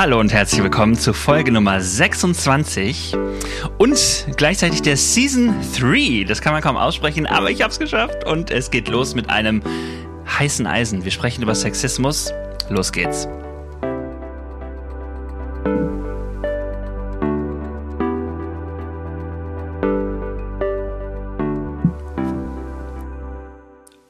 Hallo 0.00 0.18
und 0.18 0.32
herzlich 0.32 0.62
willkommen 0.62 0.96
zu 0.96 1.12
Folge 1.12 1.52
Nummer 1.52 1.78
26 1.78 3.14
und 3.76 4.26
gleichzeitig 4.38 4.80
der 4.80 4.96
Season 4.96 5.54
3. 5.78 6.24
Das 6.26 6.40
kann 6.40 6.54
man 6.54 6.62
kaum 6.62 6.78
aussprechen, 6.78 7.26
aber 7.26 7.50
ich 7.50 7.60
habe 7.60 7.70
es 7.70 7.78
geschafft 7.78 8.24
und 8.24 8.50
es 8.50 8.70
geht 8.70 8.88
los 8.88 9.14
mit 9.14 9.28
einem 9.28 9.62
heißen 10.26 10.66
Eisen. 10.66 11.04
Wir 11.04 11.10
sprechen 11.10 11.42
über 11.42 11.54
Sexismus. 11.54 12.32
Los 12.70 12.92
geht's. 12.92 13.28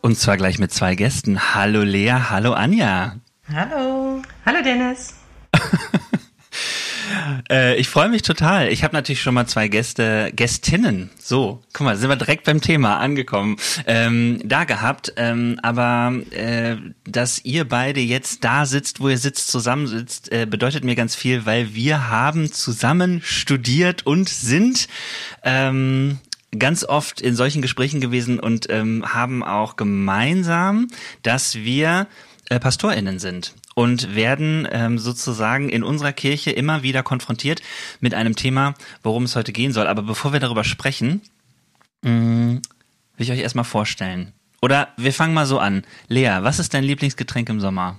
Und 0.03 0.17
zwar 0.17 0.37
gleich 0.37 0.61
mit 0.61 0.71
zwei 0.73 0.95
Gästen. 0.95 1.53
Hallo 1.57 1.83
Lea, 1.83 2.13
hallo 2.31 2.53
Anja. 2.53 3.17
Hallo. 3.53 4.23
Hallo 4.47 4.63
Dennis. 4.63 5.20
Äh, 7.51 7.77
ich 7.77 7.89
freue 7.89 8.09
mich 8.09 8.23
total. 8.23 8.69
Ich 8.69 8.85
habe 8.85 8.95
natürlich 8.95 9.21
schon 9.21 9.35
mal 9.35 9.47
zwei 9.47 9.69
Gäste, 9.69 10.33
Gästinnen. 10.35 11.11
So, 11.21 11.61
guck 11.73 11.85
mal, 11.85 11.97
sind 11.97 12.09
wir 12.09 12.17
direkt 12.17 12.45
beim 12.45 12.61
Thema 12.61 12.99
angekommen. 12.99 13.57
Ähm, 13.87 14.41
da 14.45 14.65
gehabt. 14.65 15.13
Ähm, 15.17 15.59
aber 15.63 16.15
äh, 16.31 16.77
dass 17.05 17.45
ihr 17.45 17.69
beide 17.69 18.01
jetzt 18.01 18.45
da 18.45 18.65
sitzt, 18.65 19.01
wo 19.01 19.09
ihr 19.09 19.19
sitzt, 19.19 19.49
zusammensitzt, 19.49 20.33
äh, 20.33 20.47
bedeutet 20.47 20.85
mir 20.85 20.95
ganz 20.95 21.15
viel, 21.15 21.45
weil 21.45 21.75
wir 21.75 22.09
haben 22.09 22.53
zusammen 22.53 23.21
studiert 23.25 24.07
und 24.07 24.29
sind 24.29 24.89
ähm, 25.43 26.19
ganz 26.57 26.85
oft 26.85 27.21
in 27.21 27.35
solchen 27.35 27.63
Gesprächen 27.63 28.01
gewesen 28.01 28.39
und 28.39 28.71
ähm, 28.71 29.05
haben 29.07 29.43
auch 29.43 29.77
gemeinsam, 29.77 30.89
dass 31.23 31.57
wir 31.57 32.07
äh, 32.49 32.61
PastorInnen 32.61 33.19
sind 33.19 33.55
und 33.75 34.15
werden 34.15 34.69
ähm, 34.71 34.99
sozusagen 34.99 35.69
in 35.69 35.83
unserer 35.83 36.13
Kirche 36.13 36.51
immer 36.51 36.83
wieder 36.83 37.03
konfrontiert 37.03 37.63
mit 38.01 38.15
einem 38.15 38.37
Thema, 38.37 38.75
worum 39.03 39.25
es 39.25 39.37
heute 39.37 39.53
gehen 39.53 39.73
soll. 39.73 39.87
Aber 39.87 40.03
bevor 40.03 40.33
wir 40.33 40.41
darüber 40.41 40.65
sprechen, 40.65 41.23
mh, 42.03 42.11
mm, 42.11 42.63
will 43.17 43.27
ich 43.27 43.33
euch 43.33 43.41
erstmal 43.41 43.65
vorstellen. 43.65 44.33
Oder 44.63 44.89
wir 44.97 45.13
fangen 45.13 45.35
mal 45.35 45.47
so 45.47 45.59
an. 45.59 45.85
Lea, 46.09 46.39
was 46.41 46.59
ist 46.59 46.75
dein 46.75 46.85
Lieblingsgetränk 46.85 47.49
im 47.49 47.61
Sommer? 47.61 47.99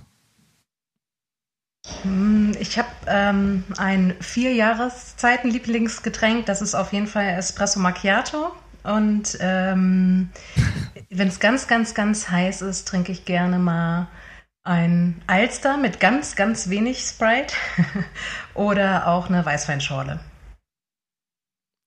Hm, 2.02 2.54
ich 2.60 2.78
habe 2.78 2.88
ähm, 3.06 3.64
ein 3.76 4.14
vier 4.20 4.52
Jahreszeiten 4.52 5.50
Lieblingsgetränk. 5.50 6.46
Das 6.46 6.62
ist 6.62 6.74
auf 6.74 6.92
jeden 6.92 7.08
Fall 7.08 7.26
Espresso 7.36 7.80
Macchiato. 7.80 8.52
Und 8.84 9.36
ähm, 9.40 10.30
wenn 11.10 11.28
es 11.28 11.40
ganz, 11.40 11.66
ganz, 11.66 11.94
ganz 11.94 12.28
heiß 12.28 12.62
ist, 12.62 12.86
trinke 12.86 13.10
ich 13.10 13.24
gerne 13.24 13.58
mal 13.58 14.08
ein 14.64 15.20
Alster 15.26 15.76
mit 15.76 16.00
ganz, 16.00 16.36
ganz 16.36 16.68
wenig 16.68 16.98
Sprite 17.00 17.54
oder 18.54 19.08
auch 19.08 19.28
eine 19.28 19.44
Weißweinschorle. 19.44 20.20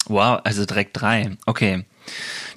Wow, 0.07 0.41
also 0.43 0.65
direkt 0.65 1.01
drei. 1.01 1.37
Okay. 1.45 1.85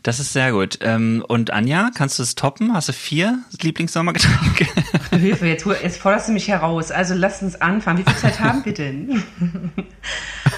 Das 0.02 0.20
ist 0.20 0.32
sehr 0.32 0.52
gut. 0.52 0.78
Ähm, 0.82 1.24
und 1.26 1.50
Anja, 1.50 1.90
kannst 1.94 2.18
du 2.18 2.22
es 2.22 2.34
toppen? 2.34 2.74
Hast 2.74 2.88
du 2.88 2.92
vier 2.92 3.38
Lieblingssommergetränke? 3.60 4.66
Ach 4.92 5.08
du 5.08 5.16
Hilfe, 5.16 5.46
jetzt, 5.46 5.64
jetzt 5.64 5.98
forderst 5.98 6.28
du 6.28 6.32
mich 6.32 6.48
heraus. 6.48 6.90
Also 6.90 7.14
lass 7.14 7.42
uns 7.42 7.58
anfangen. 7.60 7.98
Wie 7.98 8.10
viel 8.10 8.20
Zeit 8.20 8.40
haben 8.40 8.64
wir 8.64 8.74
denn? 8.74 9.22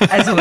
Also, 0.08 0.34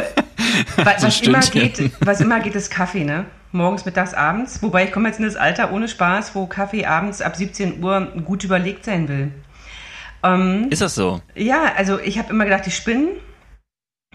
was, 0.78 1.04
was 1.04 1.20
immer 1.20 1.42
geht, 1.42 1.92
was 2.00 2.22
immer 2.22 2.40
geht, 2.40 2.56
ist 2.56 2.72
Kaffee, 2.72 3.04
ne? 3.04 3.26
Morgens, 3.52 3.86
mittags, 3.86 4.14
abends. 4.14 4.62
Wobei 4.62 4.86
ich 4.86 4.92
komme 4.92 5.10
jetzt 5.10 5.20
in 5.20 5.26
das 5.26 5.36
Alter 5.36 5.72
ohne 5.72 5.88
Spaß, 5.88 6.36
wo 6.36 6.46
Kaffee 6.46 6.86
abends 6.86 7.22
ab 7.22 7.36
17 7.36 7.84
Uhr 7.84 8.06
gut 8.24 8.44
überlegt 8.44 8.86
sein 8.86 9.08
will. 9.08 9.32
Ähm, 10.24 10.68
ist 10.70 10.82
das 10.82 10.96
so? 10.96 11.22
Ja, 11.36 11.74
also 11.76 12.00
ich 12.00 12.20
habe 12.20 12.30
immer 12.30 12.46
gedacht, 12.46 12.66
die 12.66 12.72
spinnen. 12.72 13.10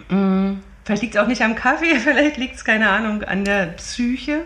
Hm, 0.09 0.61
vielleicht 0.85 1.03
liegt 1.03 1.15
es 1.17 1.21
auch 1.21 1.27
nicht 1.27 1.43
am 1.43 1.57
Kaffee, 1.57 1.97
vielleicht 1.99 2.37
liegt 2.37 2.57
es, 2.57 2.65
keine 2.65 2.91
Ahnung, 2.91 3.23
an 3.23 3.45
der 3.45 3.67
Psyche. 3.69 4.43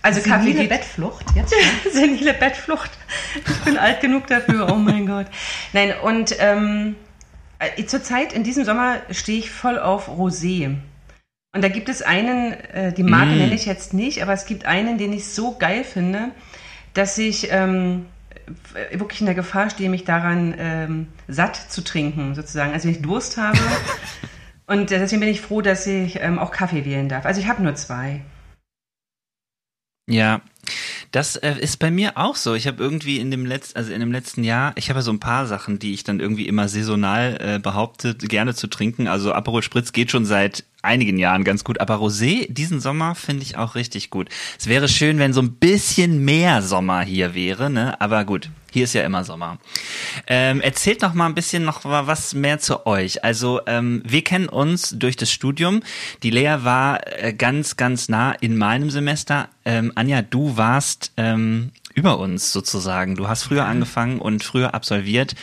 Also 0.00 0.20
Kaffee 0.20 0.52
Senile 0.52 0.68
Bettflucht, 0.68 1.26
jetzt 1.34 1.52
Senile 1.92 2.34
Bettflucht. 2.34 2.90
Ich 3.34 3.64
bin 3.64 3.76
alt 3.76 4.00
genug 4.00 4.28
dafür, 4.28 4.72
oh 4.72 4.76
mein 4.76 5.06
Gott. 5.06 5.26
Nein, 5.72 5.92
und 6.02 6.36
ähm, 6.38 6.94
äh, 7.58 7.84
zurzeit 7.84 8.32
in 8.32 8.44
diesem 8.44 8.64
Sommer 8.64 8.98
stehe 9.10 9.40
ich 9.40 9.50
voll 9.50 9.78
auf 9.78 10.08
Rosé. 10.08 10.76
Und 11.54 11.62
da 11.62 11.68
gibt 11.68 11.88
es 11.88 12.02
einen, 12.02 12.52
äh, 12.52 12.92
die 12.92 13.02
Marke 13.02 13.32
mm. 13.32 13.38
nenne 13.38 13.54
ich 13.54 13.64
jetzt 13.64 13.94
nicht, 13.94 14.22
aber 14.22 14.32
es 14.32 14.44
gibt 14.44 14.66
einen, 14.66 14.98
den 14.98 15.12
ich 15.12 15.28
so 15.28 15.56
geil 15.56 15.82
finde, 15.82 16.30
dass 16.92 17.16
ich 17.16 17.48
ähm, 17.50 18.06
wirklich 18.92 19.20
in 19.20 19.26
der 19.26 19.34
Gefahr 19.34 19.70
stehe, 19.70 19.88
mich 19.88 20.04
daran 20.04 20.54
ähm, 20.58 21.08
satt 21.26 21.56
zu 21.56 21.82
trinken, 21.82 22.34
sozusagen. 22.34 22.72
Also 22.72 22.88
wenn 22.88 22.94
ich 22.94 23.02
Durst 23.02 23.36
habe. 23.36 23.58
und 24.66 24.90
deswegen 24.90 25.20
bin 25.20 25.28
ich 25.30 25.40
froh, 25.40 25.62
dass 25.62 25.86
ich 25.86 26.20
ähm, 26.20 26.38
auch 26.38 26.50
Kaffee 26.50 26.84
wählen 26.84 27.08
darf. 27.08 27.24
Also 27.24 27.40
ich 27.40 27.48
habe 27.48 27.62
nur 27.62 27.74
zwei. 27.74 28.20
Ja, 30.10 30.40
das 31.10 31.36
äh, 31.36 31.54
ist 31.58 31.78
bei 31.78 31.90
mir 31.90 32.16
auch 32.16 32.36
so. 32.36 32.54
Ich 32.54 32.66
habe 32.66 32.82
irgendwie 32.82 33.18
in 33.18 33.30
dem 33.30 33.46
letzten, 33.46 33.78
also 33.78 33.92
in 33.92 34.00
dem 34.00 34.12
letzten 34.12 34.44
Jahr, 34.44 34.72
ich 34.76 34.90
habe 34.90 35.02
so 35.02 35.10
ein 35.10 35.20
paar 35.20 35.46
Sachen, 35.46 35.78
die 35.78 35.94
ich 35.94 36.04
dann 36.04 36.20
irgendwie 36.20 36.46
immer 36.46 36.68
saisonal 36.68 37.38
äh, 37.40 37.58
behaupte, 37.58 38.14
gerne 38.14 38.54
zu 38.54 38.66
trinken. 38.66 39.08
Also 39.08 39.32
Aperol 39.32 39.62
Spritz 39.62 39.92
geht 39.92 40.10
schon 40.10 40.24
seit 40.24 40.64
einigen 40.82 41.18
Jahren 41.18 41.44
ganz 41.44 41.64
gut, 41.64 41.80
aber 41.80 41.96
Rosé 41.96 42.52
diesen 42.52 42.80
Sommer 42.80 43.14
finde 43.14 43.42
ich 43.42 43.56
auch 43.56 43.74
richtig 43.74 44.10
gut. 44.10 44.28
Es 44.58 44.66
wäre 44.66 44.88
schön, 44.88 45.18
wenn 45.18 45.32
so 45.32 45.40
ein 45.40 45.54
bisschen 45.54 46.24
mehr 46.24 46.62
Sommer 46.62 47.00
hier 47.00 47.34
wäre, 47.34 47.70
ne? 47.70 48.00
Aber 48.00 48.24
gut, 48.24 48.50
hier 48.72 48.84
ist 48.84 48.94
ja 48.94 49.02
immer 49.02 49.24
Sommer. 49.24 49.58
Ähm, 50.26 50.60
erzählt 50.60 51.02
noch 51.02 51.14
mal 51.14 51.26
ein 51.26 51.34
bisschen 51.34 51.64
noch 51.64 51.84
was 51.84 52.34
mehr 52.34 52.58
zu 52.58 52.86
euch. 52.86 53.24
Also 53.24 53.60
ähm, 53.66 54.02
wir 54.04 54.22
kennen 54.22 54.48
uns 54.48 54.94
durch 54.98 55.16
das 55.16 55.30
Studium. 55.30 55.82
Die 56.22 56.30
Lea 56.30 56.58
war 56.62 57.00
äh, 57.06 57.32
ganz, 57.32 57.76
ganz 57.76 58.08
nah 58.08 58.32
in 58.32 58.56
meinem 58.56 58.90
Semester. 58.90 59.48
Ähm, 59.64 59.92
Anja, 59.94 60.22
du 60.22 60.56
warst 60.56 61.12
ähm, 61.16 61.72
über 61.94 62.18
uns 62.18 62.52
sozusagen. 62.52 63.16
Du 63.16 63.28
hast 63.28 63.42
früher 63.42 63.66
angefangen 63.66 64.20
und 64.20 64.44
früher 64.44 64.74
absolviert. 64.74 65.34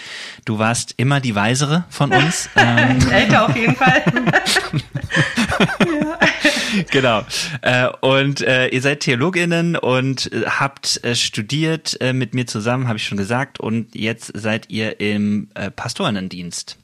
Du 0.46 0.60
warst 0.60 0.94
immer 0.98 1.20
die 1.20 1.36
Weisere 1.36 1.86
von 1.90 2.12
uns. 2.12 2.50
ähm. 2.56 3.00
Älter 3.12 3.50
auf 3.50 3.56
jeden 3.56 3.76
Fall. 3.76 4.04
Genau. 6.92 7.24
Äh, 7.62 7.88
und 8.02 8.42
äh, 8.42 8.68
ihr 8.68 8.82
seid 8.82 9.02
Theologinnen 9.02 9.76
und 9.76 10.32
äh, 10.32 10.46
habt 10.46 11.04
äh, 11.04 11.16
studiert 11.16 12.00
äh, 12.02 12.14
mit 12.14 12.34
mir 12.34 12.48
zusammen, 12.48 12.88
habe 12.88 12.98
ich 12.98 13.06
schon 13.06 13.18
gesagt. 13.18 13.60
Und 13.60 13.96
jetzt 13.96 14.32
seid 14.36 14.70
ihr 14.70 15.00
im 15.00 15.50
äh, 15.56 15.72
Pastorinnendienst. 15.72 16.78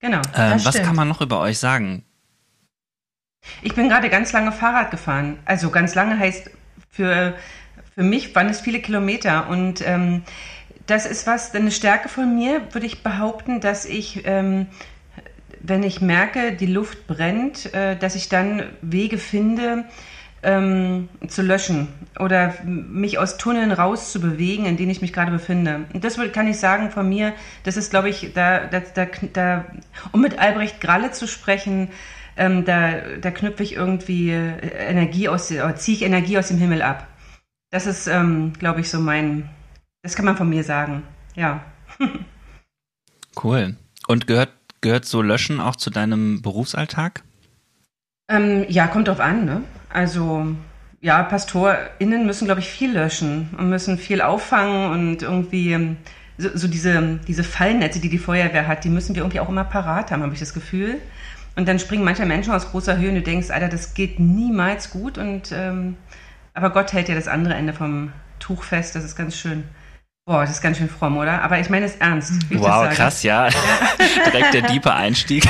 Genau. 0.00 0.20
Ähm, 0.36 0.60
was 0.64 0.82
kann 0.82 0.96
man 0.96 1.08
noch 1.08 1.20
über 1.20 1.40
euch 1.40 1.58
sagen? 1.58 2.04
Ich 3.62 3.74
bin 3.74 3.88
gerade 3.88 4.08
ganz 4.08 4.32
lange 4.32 4.52
Fahrrad 4.52 4.90
gefahren. 4.90 5.38
Also 5.44 5.70
ganz 5.70 5.94
lange 5.94 6.18
heißt 6.18 6.50
für 6.90 7.34
für 7.94 8.02
mich 8.02 8.34
waren 8.34 8.48
es 8.48 8.60
viele 8.60 8.80
Kilometer 8.80 9.48
und 9.48 9.86
ähm, 9.86 10.22
das 10.86 11.06
ist 11.06 11.26
was, 11.26 11.54
eine 11.54 11.70
Stärke 11.70 12.08
von 12.08 12.34
mir, 12.34 12.62
würde 12.72 12.86
ich 12.86 13.02
behaupten, 13.02 13.60
dass 13.60 13.84
ich, 13.84 14.22
ähm, 14.24 14.66
wenn 15.62 15.82
ich 15.82 16.00
merke, 16.00 16.52
die 16.52 16.66
Luft 16.66 17.06
brennt, 17.06 17.72
äh, 17.74 17.96
dass 17.96 18.14
ich 18.14 18.28
dann 18.28 18.64
Wege 18.82 19.18
finde, 19.18 19.84
ähm, 20.42 21.08
zu 21.28 21.42
löschen 21.42 21.88
oder 22.18 22.54
mich 22.64 23.18
aus 23.18 23.36
Tunneln 23.36 23.70
rauszubewegen, 23.70 24.66
in 24.66 24.76
denen 24.76 24.90
ich 24.90 25.00
mich 25.00 25.12
gerade 25.12 25.30
befinde. 25.30 25.84
Und 25.92 26.02
das 26.02 26.18
kann 26.32 26.48
ich 26.48 26.58
sagen 26.58 26.90
von 26.90 27.08
mir, 27.08 27.32
das 27.62 27.76
ist, 27.76 27.90
glaube 27.90 28.08
ich, 28.08 28.32
da, 28.34 28.66
da, 28.66 28.80
da, 28.80 29.06
da 29.32 29.64
um 30.10 30.20
mit 30.20 30.38
Albrecht 30.38 30.80
Gralle 30.80 31.12
zu 31.12 31.28
sprechen, 31.28 31.88
ähm, 32.36 32.64
da, 32.64 32.94
da 33.20 33.30
knüpfe 33.30 33.62
ich 33.62 33.74
irgendwie 33.74 34.30
äh, 34.30 34.88
Energie 34.88 35.28
aus, 35.28 35.50
oder 35.50 35.76
ziehe 35.76 35.96
ich 35.96 36.02
Energie 36.02 36.38
aus 36.38 36.48
dem 36.48 36.58
Himmel 36.58 36.82
ab. 36.82 37.06
Das 37.70 37.86
ist, 37.86 38.06
ähm, 38.06 38.52
glaube 38.58 38.80
ich, 38.80 38.90
so 38.90 39.00
mein, 39.00 39.48
das 40.02 40.16
kann 40.16 40.24
man 40.24 40.36
von 40.36 40.48
mir 40.48 40.64
sagen. 40.64 41.04
Ja. 41.36 41.64
cool. 43.44 43.76
Und 44.08 44.26
gehört, 44.26 44.50
gehört 44.82 45.06
so 45.06 45.22
Löschen 45.22 45.60
auch 45.60 45.76
zu 45.76 45.88
deinem 45.88 46.42
Berufsalltag? 46.42 47.22
Ähm, 48.28 48.66
ja, 48.68 48.86
kommt 48.86 49.08
drauf 49.08 49.20
an, 49.20 49.44
ne? 49.46 49.62
Also, 49.88 50.46
ja, 51.00 51.22
PastorInnen 51.22 52.26
müssen, 52.26 52.44
glaube 52.44 52.60
ich, 52.60 52.68
viel 52.68 52.92
löschen 52.92 53.50
und 53.58 53.70
müssen 53.70 53.98
viel 53.98 54.20
auffangen 54.20 54.92
und 54.92 55.22
irgendwie 55.22 55.72
ähm, 55.72 55.96
so, 56.38 56.50
so, 56.54 56.68
diese, 56.68 57.20
diese 57.26 57.44
Fallnetze, 57.44 58.00
die 58.00 58.08
die 58.08 58.18
Feuerwehr 58.18 58.66
hat, 58.68 58.84
die 58.84 58.88
müssen 58.88 59.14
wir 59.14 59.22
irgendwie 59.22 59.40
auch 59.40 59.48
immer 59.48 59.64
parat 59.64 60.10
haben, 60.10 60.22
habe 60.22 60.34
ich 60.34 60.40
das 60.40 60.54
Gefühl. 60.54 60.98
Und 61.56 61.68
dann 61.68 61.78
springen 61.78 62.04
manche 62.04 62.24
Menschen 62.24 62.52
aus 62.52 62.70
großer 62.70 62.96
Höhe 62.98 63.10
und 63.10 63.16
du 63.16 63.22
denkst, 63.22 63.50
Alter, 63.50 63.68
das 63.68 63.94
geht 63.94 64.18
niemals 64.18 64.90
gut 64.90 65.18
und 65.18 65.52
ähm, 65.52 65.96
aber 66.54 66.70
Gott 66.70 66.92
hält 66.92 67.08
ja 67.08 67.14
das 67.14 67.28
andere 67.28 67.54
Ende 67.54 67.72
vom 67.72 68.12
Tuch 68.38 68.62
fest, 68.62 68.94
das 68.94 69.04
ist 69.04 69.16
ganz 69.16 69.36
schön. 69.36 69.64
Boah, 70.24 70.42
das 70.42 70.52
ist 70.52 70.62
ganz 70.62 70.78
schön 70.78 70.88
fromm, 70.88 71.16
oder? 71.16 71.42
Aber 71.42 71.58
ich 71.58 71.68
meine 71.68 71.84
es 71.84 71.96
ernst. 71.96 72.34
Wow, 72.50 72.88
krass, 72.94 73.24
ja. 73.24 73.48
ja. 73.48 73.54
Direkt 74.30 74.54
der 74.54 74.62
diepe 74.62 74.94
Einstieg. 74.94 75.44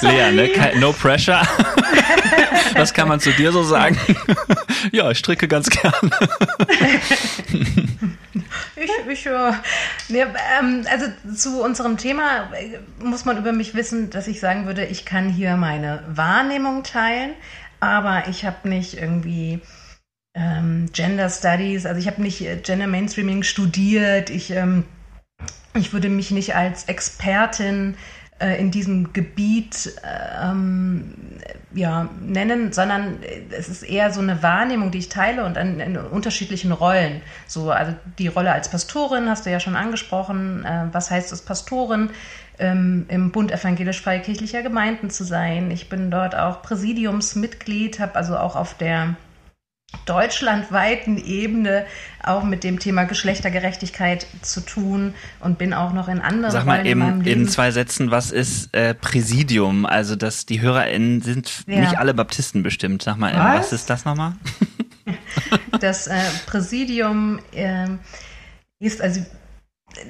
Lea, 0.10 0.32
ne? 0.32 0.72
No 0.80 0.92
pressure. 0.92 1.42
Was 2.74 2.92
kann 2.92 3.06
man 3.06 3.20
zu 3.20 3.30
dir 3.30 3.52
so 3.52 3.62
sagen? 3.62 3.96
ja, 4.90 5.08
ich 5.12 5.18
stricke 5.18 5.46
ganz 5.46 5.70
gern. 5.70 5.92
Ich, 8.74 8.90
ich, 9.08 9.24
ne, 10.08 10.26
ähm, 10.58 10.84
also 10.90 11.06
zu 11.34 11.62
unserem 11.62 11.96
Thema 11.96 12.52
äh, 12.52 12.78
muss 13.04 13.24
man 13.24 13.38
über 13.38 13.52
mich 13.52 13.74
wissen, 13.74 14.10
dass 14.10 14.26
ich 14.26 14.40
sagen 14.40 14.66
würde, 14.66 14.84
ich 14.84 15.04
kann 15.04 15.28
hier 15.28 15.56
meine 15.56 16.02
Wahrnehmung 16.08 16.82
teilen, 16.82 17.34
aber 17.78 18.24
ich 18.28 18.44
habe 18.44 18.68
nicht 18.68 18.94
irgendwie 18.94 19.60
ähm, 20.38 20.88
Gender 20.92 21.28
Studies, 21.28 21.84
also 21.84 21.98
ich 21.98 22.06
habe 22.06 22.22
nicht 22.22 22.40
äh, 22.42 22.56
Gender 22.56 22.86
Mainstreaming 22.86 23.42
studiert, 23.42 24.30
ich, 24.30 24.50
ähm, 24.52 24.84
ich 25.74 25.92
würde 25.92 26.08
mich 26.08 26.30
nicht 26.30 26.54
als 26.54 26.84
Expertin 26.84 27.96
äh, 28.38 28.60
in 28.60 28.70
diesem 28.70 29.12
Gebiet 29.12 29.94
ähm, 30.40 31.14
ja, 31.74 32.08
nennen, 32.20 32.72
sondern 32.72 33.18
es 33.50 33.68
ist 33.68 33.82
eher 33.82 34.12
so 34.12 34.20
eine 34.20 34.42
Wahrnehmung, 34.42 34.92
die 34.92 34.98
ich 34.98 35.08
teile 35.08 35.44
und 35.44 35.56
in, 35.56 35.80
in, 35.80 35.96
unterschiedlichen 35.96 36.70
Rollen. 36.70 37.20
So, 37.48 37.72
also 37.72 37.94
die 38.18 38.28
Rolle 38.28 38.52
als 38.52 38.68
Pastorin 38.70 39.28
hast 39.28 39.44
du 39.44 39.50
ja 39.50 39.58
schon 39.58 39.74
angesprochen. 39.74 40.64
Äh, 40.64 40.86
was 40.92 41.10
heißt 41.10 41.32
es, 41.32 41.42
Pastorin? 41.42 42.10
Ähm, 42.60 43.06
im 43.08 43.30
Bund 43.30 43.52
evangelisch-freikirchlicher 43.52 44.62
Gemeinden 44.62 45.10
zu 45.10 45.22
sein. 45.24 45.70
Ich 45.70 45.88
bin 45.88 46.10
dort 46.10 46.34
auch 46.34 46.60
Präsidiumsmitglied, 46.62 48.00
habe 48.00 48.16
also 48.16 48.36
auch 48.36 48.56
auf 48.56 48.74
der 48.74 49.14
deutschlandweiten 50.04 51.16
Ebene 51.16 51.86
auch 52.22 52.42
mit 52.42 52.62
dem 52.62 52.78
Thema 52.78 53.04
Geschlechtergerechtigkeit 53.04 54.26
zu 54.42 54.60
tun 54.60 55.14
und 55.40 55.56
bin 55.56 55.72
auch 55.72 55.92
noch 55.92 56.08
in 56.08 56.20
anderen 56.20 56.52
Sag 56.52 56.66
mal 56.66 56.86
eben 56.86 57.22
in, 57.22 57.40
in, 57.42 57.48
zwei 57.48 57.70
Sätzen, 57.70 58.10
was 58.10 58.30
ist 58.30 58.74
äh, 58.74 58.94
Präsidium? 58.94 59.86
Also 59.86 60.14
dass 60.14 60.44
die 60.44 60.60
HörerInnen 60.60 61.22
sind 61.22 61.64
ja. 61.66 61.80
nicht 61.80 61.98
alle 61.98 62.12
Baptisten 62.12 62.62
bestimmt. 62.62 63.02
Sag 63.02 63.16
mal, 63.16 63.32
was, 63.34 63.58
was 63.58 63.72
ist 63.72 63.90
das 63.90 64.04
nochmal? 64.04 64.34
das 65.80 66.06
äh, 66.06 66.18
Präsidium 66.46 67.40
äh, 67.52 67.88
ist 68.80 69.00
also 69.00 69.24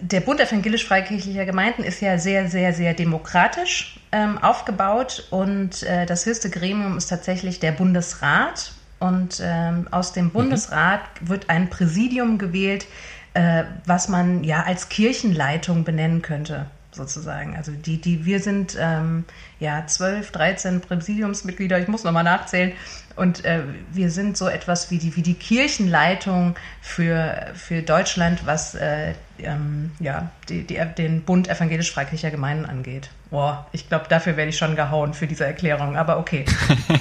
der 0.00 0.20
Bund 0.20 0.40
evangelisch-freikirchlicher 0.40 1.44
Gemeinden 1.44 1.84
ist 1.84 2.00
ja 2.00 2.18
sehr, 2.18 2.48
sehr, 2.50 2.72
sehr 2.74 2.94
demokratisch 2.94 4.00
ähm, 4.10 4.38
aufgebaut 4.38 5.28
und 5.30 5.84
äh, 5.84 6.04
das 6.04 6.26
höchste 6.26 6.50
Gremium 6.50 6.96
ist 6.98 7.06
tatsächlich 7.06 7.60
der 7.60 7.72
Bundesrat 7.72 8.72
und 8.98 9.40
ähm, 9.42 9.86
aus 9.90 10.12
dem 10.12 10.30
Bundesrat 10.30 11.00
mhm. 11.20 11.28
wird 11.28 11.50
ein 11.50 11.70
Präsidium 11.70 12.38
gewählt, 12.38 12.86
äh, 13.34 13.64
was 13.86 14.08
man 14.08 14.42
ja 14.42 14.64
als 14.64 14.88
Kirchenleitung 14.88 15.84
benennen 15.84 16.22
könnte, 16.22 16.66
sozusagen. 16.90 17.56
Also 17.56 17.72
die, 17.72 18.00
die, 18.00 18.24
wir 18.24 18.40
sind 18.40 18.76
ähm, 18.80 19.24
ja 19.60 19.86
12, 19.86 20.32
13 20.32 20.80
Präsidiumsmitglieder, 20.80 21.78
ich 21.78 21.88
muss 21.88 22.04
nochmal 22.04 22.24
nachzählen. 22.24 22.72
Und 23.14 23.44
äh, 23.44 23.62
wir 23.92 24.10
sind 24.10 24.36
so 24.36 24.48
etwas 24.48 24.90
wie 24.90 24.98
die, 24.98 25.16
wie 25.16 25.22
die 25.22 25.34
Kirchenleitung 25.34 26.56
für, 26.80 27.48
für 27.54 27.82
Deutschland, 27.82 28.46
was 28.46 28.74
äh, 28.74 29.14
ähm, 29.38 29.90
ja, 29.98 30.30
die, 30.48 30.64
die, 30.64 30.80
den 30.96 31.22
Bund 31.22 31.48
evangelisch-freikirchlicher 31.48 32.30
Gemeinden 32.30 32.66
angeht. 32.66 33.10
Boah, 33.30 33.66
ich 33.72 33.88
glaube, 33.88 34.06
dafür 34.08 34.36
werde 34.36 34.50
ich 34.50 34.58
schon 34.58 34.76
gehauen 34.76 35.14
für 35.14 35.26
diese 35.26 35.44
Erklärung, 35.44 35.96
aber 35.96 36.18
okay. 36.18 36.44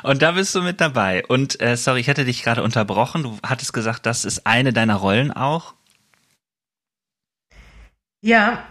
Und 0.02 0.22
da 0.22 0.32
bist 0.32 0.54
du 0.54 0.62
mit 0.62 0.80
dabei. 0.80 1.24
Und 1.26 1.60
äh, 1.60 1.76
sorry, 1.76 2.00
ich 2.00 2.08
hätte 2.08 2.24
dich 2.24 2.42
gerade 2.42 2.62
unterbrochen. 2.62 3.22
Du 3.22 3.38
hattest 3.44 3.72
gesagt, 3.72 4.06
das 4.06 4.24
ist 4.24 4.46
eine 4.46 4.72
deiner 4.72 4.96
Rollen 4.96 5.32
auch. 5.32 5.74
Ja, 8.22 8.64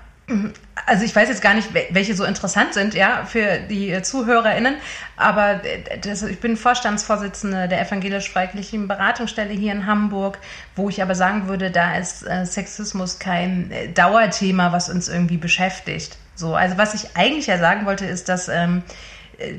also 0.86 1.04
ich 1.04 1.16
weiß 1.16 1.30
jetzt 1.30 1.42
gar 1.42 1.54
nicht, 1.54 1.70
welche 1.74 2.14
so 2.14 2.24
interessant 2.24 2.74
sind, 2.74 2.94
ja, 2.94 3.26
für 3.26 3.60
die 3.70 4.00
ZuhörerInnen, 4.02 4.76
aber 5.18 5.64
äh, 5.64 6.00
das, 6.00 6.24
ich 6.24 6.40
bin 6.40 6.58
Vorstandsvorsitzende 6.58 7.68
der 7.68 7.82
evangelisch-freikirchlichen 7.82 8.88
Beratungsstelle 8.88 9.54
hier 9.54 9.72
in 9.72 9.86
Hamburg, 9.86 10.38
wo 10.76 10.90
ich 10.90 11.02
aber 11.02 11.16
sagen 11.16 11.48
würde, 11.48 11.72
da 11.72 11.96
ist 11.96 12.28
äh, 12.28 12.46
Sexismus 12.46 13.20
kein 13.20 13.72
äh, 13.72 13.90
Dauerthema, 13.90 14.72
was 14.72 14.90
uns 14.90 15.10
irgendwie 15.10 15.38
beschäftigt. 15.38 16.18
So, 16.36 16.56
also 16.56 16.78
was 16.78 16.94
ich 16.94 17.16
eigentlich 17.16 17.48
ja 17.48 17.58
sagen 17.58 17.86
wollte, 17.86 18.06
ist, 18.06 18.30
dass 18.30 18.48
ähm, 18.48 18.84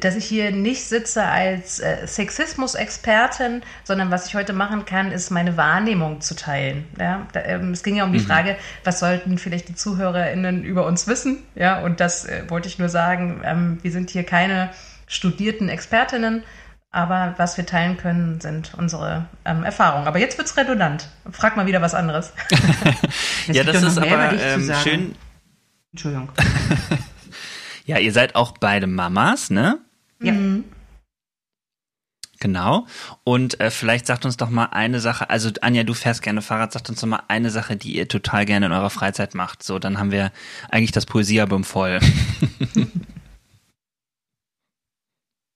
dass 0.01 0.17
ich 0.17 0.25
hier 0.25 0.51
nicht 0.51 0.85
sitze 0.85 1.25
als 1.25 1.81
äh, 1.81 2.07
Sexismus-Expertin, 2.07 3.63
sondern 3.85 4.11
was 4.11 4.27
ich 4.27 4.35
heute 4.35 4.53
machen 4.53 4.85
kann, 4.85 5.13
ist 5.13 5.31
meine 5.31 5.57
Wahrnehmung 5.57 6.21
zu 6.21 6.35
teilen. 6.35 6.87
Ja? 6.99 7.27
Da, 7.33 7.41
ähm, 7.45 7.73
es 7.73 7.83
ging 7.83 7.97
ja 7.97 8.05
um 8.05 8.13
die 8.13 8.19
mhm. 8.19 8.27
Frage, 8.27 8.57
was 8.85 9.01
sollten 9.01 9.39
vielleicht 9.39 9.69
die 9.69 9.75
ZuhörerInnen 9.75 10.65
über 10.65 10.87
uns 10.87 11.07
wissen? 11.07 11.39
Ja, 11.55 11.81
und 11.81 12.01
das 12.01 12.27
äh, 12.27 12.45
wollte 12.49 12.69
ich 12.69 12.79
nur 12.79 12.89
sagen. 12.89 13.43
Ähm, 13.45 13.79
wir 13.83 13.93
sind 13.93 14.11
hier 14.11 14.25
keine 14.25 14.71
studierten 15.07 15.69
Expertinnen, 15.69 16.43
aber 16.91 17.35
was 17.37 17.57
wir 17.57 17.67
teilen 17.67 17.97
können, 17.97 18.41
sind 18.41 18.75
unsere 18.77 19.27
ähm, 19.45 19.65
Erfahrungen. 19.65 20.07
Aber 20.07 20.19
jetzt 20.19 20.39
wird 20.39 20.49
es 20.49 20.57
redundant. 20.57 21.09
Frag 21.31 21.57
mal 21.57 21.67
wieder 21.67 21.81
was 21.81 21.95
anderes. 21.95 22.33
ja, 23.47 23.65
das 23.65 23.83
ist 23.83 23.99
aber 23.99 24.33
ähm, 24.33 24.73
schön. 24.83 25.15
Entschuldigung. 25.93 26.31
Ja, 27.85 27.99
ihr 27.99 28.13
seid 28.13 28.35
auch 28.35 28.53
beide 28.59 28.87
Mamas, 28.87 29.51
ne? 29.51 29.79
Ja. 30.23 30.33
Mhm. 30.33 30.65
Genau. 32.41 32.87
Und 33.23 33.61
äh, 33.61 33.71
vielleicht 33.71 34.07
sagt 34.07 34.25
uns 34.25 34.39
doch 34.39 34.49
mal 34.49 34.71
eine 34.73 34.99
Sache, 34.99 35.29
also 35.29 35.51
Anja, 35.61 35.83
du 35.85 35.93
fährst 35.93 36.23
gerne 36.23 36.41
Fahrrad, 36.41 36.73
sagt 36.73 36.89
uns 36.89 37.01
doch 37.01 37.07
mal 37.07 37.23
eine 37.29 37.51
Sache, 37.51 37.77
die 37.77 37.95
ihr 37.95 38.09
total 38.09 38.47
gerne 38.47 38.67
in 38.67 38.73
eurer 38.73 38.89
Freizeit 38.89 39.35
macht. 39.35 39.63
So, 39.63 39.79
dann 39.79 39.99
haben 39.99 40.11
wir 40.11 40.33
eigentlich 40.71 40.93
das 40.93 41.05
Poesiealbum 41.05 41.65
voll. 41.65 42.01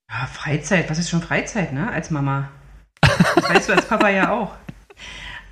ja, 0.09 0.27
Freizeit, 0.31 0.87
was 0.89 0.99
ist 0.99 1.09
schon 1.09 1.23
Freizeit, 1.23 1.73
ne? 1.73 1.91
Als 1.91 2.11
Mama. 2.11 2.49
Das 3.01 3.49
weißt 3.49 3.69
du 3.69 3.73
als 3.73 3.87
Papa 3.87 4.09
ja 4.09 4.29
auch. 4.31 4.53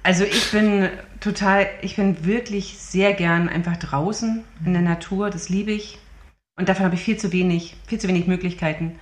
Also 0.04 0.26
ich 0.26 0.52
bin 0.52 0.90
total, 1.20 1.68
ich 1.82 1.96
bin 1.96 2.26
wirklich 2.26 2.78
sehr 2.78 3.14
gern 3.14 3.50
einfach 3.50 3.78
draußen 3.78 4.44
in 4.66 4.74
der 4.74 4.82
Natur, 4.84 5.32
das 5.32 5.50
liebe 5.50 5.72
ich. 5.72 5.98
Und 6.56 6.70
davon 6.70 6.86
habe 6.86 6.96
ich 6.96 7.02
viel 7.02 7.18
zu 7.18 7.32
wenig, 7.32 7.76
viel 7.88 8.00
zu 8.00 8.08
wenig 8.08 8.28
Möglichkeiten. 8.28 9.00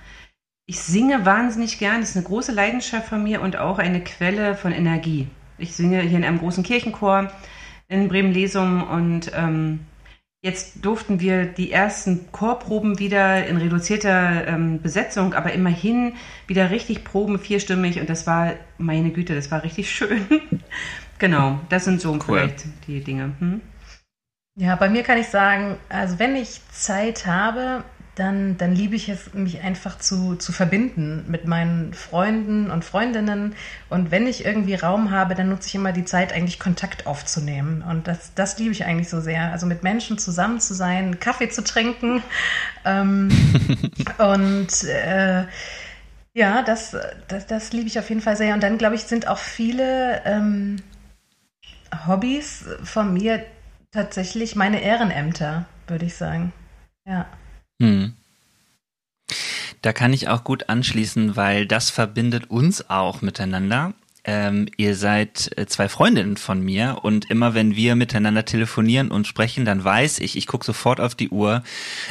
Ich 0.66 0.80
singe 0.80 1.26
wahnsinnig 1.26 1.78
gern, 1.78 2.00
das 2.00 2.10
ist 2.10 2.16
eine 2.16 2.24
große 2.24 2.52
Leidenschaft 2.52 3.08
von 3.08 3.22
mir 3.22 3.42
und 3.42 3.56
auch 3.56 3.78
eine 3.78 4.02
Quelle 4.02 4.54
von 4.54 4.72
Energie. 4.72 5.26
Ich 5.58 5.74
singe 5.74 6.00
hier 6.00 6.18
in 6.18 6.24
einem 6.24 6.38
großen 6.38 6.62
Kirchenchor 6.62 7.30
in 7.88 8.08
Bremen-Lesum 8.08 8.82
und 8.82 9.32
ähm, 9.34 9.80
jetzt 10.40 10.84
durften 10.84 11.20
wir 11.20 11.44
die 11.44 11.72
ersten 11.72 12.32
Chorproben 12.32 12.98
wieder 12.98 13.46
in 13.46 13.56
reduzierter 13.56 14.46
ähm, 14.46 14.80
Besetzung, 14.80 15.34
aber 15.34 15.52
immerhin 15.52 16.14
wieder 16.46 16.70
richtig 16.70 17.04
proben, 17.04 17.38
vierstimmig 17.38 18.00
und 18.00 18.08
das 18.08 18.26
war, 18.26 18.54
meine 18.78 19.10
Güte, 19.10 19.34
das 19.34 19.50
war 19.50 19.62
richtig 19.62 19.90
schön. 19.90 20.26
genau, 21.18 21.60
das 21.68 21.84
sind 21.84 22.00
so 22.00 22.12
cool. 22.12 22.20
vielleicht 22.22 22.64
die 22.86 23.00
Dinge. 23.00 23.32
Hm? 23.40 23.60
Ja, 24.54 24.76
bei 24.76 24.90
mir 24.90 25.02
kann 25.02 25.18
ich 25.18 25.28
sagen, 25.28 25.78
also 25.88 26.18
wenn 26.18 26.36
ich 26.36 26.60
Zeit 26.70 27.26
habe, 27.26 27.84
dann, 28.14 28.58
dann 28.58 28.74
liebe 28.74 28.94
ich 28.94 29.08
es, 29.08 29.32
mich 29.32 29.62
einfach 29.62 29.96
zu, 29.98 30.36
zu 30.36 30.52
verbinden 30.52 31.24
mit 31.28 31.46
meinen 31.46 31.94
Freunden 31.94 32.70
und 32.70 32.84
Freundinnen. 32.84 33.54
Und 33.88 34.10
wenn 34.10 34.26
ich 34.26 34.44
irgendwie 34.44 34.74
Raum 34.74 35.10
habe, 35.10 35.34
dann 35.34 35.48
nutze 35.48 35.68
ich 35.68 35.74
immer 35.74 35.92
die 35.92 36.04
Zeit, 36.04 36.34
eigentlich 36.34 36.60
Kontakt 36.60 37.06
aufzunehmen. 37.06 37.82
Und 37.88 38.06
das, 38.06 38.34
das 38.34 38.58
liebe 38.58 38.72
ich 38.72 38.84
eigentlich 38.84 39.08
so 39.08 39.22
sehr. 39.22 39.50
Also 39.52 39.64
mit 39.64 39.82
Menschen 39.82 40.18
zusammen 40.18 40.60
zu 40.60 40.74
sein, 40.74 41.18
Kaffee 41.20 41.48
zu 41.48 41.64
trinken. 41.64 42.22
Ähm, 42.84 43.28
und 44.18 44.82
äh, 44.82 45.44
ja, 46.34 46.62
das, 46.62 46.96
das, 47.28 47.46
das 47.46 47.72
liebe 47.72 47.86
ich 47.86 47.96
auf 48.00 48.08
jeden 48.08 48.20
Fall 48.20 48.36
sehr. 48.36 48.54
Und 48.54 48.62
dann, 48.64 48.76
glaube 48.76 48.96
ich, 48.96 49.02
sind 49.02 49.28
auch 49.28 49.38
viele 49.38 50.20
ähm, 50.24 50.78
Hobbys 52.08 52.64
von 52.82 53.14
mir, 53.14 53.44
tatsächlich 53.92 54.56
meine 54.56 54.82
Ehrenämter, 54.82 55.66
würde 55.86 56.06
ich 56.06 56.16
sagen. 56.16 56.52
Ja. 57.06 57.26
Hm. 57.80 58.14
Da 59.82 59.92
kann 59.92 60.12
ich 60.12 60.28
auch 60.28 60.44
gut 60.44 60.68
anschließen, 60.68 61.36
weil 61.36 61.66
das 61.66 61.90
verbindet 61.90 62.50
uns 62.50 62.88
auch 62.88 63.20
miteinander 63.22 63.94
ähm, 64.24 64.68
ihr 64.76 64.94
seid 64.94 65.50
äh, 65.58 65.66
zwei 65.66 65.88
Freundinnen 65.88 66.36
von 66.36 66.60
mir 66.60 66.98
und 67.02 67.28
immer 67.28 67.54
wenn 67.54 67.74
wir 67.74 67.96
miteinander 67.96 68.44
telefonieren 68.44 69.10
und 69.10 69.26
sprechen, 69.26 69.64
dann 69.64 69.82
weiß 69.82 70.20
ich, 70.20 70.36
ich 70.36 70.46
gucke 70.46 70.64
sofort 70.64 71.00
auf 71.00 71.16
die 71.16 71.30
Uhr. 71.30 71.64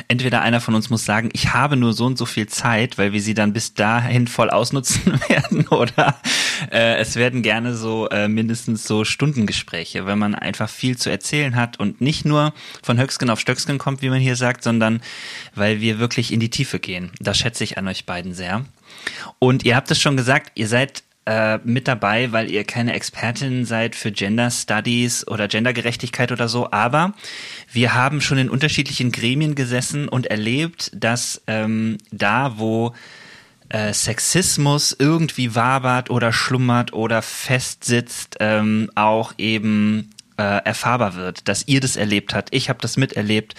Entweder 0.10 0.42
einer 0.42 0.60
von 0.60 0.76
uns 0.76 0.90
muss 0.90 1.06
sagen, 1.06 1.30
ich 1.32 1.54
habe 1.54 1.78
nur 1.78 1.94
so 1.94 2.06
und 2.06 2.18
so 2.18 2.26
viel 2.26 2.48
Zeit, 2.48 2.98
weil 2.98 3.14
wir 3.14 3.22
sie 3.22 3.34
dann 3.34 3.54
bis 3.54 3.76
dahin 3.76 4.28
voll 4.28 4.50
ausnutzen 4.50 5.22
werden, 5.30 5.68
oder 5.70 6.20
äh, 6.70 6.96
es 6.98 7.16
werden 7.16 7.44
gerne 7.44 7.76
so 7.76 8.10
äh, 8.10 8.28
mindestens 8.28 8.84
so 8.84 9.06
Stundengespräche, 9.06 10.06
wenn 10.06 10.20
man 10.20 10.36
einfach 10.36 10.70
viel 10.70 10.98
zu 10.98 11.10
erzählen 11.10 11.56
hat 11.56 11.80
und 11.80 12.02
nicht 12.02 12.26
nur 12.26 12.54
von 12.84 13.00
Höcksken 13.00 13.30
auf 13.30 13.40
Stöcksken 13.40 13.78
kommt, 13.78 14.02
wie 14.02 14.10
man 14.10 14.20
hier 14.20 14.36
sagt, 14.36 14.64
sondern 14.64 15.02
weil 15.56 15.80
wir 15.80 16.00
wirklich 16.00 16.34
in 16.34 16.42
die 16.42 16.50
Tiefe 16.50 16.80
gehen. 16.80 17.12
Das 17.22 17.38
schätze 17.38 17.64
ich 17.64 17.78
an 17.78 17.88
euch 17.88 18.06
beiden 18.06 18.34
sehr. 18.34 18.66
Und 19.40 19.64
ihr 19.64 19.78
habt 19.78 19.90
es 19.92 20.02
schon 20.02 20.18
gesagt, 20.18 20.52
ihr 20.56 20.68
seid 20.68 21.04
äh, 21.26 21.60
mit 21.64 21.88
dabei, 21.88 22.32
weil 22.32 22.50
ihr 22.50 22.64
keine 22.64 22.94
Expertin 22.94 23.66
seid 23.66 23.96
für 23.96 24.12
Gender 24.12 24.50
Studies 24.50 25.28
oder 25.28 25.48
Gendergerechtigkeit 25.48 26.32
oder 26.32 26.48
so, 26.48 26.72
aber 26.72 27.14
wir 27.72 27.94
haben 27.94 28.22
schon 28.22 28.38
in 28.38 28.50
unterschiedlichen 28.50 29.12
Gremien 29.12 29.56
gesessen 29.56 30.08
und 30.08 30.28
erlebt, 30.28 30.92
dass 30.94 31.42
ähm, 31.48 31.98
da, 32.12 32.58
wo 32.58 32.94
äh, 33.70 33.94
Sexismus 33.94 34.96
irgendwie 34.98 35.56
wabert 35.56 36.10
oder 36.10 36.34
schlummert 36.34 36.94
oder 36.94 37.22
festsitzt, 37.22 38.38
ähm, 38.40 38.90
auch 38.96 39.34
eben 39.38 40.10
äh, 40.38 40.64
erfahrbar 40.64 41.16
wird, 41.16 41.48
dass 41.48 41.68
ihr 41.68 41.80
das 41.80 41.96
erlebt 41.96 42.34
habt. 42.34 42.54
Ich 42.54 42.70
habe 42.70 42.80
das 42.82 42.98
miterlebt 42.98 43.56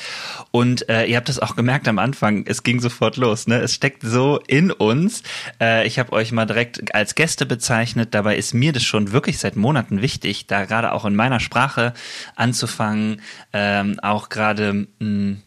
und 0.51 0.89
äh, 0.89 1.05
ihr 1.07 1.17
habt 1.17 1.29
das 1.29 1.39
auch 1.39 1.57
gemerkt 1.57 1.89
am 1.89 1.99
Anfang. 1.99 2.45
Es 2.47 2.63
ging 2.63 2.81
sofort 2.81 3.17
los. 3.17 3.47
Ne? 3.47 3.59
Es 3.59 3.75
steckt 3.75 4.03
so 4.03 4.41
in 4.47 4.71
uns. 4.71 5.23
Äh, 5.61 5.87
ich 5.87 5.99
habe 5.99 6.13
euch 6.13 6.33
mal 6.33 6.47
direkt 6.47 6.95
als 6.95 7.15
Gäste 7.15 7.47
bezeichnet. 7.47 8.15
Dabei 8.15 8.37
ist 8.37 8.55
mir 8.55 8.73
das 8.73 8.85
schon 8.85 9.13
wirklich 9.13 9.39
seit 9.39 9.57
Monaten 9.57 10.03
wichtig, 10.03 10.47
da 10.47 10.65
gerade 10.65 10.93
auch 10.93 11.05
in 11.05 11.15
meiner 11.15 11.41
Sprache 11.41 11.93
anzufangen, 12.37 13.21
ähm, 13.53 13.99
auch 14.01 14.29
gerade 14.29 14.87
hm, 14.99 15.43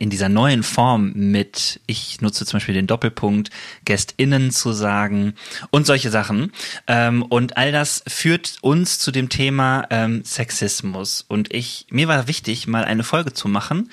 in 0.00 0.10
dieser 0.10 0.28
neuen 0.28 0.62
Form 0.62 1.12
mit, 1.14 1.80
ich 1.86 2.20
nutze 2.20 2.44
zum 2.44 2.56
Beispiel 2.56 2.74
den 2.74 2.88
Doppelpunkt, 2.88 3.50
GästInnen 3.84 4.50
zu 4.50 4.72
sagen 4.72 5.34
und 5.70 5.86
solche 5.86 6.10
Sachen. 6.10 6.52
Ähm, 6.86 7.22
und 7.22 7.56
all 7.56 7.70
das 7.70 8.02
führt 8.08 8.58
uns 8.62 8.98
zu 8.98 9.12
dem 9.12 9.28
Thema 9.28 9.86
ähm, 9.90 10.24
Sexismus. 10.24 11.24
Und 11.28 11.52
ich, 11.54 11.86
mir 11.90 12.08
war 12.08 12.26
wichtig, 12.26 12.66
mal 12.66 12.84
eine 12.84 13.04
Folge 13.04 13.32
zu 13.32 13.48
machen. 13.48 13.90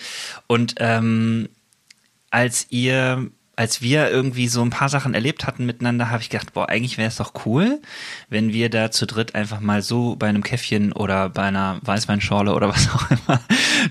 Und 0.47 0.75
ähm, 0.79 1.47
als 2.31 2.67
ihr 2.69 3.29
als 3.57 3.81
wir 3.81 4.09
irgendwie 4.11 4.47
so 4.47 4.61
ein 4.61 4.69
paar 4.69 4.87
Sachen 4.87 5.15
erlebt 5.15 5.47
hatten 5.47 5.65
miteinander, 5.65 6.11
habe 6.11 6.21
ich 6.21 6.29
gedacht, 6.29 6.53
boah, 6.53 6.69
eigentlich 6.69 6.99
wäre 6.99 7.07
es 7.07 7.15
doch 7.15 7.33
cool, 7.45 7.81
wenn 8.29 8.53
wir 8.53 8.69
da 8.69 8.91
zu 8.91 9.07
dritt 9.07 9.33
einfach 9.33 9.59
mal 9.59 9.81
so 9.81 10.15
bei 10.15 10.27
einem 10.27 10.43
Käffchen 10.43 10.93
oder 10.93 11.29
bei 11.29 11.43
einer 11.43 11.79
Weißweinschorle 11.81 12.53
oder 12.53 12.69
was 12.73 12.87
auch 12.93 13.09
immer 13.09 13.41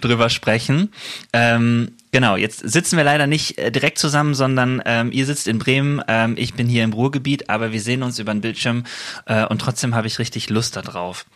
drüber 0.01 0.31
sprechen. 0.31 0.93
Ähm, 1.33 1.97
genau, 2.13 2.37
jetzt 2.37 2.61
sitzen 2.61 2.97
wir 2.97 3.03
leider 3.03 3.27
nicht 3.27 3.59
äh, 3.59 3.73
direkt 3.73 3.99
zusammen, 3.99 4.35
sondern 4.35 4.81
ähm, 4.87 5.11
ihr 5.11 5.27
sitzt 5.27 5.49
in 5.49 5.59
Bremen, 5.59 6.01
ähm, 6.07 6.37
ich 6.39 6.55
bin 6.55 6.69
hier 6.69 6.85
im 6.85 6.93
Ruhrgebiet, 6.93 7.51
aber 7.51 7.73
wir 7.73 7.81
sehen 7.81 8.05
uns 8.05 8.21
über 8.21 8.33
den 8.33 8.43
Bildschirm 8.43 8.85
äh, 9.27 9.47
und 9.47 9.59
trotzdem 9.59 9.97
habe 9.97 10.07
ich 10.07 10.21
richtig 10.21 10.49
Lust 10.49 10.77
darauf. 10.77 11.27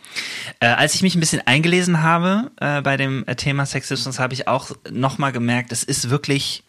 Äh, 0.61 0.67
als 0.67 0.95
ich 0.95 1.01
mich 1.01 1.15
ein 1.15 1.19
bisschen 1.19 1.45
eingelesen 1.45 2.01
habe 2.01 2.49
äh, 2.61 2.81
bei 2.81 2.95
dem 2.95 3.25
äh, 3.27 3.35
Thema 3.35 3.65
Sexismus, 3.65 4.19
habe 4.19 4.33
ich 4.33 4.47
auch 4.47 4.71
nochmal 4.89 5.33
gemerkt, 5.33 5.73
es 5.73 5.83
ist 5.83 6.09
wirklich 6.09 6.63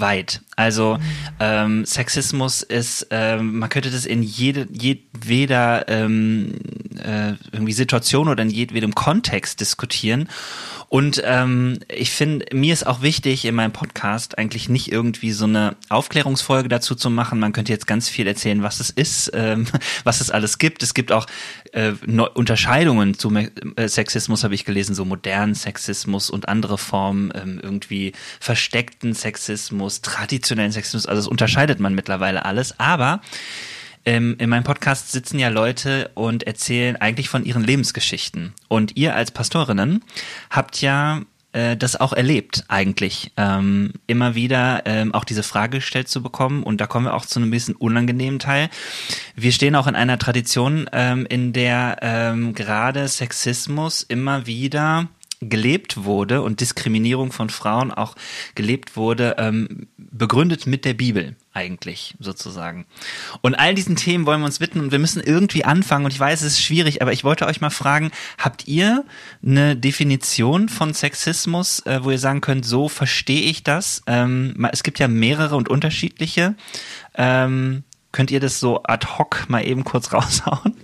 weit. 0.00 0.42
Also 0.56 0.98
ähm, 1.40 1.84
Sexismus 1.84 2.62
ist, 2.62 3.06
ähm, 3.10 3.58
man 3.58 3.68
könnte 3.68 3.90
das 3.90 4.06
in 4.06 4.22
jede, 4.22 4.66
jedweder 4.70 5.88
ähm, 5.88 6.54
äh, 6.98 7.34
irgendwie 7.52 7.72
Situation 7.72 8.28
oder 8.28 8.42
in 8.42 8.50
jedwedem 8.50 8.94
Kontext 8.94 9.60
diskutieren. 9.60 10.28
Und 10.94 11.20
ähm, 11.24 11.80
ich 11.88 12.12
finde, 12.12 12.46
mir 12.54 12.72
ist 12.72 12.86
auch 12.86 13.02
wichtig, 13.02 13.44
in 13.46 13.56
meinem 13.56 13.72
Podcast 13.72 14.38
eigentlich 14.38 14.68
nicht 14.68 14.92
irgendwie 14.92 15.32
so 15.32 15.44
eine 15.44 15.74
Aufklärungsfolge 15.88 16.68
dazu 16.68 16.94
zu 16.94 17.10
machen. 17.10 17.40
Man 17.40 17.52
könnte 17.52 17.72
jetzt 17.72 17.88
ganz 17.88 18.08
viel 18.08 18.28
erzählen, 18.28 18.62
was 18.62 18.78
es 18.78 18.90
ist, 18.90 19.32
ähm, 19.34 19.66
was 20.04 20.20
es 20.20 20.30
alles 20.30 20.58
gibt. 20.58 20.84
Es 20.84 20.94
gibt 20.94 21.10
auch 21.10 21.26
äh, 21.72 21.94
Unterscheidungen 22.34 23.18
zu 23.18 23.34
äh, 23.34 23.88
Sexismus, 23.88 24.44
habe 24.44 24.54
ich 24.54 24.64
gelesen, 24.64 24.94
so 24.94 25.04
modernen 25.04 25.56
Sexismus 25.56 26.30
und 26.30 26.48
andere 26.48 26.78
Formen, 26.78 27.32
ähm, 27.34 27.58
irgendwie 27.60 28.12
versteckten 28.38 29.14
Sexismus, 29.14 30.00
traditionellen 30.00 30.70
Sexismus. 30.70 31.06
Also 31.06 31.22
das 31.22 31.28
unterscheidet 31.28 31.80
man 31.80 31.96
mittlerweile 31.96 32.44
alles. 32.44 32.78
Aber 32.78 33.20
ähm, 34.06 34.36
in 34.38 34.50
meinem 34.50 34.64
Podcast 34.64 35.12
sitzen 35.12 35.38
ja 35.38 35.48
Leute 35.48 36.10
und 36.14 36.44
erzählen 36.44 36.96
eigentlich 36.96 37.28
von 37.28 37.44
ihren 37.44 37.64
Lebensgeschichten. 37.64 38.52
Und 38.68 38.96
ihr 38.96 39.14
als 39.14 39.30
Pastorinnen 39.30 40.04
habt 40.50 40.80
ja 40.80 41.22
äh, 41.54 41.76
das 41.76 41.98
auch 41.98 42.12
erlebt 42.12 42.64
eigentlich 42.68 43.32
ähm, 43.36 43.92
immer 44.06 44.34
wieder 44.34 44.82
ähm, 44.86 45.14
auch 45.14 45.24
diese 45.24 45.42
Frage 45.42 45.78
gestellt 45.78 46.08
zu 46.08 46.22
bekommen 46.22 46.62
und 46.64 46.80
da 46.80 46.86
kommen 46.86 47.06
wir 47.06 47.14
auch 47.14 47.26
zu 47.26 47.38
einem 47.38 47.50
bisschen 47.50 47.76
unangenehmen 47.76 48.40
Teil. 48.40 48.68
Wir 49.36 49.52
stehen 49.52 49.76
auch 49.76 49.86
in 49.86 49.94
einer 49.94 50.18
Tradition, 50.18 50.90
ähm, 50.92 51.26
in 51.26 51.52
der 51.52 51.98
ähm, 52.02 52.54
gerade 52.54 53.06
Sexismus 53.08 54.02
immer 54.02 54.46
wieder 54.46 55.08
gelebt 55.48 56.04
wurde 56.04 56.42
und 56.42 56.60
Diskriminierung 56.60 57.32
von 57.32 57.50
Frauen 57.50 57.90
auch 57.90 58.14
gelebt 58.54 58.96
wurde, 58.96 59.36
ähm, 59.38 59.88
begründet 59.96 60.66
mit 60.66 60.84
der 60.84 60.94
Bibel 60.94 61.36
eigentlich 61.52 62.14
sozusagen. 62.18 62.86
Und 63.40 63.54
all 63.54 63.74
diesen 63.74 63.96
Themen 63.96 64.26
wollen 64.26 64.40
wir 64.40 64.46
uns 64.46 64.60
widmen 64.60 64.84
und 64.84 64.92
wir 64.92 64.98
müssen 64.98 65.22
irgendwie 65.22 65.64
anfangen 65.64 66.04
und 66.04 66.12
ich 66.12 66.20
weiß, 66.20 66.42
es 66.42 66.54
ist 66.54 66.62
schwierig, 66.62 67.00
aber 67.00 67.12
ich 67.12 67.24
wollte 67.24 67.46
euch 67.46 67.60
mal 67.60 67.70
fragen, 67.70 68.10
habt 68.38 68.66
ihr 68.66 69.04
eine 69.44 69.76
Definition 69.76 70.68
von 70.68 70.94
Sexismus, 70.94 71.80
äh, 71.86 72.00
wo 72.02 72.10
ihr 72.10 72.18
sagen 72.18 72.40
könnt, 72.40 72.66
so 72.66 72.88
verstehe 72.88 73.42
ich 73.42 73.62
das? 73.62 74.02
Ähm, 74.06 74.68
es 74.72 74.82
gibt 74.82 74.98
ja 74.98 75.08
mehrere 75.08 75.56
und 75.56 75.68
unterschiedliche. 75.68 76.56
Ähm, 77.14 77.84
könnt 78.12 78.30
ihr 78.30 78.40
das 78.40 78.60
so 78.60 78.82
ad 78.82 79.06
hoc 79.18 79.48
mal 79.48 79.64
eben 79.66 79.84
kurz 79.84 80.12
raushauen? 80.12 80.74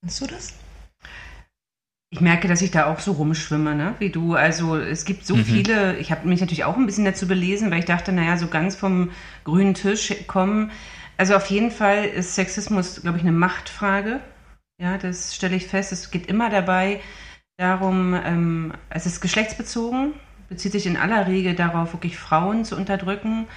Kannst 0.00 0.20
du 0.20 0.26
das? 0.26 0.54
Ich 2.14 2.20
merke, 2.20 2.46
dass 2.46 2.62
ich 2.62 2.70
da 2.70 2.86
auch 2.86 3.00
so 3.00 3.10
rumschwimme, 3.10 3.74
ne? 3.74 3.96
wie 3.98 4.08
du. 4.08 4.36
Also 4.36 4.76
es 4.76 5.04
gibt 5.04 5.26
so 5.26 5.34
mhm. 5.34 5.44
viele, 5.44 5.96
ich 5.96 6.12
habe 6.12 6.28
mich 6.28 6.40
natürlich 6.40 6.62
auch 6.62 6.76
ein 6.76 6.86
bisschen 6.86 7.04
dazu 7.04 7.26
belesen, 7.26 7.72
weil 7.72 7.80
ich 7.80 7.86
dachte, 7.86 8.12
naja, 8.12 8.36
so 8.36 8.46
ganz 8.46 8.76
vom 8.76 9.10
grünen 9.42 9.74
Tisch 9.74 10.14
kommen. 10.28 10.70
Also 11.16 11.34
auf 11.34 11.46
jeden 11.46 11.72
Fall 11.72 12.04
ist 12.04 12.36
Sexismus, 12.36 13.02
glaube 13.02 13.16
ich, 13.18 13.24
eine 13.24 13.32
Machtfrage. 13.32 14.20
Ja, 14.80 14.96
das 14.96 15.34
stelle 15.34 15.56
ich 15.56 15.66
fest. 15.66 15.90
Es 15.90 16.12
geht 16.12 16.26
immer 16.26 16.50
dabei 16.50 17.00
darum, 17.56 18.14
ähm, 18.14 18.74
es 18.90 19.06
ist 19.06 19.20
geschlechtsbezogen, 19.20 20.12
bezieht 20.48 20.70
sich 20.70 20.86
in 20.86 20.96
aller 20.96 21.26
Regel 21.26 21.56
darauf, 21.56 21.94
wirklich 21.94 22.16
Frauen 22.16 22.64
zu 22.64 22.76
unterdrücken 22.76 23.48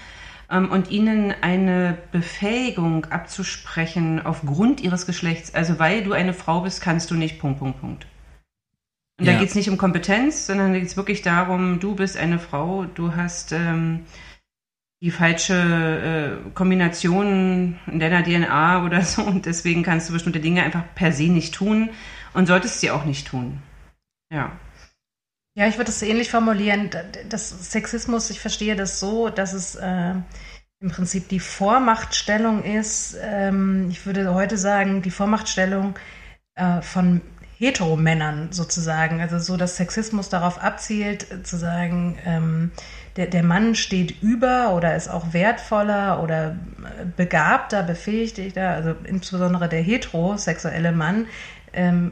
ähm, 0.50 0.72
und 0.72 0.90
ihnen 0.90 1.32
eine 1.42 1.96
Befähigung 2.12 3.06
abzusprechen 3.06 4.20
aufgrund 4.26 4.82
ihres 4.82 5.06
Geschlechts. 5.06 5.54
Also 5.54 5.78
weil 5.78 6.04
du 6.04 6.14
eine 6.14 6.34
Frau 6.34 6.62
bist, 6.62 6.82
kannst 6.82 7.12
du 7.12 7.14
nicht, 7.14 7.38
Punkt, 7.38 7.60
Punkt, 7.60 7.80
Punkt. 7.80 8.08
Und 9.20 9.26
ja. 9.26 9.34
da 9.34 9.40
geht 9.40 9.50
es 9.50 9.56
nicht 9.56 9.70
um 9.70 9.78
Kompetenz, 9.78 10.46
sondern 10.46 10.74
da 10.74 10.80
geht 10.80 10.90
es 10.90 10.98
wirklich 10.98 11.22
darum, 11.24 11.80
du 11.80 11.96
bist 11.96 12.18
eine 12.18 12.38
Frau, 12.38 12.86
du 12.86 13.16
hast 13.16 13.52
ähm, 13.52 14.06
die 15.02 15.12
falsche 15.12 16.42
äh, 16.46 16.50
Kombination 16.52 17.80
in 17.88 18.00
deiner 18.00 18.24
DNA 18.24 18.84
oder 18.86 19.02
so 19.02 19.24
und 19.24 19.46
deswegen 19.46 19.84
kannst 19.84 20.10
du 20.10 20.14
bestimmte 20.14 20.40
Dinge 20.40 20.64
einfach 20.64 20.84
per 20.96 21.12
se 21.12 21.24
nicht 21.24 21.54
tun 21.56 21.90
und 22.34 22.48
solltest 22.48 22.80
sie 22.80 22.92
auch 22.92 23.06
nicht 23.06 23.28
tun. 23.28 23.60
Ja. 24.32 24.52
Ja, 25.56 25.68
ich 25.68 25.78
würde 25.78 25.90
es 25.90 26.04
ähnlich 26.04 26.30
formulieren. 26.30 26.92
Das 27.30 27.72
Sexismus, 27.72 28.30
ich 28.30 28.40
verstehe 28.40 28.76
das 28.76 29.00
so, 29.00 29.30
dass 29.30 29.54
es 29.54 29.74
äh, 29.74 30.14
im 30.80 30.92
Prinzip 30.92 31.30
die 31.30 31.40
Vormachtstellung 31.40 32.64
ist. 32.64 33.18
Ähm, 33.20 33.88
ich 33.90 34.06
würde 34.06 34.36
heute 34.36 34.58
sagen, 34.58 35.02
die 35.02 35.10
Vormachtstellung 35.10 35.96
äh, 36.54 36.84
von 36.84 37.22
Heteromännern 37.60 38.50
sozusagen. 38.52 39.22
Also 39.22 39.40
so, 39.40 39.58
dass 39.58 39.78
Sexismus 39.78 40.30
darauf 40.30 40.62
abzielt, 40.62 41.32
äh, 41.32 41.44
zu 41.44 41.58
sagen, 41.58 42.18
ähm, 42.26 42.72
der, 43.16 43.28
der 43.28 43.44
Mann 43.44 43.74
steht 43.74 44.22
über 44.22 44.74
oder 44.76 44.96
ist 44.96 45.10
auch 45.10 45.34
wertvoller 45.34 46.22
oder 46.22 46.50
äh, 46.50 47.06
begabter, 47.16 47.84
befähigter, 47.84 48.70
also 48.70 48.96
insbesondere 49.06 49.68
der 49.68 49.82
heterosexuelle 49.82 50.92
Mann, 50.92 51.26
ähm, 51.74 52.12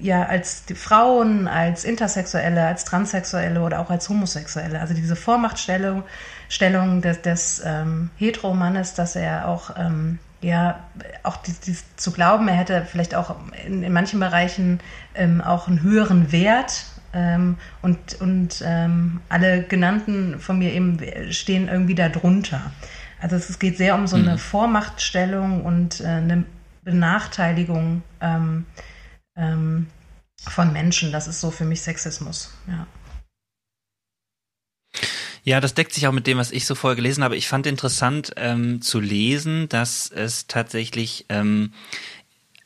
ja, 0.00 0.24
als 0.24 0.64
Frauen, 0.74 1.48
als 1.48 1.84
Intersexuelle, 1.84 2.66
als 2.66 2.84
Transsexuelle 2.84 3.60
oder 3.60 3.80
auch 3.80 3.90
als 3.90 4.08
Homosexuelle. 4.08 4.80
Also 4.80 4.94
diese 4.94 5.16
Vormachtstellung 5.16 6.04
Stellung 6.48 7.02
des, 7.02 7.22
des 7.22 7.62
ähm, 7.64 8.10
Heteromannes, 8.16 8.94
dass 8.94 9.16
er 9.16 9.48
auch 9.48 9.70
ähm, 9.76 10.18
ja, 10.40 10.84
auch 11.22 11.38
dies, 11.38 11.60
dies 11.60 11.84
zu 11.96 12.12
glauben, 12.12 12.48
er 12.48 12.54
hätte 12.54 12.86
vielleicht 12.90 13.14
auch 13.14 13.36
in, 13.66 13.82
in 13.82 13.92
manchen 13.92 14.20
Bereichen 14.20 14.80
ähm, 15.14 15.40
auch 15.40 15.66
einen 15.66 15.82
höheren 15.82 16.30
Wert 16.30 16.84
ähm, 17.12 17.56
und, 17.82 18.20
und 18.20 18.62
ähm, 18.64 19.20
alle 19.28 19.62
genannten 19.62 20.38
von 20.38 20.58
mir 20.58 20.72
eben 20.72 20.98
stehen 21.32 21.68
irgendwie 21.68 21.94
darunter. 21.94 22.72
Also 23.20 23.36
es 23.36 23.58
geht 23.58 23.78
sehr 23.78 23.94
um 23.94 24.06
so 24.06 24.16
eine 24.16 24.32
mhm. 24.32 24.38
Vormachtstellung 24.38 25.64
und 25.64 26.00
äh, 26.00 26.06
eine 26.06 26.44
Benachteiligung 26.82 28.02
ähm, 28.20 28.66
ähm, 29.36 29.86
von 30.46 30.72
Menschen. 30.72 31.12
Das 31.12 31.26
ist 31.26 31.40
so 31.40 31.50
für 31.50 31.64
mich 31.64 31.80
Sexismus, 31.80 32.54
ja. 32.68 32.86
Ja, 35.48 35.60
das 35.60 35.74
deckt 35.74 35.92
sich 35.92 36.08
auch 36.08 36.12
mit 36.12 36.26
dem, 36.26 36.38
was 36.38 36.50
ich 36.50 36.66
so 36.66 36.74
vorher 36.74 36.96
gelesen 36.96 37.22
habe. 37.22 37.36
Ich 37.36 37.46
fand 37.46 37.68
interessant 37.68 38.32
ähm, 38.36 38.82
zu 38.82 38.98
lesen, 38.98 39.68
dass 39.68 40.10
es 40.10 40.48
tatsächlich 40.48 41.24
ähm, 41.28 41.72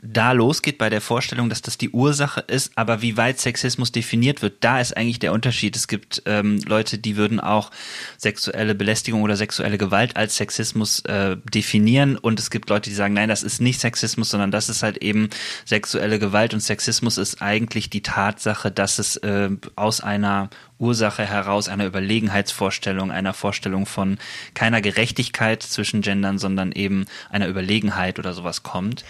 da 0.03 0.33
losgeht 0.33 0.79
bei 0.79 0.89
der 0.89 1.01
Vorstellung, 1.01 1.49
dass 1.49 1.63
das 1.63 1.77
die 1.77 1.91
Ursache 1.91 2.41
ist, 2.41 2.73
aber 2.77 3.03
wie 3.03 3.17
weit 3.17 3.39
Sexismus 3.39 3.93
definiert 3.93 4.41
wird, 4.41 4.65
da 4.65 4.81
ist 4.81 4.97
eigentlich 4.97 5.19
der 5.19 5.33
Unterschied. 5.33 5.77
Es 5.77 5.89
gibt 5.89 6.23
ähm, 6.27 6.61
Leute, 6.67 6.99
die 6.99 7.17
würden 7.17 7.39
auch 7.39 7.71
sexuelle 8.17 8.75
Belästigung 8.75 9.23
oder 9.23 9.37
sexuelle 9.37 9.79
Gewalt 9.79 10.17
als 10.17 10.37
Sexismus 10.37 11.01
äh, 11.01 11.37
definieren 11.53 12.17
und 12.17 12.41
es 12.41 12.51
gibt 12.51 12.71
Leute, 12.71 12.89
die 12.89 12.97
sagen, 12.97 13.15
nein, 13.15 13.29
das 13.29 13.43
ist 13.43 13.61
nicht 13.61 13.81
Sexismus, 13.81 14.31
sondern 14.31 14.51
das 14.51 14.69
ist 14.69 14.83
halt 14.83 14.99
eben 14.99 15.29
sexuelle 15.67 16.19
Gewalt 16.19 16.55
und 16.55 16.61
Sexismus 16.61 17.19
ist 17.19 17.43
eigentlich 17.43 17.91
die 17.91 18.03
Tatsache, 18.03 18.71
dass 18.71 18.99
es 18.99 19.17
äh, 19.19 19.51
aus 19.77 20.01
einer 20.01 20.49
Ursache 20.81 21.27
heraus 21.27 21.69
einer 21.69 21.85
Überlegenheitsvorstellung, 21.85 23.11
einer 23.13 23.35
Vorstellung 23.35 23.85
von 23.87 24.19
keiner 24.55 24.81
Gerechtigkeit 24.81 25.63
zwischen 25.63 26.01
Gendern, 26.01 26.39
sondern 26.39 26.73
eben 26.73 27.05
einer 27.29 27.49
Überlegenheit 27.49 28.19
oder 28.19 28.33
sowas 28.33 28.63
kommt. 28.63 29.05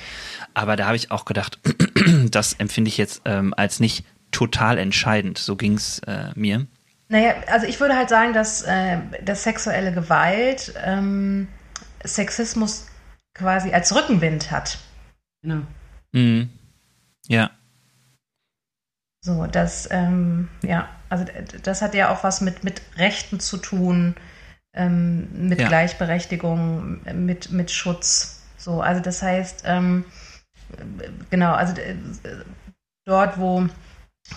Aber 0.54 0.76
da 0.76 0.86
habe 0.86 0.96
ich 0.96 1.10
auch 1.10 1.24
gedacht, 1.24 1.58
das 2.30 2.54
empfinde 2.54 2.88
ich 2.88 2.98
jetzt 2.98 3.22
ähm, 3.24 3.54
als 3.56 3.80
nicht 3.80 4.04
total 4.30 4.78
entscheidend. 4.78 5.38
So 5.38 5.56
ging 5.56 5.74
es 5.74 6.00
äh, 6.00 6.30
mir. 6.34 6.66
Naja, 7.08 7.34
also 7.48 7.66
ich 7.66 7.80
würde 7.80 7.96
halt 7.96 8.08
sagen, 8.08 8.32
dass, 8.32 8.62
äh, 8.62 8.98
dass 9.24 9.42
sexuelle 9.42 9.92
Gewalt 9.92 10.72
ähm, 10.84 11.48
Sexismus 12.04 12.86
quasi 13.34 13.72
als 13.72 13.94
Rückenwind 13.94 14.50
hat. 14.50 14.78
Genau. 15.42 15.62
Mhm. 16.12 16.50
Ja. 17.26 17.50
So, 19.22 19.46
das, 19.46 19.88
ähm, 19.90 20.48
ja, 20.62 20.88
also 21.08 21.24
das 21.62 21.82
hat 21.82 21.94
ja 21.94 22.12
auch 22.12 22.24
was 22.24 22.40
mit, 22.40 22.64
mit 22.64 22.80
Rechten 22.96 23.40
zu 23.40 23.58
tun, 23.58 24.14
ähm, 24.72 25.48
mit 25.48 25.60
ja. 25.60 25.68
Gleichberechtigung, 25.68 27.02
mit, 27.14 27.50
mit 27.50 27.70
Schutz. 27.70 28.42
So, 28.56 28.80
also 28.80 29.02
das 29.02 29.22
heißt, 29.22 29.64
ähm, 29.66 30.04
genau, 31.30 31.52
also 31.52 31.80
äh, 31.80 31.96
dort, 33.06 33.38
wo 33.38 33.66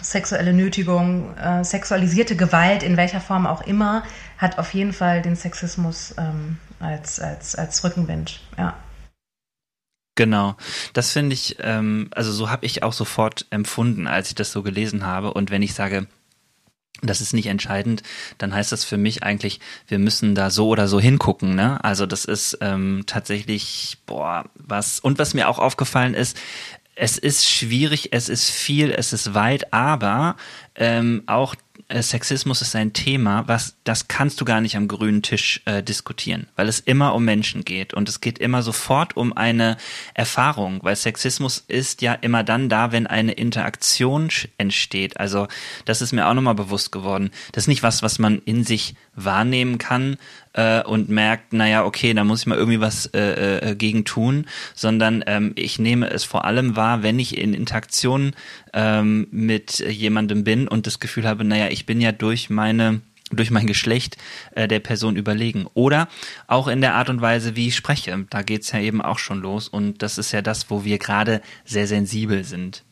sexuelle 0.01 0.53
Nötigung, 0.53 1.35
äh, 1.37 1.63
sexualisierte 1.63 2.35
Gewalt 2.35 2.83
in 2.83 2.97
welcher 2.97 3.21
Form 3.21 3.45
auch 3.45 3.61
immer, 3.61 4.03
hat 4.37 4.57
auf 4.57 4.73
jeden 4.73 4.93
Fall 4.93 5.21
den 5.21 5.35
Sexismus 5.35 6.15
ähm, 6.17 6.57
als, 6.79 7.19
als, 7.19 7.55
als 7.55 7.83
Rückenwind, 7.83 8.41
ja. 8.57 8.75
Genau, 10.15 10.55
das 10.93 11.11
finde 11.11 11.33
ich, 11.33 11.57
ähm, 11.59 12.09
also 12.11 12.31
so 12.31 12.49
habe 12.51 12.65
ich 12.67 12.83
auch 12.83 12.93
sofort 12.93 13.47
empfunden, 13.49 14.05
als 14.05 14.29
ich 14.29 14.35
das 14.35 14.51
so 14.51 14.61
gelesen 14.61 15.05
habe. 15.07 15.33
Und 15.33 15.49
wenn 15.49 15.63
ich 15.63 15.73
sage, 15.73 16.05
das 17.07 17.21
ist 17.21 17.33
nicht 17.33 17.47
entscheidend, 17.47 18.03
dann 18.37 18.53
heißt 18.53 18.71
das 18.71 18.83
für 18.83 18.97
mich 18.97 19.23
eigentlich, 19.23 19.59
wir 19.87 19.99
müssen 19.99 20.35
da 20.35 20.49
so 20.49 20.67
oder 20.67 20.87
so 20.87 20.99
hingucken. 20.99 21.55
Ne? 21.55 21.83
Also 21.83 22.05
das 22.05 22.25
ist 22.25 22.57
ähm, 22.61 23.03
tatsächlich, 23.05 23.97
boah, 24.05 24.45
was. 24.55 24.99
Und 24.99 25.19
was 25.19 25.33
mir 25.33 25.49
auch 25.49 25.59
aufgefallen 25.59 26.13
ist, 26.13 26.37
es 26.95 27.17
ist 27.17 27.49
schwierig, 27.49 28.09
es 28.11 28.29
ist 28.29 28.49
viel, 28.49 28.91
es 28.91 29.13
ist 29.13 29.33
weit, 29.33 29.73
aber 29.73 30.35
ähm, 30.75 31.23
auch 31.25 31.55
Sexismus 31.89 32.61
ist 32.61 32.75
ein 32.75 32.93
Thema, 32.93 33.47
was 33.47 33.75
das 33.83 34.07
kannst 34.07 34.39
du 34.39 34.45
gar 34.45 34.61
nicht 34.61 34.75
am 34.75 34.87
grünen 34.87 35.21
Tisch 35.21 35.61
äh, 35.65 35.83
diskutieren, 35.83 36.47
weil 36.55 36.67
es 36.67 36.79
immer 36.79 37.13
um 37.13 37.25
Menschen 37.25 37.63
geht 37.63 37.93
und 37.93 38.09
es 38.09 38.21
geht 38.21 38.39
immer 38.39 38.61
sofort 38.61 39.17
um 39.17 39.33
eine 39.33 39.77
Erfahrung, 40.13 40.79
weil 40.83 40.95
Sexismus 40.95 41.63
ist 41.67 42.01
ja 42.01 42.13
immer 42.13 42.43
dann 42.43 42.69
da, 42.69 42.91
wenn 42.91 43.07
eine 43.07 43.33
Interaktion 43.33 44.29
entsteht. 44.57 45.17
Also 45.17 45.47
das 45.85 46.01
ist 46.01 46.13
mir 46.13 46.27
auch 46.27 46.33
nochmal 46.33 46.55
bewusst 46.55 46.91
geworden. 46.91 47.31
Das 47.51 47.65
ist 47.65 47.67
nicht 47.67 47.83
was, 47.83 48.03
was 48.03 48.19
man 48.19 48.39
in 48.39 48.63
sich 48.63 48.95
wahrnehmen 49.15 49.77
kann 49.77 50.17
äh, 50.53 50.81
und 50.83 51.09
merkt, 51.09 51.53
naja, 51.53 51.85
okay, 51.85 52.13
da 52.13 52.23
muss 52.23 52.41
ich 52.41 52.47
mal 52.47 52.57
irgendwie 52.57 52.79
was 52.79 53.07
äh, 53.07 53.71
äh, 53.71 53.75
gegen 53.75 54.05
tun, 54.05 54.45
sondern 54.73 55.23
ähm, 55.27 55.53
ich 55.55 55.79
nehme 55.79 56.09
es 56.09 56.23
vor 56.23 56.45
allem 56.45 56.75
wahr, 56.75 57.03
wenn 57.03 57.19
ich 57.19 57.37
in 57.37 57.53
Interaktion 57.53 58.35
ähm, 58.73 59.27
mit 59.31 59.79
jemandem 59.79 60.43
bin 60.43 60.67
und 60.67 60.87
das 60.87 60.99
Gefühl 60.99 61.27
habe, 61.27 61.43
naja, 61.43 61.67
ich 61.69 61.85
bin 61.85 62.01
ja 62.01 62.11
durch 62.11 62.49
meine 62.49 63.01
durch 63.35 63.51
mein 63.51 63.65
Geschlecht 63.67 64.17
äh, 64.51 64.67
der 64.67 64.79
Person 64.79 65.15
überlegen. 65.15 65.65
Oder 65.73 66.07
auch 66.45 66.67
in 66.67 66.81
der 66.81 66.93
Art 66.93 67.09
und 67.09 67.21
Weise, 67.21 67.55
wie 67.55 67.69
ich 67.69 67.75
spreche. 67.75 68.25
Da 68.29 68.43
geht's 68.43 68.71
ja 68.71 68.79
eben 68.79 69.01
auch 69.01 69.17
schon 69.17 69.41
los. 69.41 69.67
Und 69.67 70.03
das 70.03 70.19
ist 70.19 70.31
ja 70.33 70.43
das, 70.43 70.69
wo 70.69 70.83
wir 70.83 70.99
gerade 70.99 71.41
sehr 71.65 71.87
sensibel 71.87 72.43
sind. 72.43 72.83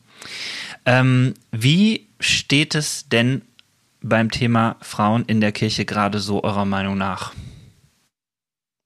Ähm, 0.84 1.34
wie 1.50 2.08
steht 2.18 2.74
es 2.74 3.08
denn 3.08 3.42
beim 4.02 4.30
Thema 4.30 4.76
Frauen 4.80 5.24
in 5.26 5.40
der 5.40 5.52
Kirche 5.52 5.84
gerade 5.84 6.18
so 6.18 6.42
eurer 6.42 6.64
Meinung 6.64 6.98
nach? 6.98 7.32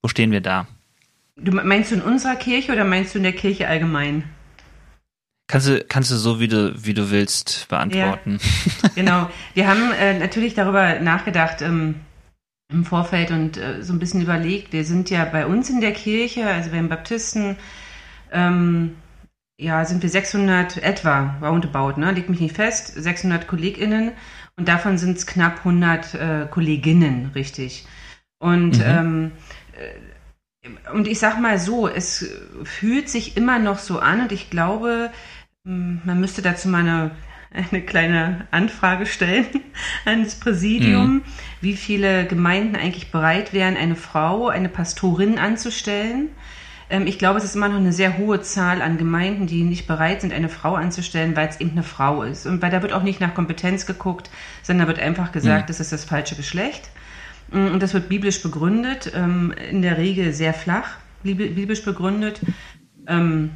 Wo 0.02 0.08
stehen 0.08 0.30
wir 0.30 0.40
da? 0.40 0.66
Du 1.36 1.52
meinst 1.52 1.90
du 1.90 1.96
in 1.96 2.02
unserer 2.02 2.36
Kirche 2.36 2.72
oder 2.72 2.84
meinst 2.84 3.14
du 3.14 3.18
in 3.18 3.24
der 3.24 3.32
Kirche 3.32 3.68
allgemein? 3.68 4.24
Kannst 5.48 5.68
du, 5.68 5.84
kannst 5.84 6.10
du 6.10 6.16
so, 6.16 6.40
wie 6.40 6.48
du, 6.48 6.74
wie 6.76 6.94
du 6.94 7.10
willst, 7.10 7.68
beantworten. 7.68 8.38
Ja, 8.82 8.88
genau. 8.94 9.30
Wir 9.54 9.68
haben 9.68 9.92
äh, 9.92 10.18
natürlich 10.18 10.54
darüber 10.54 10.98
nachgedacht 10.98 11.62
ähm, 11.62 11.96
im 12.68 12.84
Vorfeld 12.84 13.30
und 13.30 13.56
äh, 13.56 13.82
so 13.82 13.92
ein 13.92 14.00
bisschen 14.00 14.22
überlegt. 14.22 14.72
Wir 14.72 14.84
sind 14.84 15.08
ja 15.08 15.24
bei 15.24 15.46
uns 15.46 15.70
in 15.70 15.80
der 15.80 15.92
Kirche, 15.92 16.46
also 16.46 16.72
wir 16.72 16.78
haben 16.78 16.88
Baptisten, 16.88 17.56
ähm, 18.32 18.96
ja, 19.58 19.84
sind 19.84 20.02
wir 20.02 20.10
600 20.10 20.78
etwa, 20.78 21.36
roundabout, 21.40 21.98
ne? 21.98 22.12
Liegt 22.12 22.28
mich 22.28 22.40
nicht 22.40 22.56
fest, 22.56 22.92
600 22.94 23.46
KollegInnen 23.46 24.12
und 24.56 24.68
davon 24.68 24.98
sind 24.98 25.18
es 25.18 25.26
knapp 25.26 25.58
100 25.58 26.14
äh, 26.14 26.46
Kolleginnen, 26.50 27.30
richtig. 27.34 27.86
Und, 28.38 28.78
mhm. 28.78 28.84
ähm, 28.84 29.32
äh, 29.72 30.90
und 30.92 31.06
ich 31.06 31.18
sag 31.18 31.40
mal 31.40 31.58
so, 31.58 31.88
es 31.88 32.28
fühlt 32.64 33.08
sich 33.08 33.36
immer 33.36 33.58
noch 33.58 33.78
so 33.78 33.98
an 33.98 34.22
und 34.22 34.32
ich 34.32 34.50
glaube, 34.50 35.10
hm, 35.66 36.00
man 36.04 36.20
müsste 36.20 36.42
dazu 36.42 36.68
mal 36.68 36.80
eine, 36.80 37.10
eine 37.70 37.82
kleine 37.82 38.46
Anfrage 38.50 39.06
stellen 39.06 39.46
an 40.06 40.24
das 40.24 40.40
Präsidium, 40.40 41.16
mhm. 41.16 41.22
wie 41.60 41.76
viele 41.76 42.26
Gemeinden 42.26 42.76
eigentlich 42.76 43.10
bereit 43.10 43.52
wären, 43.52 43.76
eine 43.76 43.96
Frau, 43.96 44.48
eine 44.48 44.70
Pastorin 44.70 45.38
anzustellen. 45.38 46.30
Ähm, 46.88 47.06
ich 47.06 47.18
glaube, 47.18 47.38
es 47.38 47.44
ist 47.44 47.56
immer 47.56 47.68
noch 47.68 47.76
eine 47.76 47.92
sehr 47.92 48.18
hohe 48.18 48.40
Zahl 48.42 48.82
an 48.82 48.98
Gemeinden, 48.98 49.46
die 49.46 49.62
nicht 49.62 49.86
bereit 49.86 50.20
sind, 50.20 50.32
eine 50.32 50.48
Frau 50.48 50.74
anzustellen, 50.74 51.36
weil 51.36 51.48
es 51.48 51.60
eben 51.60 51.72
eine 51.72 51.82
Frau 51.82 52.22
ist. 52.22 52.46
Und 52.46 52.62
weil 52.62 52.70
da 52.70 52.82
wird 52.82 52.92
auch 52.92 53.02
nicht 53.02 53.20
nach 53.20 53.34
Kompetenz 53.34 53.86
geguckt, 53.86 54.30
sondern 54.62 54.86
da 54.86 54.94
wird 54.94 55.04
einfach 55.04 55.32
gesagt, 55.32 55.64
mhm. 55.64 55.66
das 55.68 55.80
ist 55.80 55.92
das 55.92 56.04
falsche 56.04 56.36
Geschlecht. 56.36 56.90
Mm, 57.50 57.68
und 57.68 57.82
das 57.82 57.94
wird 57.94 58.08
biblisch 58.08 58.42
begründet, 58.42 59.12
ähm, 59.14 59.52
in 59.70 59.82
der 59.82 59.98
Regel 59.98 60.32
sehr 60.32 60.54
flach, 60.54 60.96
biblisch 61.22 61.84
begründet. 61.84 62.40
Ähm, 63.08 63.50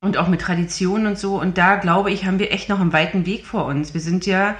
und 0.00 0.18
auch 0.18 0.28
mit 0.28 0.42
Traditionen 0.42 1.06
und 1.06 1.18
so. 1.18 1.40
Und 1.40 1.56
da 1.56 1.76
glaube 1.76 2.10
ich, 2.10 2.26
haben 2.26 2.38
wir 2.38 2.52
echt 2.52 2.68
noch 2.68 2.78
einen 2.78 2.92
weiten 2.92 3.24
Weg 3.24 3.46
vor 3.46 3.64
uns. 3.64 3.94
Wir 3.94 4.02
sind 4.02 4.26
ja 4.26 4.54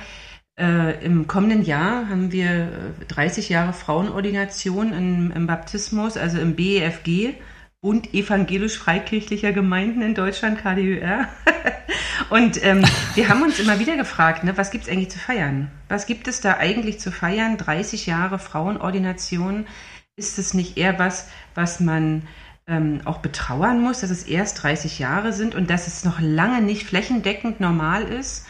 äh, 0.59 1.05
im 1.05 1.27
kommenden 1.27 1.63
Jahr 1.63 2.09
haben 2.09 2.33
wir 2.33 2.69
30 3.09 3.51
Jahre 3.51 3.73
Frauenordination 3.73 4.93
im, 4.93 5.33
im 5.33 5.47
Baptismus, 5.47 6.17
also 6.17 6.39
im 6.39 6.55
BEFG. 6.55 7.35
Bund 7.85 8.15
evangelisch-freikirchlicher 8.15 9.53
Gemeinden 9.53 10.01
in 10.01 10.15
Deutschland, 10.15 10.59
KDÜR. 10.59 11.29
und 12.31 12.65
ähm, 12.65 12.83
wir 13.15 13.29
haben 13.29 13.43
uns 13.43 13.61
immer 13.61 13.79
wieder 13.79 13.99
gefragt, 13.99 14.43
ne, 14.43 14.57
was 14.57 14.71
gibt 14.71 14.85
es 14.85 14.91
eigentlich 14.91 15.11
zu 15.11 15.19
feiern? 15.19 15.71
Was 15.91 16.07
gibt 16.07 16.27
es 16.27 16.41
da 16.41 16.57
eigentlich 16.57 16.99
zu 16.99 17.13
feiern? 17.13 17.59
30 17.59 18.07
Jahre 18.07 18.39
Frauenordination. 18.39 19.67
Ist 20.17 20.39
es 20.39 20.55
nicht 20.55 20.79
eher 20.79 20.99
was, 20.99 21.29
was 21.55 21.79
man 21.79 22.23
ähm, 22.67 23.03
auch 23.05 23.19
betrauern 23.19 23.83
muss, 23.83 24.01
dass 24.01 24.09
es 24.09 24.23
erst 24.23 24.63
30 24.63 24.99
Jahre 24.99 25.35
sind 25.35 25.55
und 25.55 25.69
dass 25.69 25.87
es 25.87 26.07
noch 26.07 26.21
lange 26.21 26.63
nicht 26.63 26.87
flächendeckend 26.87 27.61
normal 27.61 28.05
ist. 28.05 28.47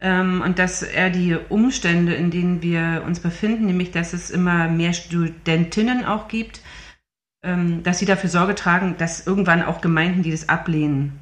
Ähm, 0.00 0.40
und 0.40 0.58
dass 0.58 0.82
er 0.82 1.10
die 1.10 1.36
Umstände, 1.50 2.14
in 2.14 2.30
denen 2.30 2.62
wir 2.62 3.02
uns 3.06 3.20
befinden, 3.20 3.66
nämlich 3.66 3.90
dass 3.90 4.14
es 4.14 4.30
immer 4.30 4.68
mehr 4.68 4.94
Studentinnen 4.94 6.06
auch 6.06 6.28
gibt, 6.28 6.62
dass 7.42 7.98
sie 7.98 8.04
dafür 8.04 8.28
Sorge 8.28 8.54
tragen, 8.54 8.96
dass 8.98 9.26
irgendwann 9.26 9.62
auch 9.62 9.80
Gemeinden, 9.80 10.22
die 10.22 10.30
das 10.30 10.48
ablehnen, 10.48 11.18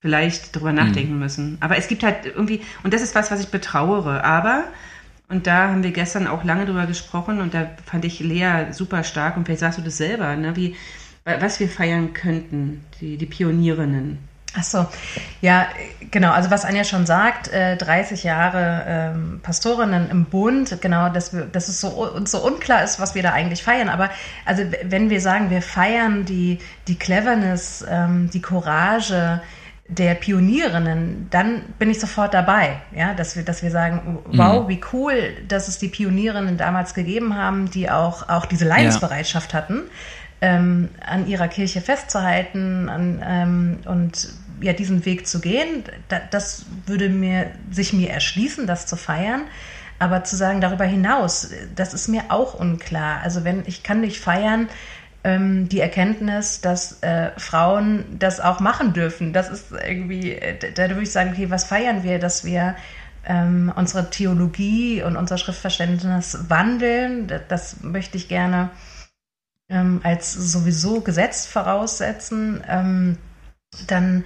vielleicht 0.00 0.54
darüber 0.54 0.72
nachdenken 0.72 1.14
mhm. 1.14 1.20
müssen. 1.20 1.58
Aber 1.60 1.78
es 1.78 1.88
gibt 1.88 2.02
halt 2.02 2.26
irgendwie, 2.26 2.60
und 2.82 2.92
das 2.92 3.02
ist 3.02 3.14
was, 3.14 3.30
was 3.30 3.40
ich 3.40 3.48
betrauere. 3.48 4.24
Aber, 4.24 4.64
und 5.28 5.46
da 5.46 5.68
haben 5.68 5.82
wir 5.82 5.92
gestern 5.92 6.26
auch 6.26 6.44
lange 6.44 6.66
drüber 6.66 6.86
gesprochen 6.86 7.40
und 7.40 7.54
da 7.54 7.70
fand 7.86 8.04
ich 8.04 8.20
Lea 8.20 8.72
super 8.72 9.04
stark 9.04 9.36
und 9.36 9.44
vielleicht 9.44 9.60
sagst 9.60 9.78
du 9.78 9.82
das 9.82 9.96
selber, 9.96 10.36
ne, 10.36 10.56
wie, 10.56 10.76
was 11.24 11.60
wir 11.60 11.68
feiern 11.68 12.12
könnten, 12.12 12.84
die, 13.00 13.16
die 13.16 13.26
Pionierinnen. 13.26 14.18
Ach 14.56 14.62
so, 14.62 14.86
ja, 15.40 15.66
genau. 16.10 16.30
Also 16.30 16.50
was 16.50 16.64
Anja 16.64 16.84
schon 16.84 17.06
sagt, 17.06 17.48
äh, 17.48 17.76
30 17.76 18.22
Jahre 18.22 18.84
ähm, 18.86 19.40
Pastorinnen 19.42 20.10
im 20.10 20.26
Bund, 20.26 20.80
genau, 20.80 21.08
dass, 21.08 21.32
wir, 21.32 21.44
dass 21.46 21.68
es 21.68 21.80
so, 21.80 21.88
uns 21.88 22.30
so 22.30 22.38
unklar 22.38 22.84
ist, 22.84 23.00
was 23.00 23.14
wir 23.16 23.22
da 23.22 23.32
eigentlich 23.32 23.64
feiern. 23.64 23.88
Aber 23.88 24.10
also 24.44 24.62
wenn 24.84 25.10
wir 25.10 25.20
sagen, 25.20 25.50
wir 25.50 25.60
feiern 25.60 26.24
die, 26.24 26.58
die 26.86 26.96
Cleverness, 26.96 27.84
ähm, 27.88 28.30
die 28.32 28.40
Courage 28.40 29.42
der 29.86 30.14
Pionierinnen, 30.14 31.26
dann 31.30 31.62
bin 31.78 31.90
ich 31.90 32.00
sofort 32.00 32.32
dabei. 32.32 32.80
Ja, 32.94 33.12
dass 33.12 33.36
wir, 33.36 33.44
dass 33.44 33.62
wir 33.62 33.70
sagen, 33.70 34.20
wow, 34.26 34.64
mhm. 34.64 34.68
wie 34.68 34.80
cool, 34.92 35.32
dass 35.48 35.68
es 35.68 35.78
die 35.78 35.88
Pionierinnen 35.88 36.56
damals 36.56 36.94
gegeben 36.94 37.36
haben, 37.36 37.70
die 37.70 37.90
auch, 37.90 38.28
auch 38.28 38.46
diese 38.46 38.66
Leidensbereitschaft 38.66 39.52
ja. 39.52 39.58
hatten 39.58 39.82
ähm, 40.44 40.90
an 41.04 41.26
ihrer 41.26 41.48
Kirche 41.48 41.80
festzuhalten 41.80 42.90
an, 42.90 43.22
ähm, 43.26 43.78
und 43.86 44.28
ja, 44.60 44.72
diesen 44.72 45.04
Weg 45.04 45.26
zu 45.26 45.40
gehen, 45.40 45.84
da, 46.08 46.20
das 46.30 46.66
würde 46.86 47.08
mir, 47.08 47.50
sich 47.70 47.92
mir 47.92 48.10
erschließen, 48.10 48.66
das 48.66 48.86
zu 48.86 48.96
feiern. 48.96 49.42
Aber 49.98 50.24
zu 50.24 50.36
sagen, 50.36 50.60
darüber 50.60 50.84
hinaus, 50.84 51.50
das 51.76 51.94
ist 51.94 52.08
mir 52.08 52.24
auch 52.28 52.54
unklar. 52.54 53.20
Also 53.22 53.44
wenn, 53.44 53.62
ich 53.66 53.82
kann 53.84 54.00
nicht 54.00 54.18
feiern, 54.18 54.68
ähm, 55.22 55.68
die 55.68 55.80
Erkenntnis, 55.80 56.60
dass 56.60 57.02
äh, 57.02 57.30
Frauen 57.38 58.04
das 58.18 58.40
auch 58.40 58.60
machen 58.60 58.92
dürfen. 58.92 59.32
Das 59.32 59.48
ist 59.50 59.72
irgendwie, 59.72 60.32
äh, 60.32 60.72
da 60.72 60.88
würde 60.90 61.02
ich 61.02 61.12
sagen, 61.12 61.30
okay, 61.32 61.50
was 61.50 61.64
feiern 61.64 62.02
wir, 62.02 62.18
dass 62.18 62.44
wir 62.44 62.76
ähm, 63.26 63.72
unsere 63.74 64.10
Theologie 64.10 65.02
und 65.02 65.16
unser 65.16 65.38
Schriftverständnis 65.38 66.38
wandeln. 66.48 67.32
Das 67.48 67.82
möchte 67.82 68.18
ich 68.18 68.28
gerne 68.28 68.70
ähm, 69.68 70.00
als 70.04 70.32
sowieso 70.32 71.00
Gesetz 71.00 71.46
voraussetzen. 71.46 72.62
Ähm, 72.68 73.18
dann, 73.86 74.24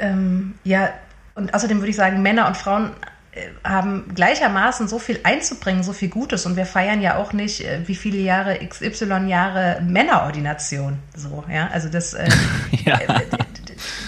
ähm, 0.00 0.54
ja, 0.64 0.90
und 1.34 1.54
außerdem 1.54 1.78
würde 1.78 1.90
ich 1.90 1.96
sagen, 1.96 2.22
Männer 2.22 2.46
und 2.46 2.56
Frauen 2.56 2.90
äh, 3.32 3.48
haben 3.64 4.12
gleichermaßen 4.14 4.88
so 4.88 4.98
viel 4.98 5.20
einzubringen, 5.22 5.82
so 5.82 5.92
viel 5.92 6.08
Gutes. 6.08 6.46
Und 6.46 6.56
wir 6.56 6.66
feiern 6.66 7.00
ja 7.00 7.16
auch 7.16 7.32
nicht, 7.32 7.64
äh, 7.64 7.86
wie 7.86 7.94
viele 7.94 8.18
Jahre, 8.18 8.58
XY 8.66 9.28
Jahre 9.28 9.80
Männerordination. 9.82 10.98
So, 11.14 11.44
ja. 11.50 11.68
Also 11.72 11.88
das, 11.88 12.14
äh, 12.14 12.28
ja. 12.84 12.98
Äh, 12.98 13.20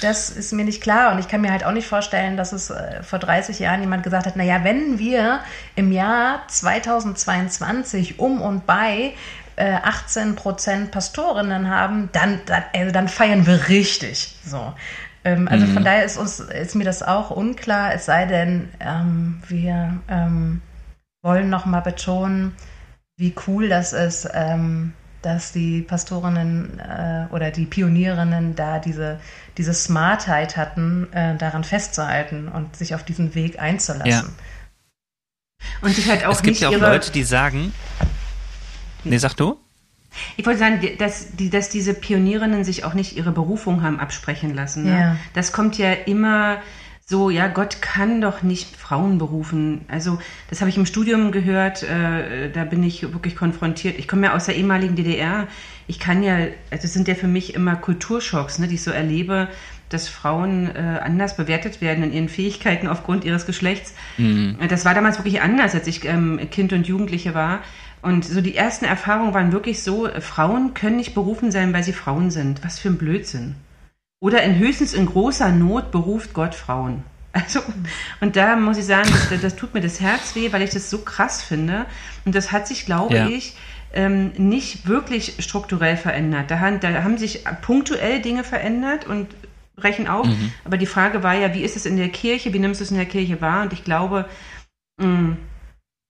das 0.00 0.30
ist 0.30 0.52
mir 0.52 0.64
nicht 0.64 0.82
klar. 0.82 1.12
Und 1.12 1.18
ich 1.18 1.28
kann 1.28 1.40
mir 1.40 1.52
halt 1.52 1.64
auch 1.64 1.72
nicht 1.72 1.86
vorstellen, 1.86 2.36
dass 2.36 2.52
es 2.52 2.70
äh, 2.70 3.02
vor 3.02 3.18
30 3.18 3.58
Jahren 3.58 3.80
jemand 3.80 4.02
gesagt 4.02 4.26
hat, 4.26 4.36
naja, 4.36 4.64
wenn 4.64 4.98
wir 4.98 5.40
im 5.76 5.92
Jahr 5.92 6.42
2022 6.48 8.18
um 8.18 8.40
und 8.40 8.66
bei 8.66 9.12
18 9.64 10.36
Prozent 10.36 10.90
Pastorinnen 10.90 11.68
haben, 11.68 12.08
dann, 12.12 12.40
dann, 12.46 12.64
also 12.74 12.92
dann 12.92 13.08
feiern 13.08 13.46
wir 13.46 13.68
richtig. 13.68 14.36
So. 14.44 14.72
Ähm, 15.24 15.48
also 15.48 15.66
mhm. 15.66 15.74
von 15.74 15.84
daher 15.84 16.04
ist, 16.04 16.16
uns, 16.16 16.40
ist 16.40 16.74
mir 16.74 16.84
das 16.84 17.02
auch 17.02 17.30
unklar, 17.30 17.94
es 17.94 18.06
sei 18.06 18.26
denn, 18.26 18.68
ähm, 18.80 19.42
wir 19.48 19.98
ähm, 20.08 20.62
wollen 21.22 21.50
nochmal 21.50 21.82
betonen, 21.82 22.54
wie 23.18 23.34
cool 23.46 23.68
das 23.68 23.92
ist, 23.92 24.28
ähm, 24.32 24.94
dass 25.22 25.52
die 25.52 25.82
Pastorinnen 25.82 26.80
äh, 26.80 27.26
oder 27.30 27.50
die 27.50 27.66
Pionierinnen 27.66 28.56
da 28.56 28.78
diese, 28.78 29.20
diese 29.58 29.74
Smartheit 29.74 30.56
hatten, 30.56 31.12
äh, 31.12 31.36
daran 31.36 31.64
festzuhalten 31.64 32.48
und 32.48 32.76
sich 32.76 32.94
auf 32.94 33.04
diesen 33.04 33.34
Weg 33.34 33.60
einzulassen. 33.60 34.08
Ja. 34.08 34.24
Und 35.82 35.94
sich 35.94 36.08
halt 36.08 36.24
auch 36.24 36.32
es 36.32 36.42
gibt 36.42 36.58
ja 36.58 36.70
auch 36.70 36.72
Leute, 36.72 37.12
die 37.12 37.22
sagen, 37.22 37.74
nee, 39.04 39.18
sag 39.18 39.34
du? 39.34 39.56
Ich 40.36 40.44
wollte 40.44 40.58
sagen, 40.58 40.80
dass, 40.98 41.36
die, 41.36 41.50
dass 41.50 41.68
diese 41.68 41.94
Pionierinnen 41.94 42.64
sich 42.64 42.84
auch 42.84 42.94
nicht 42.94 43.16
ihre 43.16 43.30
Berufung 43.30 43.82
haben 43.82 44.00
absprechen 44.00 44.54
lassen. 44.54 44.84
Ne? 44.84 44.90
Ja. 44.90 45.16
Das 45.34 45.52
kommt 45.52 45.78
ja 45.78 45.92
immer 45.92 46.58
so, 47.06 47.28
ja, 47.28 47.48
Gott 47.48 47.82
kann 47.82 48.20
doch 48.20 48.42
nicht 48.42 48.76
Frauen 48.76 49.18
berufen. 49.18 49.80
Also 49.88 50.20
das 50.48 50.60
habe 50.60 50.70
ich 50.70 50.76
im 50.76 50.86
Studium 50.86 51.32
gehört, 51.32 51.82
äh, 51.82 52.50
da 52.50 52.64
bin 52.64 52.84
ich 52.84 53.02
wirklich 53.02 53.34
konfrontiert. 53.34 53.98
Ich 53.98 54.06
komme 54.06 54.26
ja 54.26 54.34
aus 54.34 54.46
der 54.46 54.54
ehemaligen 54.54 54.94
DDR. 54.94 55.48
Ich 55.88 55.98
kann 55.98 56.22
ja, 56.22 56.36
also 56.36 56.82
das 56.82 56.92
sind 56.92 57.08
ja 57.08 57.16
für 57.16 57.26
mich 57.26 57.54
immer 57.54 57.74
Kulturschocks, 57.74 58.60
ne, 58.60 58.68
die 58.68 58.76
ich 58.76 58.84
so 58.84 58.92
erlebe, 58.92 59.48
dass 59.88 60.08
Frauen 60.08 60.68
äh, 60.68 61.00
anders 61.02 61.36
bewertet 61.36 61.80
werden 61.80 62.04
in 62.04 62.12
ihren 62.12 62.28
Fähigkeiten 62.28 62.86
aufgrund 62.86 63.24
ihres 63.24 63.44
Geschlechts. 63.44 63.92
Mhm. 64.16 64.56
Das 64.68 64.84
war 64.84 64.94
damals 64.94 65.18
wirklich 65.18 65.42
anders, 65.42 65.74
als 65.74 65.88
ich 65.88 66.04
ähm, 66.04 66.38
Kind 66.52 66.72
und 66.72 66.86
Jugendliche 66.86 67.34
war. 67.34 67.58
Und 68.02 68.24
so 68.24 68.40
die 68.40 68.56
ersten 68.56 68.84
Erfahrungen 68.84 69.34
waren 69.34 69.52
wirklich 69.52 69.82
so, 69.82 70.06
äh, 70.06 70.20
Frauen 70.20 70.74
können 70.74 70.96
nicht 70.96 71.14
berufen 71.14 71.50
sein, 71.50 71.72
weil 71.72 71.82
sie 71.82 71.92
Frauen 71.92 72.30
sind. 72.30 72.64
Was 72.64 72.78
für 72.78 72.88
ein 72.88 72.98
Blödsinn. 72.98 73.56
Oder 74.20 74.42
in 74.42 74.58
höchstens 74.58 74.92
in 74.92 75.06
großer 75.06 75.50
Not 75.50 75.90
beruft 75.90 76.34
Gott 76.34 76.54
Frauen. 76.54 77.04
Also, 77.32 77.60
und 78.20 78.34
da 78.34 78.56
muss 78.56 78.76
ich 78.76 78.86
sagen, 78.86 79.08
das, 79.30 79.40
das, 79.40 79.54
tut 79.54 79.72
mir 79.72 79.80
das 79.80 80.00
Herz 80.00 80.34
weh, 80.34 80.52
weil 80.52 80.62
ich 80.62 80.70
das 80.70 80.90
so 80.90 80.98
krass 80.98 81.40
finde. 81.40 81.86
Und 82.24 82.34
das 82.34 82.50
hat 82.50 82.66
sich, 82.66 82.86
glaube 82.86 83.14
ja. 83.14 83.28
ich, 83.28 83.54
ähm, 83.92 84.32
nicht 84.36 84.88
wirklich 84.88 85.36
strukturell 85.38 85.96
verändert. 85.96 86.50
Da 86.50 86.58
haben, 86.58 86.80
da 86.80 87.04
haben 87.04 87.18
sich 87.18 87.44
punktuell 87.62 88.20
Dinge 88.20 88.42
verändert 88.42 89.06
und 89.06 89.28
brechen 89.76 90.08
auf. 90.08 90.26
Mhm. 90.26 90.52
Aber 90.64 90.76
die 90.76 90.86
Frage 90.86 91.22
war 91.22 91.34
ja, 91.34 91.54
wie 91.54 91.62
ist 91.62 91.76
es 91.76 91.86
in 91.86 91.96
der 91.96 92.08
Kirche? 92.08 92.52
Wie 92.52 92.58
nimmst 92.58 92.80
du 92.80 92.84
es 92.84 92.90
in 92.90 92.96
der 92.96 93.06
Kirche 93.06 93.40
wahr? 93.40 93.62
Und 93.62 93.72
ich 93.72 93.84
glaube, 93.84 94.28
mh, 94.98 95.06
mm, 95.06 95.36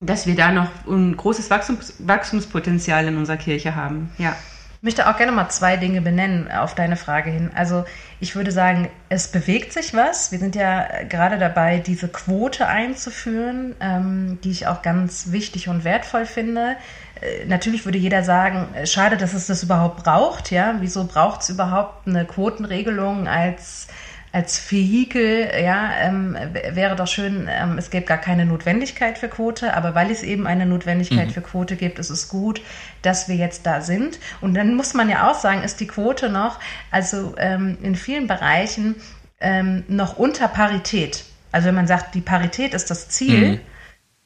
dass 0.01 0.27
wir 0.27 0.35
da 0.35 0.51
noch 0.51 0.71
ein 0.87 1.15
großes 1.17 1.51
Wachstums 1.51 1.95
Wachstumspotenzial 1.99 3.07
in 3.07 3.19
unserer 3.19 3.37
Kirche 3.37 3.77
haben. 3.77 4.11
Ja. 4.19 4.35
Ich 4.79 4.83
möchte 4.83 5.11
auch 5.11 5.19
gerne 5.19 5.31
mal 5.31 5.51
zwei 5.51 5.77
Dinge 5.77 6.01
benennen 6.01 6.51
auf 6.51 6.75
deine 6.75 6.97
Frage 6.97 7.31
hin. 7.31 7.51
Also 7.55 7.85
ich 8.19 8.35
würde 8.35 8.51
sagen, 8.51 8.89
es 9.11 9.29
bewegt 9.29 9.75
sich 9.75 9.93
was. 9.93 10.33
Wir 10.33 10.39
sind 10.39 10.57
ja 10.57 11.03
gerade 11.07 11.37
dabei, 11.37 11.81
diese 11.81 12.09
Quote 12.09 12.67
einzuführen, 12.67 13.75
ähm, 13.79 14.39
die 14.43 14.51
ich 14.51 14.69
auch 14.69 14.81
ganz 14.81 15.33
wichtig 15.33 15.69
und 15.69 15.85
wertvoll 15.85 16.25
finde. 16.25 16.77
Äh, 17.21 17.45
natürlich 17.45 17.85
würde 17.85 17.99
jeder 17.99 18.25
sagen, 18.25 18.75
äh, 18.75 18.87
schade, 18.87 19.19
dass 19.19 19.35
es 19.35 19.49
das 19.49 19.63
überhaupt 19.63 20.03
braucht. 20.03 20.51
Ja, 20.51 20.77
wieso 20.81 21.05
braucht 21.05 21.43
es 21.43 21.51
überhaupt 21.51 22.09
eine 22.09 22.25
Quotenregelung 22.25 23.29
als 23.29 23.87
als 24.33 24.71
Vehikel, 24.71 25.51
ja, 25.63 25.91
ähm, 26.03 26.37
wäre 26.71 26.95
doch 26.95 27.09
schön, 27.09 27.49
ähm, 27.51 27.79
es 27.79 27.91
gäbe 27.91 28.07
gar 28.07 28.19
keine 28.19 28.47
Notwendigkeit 28.47 29.19
für 29.19 29.29
Quote, 29.29 29.75
aber 29.75 29.95
weil 29.95 30.11
es 30.11 30.23
eben 30.23 30.47
eine 30.47 30.67
Notwendigkeit 30.67 31.29
mhm. 31.29 31.33
für 31.33 31.41
Quote 31.41 31.77
gibt, 31.77 31.99
ist 31.99 32.11
es 32.11 32.29
gut, 32.29 32.61
dass 33.03 33.29
wir 33.29 33.35
jetzt 33.35 33.67
da 33.67 33.81
sind. 33.81 34.21
Und 34.41 34.55
dann 34.55 34.75
muss 34.75 34.95
man 34.95 35.09
ja 35.09 35.31
auch 35.31 35.35
sagen, 35.35 35.63
ist 35.63 35.81
die 35.81 35.89
Quote 35.89 36.29
noch, 36.29 36.61
also 36.93 37.35
ähm, 37.39 37.79
in 37.83 37.97
vielen 37.97 38.29
Bereichen 38.29 38.97
ähm, 39.41 39.85
noch 39.89 40.17
unter 40.17 40.47
Parität. 40.47 41.25
Also 41.51 41.67
wenn 41.69 41.75
man 41.75 41.89
sagt, 41.89 42.15
die 42.15 42.21
Parität 42.21 42.75
ist 42.75 42.91
das 42.91 43.09
Ziel, 43.09 43.53
mhm 43.53 43.61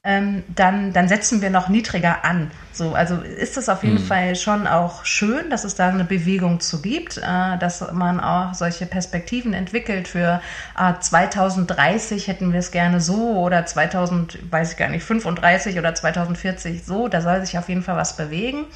ähm, 0.07 0.45
dann, 0.55 0.93
dann 0.93 1.09
setzen 1.09 1.41
wir 1.41 1.49
noch 1.49 1.69
niedriger 1.69 2.27
an. 2.27 2.51
So, 2.73 2.95
also 2.95 3.17
ist 3.17 3.57
es 3.57 3.71
auf 3.71 3.83
jeden 3.83 4.03
mhm. 4.03 4.07
Fall 4.07 4.37
schon 4.37 4.67
auch 4.67 5.07
schön, 5.07 5.49
dass 5.49 5.65
es 5.65 5.77
da 5.77 5.89
eine 5.89 6.05
Bewegung 6.05 6.61
zu 6.61 6.83
gibt, 6.83 7.17
äh, 7.17 7.59
dass 7.59 7.91
man 7.93 8.21
auch 8.21 8.53
solche 8.53 8.85
Perspektiven 8.85 9.55
entwickelt 9.55 10.07
für 10.07 10.43
äh, 10.79 10.93
2030 11.01 12.29
hätten 12.29 12.53
wir 12.53 12.59
es 12.59 12.71
gerne 12.71 13.01
so 13.01 13.39
oder 13.39 13.65
2000, 13.65 14.53
weiß 14.53 14.73
ich 14.73 14.77
gar 14.77 14.91
nicht, 14.91 15.05
35 15.05 15.79
oder 15.79 15.95
2040 15.95 16.85
so. 16.85 17.09
Da 17.09 17.23
soll 17.23 17.41
sich 17.45 17.57
auf 17.57 17.71
jeden 17.71 17.83
Fall 17.83 17.97
was 17.97 18.17
bewegen. 18.17 18.67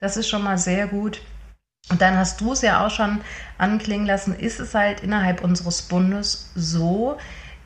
Das 0.00 0.16
ist 0.16 0.30
schon 0.30 0.42
mal 0.42 0.56
sehr 0.56 0.86
gut. 0.86 1.20
Und 1.90 2.00
dann 2.00 2.16
hast 2.16 2.40
du 2.40 2.52
es 2.52 2.62
ja 2.62 2.86
auch 2.86 2.90
schon 2.90 3.20
anklingen 3.58 4.06
lassen, 4.06 4.34
ist 4.34 4.60
es 4.60 4.74
halt 4.74 5.00
innerhalb 5.00 5.42
unseres 5.42 5.82
Bundes 5.82 6.52
so, 6.54 7.18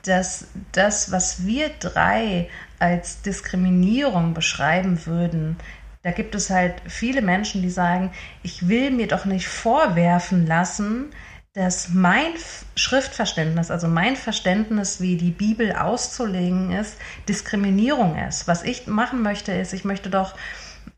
dass 0.04 0.46
das, 0.72 1.12
was 1.12 1.46
wir 1.46 1.70
drei 1.80 2.48
als 2.84 3.22
Diskriminierung 3.22 4.34
beschreiben 4.34 5.06
würden, 5.06 5.56
da 6.02 6.10
gibt 6.10 6.34
es 6.34 6.50
halt 6.50 6.74
viele 6.86 7.22
Menschen, 7.22 7.62
die 7.62 7.70
sagen, 7.70 8.12
ich 8.42 8.68
will 8.68 8.90
mir 8.90 9.08
doch 9.08 9.24
nicht 9.24 9.48
vorwerfen 9.48 10.46
lassen, 10.46 11.06
dass 11.54 11.88
mein 11.88 12.32
Schriftverständnis, 12.76 13.70
also 13.70 13.88
mein 13.88 14.16
Verständnis, 14.16 15.00
wie 15.00 15.16
die 15.16 15.30
Bibel 15.30 15.72
auszulegen 15.72 16.72
ist, 16.72 16.98
Diskriminierung 17.28 18.18
ist. 18.18 18.46
Was 18.46 18.64
ich 18.64 18.86
machen 18.86 19.22
möchte, 19.22 19.52
ist, 19.52 19.72
ich 19.72 19.84
möchte 19.84 20.10
doch 20.10 20.34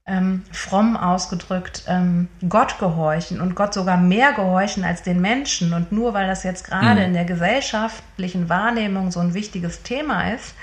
ähm, 0.07 0.43
fromm 0.51 0.97
ausgedrückt 0.97 1.85
ähm, 1.89 2.29
Gott 2.49 2.79
gehorchen 2.79 3.41
und 3.41 3.55
Gott 3.55 3.75
sogar 3.75 3.97
mehr 3.97 4.33
gehorchen 4.33 4.85
als 4.85 5.03
den 5.03 5.21
Menschen. 5.21 5.73
Und 5.73 5.93
nur 5.93 6.15
weil 6.15 6.27
das 6.27 6.43
jetzt 6.43 6.65
gerade 6.67 7.01
mhm. 7.01 7.07
in 7.07 7.13
der 7.13 7.25
gesellschaftlichen 7.25 8.49
Wahrnehmung 8.49 9.11
so 9.13 9.21
ein 9.21 9.35
wichtiges 9.35 9.83
Thema 9.83 10.33
ist, 10.33 10.55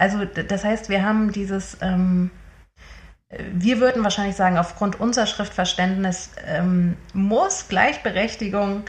also 0.00 0.24
das 0.24 0.64
heißt, 0.64 0.88
wir 0.88 1.04
haben 1.04 1.30
dieses, 1.30 1.76
ähm, 1.82 2.30
wir 3.52 3.80
würden 3.80 4.02
wahrscheinlich 4.02 4.34
sagen, 4.34 4.56
aufgrund 4.56 4.98
unserer 4.98 5.26
Schriftverständnis 5.26 6.30
ähm, 6.46 6.96
muss 7.12 7.68
Gleichberechtigung 7.68 8.84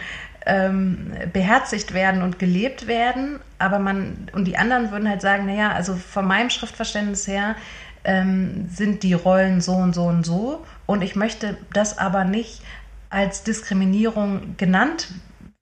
ähm, 0.45 1.12
beherzigt 1.34 1.93
werden 1.93 2.21
und 2.21 2.39
gelebt 2.39 2.88
werden, 2.88 3.41
aber 3.60 3.78
man, 3.80 4.30
und 4.32 4.45
die 4.45 4.58
anderen 4.58 4.91
würden 4.91 5.10
halt 5.10 5.21
sagen, 5.21 5.47
naja, 5.47 5.74
also 5.74 5.95
von 5.95 6.26
meinem 6.26 6.50
Schriftverständnis 6.50 7.28
her 7.28 7.58
ähm, 8.06 8.69
sind 8.74 9.04
die 9.04 9.13
Rollen 9.13 9.60
so 9.60 9.74
und 9.74 9.93
so 9.93 10.06
und 10.06 10.26
so. 10.26 10.65
Und 10.86 11.04
ich 11.04 11.17
möchte 11.17 11.58
das 11.74 11.97
aber 11.97 12.24
nicht 12.24 12.63
als 13.10 13.43
Diskriminierung 13.43 14.56
genannt 14.56 15.10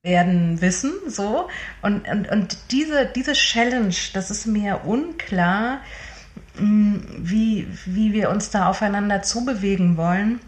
werden 0.04 0.62
wissen, 0.62 0.94
so. 1.08 1.50
Und, 1.82 2.08
und, 2.08 2.30
und 2.30 2.58
diese, 2.72 3.06
diese 3.06 3.34
Challenge, 3.34 3.96
das 4.14 4.32
ist 4.32 4.46
mir 4.46 4.82
unklar, 4.86 5.82
mm, 6.58 6.96
wie, 7.18 7.68
wie 7.86 8.14
wir 8.14 8.30
uns 8.30 8.50
da 8.50 8.70
aufeinander 8.70 9.22
zubewegen 9.22 9.98
wollen. 9.98 10.40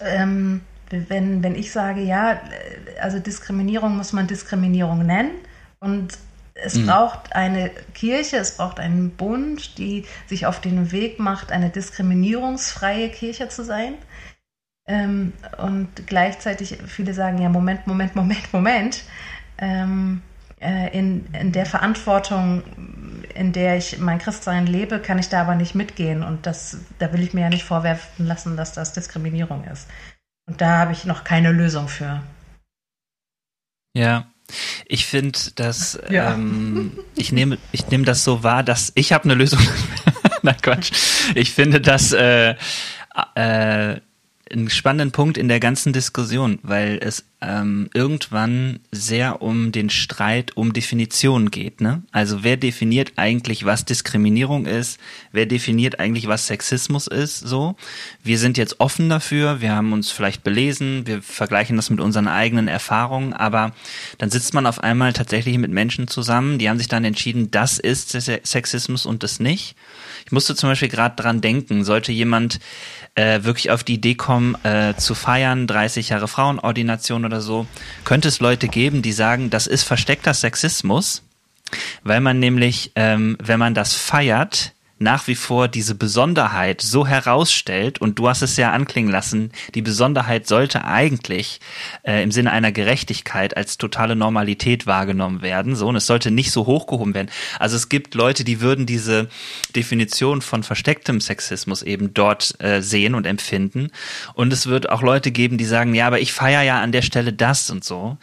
Ähm, 0.00 0.60
wenn, 0.90 1.42
wenn 1.42 1.54
ich 1.54 1.72
sage, 1.72 2.02
ja, 2.02 2.40
also 3.00 3.18
Diskriminierung 3.18 3.96
muss 3.96 4.12
man 4.12 4.26
Diskriminierung 4.26 5.04
nennen 5.06 5.32
und 5.80 6.18
es 6.54 6.74
mhm. 6.76 6.86
braucht 6.86 7.34
eine 7.34 7.70
Kirche, 7.94 8.36
es 8.36 8.56
braucht 8.56 8.78
einen 8.78 9.10
Bund, 9.10 9.76
die 9.78 10.04
sich 10.26 10.46
auf 10.46 10.60
den 10.60 10.92
Weg 10.92 11.18
macht, 11.18 11.50
eine 11.50 11.70
diskriminierungsfreie 11.70 13.08
Kirche 13.10 13.48
zu 13.48 13.64
sein. 13.64 13.94
Ähm, 14.86 15.32
und 15.58 16.06
gleichzeitig 16.06 16.78
viele 16.86 17.14
sagen, 17.14 17.38
ja, 17.40 17.48
Moment, 17.48 17.86
Moment, 17.86 18.14
Moment, 18.14 18.52
Moment. 18.52 19.04
Ähm, 19.58 20.22
äh, 20.60 20.96
in, 20.96 21.26
in 21.34 21.52
der 21.52 21.66
Verantwortung, 21.66 22.62
in 23.34 23.52
der 23.52 23.76
ich 23.76 23.98
mein 23.98 24.18
Christsein 24.18 24.66
lebe, 24.66 24.98
kann 24.98 25.18
ich 25.18 25.28
da 25.28 25.42
aber 25.42 25.54
nicht 25.54 25.74
mitgehen. 25.74 26.22
Und 26.22 26.46
das, 26.46 26.78
da 26.98 27.12
will 27.12 27.22
ich 27.22 27.34
mir 27.34 27.42
ja 27.42 27.48
nicht 27.48 27.64
vorwerfen 27.64 28.26
lassen, 28.26 28.56
dass 28.56 28.72
das 28.72 28.92
Diskriminierung 28.92 29.64
ist. 29.64 29.88
Und 30.46 30.60
da 30.60 30.78
habe 30.78 30.92
ich 30.92 31.04
noch 31.04 31.24
keine 31.24 31.52
Lösung 31.52 31.88
für. 31.88 32.22
Ja, 33.96 34.26
Ich 34.86 35.06
finde, 35.06 35.38
dass 35.54 35.98
ja. 36.10 36.34
ähm, 36.34 36.98
ich 37.14 37.32
nehme 37.32 37.58
ich 37.72 37.88
nehme 37.88 38.04
das 38.04 38.24
so 38.24 38.42
wahr, 38.42 38.62
dass 38.62 38.92
ich 38.94 39.12
habe 39.12 39.24
eine 39.24 39.34
Lösung. 39.34 39.60
Nein, 40.42 40.56
Quatsch. 40.60 40.92
Ich 41.34 41.52
finde, 41.52 41.80
dass 41.80 42.12
äh, 42.12 42.54
äh, 43.34 44.00
einen 44.54 44.70
spannenden 44.70 45.10
Punkt 45.10 45.36
in 45.36 45.48
der 45.48 45.60
ganzen 45.60 45.92
Diskussion, 45.92 46.58
weil 46.62 46.98
es 47.02 47.24
ähm, 47.40 47.90
irgendwann 47.92 48.80
sehr 48.90 49.42
um 49.42 49.72
den 49.72 49.90
Streit 49.90 50.56
um 50.56 50.72
Definitionen 50.72 51.50
geht. 51.50 51.80
Ne? 51.80 52.02
Also 52.12 52.42
wer 52.42 52.56
definiert 52.56 53.12
eigentlich, 53.16 53.64
was 53.64 53.84
Diskriminierung 53.84 54.66
ist? 54.66 54.98
Wer 55.32 55.46
definiert 55.46 55.98
eigentlich, 56.00 56.28
was 56.28 56.46
Sexismus 56.46 57.06
ist? 57.06 57.40
So, 57.40 57.76
wir 58.22 58.38
sind 58.38 58.56
jetzt 58.56 58.80
offen 58.80 59.08
dafür. 59.08 59.60
Wir 59.60 59.72
haben 59.72 59.92
uns 59.92 60.10
vielleicht 60.10 60.44
belesen. 60.44 61.06
Wir 61.06 61.20
vergleichen 61.20 61.76
das 61.76 61.90
mit 61.90 62.00
unseren 62.00 62.28
eigenen 62.28 62.68
Erfahrungen. 62.68 63.32
Aber 63.32 63.72
dann 64.18 64.30
sitzt 64.30 64.54
man 64.54 64.66
auf 64.66 64.82
einmal 64.82 65.12
tatsächlich 65.12 65.58
mit 65.58 65.70
Menschen 65.70 66.08
zusammen. 66.08 66.58
Die 66.58 66.68
haben 66.68 66.78
sich 66.78 66.88
dann 66.88 67.04
entschieden, 67.04 67.50
das 67.50 67.78
ist 67.78 68.10
Sexismus 68.10 69.04
und 69.04 69.22
das 69.22 69.40
nicht. 69.40 69.76
Ich 70.26 70.32
musste 70.32 70.54
zum 70.54 70.70
Beispiel 70.70 70.88
gerade 70.88 71.16
dran 71.16 71.40
denken, 71.40 71.84
sollte 71.84 72.12
jemand 72.12 72.60
äh, 73.14 73.42
wirklich 73.42 73.70
auf 73.70 73.84
die 73.84 73.94
Idee 73.94 74.14
kommen, 74.14 74.56
äh, 74.64 74.94
zu 74.96 75.14
feiern, 75.14 75.66
30 75.66 76.10
Jahre 76.10 76.28
Frauenordination 76.28 77.24
oder 77.24 77.40
so, 77.40 77.66
könnte 78.04 78.28
es 78.28 78.40
Leute 78.40 78.68
geben, 78.68 79.02
die 79.02 79.12
sagen, 79.12 79.50
das 79.50 79.66
ist 79.66 79.84
versteckter 79.84 80.34
Sexismus, 80.34 81.22
weil 82.02 82.20
man 82.20 82.38
nämlich, 82.38 82.92
ähm, 82.94 83.36
wenn 83.42 83.58
man 83.58 83.74
das 83.74 83.94
feiert, 83.94 84.73
nach 84.98 85.26
wie 85.26 85.34
vor 85.34 85.66
diese 85.68 85.94
Besonderheit 85.94 86.80
so 86.80 87.06
herausstellt, 87.06 88.00
und 88.00 88.18
du 88.18 88.28
hast 88.28 88.42
es 88.42 88.56
ja 88.56 88.72
anklingen 88.72 89.10
lassen, 89.10 89.50
die 89.74 89.82
Besonderheit 89.82 90.46
sollte 90.46 90.84
eigentlich 90.84 91.60
äh, 92.04 92.22
im 92.22 92.30
Sinne 92.30 92.52
einer 92.52 92.70
Gerechtigkeit 92.70 93.56
als 93.56 93.76
totale 93.76 94.14
Normalität 94.14 94.86
wahrgenommen 94.86 95.42
werden, 95.42 95.74
so, 95.74 95.88
und 95.88 95.96
es 95.96 96.06
sollte 96.06 96.30
nicht 96.30 96.52
so 96.52 96.66
hochgehoben 96.66 97.14
werden. 97.14 97.30
Also 97.58 97.76
es 97.76 97.88
gibt 97.88 98.14
Leute, 98.14 98.44
die 98.44 98.60
würden 98.60 98.86
diese 98.86 99.28
Definition 99.74 100.42
von 100.42 100.62
verstecktem 100.62 101.20
Sexismus 101.20 101.82
eben 101.82 102.14
dort 102.14 102.54
äh, 102.60 102.80
sehen 102.80 103.14
und 103.14 103.26
empfinden, 103.26 103.90
und 104.34 104.52
es 104.52 104.66
wird 104.66 104.88
auch 104.90 105.02
Leute 105.02 105.32
geben, 105.32 105.58
die 105.58 105.64
sagen, 105.64 105.94
ja, 105.94 106.06
aber 106.06 106.20
ich 106.20 106.32
feiere 106.32 106.62
ja 106.62 106.80
an 106.80 106.92
der 106.92 107.02
Stelle 107.02 107.32
das 107.32 107.68
und 107.70 107.84
so. 107.84 108.16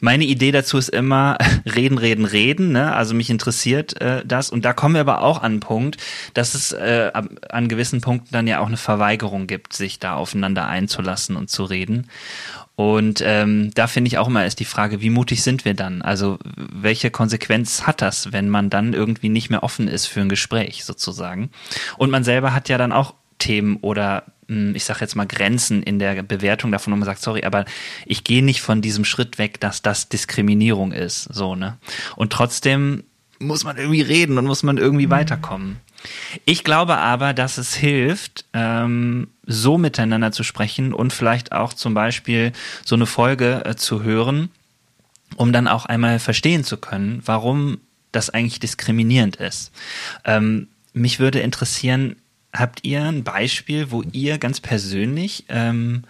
Meine 0.00 0.24
Idee 0.24 0.52
dazu 0.52 0.78
ist 0.78 0.88
immer, 0.88 1.36
reden, 1.66 1.98
reden, 1.98 2.24
reden, 2.24 2.72
ne? 2.72 2.94
also 2.94 3.14
mich 3.14 3.28
interessiert 3.28 4.00
äh, 4.00 4.24
das, 4.24 4.50
und 4.50 4.64
da 4.64 4.72
kommen 4.72 4.94
wir 4.94 5.00
aber 5.00 5.22
auch 5.22 5.42
an 5.42 5.52
einen 5.52 5.60
Punkt, 5.60 5.96
dass 6.34 6.54
es 6.54 6.72
äh, 6.72 7.10
an 7.14 7.68
gewissen 7.68 8.00
Punkten 8.00 8.28
dann 8.32 8.46
ja 8.46 8.60
auch 8.60 8.66
eine 8.66 8.76
Verweigerung 8.76 9.46
gibt, 9.46 9.72
sich 9.72 9.98
da 9.98 10.14
aufeinander 10.14 10.66
einzulassen 10.66 11.36
und 11.36 11.50
zu 11.50 11.64
reden. 11.64 12.08
Und 12.74 13.22
ähm, 13.24 13.70
da 13.74 13.86
finde 13.86 14.08
ich 14.08 14.18
auch 14.18 14.28
immer 14.28 14.46
ist 14.46 14.60
die 14.60 14.64
Frage, 14.64 15.00
wie 15.00 15.10
mutig 15.10 15.42
sind 15.42 15.64
wir 15.64 15.74
dann? 15.74 16.02
Also 16.02 16.38
welche 16.56 17.10
Konsequenz 17.10 17.86
hat 17.86 18.00
das, 18.00 18.32
wenn 18.32 18.48
man 18.48 18.70
dann 18.70 18.94
irgendwie 18.94 19.28
nicht 19.28 19.50
mehr 19.50 19.62
offen 19.62 19.88
ist 19.88 20.06
für 20.06 20.20
ein 20.20 20.28
Gespräch 20.28 20.84
sozusagen? 20.84 21.50
Und 21.98 22.10
man 22.10 22.24
selber 22.24 22.54
hat 22.54 22.68
ja 22.68 22.78
dann 22.78 22.92
auch 22.92 23.14
Themen 23.38 23.76
oder 23.76 24.24
hm, 24.48 24.74
ich 24.74 24.84
sage 24.84 25.00
jetzt 25.00 25.16
mal 25.16 25.26
Grenzen 25.26 25.82
in 25.82 25.98
der 25.98 26.22
Bewertung 26.22 26.72
davon, 26.72 26.92
wo 26.92 26.96
man 26.96 27.06
sagt, 27.06 27.22
sorry, 27.22 27.44
aber 27.44 27.64
ich 28.06 28.24
gehe 28.24 28.44
nicht 28.44 28.62
von 28.62 28.80
diesem 28.80 29.04
Schritt 29.04 29.38
weg, 29.38 29.60
dass 29.60 29.82
das 29.82 30.08
Diskriminierung 30.08 30.92
ist, 30.92 31.24
so 31.24 31.54
ne. 31.54 31.78
Und 32.16 32.32
trotzdem 32.32 33.04
muss 33.46 33.64
man 33.64 33.76
irgendwie 33.76 34.02
reden 34.02 34.38
und 34.38 34.46
muss 34.46 34.62
man 34.62 34.78
irgendwie 34.78 35.06
mhm. 35.06 35.12
weiterkommen. 35.12 35.76
Ich 36.44 36.64
glaube 36.64 36.98
aber, 36.98 37.32
dass 37.32 37.58
es 37.58 37.74
hilft, 37.74 38.44
ähm, 38.52 39.28
so 39.46 39.78
miteinander 39.78 40.32
zu 40.32 40.42
sprechen 40.42 40.92
und 40.92 41.12
vielleicht 41.12 41.52
auch 41.52 41.74
zum 41.74 41.94
Beispiel 41.94 42.52
so 42.84 42.94
eine 42.94 43.06
Folge 43.06 43.64
äh, 43.64 43.76
zu 43.76 44.02
hören, 44.02 44.50
um 45.36 45.52
dann 45.52 45.68
auch 45.68 45.86
einmal 45.86 46.18
verstehen 46.18 46.64
zu 46.64 46.76
können, 46.76 47.22
warum 47.24 47.80
das 48.10 48.30
eigentlich 48.30 48.60
diskriminierend 48.60 49.36
ist. 49.36 49.72
Ähm, 50.24 50.68
mich 50.92 51.18
würde 51.18 51.40
interessieren, 51.40 52.16
habt 52.52 52.80
ihr 52.84 53.02
ein 53.04 53.24
Beispiel, 53.24 53.90
wo 53.90 54.02
ihr 54.12 54.38
ganz 54.38 54.60
persönlich 54.60 55.44
ähm, 55.48 56.04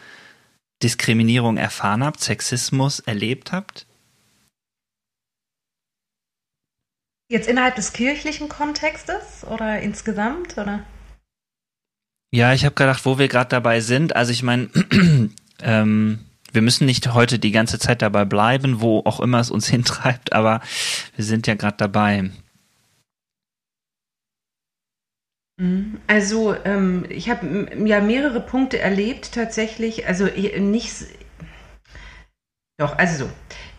Diskriminierung 0.83 1.57
erfahren 1.57 2.03
habt, 2.03 2.21
Sexismus 2.21 3.01
erlebt 3.01 3.53
habt? 3.53 3.87
Jetzt 7.33 7.49
innerhalb 7.49 7.77
des 7.77 7.95
kirchlichen 7.95 8.51
Kontextes 8.51 9.47
oder 9.51 9.81
insgesamt 9.81 10.59
oder? 10.59 10.81
Ja, 12.31 12.53
ich 12.53 12.67
habe 12.67 12.75
gedacht, 12.75 13.07
wo 13.07 13.19
wir 13.19 13.29
gerade 13.29 13.49
dabei 13.49 13.81
sind. 13.81 14.15
Also 14.15 14.33
ich 14.33 14.43
meine, 14.43 14.69
ähm, 15.63 16.19
wir 16.53 16.61
müssen 16.61 16.85
nicht 16.85 17.15
heute 17.15 17.39
die 17.39 17.51
ganze 17.51 17.79
Zeit 17.79 18.03
dabei 18.03 18.27
bleiben, 18.27 18.83
wo 18.83 19.01
auch 19.07 19.19
immer 19.19 19.41
es 19.41 19.51
uns 19.51 19.67
hintreibt, 19.71 20.35
aber 20.35 20.61
wir 21.17 21.25
sind 21.25 21.47
ja 21.47 21.55
gerade 21.55 21.79
dabei. 21.79 22.29
Mhm. 25.57 26.01
Also 26.09 26.55
ähm, 26.67 27.07
ich 27.09 27.31
habe 27.31 27.67
ja 27.87 28.03
mehrere 28.03 28.41
Punkte 28.41 28.79
erlebt 28.79 29.33
tatsächlich. 29.33 30.07
Also 30.07 30.27
nicht, 30.27 30.93
doch, 32.77 32.99
also 32.99 33.25
so. 33.25 33.31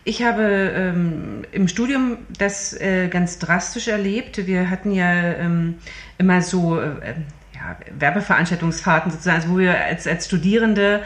Ich 0.04 0.22
habe 0.22 0.42
ähm, 0.42 1.44
im 1.52 1.66
Studium 1.66 2.18
das 2.38 2.78
äh, 2.78 3.08
ganz 3.08 3.38
drastisch 3.38 3.88
erlebt. 3.88 4.46
Wir 4.46 4.68
hatten 4.68 4.92
ja 4.92 5.12
ähm, 5.12 5.76
immer 6.18 6.42
so 6.42 6.78
äh, 6.78 7.14
ja, 7.54 7.76
Werbeveranstaltungsfahrten 7.98 9.10
sozusagen, 9.10 9.36
also 9.36 9.54
wo 9.54 9.58
wir 9.58 9.82
als, 9.82 10.06
als 10.06 10.26
Studierende 10.26 11.02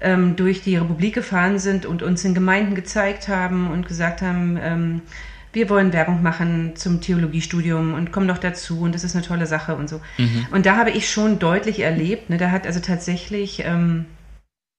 ähm, 0.00 0.36
durch 0.36 0.62
die 0.62 0.76
Republik 0.76 1.14
gefahren 1.14 1.58
sind 1.58 1.84
und 1.84 2.02
uns 2.02 2.24
in 2.24 2.32
Gemeinden 2.32 2.74
gezeigt 2.74 3.28
haben 3.28 3.70
und 3.70 3.86
gesagt 3.86 4.22
haben, 4.22 4.58
ähm, 4.62 5.02
wir 5.52 5.68
wollen 5.68 5.92
Werbung 5.92 6.22
machen 6.22 6.76
zum 6.76 7.00
Theologiestudium 7.00 7.94
und 7.94 8.12
kommen 8.12 8.28
doch 8.28 8.38
dazu 8.38 8.80
und 8.80 8.94
das 8.94 9.04
ist 9.04 9.14
eine 9.14 9.24
tolle 9.24 9.46
Sache 9.46 9.74
und 9.76 9.88
so. 9.88 10.00
Mhm. 10.18 10.46
Und 10.52 10.66
da 10.66 10.76
habe 10.76 10.90
ich 10.90 11.10
schon 11.10 11.38
deutlich 11.38 11.80
erlebt, 11.80 12.30
ne, 12.30 12.36
da 12.38 12.50
hat 12.50 12.66
also 12.66 12.80
tatsächlich 12.80 13.62
ähm, 13.64 14.06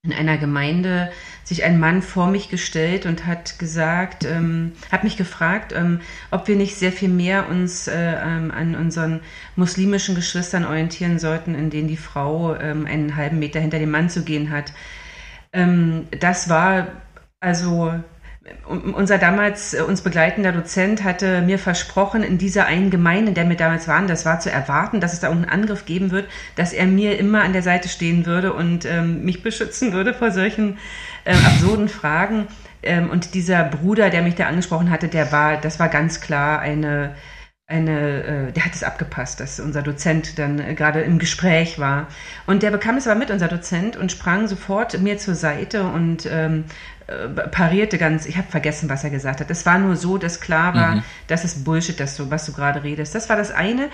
in 0.03 0.13
einer 0.13 0.37
Gemeinde 0.37 1.11
sich 1.43 1.65
ein 1.65 1.77
Mann 1.77 2.01
vor 2.01 2.27
mich 2.27 2.47
gestellt 2.47 3.05
und 3.05 3.25
hat 3.25 3.59
gesagt, 3.59 4.23
ähm, 4.23 4.71
hat 4.91 5.03
mich 5.03 5.17
gefragt, 5.17 5.73
ähm, 5.75 5.99
ob 6.31 6.47
wir 6.47 6.55
nicht 6.55 6.77
sehr 6.77 6.93
viel 6.93 7.09
mehr 7.09 7.49
uns 7.49 7.89
äh, 7.89 8.13
ähm, 8.13 8.49
an 8.51 8.75
unseren 8.75 9.19
muslimischen 9.57 10.15
Geschwistern 10.15 10.63
orientieren 10.63 11.19
sollten, 11.19 11.53
in 11.53 11.69
denen 11.69 11.89
die 11.89 11.97
Frau 11.97 12.55
ähm, 12.55 12.85
einen 12.85 13.17
halben 13.17 13.39
Meter 13.39 13.59
hinter 13.59 13.79
dem 13.79 13.91
Mann 13.91 14.09
zu 14.09 14.23
gehen 14.23 14.51
hat. 14.51 14.71
Ähm, 15.51 16.07
das 16.17 16.47
war 16.47 16.87
also 17.41 17.93
unser 18.67 19.17
damals 19.17 19.73
äh, 19.73 19.81
uns 19.81 20.01
begleitender 20.01 20.51
Dozent 20.51 21.03
hatte 21.03 21.41
mir 21.41 21.59
versprochen, 21.59 22.23
in 22.23 22.37
dieser 22.37 22.65
einen 22.65 22.89
Gemeinde, 22.89 23.29
in 23.29 23.35
der 23.35 23.49
wir 23.49 23.55
damals 23.55 23.87
waren, 23.87 24.07
das 24.07 24.25
war 24.25 24.39
zu 24.39 24.51
erwarten, 24.51 25.01
dass 25.01 25.13
es 25.13 25.19
da 25.19 25.27
irgendeinen 25.27 25.61
Angriff 25.61 25.85
geben 25.85 26.11
wird, 26.11 26.27
dass 26.55 26.73
er 26.73 26.85
mir 26.85 27.17
immer 27.17 27.41
an 27.43 27.53
der 27.53 27.63
Seite 27.63 27.89
stehen 27.89 28.25
würde 28.25 28.53
und 28.53 28.85
ähm, 28.85 29.23
mich 29.23 29.43
beschützen 29.43 29.93
würde 29.93 30.13
vor 30.13 30.31
solchen 30.31 30.77
äh, 31.25 31.33
absurden 31.33 31.89
Fragen. 31.89 32.47
Ähm, 32.81 33.09
und 33.09 33.33
dieser 33.33 33.63
Bruder, 33.63 34.09
der 34.09 34.21
mich 34.21 34.35
da 34.35 34.47
angesprochen 34.47 34.89
hatte, 34.89 35.07
der 35.07 35.31
war, 35.31 35.57
das 35.57 35.79
war 35.79 35.89
ganz 35.89 36.21
klar 36.21 36.59
eine 36.59 37.15
eine, 37.69 38.23
äh, 38.23 38.51
der 38.51 38.65
hat 38.65 38.73
es 38.73 38.83
abgepasst, 38.83 39.39
dass 39.39 39.59
unser 39.59 39.83
Dozent 39.83 40.39
dann 40.39 40.59
äh, 40.59 40.73
gerade 40.73 41.01
im 41.01 41.19
Gespräch 41.19 41.77
war. 41.77 42.07
Und 42.47 42.63
der 42.63 42.71
bekam 42.71 42.97
es 42.97 43.07
aber 43.07 43.17
mit, 43.17 43.29
unser 43.29 43.47
Dozent, 43.47 43.95
und 43.95 44.11
sprang 44.11 44.47
sofort 44.47 44.99
mir 44.99 45.19
zur 45.19 45.35
Seite 45.35 45.83
und 45.83 46.25
ähm, 46.25 46.65
äh, 46.98 46.98
parierte 47.51 47.97
ganz, 47.97 48.25
ich 48.25 48.37
habe 48.37 48.49
vergessen, 48.49 48.89
was 48.89 49.03
er 49.03 49.09
gesagt 49.09 49.39
hat. 49.39 49.49
Es 49.49 49.65
war 49.65 49.79
nur 49.79 49.95
so, 49.95 50.17
dass 50.17 50.41
klar 50.41 50.73
war, 50.75 50.95
mhm. 50.95 51.03
das 51.27 51.45
ist 51.45 51.63
Bullshit, 51.63 51.99
dass 51.99 52.17
du, 52.17 52.29
was 52.29 52.45
du 52.45 52.53
gerade 52.53 52.83
redest. 52.83 53.15
Das 53.15 53.29
war 53.29 53.35
das 53.35 53.51
eine. 53.51 53.89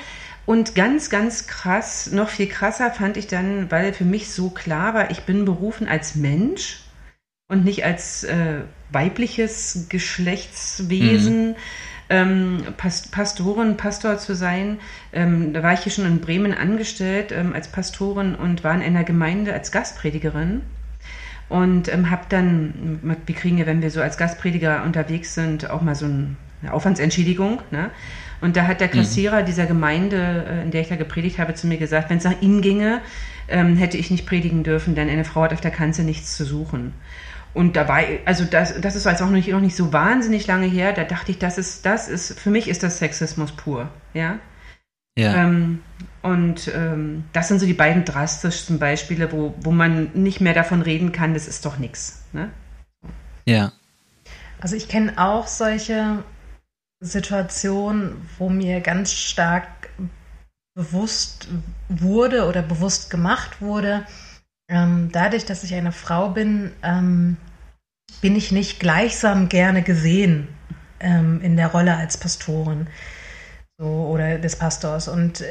Und 0.46 0.76
ganz, 0.76 1.10
ganz 1.10 1.48
krass, 1.48 2.12
noch 2.12 2.30
viel 2.30 2.48
krasser 2.48 2.92
fand 2.92 3.18
ich 3.18 3.28
dann, 3.28 3.72
weil 3.72 3.94
für 3.94 4.06
mich 4.06 4.32
so 4.32 4.50
klar 4.50 4.94
war, 4.94 5.12
ich 5.12 5.22
bin 5.22 5.46
berufen 5.46 5.88
als 5.88 6.16
Mensch 6.16 6.82
und 7.48 7.66
nicht 7.66 7.84
als 7.84 8.24
äh, 8.24 8.62
weibliches 8.92 9.88
Geschlechtswesen. 9.90 11.50
Mhm 11.50 11.56
ähm, 12.10 12.64
Past 12.78 13.12
Pastorin, 13.12 13.78
Pastor 13.78 14.18
zu 14.18 14.36
sein. 14.36 14.80
Ähm, 15.12 15.54
da 15.54 15.64
war 15.64 15.74
ich 15.74 15.82
hier 15.82 15.92
schon 15.92 16.06
in 16.06 16.22
Bremen 16.22 16.54
angestellt 16.54 17.32
ähm, 17.32 17.54
als 17.54 17.68
Pastorin 17.68 18.36
und 18.36 18.64
war 18.64 18.76
in 18.76 18.82
einer 18.82 19.04
Gemeinde 19.04 19.54
als 19.54 19.72
Gastpredigerin. 19.72 20.62
Und 21.48 21.94
ähm, 21.94 22.10
habe 22.10 22.24
dann, 22.30 23.00
wir 23.04 23.36
kriegen 23.36 23.58
ja, 23.58 23.66
wenn 23.66 23.82
wir 23.82 23.92
so 23.92 24.02
als 24.02 24.18
Gastprediger 24.18 24.84
unterwegs 24.84 25.36
sind, 25.36 25.70
auch 25.70 25.82
mal 25.82 25.96
so 25.96 26.06
eine 26.06 26.74
Aufwandsentschädigung. 26.74 27.62
Ne? 27.70 27.92
Und 28.42 28.58
da 28.58 28.68
hat 28.68 28.82
der 28.82 28.88
mhm. 28.88 29.00
Kassierer 29.00 29.42
mhm. 29.42 29.46
dieser 29.46 29.66
Gemeinde, 29.66 30.46
äh, 30.50 30.64
in 30.64 30.72
der 30.72 30.82
ich 30.82 30.90
da 30.90 30.96
gepredigt 30.96 31.40
habe, 31.40 31.54
zu 31.54 31.68
mir 31.68 31.78
gesagt, 31.78 32.10
wenn 32.10 32.18
es 32.18 32.24
nach 32.24 32.42
ihm 32.42 32.62
ginge, 32.62 33.02
ähm, 33.48 33.78
hätte 33.78 33.98
ich 33.98 34.10
nicht 34.10 34.26
predigen 34.26 34.64
dürfen, 34.64 34.96
denn 34.96 35.10
eine 35.10 35.26
Frau 35.26 35.44
hat 35.44 35.54
auf 35.54 35.62
der 35.62 35.72
Kanzel 35.72 36.06
nichts 36.06 36.36
zu 36.36 36.46
suchen. 36.46 36.94
Und 37.54 37.76
dabei, 37.78 38.20
also 38.26 38.44
das, 38.44 38.80
das 38.82 38.96
ist 38.96 39.06
jetzt 39.06 39.22
auch 39.22 39.28
noch 39.28 39.34
nicht, 39.34 39.50
noch 39.50 39.62
nicht 39.62 39.78
so 39.78 39.94
wahnsinnig 39.94 40.46
lange 40.46 40.66
her, 40.66 40.92
da 40.92 41.06
dachte 41.06 41.32
ich, 41.32 41.40
das 41.40 41.58
ist, 41.58 41.86
das 41.86 42.10
ist, 42.10 42.38
für 42.38 42.50
mich 42.50 42.68
ist 42.68 42.84
das 42.84 42.98
Sexismus 43.00 43.54
pur, 43.54 43.90
ja. 44.14 44.40
Ja. 45.18 45.44
Ähm, 45.44 45.82
und 46.22 46.72
ähm, 46.74 47.24
das 47.34 47.48
sind 47.48 47.60
so 47.60 47.66
die 47.66 47.74
beiden 47.74 48.04
drastischsten 48.04 48.80
Beispiele, 48.80 49.32
wo, 49.32 49.54
wo 49.62 49.72
man 49.72 50.12
nicht 50.14 50.42
mehr 50.42 50.54
davon 50.54 50.82
reden 50.82 51.12
kann, 51.12 51.34
das 51.34 51.48
ist 51.48 51.66
doch 51.66 51.78
nichts. 51.78 52.24
Ne? 52.34 52.50
Ja. 53.46 53.72
Also 54.60 54.76
ich 54.76 54.88
kenne 54.88 55.14
auch 55.18 55.48
solche 55.48 56.24
Situationen, 57.00 58.28
wo 58.38 58.50
mir 58.50 58.82
ganz 58.82 59.14
stark 59.14 59.68
bewusst 60.74 61.48
wurde 61.88 62.48
oder 62.48 62.62
bewusst 62.62 63.10
gemacht 63.10 63.62
wurde, 63.62 64.06
ähm, 64.68 65.10
dadurch, 65.12 65.46
dass 65.46 65.64
ich 65.64 65.76
eine 65.76 65.92
Frau 65.92 66.30
bin, 66.30 66.72
ähm, 66.84 67.38
bin 68.22 68.36
ich 68.36 68.52
nicht 68.52 68.80
gleichsam 68.80 69.48
gerne 69.48 69.84
gesehen 69.84 70.48
ähm, 71.00 71.40
in 71.42 71.56
der 71.56 71.68
Rolle 71.68 71.96
als 71.96 72.18
Pastorin 72.18 72.88
so, 73.78 73.86
oder 73.86 74.38
des 74.38 74.56
Pastors. 74.56 75.08
Und 75.08 75.42
äh, 75.42 75.46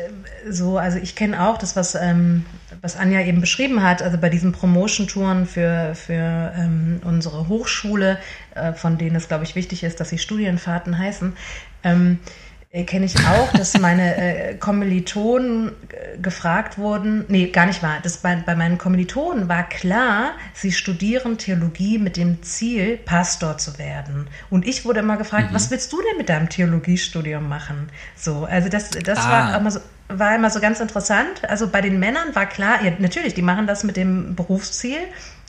so, 0.48 0.78
also 0.78 0.98
ich 0.98 1.14
kenne 1.14 1.46
auch 1.46 1.58
das, 1.58 1.76
was, 1.76 1.94
ähm, 1.94 2.46
was 2.80 2.96
Anja 2.96 3.20
eben 3.20 3.40
beschrieben 3.40 3.82
hat, 3.82 4.02
also 4.02 4.18
bei 4.18 4.30
diesen 4.30 4.52
Promotion-Touren 4.52 5.46
für, 5.46 5.94
für 5.94 6.52
ähm, 6.56 7.00
unsere 7.04 7.48
Hochschule, 7.48 8.18
äh, 8.54 8.72
von 8.72 8.98
denen 8.98 9.16
es, 9.16 9.28
glaube 9.28 9.44
ich, 9.44 9.54
wichtig 9.54 9.84
ist, 9.84 10.00
dass 10.00 10.08
sie 10.08 10.18
Studienfahrten 10.18 10.98
heißen. 10.98 11.36
Ähm, 11.82 12.18
äh, 12.22 12.53
kenne 12.82 13.06
ich 13.06 13.14
auch, 13.20 13.52
dass 13.52 13.78
meine 13.78 14.16
äh, 14.16 14.54
Kommilitonen 14.56 15.68
äh, 15.68 16.18
gefragt 16.18 16.76
wurden, 16.76 17.24
nee, 17.28 17.46
gar 17.46 17.66
nicht 17.66 17.82
wahr, 17.84 17.98
das 18.02 18.16
bei, 18.16 18.34
bei 18.34 18.56
meinen 18.56 18.78
Kommilitonen 18.78 19.48
war 19.48 19.68
klar, 19.68 20.32
sie 20.54 20.72
studieren 20.72 21.38
Theologie 21.38 21.98
mit 21.98 22.16
dem 22.16 22.42
Ziel, 22.42 22.96
Pastor 22.96 23.58
zu 23.58 23.78
werden. 23.78 24.26
Und 24.50 24.66
ich 24.66 24.84
wurde 24.84 25.00
immer 25.00 25.16
gefragt, 25.16 25.52
mhm. 25.52 25.54
was 25.54 25.70
willst 25.70 25.92
du 25.92 26.02
denn 26.02 26.18
mit 26.18 26.28
deinem 26.28 26.48
Theologiestudium 26.48 27.48
machen? 27.48 27.90
So, 28.16 28.44
also 28.44 28.68
das, 28.68 28.90
das 28.90 29.20
ah. 29.20 29.30
war 29.30 29.58
immer 29.58 29.70
so, 29.70 29.80
war 30.08 30.34
immer 30.34 30.50
so 30.50 30.60
ganz 30.60 30.80
interessant. 30.80 31.48
Also 31.48 31.68
bei 31.68 31.80
den 31.80 31.98
Männern 31.98 32.34
war 32.34 32.46
klar, 32.46 32.84
ja, 32.84 32.92
natürlich, 32.98 33.34
die 33.34 33.42
machen 33.42 33.66
das 33.66 33.84
mit 33.84 33.96
dem 33.96 34.34
Berufsziel, 34.34 34.98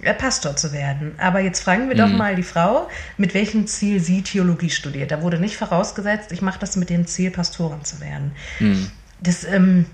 äh, 0.01 0.13
Pastor 0.13 0.55
zu 0.55 0.71
werden. 0.71 1.15
Aber 1.17 1.39
jetzt 1.39 1.61
fragen 1.61 1.89
wir 1.89 1.95
mhm. 1.95 2.11
doch 2.11 2.17
mal 2.17 2.35
die 2.35 2.43
Frau, 2.43 2.89
mit 3.17 3.33
welchem 3.33 3.67
Ziel 3.67 3.99
sie 3.99 4.21
Theologie 4.21 4.69
studiert. 4.69 5.11
Da 5.11 5.21
wurde 5.21 5.39
nicht 5.39 5.57
vorausgesetzt, 5.57 6.31
ich 6.31 6.41
mache 6.41 6.59
das 6.59 6.75
mit 6.75 6.89
dem 6.89 7.05
Ziel, 7.05 7.31
Pastorin 7.31 7.83
zu 7.83 7.99
werden. 7.99 8.31
Mhm. 8.59 8.91
Das, 9.19 9.43
ähm, 9.43 9.85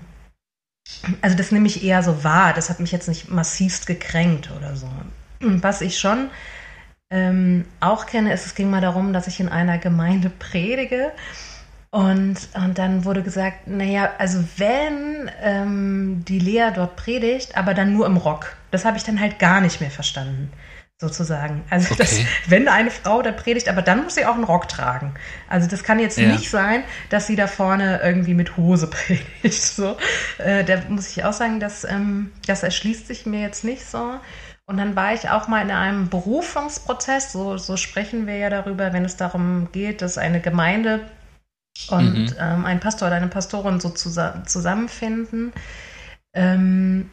also 1.20 1.36
das 1.36 1.50
nehme 1.50 1.66
ich 1.66 1.84
eher 1.84 2.02
so 2.02 2.24
wahr. 2.24 2.52
Das 2.54 2.70
hat 2.70 2.80
mich 2.80 2.92
jetzt 2.92 3.08
nicht 3.08 3.30
massivst 3.30 3.86
gekränkt 3.86 4.50
oder 4.56 4.76
so. 4.76 4.88
Was 5.40 5.80
ich 5.80 5.98
schon 5.98 6.30
ähm, 7.10 7.64
auch 7.80 8.06
kenne, 8.06 8.32
ist, 8.32 8.46
es 8.46 8.54
ging 8.54 8.70
mal 8.70 8.80
darum, 8.80 9.12
dass 9.12 9.26
ich 9.26 9.40
in 9.40 9.48
einer 9.48 9.78
Gemeinde 9.78 10.30
predige 10.30 11.12
und, 11.94 12.48
und 12.54 12.78
dann 12.78 13.04
wurde 13.04 13.22
gesagt, 13.22 13.66
naja, 13.66 14.12
also 14.16 14.42
wenn 14.56 15.30
ähm, 15.42 16.24
die 16.26 16.38
Lea 16.38 16.70
dort 16.74 16.96
predigt, 16.96 17.54
aber 17.54 17.74
dann 17.74 17.92
nur 17.92 18.06
im 18.06 18.16
Rock. 18.16 18.56
Das 18.70 18.86
habe 18.86 18.96
ich 18.96 19.04
dann 19.04 19.20
halt 19.20 19.38
gar 19.38 19.60
nicht 19.60 19.82
mehr 19.82 19.90
verstanden, 19.90 20.50
sozusagen. 20.98 21.62
Also 21.68 21.92
okay. 21.92 21.98
das, 21.98 22.20
wenn 22.50 22.66
eine 22.66 22.90
Frau 22.90 23.20
da 23.20 23.30
predigt, 23.30 23.68
aber 23.68 23.82
dann 23.82 24.04
muss 24.04 24.14
sie 24.14 24.24
auch 24.24 24.36
einen 24.36 24.44
Rock 24.44 24.68
tragen. 24.68 25.12
Also 25.50 25.68
das 25.68 25.84
kann 25.84 25.98
jetzt 25.98 26.16
ja. 26.16 26.28
nicht 26.28 26.48
sein, 26.48 26.82
dass 27.10 27.26
sie 27.26 27.36
da 27.36 27.46
vorne 27.46 28.00
irgendwie 28.02 28.32
mit 28.32 28.56
Hose 28.56 28.86
predigt. 29.42 29.62
So, 29.62 29.98
äh, 30.38 30.64
da 30.64 30.80
muss 30.88 31.14
ich 31.14 31.24
auch 31.24 31.34
sagen, 31.34 31.60
dass, 31.60 31.84
ähm, 31.84 32.32
das 32.46 32.62
erschließt 32.62 33.06
sich 33.06 33.26
mir 33.26 33.42
jetzt 33.42 33.64
nicht 33.64 33.84
so. 33.84 34.14
Und 34.64 34.78
dann 34.78 34.96
war 34.96 35.12
ich 35.12 35.28
auch 35.28 35.46
mal 35.46 35.60
in 35.60 35.70
einem 35.70 36.08
Berufungsprozess, 36.08 37.32
so, 37.32 37.58
so 37.58 37.76
sprechen 37.76 38.26
wir 38.26 38.38
ja 38.38 38.48
darüber, 38.48 38.94
wenn 38.94 39.04
es 39.04 39.18
darum 39.18 39.68
geht, 39.72 40.00
dass 40.00 40.16
eine 40.16 40.40
Gemeinde 40.40 41.02
und 41.90 42.14
mhm. 42.14 42.36
ähm, 42.38 42.64
ein 42.64 42.80
Pastor 42.80 43.08
oder 43.08 43.16
eine 43.16 43.28
Pastorin 43.28 43.80
so 43.80 43.90
zusa 43.90 44.44
zusammenfinden, 44.46 45.52
ähm, 46.34 47.10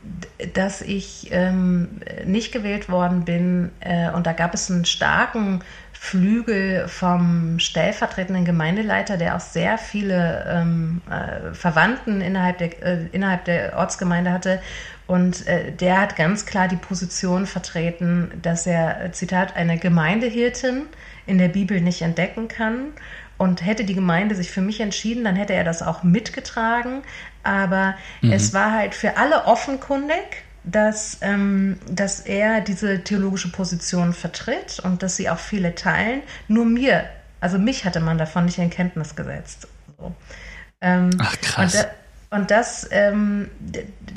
dass 0.54 0.82
ich 0.82 1.30
ähm, 1.32 2.02
nicht 2.26 2.52
gewählt 2.52 2.89
worden 2.89 3.26
bin. 3.26 3.72
Äh, 3.80 4.12
und 4.12 4.28
da 4.28 4.34
gab 4.34 4.54
es 4.54 4.69
einen 4.69 4.86
starken 4.86 5.62
Flügel 5.91 6.88
vom 6.88 7.60
stellvertretenden 7.60 8.45
Gemeindeleiter, 8.45 9.17
der 9.17 9.36
auch 9.36 9.41
sehr 9.41 9.78
viele 9.78 10.45
ähm, 10.50 11.02
äh, 11.10 11.54
Verwandten 11.54 12.22
innerhalb 12.22 12.58
der, 12.60 12.82
äh, 12.82 13.06
innerhalb 13.12 13.43
der 13.45 13.78
Ortsgemeinde 13.78 14.32
hatte. 14.32 14.62
Und 15.08 15.45
äh, 15.48 15.74
der 15.74 16.00
hat 16.00 16.15
ganz 16.15 16.45
klar 16.45 16.69
die 16.69 16.78
Position 16.78 17.48
vertreten, 17.48 18.32
dass 18.41 18.65
er, 18.65 19.12
Zitat, 19.12 19.58
eine 19.58 19.78
Gemeindehirtin 19.78 20.84
in 21.26 21.38
der 21.38 21.50
Bibel 21.50 21.82
nicht 21.82 22.02
entdecken 22.02 22.48
kann 22.48 22.93
und 23.39 23.65
hätte 23.65 23.86
die 23.86 23.95
Gemeinde 23.95 24.36
sich 24.36 24.52
für 24.52 24.62
mich 24.62 24.82
entschieden, 24.82 25.23
dann 25.23 25.38
hätte 25.38 25.54
er 25.54 25.63
das 25.63 25.82
auch 25.82 26.04
mitgetragen. 26.04 27.02
Aber 27.41 27.95
mhm. 28.21 28.34
es 28.34 28.54
war 28.54 28.73
halt 28.73 28.93
für 28.93 29.17
alle 29.17 29.45
offenkundig, 29.45 30.43
dass, 30.65 31.17
ähm, 31.21 31.80
dass 31.89 32.19
er 32.19 32.60
diese 32.60 33.02
theologische 33.02 33.49
Position 33.49 34.13
vertritt 34.13 34.80
und 34.84 35.02
dass 35.02 35.15
sie 35.15 35.30
auch 35.30 35.39
viele 35.39 35.73
teilen. 35.73 36.21
Nur 36.49 36.65
mir, 36.65 37.06
also 37.39 37.58
mich 37.58 37.86
hatte 37.86 38.02
man 38.02 38.17
davon 38.17 38.43
nicht 38.43 38.60
in 38.60 38.69
Kenntnis 38.69 39.15
gesetzt. 39.15 39.69
So. 39.97 40.13
Ähm, 40.82 41.10
Ach 41.19 41.39
krass. 41.39 41.75
Und, 41.75 41.82
da, 41.82 42.38
und 42.38 42.52
das, 42.52 42.89
ähm, 42.91 43.49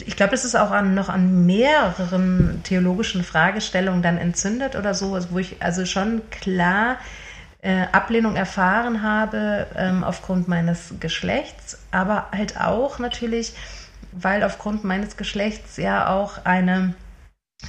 ich 0.05 0.17
glaube, 0.17 0.33
das 0.33 0.45
ist 0.45 0.57
auch 0.57 0.73
an, 0.73 0.95
noch 0.95 1.09
an 1.09 1.47
mehreren 1.47 2.61
theologischen 2.65 3.23
Fragestellungen 3.23 4.03
dann 4.03 4.19
entzündet 4.19 4.75
oder 4.75 4.95
so, 4.95 5.17
wo 5.31 5.39
ich 5.39 5.63
also 5.63 5.87
schon 5.87 6.23
klar 6.31 6.99
äh, 7.63 7.87
Ablehnung 7.93 8.37
erfahren 8.37 9.03
habe 9.03 9.67
ähm, 9.77 10.05
aufgrund 10.05 10.49
meines 10.49 10.95
Geschlechts, 11.01 11.79
aber 11.91 12.29
halt 12.33 12.61
auch 12.61 12.99
natürlich, 12.99 13.55
weil 14.13 14.43
aufgrund 14.43 14.85
meines 14.85 15.17
Geschlechts 15.17 15.77
ja 15.77 16.13
auch 16.13 16.45
eine 16.45 16.95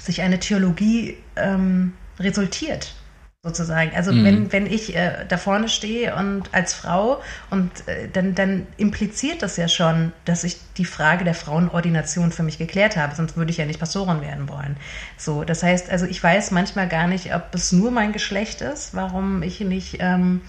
sich 0.02 0.22
eine 0.22 0.40
Theologie 0.40 1.18
ähm, 1.36 1.94
resultiert 2.20 2.96
sozusagen. 3.44 3.92
Also 3.94 4.14
mhm. 4.14 4.24
wenn, 4.24 4.52
wenn 4.54 4.66
ich 4.66 4.96
äh, 4.96 5.26
da 5.28 5.38
vorne 5.38 5.68
stehe 5.68 6.16
und 6.16 6.54
als 6.54 6.74
Frau 6.74 7.22
und 7.50 7.88
äh, 7.90 8.08
dann, 8.08 8.36
dann 8.36 8.66
impliziert 8.78 9.42
das 9.42 9.58
ja 9.58 9.68
schon, 9.68 10.14
dass 10.24 10.46
ich 10.46 10.58
die 10.78 10.86
Frage 10.86 11.26
der 11.26 11.34
Frauenordination 11.34 12.32
für 12.32 12.44
mich 12.44 12.58
geklärt 12.58 12.96
habe, 12.96 13.14
sonst 13.16 13.36
würde 13.36 13.52
ich 13.52 13.58
ja 13.58 13.66
nicht 13.66 13.82
Pastorin 13.82 14.22
werden 14.22 14.48
wollen. 14.48 14.78
So, 15.18 15.44
das 15.44 15.62
heißt, 15.62 15.90
also 15.90 16.06
ich 16.06 16.24
weiß 16.24 16.52
manchmal 16.52 16.88
gar 16.88 17.08
nicht, 17.08 17.36
ob 17.36 17.54
es 17.54 17.74
nur 17.74 17.92
mein 17.92 18.14
Geschlecht 18.14 18.62
ist, 18.62 18.96
warum 18.96 19.44
ich 19.44 19.60
nicht 19.60 19.98
ähm, 20.00 20.40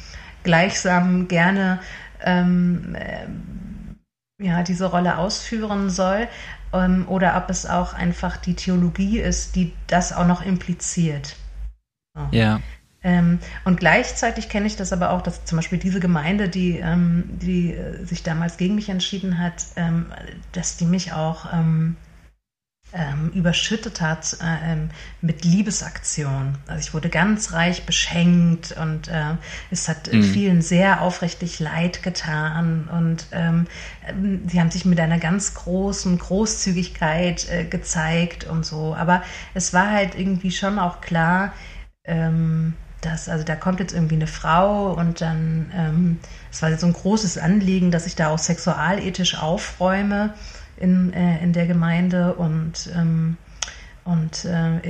gleichsam 0.45 1.27
gerne 1.27 1.81
ähm, 2.23 2.95
äh, 2.95 3.27
ja, 4.45 4.63
diese 4.63 4.87
Rolle 4.87 5.19
ausführen 5.19 5.91
soll, 5.91 6.29
ähm, 6.73 7.07
oder 7.09 7.37
ob 7.37 7.51
es 7.51 7.67
auch 7.67 7.93
einfach 7.93 8.37
die 8.37 8.55
Theologie 8.55 9.19
ist, 9.19 9.57
die 9.57 9.73
das 9.89 10.13
auch 10.13 10.27
noch 10.27 10.45
impliziert. 10.45 11.37
So. 12.15 12.29
Ja. 12.31 12.61
Ähm, 13.05 13.39
und 13.65 13.79
gleichzeitig 13.79 14.49
kenne 14.49 14.67
ich 14.67 14.77
das 14.77 14.93
aber 14.93 15.11
auch, 15.11 15.21
dass 15.21 15.45
zum 15.45 15.57
Beispiel 15.57 15.79
diese 15.79 16.01
Gemeinde, 16.01 16.49
die, 16.49 16.79
ähm, 16.79 17.25
die 17.29 17.75
äh, 17.75 18.03
sich 18.05 18.23
damals 18.23 18.57
gegen 18.57 18.75
mich 18.75 18.89
entschieden 18.89 19.39
hat, 19.39 19.67
ähm, 19.77 20.07
dass 20.53 20.79
die 20.79 20.87
mich 20.87 21.13
auch 21.13 21.53
ähm, 21.53 21.97
ähm, 22.95 23.31
überschüttet 23.35 24.01
hat 24.01 24.39
äh, 24.41 24.73
ähm, 24.73 24.89
mit 25.21 25.45
Liebesaktionen. 25.45 26.57
Also 26.67 26.81
ich 26.81 26.95
wurde 26.95 27.11
ganz 27.11 27.53
reich 27.53 27.85
beschenkt 27.85 28.75
und 28.81 29.09
äh, 29.09 29.35
es 29.71 29.87
hat 29.87 30.11
mhm. 30.11 30.23
vielen 30.23 30.63
sehr 30.63 31.03
aufrichtig 31.03 31.61
leid 31.61 32.03
getan 32.03 32.89
und 32.91 33.27
sie 34.49 34.61
haben 34.61 34.71
sich 34.71 34.85
mit 34.85 35.01
einer 35.01 35.19
ganz 35.19 35.55
großen 35.55 36.17
Großzügigkeit 36.19 37.51
äh, 37.51 37.65
gezeigt 37.65 38.45
und 38.45 38.65
so. 38.65 38.95
Aber 38.95 39.23
es 39.53 39.75
war 39.75 39.91
halt 39.91 40.15
irgendwie 40.15 40.53
schon 40.53 40.79
auch 40.79 41.01
klar, 41.01 41.53
ähm, 42.05 42.75
dass, 43.05 43.29
also 43.29 43.45
da 43.45 43.57
kommt 43.57 43.81
jetzt 43.81 43.93
irgendwie 43.95 44.17
eine 44.17 44.27
Frau 44.27 44.93
und 44.93 45.21
dann, 45.21 45.71
ähm, 45.75 46.19
es 46.51 46.63
war 46.63 46.77
so 46.79 46.87
ein 46.87 46.93
großes 46.93 47.39
Anliegen, 47.39 47.91
dass 47.91 48.07
ich 48.07 48.17
da 48.17 48.29
auch 48.29 48.39
sexualethisch 48.39 49.39
aufräume 49.39 50.35
in, 50.77 51.13
äh, 51.13 51.43
in 51.43 51.53
der 51.53 51.67
Gemeinde 51.67 52.35
und 52.35 52.91
ähm, 52.95 53.37
und 54.05 54.45
äh, 54.45 54.81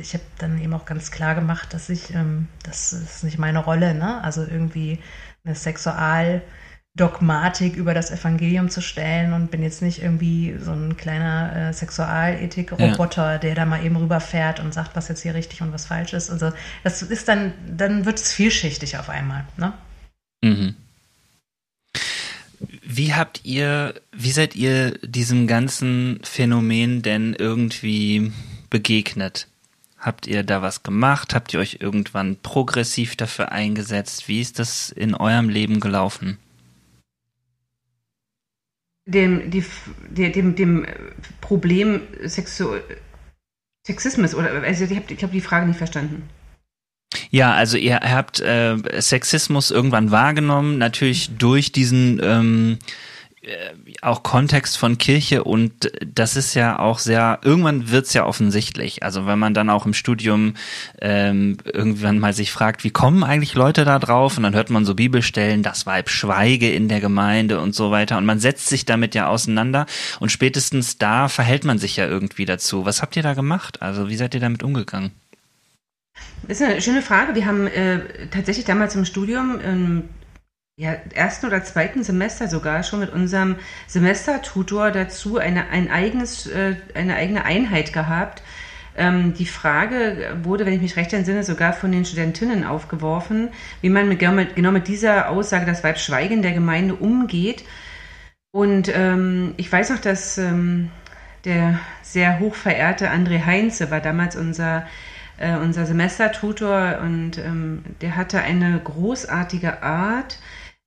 ich 0.00 0.14
habe 0.14 0.24
dann 0.38 0.58
eben 0.58 0.72
auch 0.72 0.86
ganz 0.86 1.10
klar 1.10 1.34
gemacht, 1.34 1.74
dass 1.74 1.90
ich, 1.90 2.14
ähm, 2.14 2.48
das 2.62 2.94
ist 2.94 3.22
nicht 3.22 3.38
meine 3.38 3.58
Rolle, 3.58 3.94
ne? 3.94 4.22
Also 4.24 4.42
irgendwie 4.42 4.98
eine 5.44 5.54
Sexual- 5.54 6.40
Dogmatik 6.94 7.76
über 7.76 7.94
das 7.94 8.10
Evangelium 8.10 8.68
zu 8.68 8.82
stellen 8.82 9.32
und 9.32 9.50
bin 9.50 9.62
jetzt 9.62 9.80
nicht 9.80 10.02
irgendwie 10.02 10.54
so 10.58 10.72
ein 10.72 10.96
kleiner 10.96 11.70
äh, 11.70 11.72
Sexualethik-Roboter, 11.72 13.32
ja. 13.32 13.38
der 13.38 13.54
da 13.54 13.64
mal 13.64 13.82
eben 13.82 13.96
rüberfährt 13.96 14.60
und 14.60 14.74
sagt, 14.74 14.94
was 14.94 15.08
jetzt 15.08 15.22
hier 15.22 15.34
richtig 15.34 15.62
und 15.62 15.72
was 15.72 15.86
falsch 15.86 16.12
ist. 16.12 16.30
Also 16.30 16.52
das 16.84 17.00
ist 17.00 17.28
dann, 17.28 17.54
dann 17.66 18.04
wird 18.04 18.18
es 18.18 18.32
vielschichtig 18.32 18.98
auf 18.98 19.08
einmal. 19.08 19.46
Ne? 19.56 19.72
Mhm. 20.42 20.74
Wie 22.82 23.14
habt 23.14 23.40
ihr, 23.44 23.94
wie 24.12 24.32
seid 24.32 24.54
ihr 24.54 24.98
diesem 24.98 25.46
ganzen 25.46 26.20
Phänomen 26.24 27.00
denn 27.00 27.32
irgendwie 27.32 28.32
begegnet? 28.68 29.48
Habt 29.98 30.26
ihr 30.26 30.42
da 30.42 30.60
was 30.60 30.82
gemacht? 30.82 31.34
Habt 31.34 31.54
ihr 31.54 31.60
euch 31.60 31.78
irgendwann 31.80 32.36
progressiv 32.36 33.16
dafür 33.16 33.50
eingesetzt? 33.50 34.28
Wie 34.28 34.42
ist 34.42 34.58
das 34.58 34.90
in 34.90 35.14
eurem 35.14 35.48
Leben 35.48 35.80
gelaufen? 35.80 36.36
Dem, 39.04 39.50
die, 39.50 39.64
dem, 40.10 40.54
dem 40.54 40.86
Problem 41.40 42.02
Sexu 42.24 42.76
Sexismus 43.84 44.34
oder 44.34 44.62
also 44.62 44.84
ich 44.84 44.96
habe 44.96 45.14
hab 45.14 45.32
die 45.32 45.40
Frage 45.40 45.66
nicht 45.66 45.78
verstanden. 45.78 46.28
Ja, 47.30 47.52
also 47.54 47.76
ihr 47.76 47.96
habt 47.96 48.40
äh, 48.40 48.76
Sexismus 49.00 49.70
irgendwann 49.70 50.10
wahrgenommen, 50.10 50.78
natürlich 50.78 51.36
durch 51.36 51.72
diesen 51.72 52.20
ähm, 52.22 52.78
äh, 53.42 53.74
auch 54.02 54.22
Kontext 54.22 54.76
von 54.76 54.98
Kirche 54.98 55.44
und 55.44 55.92
das 56.04 56.36
ist 56.36 56.54
ja 56.54 56.78
auch 56.78 56.98
sehr, 56.98 57.38
irgendwann 57.42 57.90
wird's 57.90 58.12
ja 58.12 58.26
offensichtlich. 58.26 59.02
Also 59.02 59.26
wenn 59.26 59.38
man 59.38 59.54
dann 59.54 59.70
auch 59.70 59.86
im 59.86 59.94
Studium 59.94 60.54
ähm, 61.00 61.56
irgendwann 61.64 62.18
mal 62.18 62.32
sich 62.32 62.50
fragt, 62.52 62.82
wie 62.82 62.90
kommen 62.90 63.22
eigentlich 63.22 63.54
Leute 63.54 63.84
da 63.84 63.98
drauf 63.98 64.36
und 64.36 64.42
dann 64.42 64.54
hört 64.54 64.70
man 64.70 64.84
so 64.84 64.94
Bibelstellen, 64.94 65.62
das 65.62 65.86
Weib 65.86 66.10
schweige 66.10 66.70
in 66.70 66.88
der 66.88 67.00
Gemeinde 67.00 67.60
und 67.60 67.74
so 67.74 67.90
weiter 67.92 68.18
und 68.18 68.26
man 68.26 68.40
setzt 68.40 68.68
sich 68.68 68.84
damit 68.84 69.14
ja 69.14 69.28
auseinander 69.28 69.86
und 70.18 70.32
spätestens 70.32 70.98
da 70.98 71.28
verhält 71.28 71.64
man 71.64 71.78
sich 71.78 71.96
ja 71.96 72.06
irgendwie 72.06 72.44
dazu. 72.44 72.84
Was 72.84 73.02
habt 73.02 73.16
ihr 73.16 73.22
da 73.22 73.34
gemacht? 73.34 73.82
Also 73.82 74.08
wie 74.08 74.16
seid 74.16 74.34
ihr 74.34 74.40
damit 74.40 74.64
umgegangen? 74.64 75.12
Das 76.48 76.60
ist 76.60 76.66
eine 76.66 76.82
schöne 76.82 77.02
Frage. 77.02 77.34
Wir 77.34 77.46
haben 77.46 77.68
äh, 77.68 78.00
tatsächlich 78.30 78.64
damals 78.64 78.96
im 78.96 79.04
Studium 79.04 79.60
ähm, 79.62 80.04
ja, 80.82 80.96
ersten 81.14 81.46
oder 81.46 81.62
zweiten 81.62 82.02
Semester 82.02 82.48
sogar 82.48 82.82
schon 82.82 82.98
mit 82.98 83.12
unserem 83.12 83.54
Semestertutor 83.86 84.90
dazu 84.90 85.38
eine, 85.38 85.68
ein 85.68 85.88
eigenes, 85.88 86.48
äh, 86.48 86.74
eine 86.94 87.14
eigene 87.14 87.44
Einheit 87.44 87.92
gehabt. 87.92 88.42
Ähm, 88.96 89.32
die 89.34 89.46
Frage 89.46 90.36
wurde, 90.42 90.66
wenn 90.66 90.72
ich 90.72 90.80
mich 90.80 90.96
recht 90.96 91.12
entsinne, 91.12 91.44
sogar 91.44 91.72
von 91.72 91.92
den 91.92 92.04
Studentinnen 92.04 92.64
aufgeworfen, 92.64 93.50
wie 93.80 93.90
man 93.90 94.08
mit, 94.08 94.18
genau 94.18 94.72
mit 94.72 94.88
dieser 94.88 95.30
Aussage, 95.30 95.66
das 95.66 95.84
Weib 95.84 96.00
Schweigen 96.00 96.42
der 96.42 96.52
Gemeinde 96.52 96.96
umgeht. 96.96 97.62
Und 98.50 98.90
ähm, 98.92 99.54
ich 99.58 99.70
weiß 99.70 99.90
noch, 99.90 100.00
dass 100.00 100.36
ähm, 100.36 100.90
der 101.44 101.78
sehr 102.02 102.40
hochverehrte 102.40 103.08
André 103.08 103.46
Heinze 103.46 103.92
war 103.92 104.00
damals 104.00 104.34
unser 104.34 104.84
äh, 105.38 105.56
unser 105.56 105.86
Semestertutor 105.86 106.98
und 107.02 107.38
ähm, 107.38 107.84
der 108.00 108.16
hatte 108.16 108.40
eine 108.42 108.80
großartige 108.82 109.82
Art, 109.82 110.38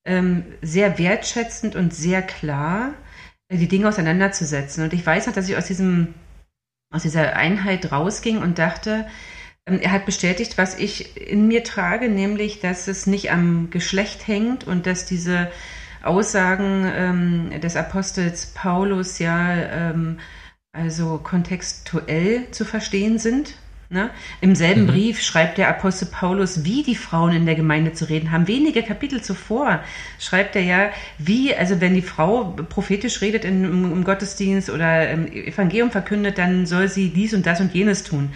ähm, 0.06 0.45
sehr 0.62 0.97
wertschätzend 0.97 1.76
und 1.76 1.93
sehr 1.93 2.22
klar 2.22 2.93
äh, 3.49 3.58
die 3.58 3.68
Dinge 3.68 3.89
auseinanderzusetzen. 3.89 4.84
Und 4.84 4.93
ich 4.93 5.06
weiß 5.06 5.28
noch, 5.28 5.34
dass 5.34 5.49
ich 5.49 5.58
aus 5.58 5.66
diesem 5.68 6.14
aus 6.91 7.03
dieser 7.03 7.36
Einheit 7.36 7.91
rausging 7.91 8.38
und 8.38 8.58
dachte, 8.58 9.06
ähm, 9.66 9.80
er 9.82 9.91
hat 9.91 10.06
bestätigt, 10.06 10.58
was 10.58 10.78
ich 10.78 11.18
in 11.18 11.47
mir 11.47 11.64
trage, 11.64 12.10
nämlich, 12.10 12.60
dass 12.60 12.88
es 12.88 13.08
nicht 13.08 13.32
am 13.32 13.70
Geschlecht 13.70 14.28
hängt 14.28 14.66
und 14.66 14.86
dass 14.86 15.06
diese 15.06 15.51
Aussagen 16.03 16.89
ähm, 16.93 17.62
des 17.62 17.76
Apostels 17.76 18.47
Paulus 18.47 19.20
ja 19.20 19.53
ähm, 19.56 20.20
also 20.72 21.20
kontextuell 21.24 22.51
zu 22.51 22.64
verstehen 22.66 23.18
sind. 23.18 23.56
Ne? 23.89 24.09
Im 24.41 24.55
selben 24.55 24.83
mhm. 24.83 24.88
Brief 24.88 25.21
schreibt 25.21 25.59
der 25.59 25.69
Apostel 25.69 26.07
Paulus, 26.07 26.63
wie 26.63 26.81
die 26.81 26.95
Frauen 26.95 27.33
in 27.33 27.45
der 27.45 27.53
Gemeinde 27.53 27.93
zu 27.93 28.09
reden 28.09 28.31
haben. 28.31 28.47
Wenige 28.47 28.81
Kapitel 28.81 29.21
zuvor 29.21 29.79
schreibt 30.19 30.55
er 30.55 30.63
ja, 30.63 30.89
wie, 31.19 31.55
also 31.55 31.81
wenn 31.81 31.93
die 31.93 32.01
Frau 32.01 32.55
prophetisch 32.67 33.21
redet 33.21 33.45
in, 33.45 33.63
im, 33.63 34.03
Gottesdienst 34.03 34.71
oder 34.71 35.11
im 35.11 35.31
Evangelium 35.31 35.91
verkündet, 35.91 36.39
dann 36.39 36.65
soll 36.65 36.88
sie 36.88 37.09
dies 37.09 37.36
und 37.36 37.45
das 37.45 37.61
und 37.61 37.75
jenes 37.75 38.03
tun. 38.03 38.31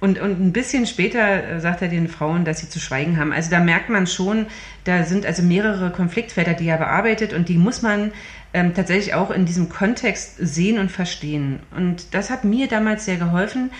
Und, 0.00 0.18
und 0.18 0.40
ein 0.40 0.52
bisschen 0.52 0.86
später 0.86 1.44
äh, 1.44 1.60
sagt 1.60 1.82
er 1.82 1.88
den 1.88 2.08
Frauen, 2.08 2.44
dass 2.44 2.60
sie 2.60 2.68
zu 2.68 2.80
schweigen 2.80 3.18
haben. 3.18 3.32
Also 3.32 3.50
da 3.50 3.60
merkt 3.60 3.90
man 3.90 4.06
schon, 4.06 4.46
da 4.84 5.04
sind 5.04 5.26
also 5.26 5.42
mehrere 5.42 5.90
Konfliktfelder, 5.90 6.54
die 6.54 6.68
er 6.68 6.78
bearbeitet 6.78 7.34
und 7.34 7.48
die 7.48 7.58
muss 7.58 7.82
man 7.82 8.12
ähm, 8.54 8.74
tatsächlich 8.74 9.14
auch 9.14 9.30
in 9.30 9.44
diesem 9.44 9.68
Kontext 9.68 10.36
sehen 10.38 10.78
und 10.78 10.90
verstehen. 10.90 11.60
Und 11.74 12.14
das 12.14 12.30
hat 12.30 12.44
mir 12.44 12.68
damals 12.68 13.04
sehr 13.04 13.16
geholfen, 13.16 13.70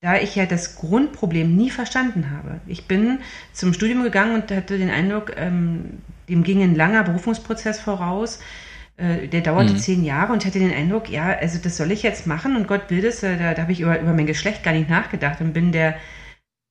da 0.00 0.16
ich 0.16 0.36
ja 0.36 0.46
das 0.46 0.76
Grundproblem 0.76 1.56
nie 1.56 1.70
verstanden 1.70 2.30
habe. 2.30 2.60
Ich 2.66 2.86
bin 2.86 3.18
zum 3.52 3.72
Studium 3.72 4.02
gegangen 4.02 4.34
und 4.34 4.50
hatte 4.50 4.78
den 4.78 4.90
Eindruck, 4.90 5.32
ähm, 5.36 5.98
dem 6.28 6.44
ging 6.44 6.62
ein 6.62 6.76
langer 6.76 7.02
Berufungsprozess 7.02 7.80
voraus. 7.80 8.38
Äh, 8.96 9.28
der 9.28 9.40
dauerte 9.40 9.72
mhm. 9.72 9.78
zehn 9.78 10.04
Jahre 10.04 10.32
und 10.32 10.42
ich 10.42 10.46
hatte 10.48 10.58
den 10.58 10.74
Eindruck, 10.74 11.08
ja, 11.08 11.28
also 11.28 11.58
das 11.62 11.76
soll 11.76 11.92
ich 11.92 12.02
jetzt 12.02 12.26
machen 12.26 12.56
und 12.56 12.66
Gott 12.66 12.90
will 12.90 13.02
das, 13.02 13.22
äh, 13.22 13.36
da, 13.36 13.54
da 13.54 13.62
habe 13.62 13.72
ich 13.72 13.80
über, 13.80 13.98
über 14.00 14.12
mein 14.12 14.26
Geschlecht 14.26 14.62
gar 14.64 14.72
nicht 14.72 14.90
nachgedacht 14.90 15.40
und 15.40 15.52
bin 15.52 15.72
der 15.72 15.96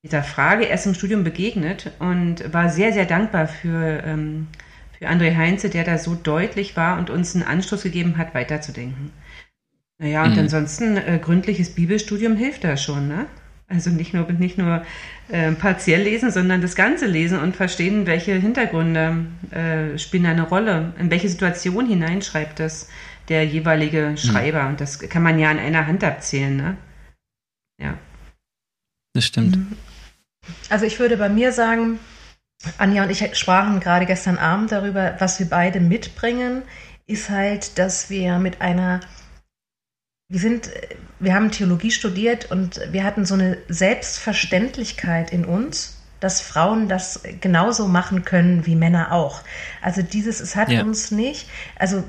dieser 0.04 0.22
Frage 0.22 0.64
erst 0.64 0.86
im 0.86 0.94
Studium 0.94 1.24
begegnet 1.24 1.90
und 1.98 2.52
war 2.52 2.68
sehr, 2.68 2.92
sehr 2.92 3.04
dankbar 3.04 3.48
für, 3.48 4.02
ähm, 4.04 4.46
für 4.96 5.08
André 5.08 5.36
Heinze, 5.36 5.70
der 5.70 5.84
da 5.84 5.98
so 5.98 6.14
deutlich 6.14 6.76
war 6.76 6.98
und 6.98 7.10
uns 7.10 7.34
einen 7.34 7.44
Anstoß 7.44 7.82
gegeben 7.82 8.16
hat, 8.16 8.34
weiterzudenken. 8.34 9.10
Naja, 10.00 10.22
und 10.24 10.32
mhm. 10.32 10.40
ansonsten 10.40 10.96
äh, 10.96 11.18
gründliches 11.22 11.74
Bibelstudium 11.74 12.36
hilft 12.36 12.64
da 12.64 12.76
schon, 12.76 13.08
ne? 13.08 13.26
Also 13.70 13.90
nicht 13.90 14.14
nur, 14.14 14.30
nicht 14.32 14.56
nur 14.56 14.82
äh, 15.28 15.52
partiell 15.52 16.02
lesen, 16.02 16.30
sondern 16.30 16.62
das 16.62 16.74
Ganze 16.74 17.04
lesen 17.04 17.38
und 17.38 17.54
verstehen, 17.54 18.06
welche 18.06 18.32
Hintergründe 18.32 19.26
äh, 19.50 19.98
spielen 19.98 20.24
eine 20.24 20.48
Rolle, 20.48 20.94
in 20.98 21.10
welche 21.10 21.28
Situation 21.28 21.86
hineinschreibt 21.86 22.60
das 22.60 22.88
der 23.28 23.44
jeweilige 23.44 24.10
mhm. 24.10 24.16
Schreiber. 24.16 24.62
Mhm. 24.62 24.68
Und 24.70 24.80
das 24.80 24.98
kann 25.00 25.22
man 25.22 25.38
ja 25.38 25.50
an 25.50 25.58
einer 25.58 25.86
Hand 25.86 26.02
abzählen, 26.02 26.56
ne? 26.56 26.76
Ja. 27.78 27.98
Das 29.14 29.26
stimmt. 29.26 29.56
Mhm. 29.56 29.76
Also 30.70 30.86
ich 30.86 30.98
würde 30.98 31.18
bei 31.18 31.28
mir 31.28 31.52
sagen, 31.52 31.98
Anja 32.78 33.04
und 33.04 33.10
ich 33.10 33.36
sprachen 33.36 33.80
gerade 33.80 34.06
gestern 34.06 34.38
Abend 34.38 34.72
darüber, 34.72 35.16
was 35.18 35.38
wir 35.38 35.46
beide 35.46 35.80
mitbringen, 35.80 36.62
ist 37.06 37.28
halt, 37.28 37.78
dass 37.78 38.08
wir 38.08 38.38
mit 38.38 38.60
einer 38.60 39.00
wir 40.30 40.40
sind, 40.40 40.70
wir 41.20 41.34
haben 41.34 41.50
Theologie 41.50 41.90
studiert 41.90 42.50
und 42.50 42.80
wir 42.92 43.04
hatten 43.04 43.24
so 43.24 43.34
eine 43.34 43.56
Selbstverständlichkeit 43.68 45.32
in 45.32 45.46
uns, 45.46 45.96
dass 46.20 46.40
Frauen 46.42 46.88
das 46.88 47.22
genauso 47.40 47.88
machen 47.88 48.24
können 48.24 48.66
wie 48.66 48.74
Männer 48.74 49.12
auch. 49.12 49.40
Also 49.80 50.02
dieses, 50.02 50.40
es 50.40 50.54
hat 50.54 50.68
ja. 50.68 50.82
uns 50.82 51.10
nicht, 51.12 51.48
also 51.78 52.04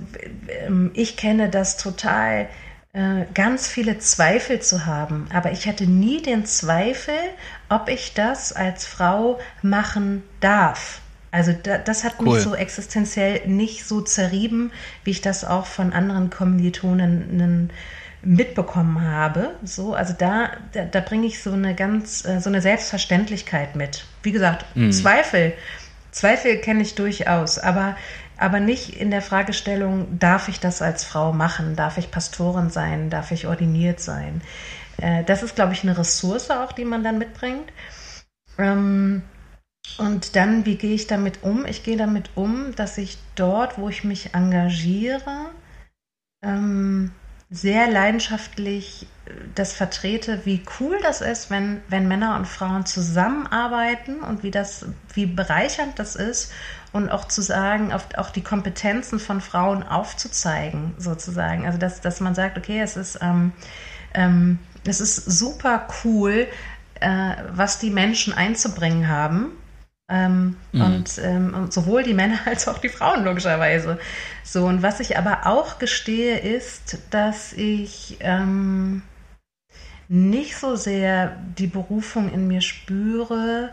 ähm, 0.65 0.91
ich 0.95 1.15
kenne 1.15 1.49
das 1.49 1.77
total, 1.77 2.49
äh, 2.91 3.25
ganz 3.33 3.67
viele 3.67 3.99
Zweifel 3.99 4.59
zu 4.59 4.85
haben, 4.85 5.27
aber 5.31 5.51
ich 5.51 5.67
hatte 5.67 5.85
nie 5.85 6.21
den 6.21 6.45
Zweifel, 6.45 7.13
ob 7.69 7.87
ich 7.87 8.15
das 8.15 8.51
als 8.51 8.85
Frau 8.85 9.39
machen 9.61 10.23
darf. 10.41 10.99
Also 11.31 11.53
da, 11.53 11.77
das 11.77 12.03
hat 12.03 12.15
cool. 12.19 12.33
mich 12.33 12.43
so 12.43 12.55
existenziell 12.55 13.47
nicht 13.47 13.85
so 13.85 14.01
zerrieben, 14.01 14.71
wie 15.03 15.11
ich 15.11 15.21
das 15.21 15.45
auch 15.45 15.67
von 15.67 15.93
anderen 15.93 16.31
Kommilitonen 16.31 17.69
mitbekommen 18.21 19.01
habe. 19.01 19.55
So, 19.63 19.93
also 19.93 20.13
da, 20.17 20.51
da, 20.73 20.85
da 20.85 20.99
bringe 20.99 21.27
ich 21.27 21.41
so 21.41 21.51
eine 21.51 21.75
ganz, 21.75 22.25
äh, 22.25 22.39
so 22.39 22.49
eine 22.49 22.61
Selbstverständlichkeit 22.61 23.75
mit. 23.75 24.05
Wie 24.23 24.31
gesagt, 24.31 24.65
mhm. 24.75 24.91
Zweifel, 24.91 25.53
Zweifel 26.11 26.57
kenne 26.57 26.81
ich 26.81 26.95
durchaus, 26.95 27.59
aber, 27.59 27.95
aber 28.37 28.59
nicht 28.59 28.99
in 28.99 29.11
der 29.11 29.21
Fragestellung, 29.21 30.19
darf 30.19 30.49
ich 30.49 30.59
das 30.59 30.81
als 30.81 31.03
Frau 31.03 31.33
machen? 31.33 31.75
Darf 31.75 31.97
ich 31.97 32.11
Pastorin 32.11 32.69
sein? 32.69 33.09
Darf 33.09 33.31
ich 33.31 33.47
ordiniert 33.47 33.99
sein? 33.99 34.41
Äh, 34.97 35.23
das 35.23 35.43
ist, 35.43 35.55
glaube 35.55 35.73
ich, 35.73 35.83
eine 35.83 35.97
Ressource 35.97 36.49
auch, 36.51 36.71
die 36.71 36.85
man 36.85 37.03
dann 37.03 37.19
mitbringt. 37.19 37.71
Ähm, 38.57 39.21
und 39.97 40.35
dann, 40.35 40.65
wie 40.65 40.75
gehe 40.75 40.93
ich 40.93 41.07
damit 41.07 41.43
um? 41.43 41.65
Ich 41.65 41.83
gehe 41.83 41.97
damit 41.97 42.31
um, 42.35 42.75
dass 42.75 42.97
ich 42.97 43.17
dort, 43.35 43.77
wo 43.77 43.89
ich 43.89 44.03
mich 44.03 44.33
engagiere, 44.33 45.51
ähm, 46.43 47.11
sehr 47.51 47.89
leidenschaftlich 47.89 49.07
äh, 49.25 49.31
das 49.55 49.73
vertrete, 49.73 50.45
wie 50.45 50.63
cool 50.79 50.97
das 51.01 51.21
ist, 51.21 51.49
wenn, 51.49 51.81
wenn 51.87 52.07
Männer 52.07 52.35
und 52.35 52.47
Frauen 52.47 52.85
zusammenarbeiten 52.85 54.21
und 54.21 54.43
wie 54.43 54.51
das, 54.51 54.85
wie 55.13 55.25
bereichernd 55.25 55.97
das 55.97 56.15
ist 56.15 56.51
und 56.91 57.09
auch 57.09 57.27
zu 57.27 57.41
sagen, 57.41 57.91
auch, 57.91 58.03
auch 58.17 58.29
die 58.29 58.43
Kompetenzen 58.43 59.19
von 59.19 59.41
Frauen 59.41 59.83
aufzuzeigen, 59.83 60.93
sozusagen. 60.97 61.65
Also 61.65 61.77
dass, 61.77 62.01
dass 62.01 62.19
man 62.19 62.35
sagt, 62.35 62.57
okay, 62.57 62.81
es 62.81 62.97
ist, 62.97 63.19
ähm, 63.21 63.51
ähm, 64.13 64.59
es 64.85 65.01
ist 65.01 65.15
super 65.15 65.87
cool, 66.03 66.47
äh, 66.99 67.35
was 67.51 67.79
die 67.79 67.89
Menschen 67.89 68.33
einzubringen 68.33 69.07
haben 69.07 69.51
ähm, 70.09 70.57
mhm. 70.71 70.81
und, 70.81 71.17
ähm, 71.23 71.53
und, 71.53 71.73
sowohl 71.73 72.03
die 72.03 72.13
Männer 72.13 72.39
als 72.45 72.67
auch 72.67 72.79
die 72.79 72.89
Frauen 72.89 73.23
logischerweise. 73.23 73.99
So, 74.43 74.65
und 74.65 74.81
was 74.81 74.99
ich 74.99 75.17
aber 75.17 75.45
auch 75.45 75.79
gestehe, 75.79 76.39
ist, 76.39 76.97
dass 77.11 77.53
ich 77.53 78.17
ähm, 78.21 79.03
nicht 80.07 80.57
so 80.57 80.75
sehr 80.75 81.37
die 81.57 81.67
Berufung 81.67 82.33
in 82.33 82.47
mir 82.47 82.61
spüre, 82.61 83.71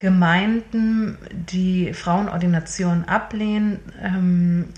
Gemeinden, 0.00 1.16
die 1.30 1.94
Frauenordination 1.94 3.04
ablehnen, 3.04 3.78
ähm, 4.02 4.68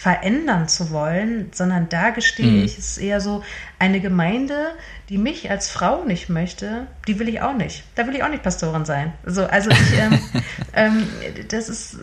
verändern 0.00 0.66
zu 0.66 0.92
wollen, 0.92 1.50
sondern 1.52 1.90
da 1.90 2.08
gestehe 2.08 2.52
mhm. 2.52 2.64
ich, 2.64 2.78
es 2.78 2.92
ist 2.92 2.98
eher 2.98 3.20
so, 3.20 3.44
eine 3.78 4.00
Gemeinde, 4.00 4.70
die 5.10 5.18
mich 5.18 5.50
als 5.50 5.68
Frau 5.68 6.04
nicht 6.04 6.30
möchte, 6.30 6.86
die 7.06 7.18
will 7.18 7.28
ich 7.28 7.42
auch 7.42 7.52
nicht. 7.52 7.84
Da 7.96 8.06
will 8.06 8.16
ich 8.16 8.24
auch 8.24 8.30
nicht 8.30 8.42
Pastorin 8.42 8.86
sein. 8.86 9.12
So, 9.26 9.44
also 9.44 9.68
ich, 9.68 9.98
ähm, 9.98 10.18
ähm, 10.72 11.06
das 11.48 11.68
ist 11.68 11.98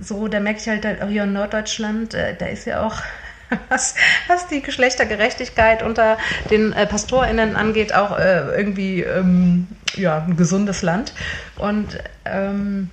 so, 0.00 0.28
da 0.28 0.38
merke 0.38 0.60
ich 0.60 0.68
halt 0.68 1.02
auch 1.02 1.08
hier 1.08 1.24
in 1.24 1.32
Norddeutschland, 1.32 2.14
äh, 2.14 2.36
da 2.38 2.46
ist 2.46 2.66
ja 2.66 2.86
auch 2.86 3.02
was, 3.68 3.96
was 4.28 4.46
die 4.46 4.62
Geschlechtergerechtigkeit 4.62 5.82
unter 5.82 6.18
den 6.52 6.72
äh, 6.72 6.86
PastorInnen 6.86 7.56
angeht, 7.56 7.96
auch 7.96 8.16
äh, 8.16 8.56
irgendwie 8.56 9.00
ähm, 9.00 9.66
ja, 9.96 10.22
ein 10.22 10.36
gesundes 10.36 10.82
Land. 10.82 11.12
Und 11.56 11.98
ähm, 12.26 12.90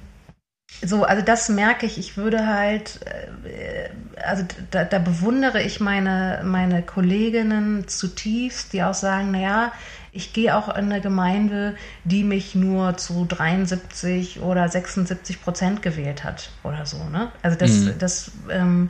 so, 0.83 1.03
also 1.03 1.23
das 1.23 1.49
merke 1.49 1.85
ich. 1.85 1.97
Ich 1.97 2.17
würde 2.17 2.47
halt, 2.47 2.99
äh, 3.45 3.89
also 4.21 4.43
da, 4.71 4.83
da, 4.83 4.99
bewundere 4.99 5.61
ich 5.61 5.79
meine, 5.79 6.41
meine 6.43 6.81
Kolleginnen 6.81 7.87
zutiefst, 7.87 8.73
die 8.73 8.83
auch 8.83 8.93
sagen, 8.93 9.31
naja, 9.31 9.71
ich 10.11 10.33
gehe 10.33 10.55
auch 10.55 10.67
in 10.69 10.85
eine 10.85 11.01
Gemeinde, 11.01 11.75
die 12.03 12.23
mich 12.23 12.55
nur 12.55 12.97
zu 12.97 13.25
73 13.25 14.41
oder 14.41 14.67
76 14.67 15.41
Prozent 15.41 15.81
gewählt 15.81 16.23
hat 16.23 16.49
oder 16.63 16.85
so. 16.85 16.97
Ne? 17.05 17.31
Also 17.41 17.57
das, 17.57 17.71
mhm. 17.71 17.93
das 17.99 18.31
ähm, 18.49 18.89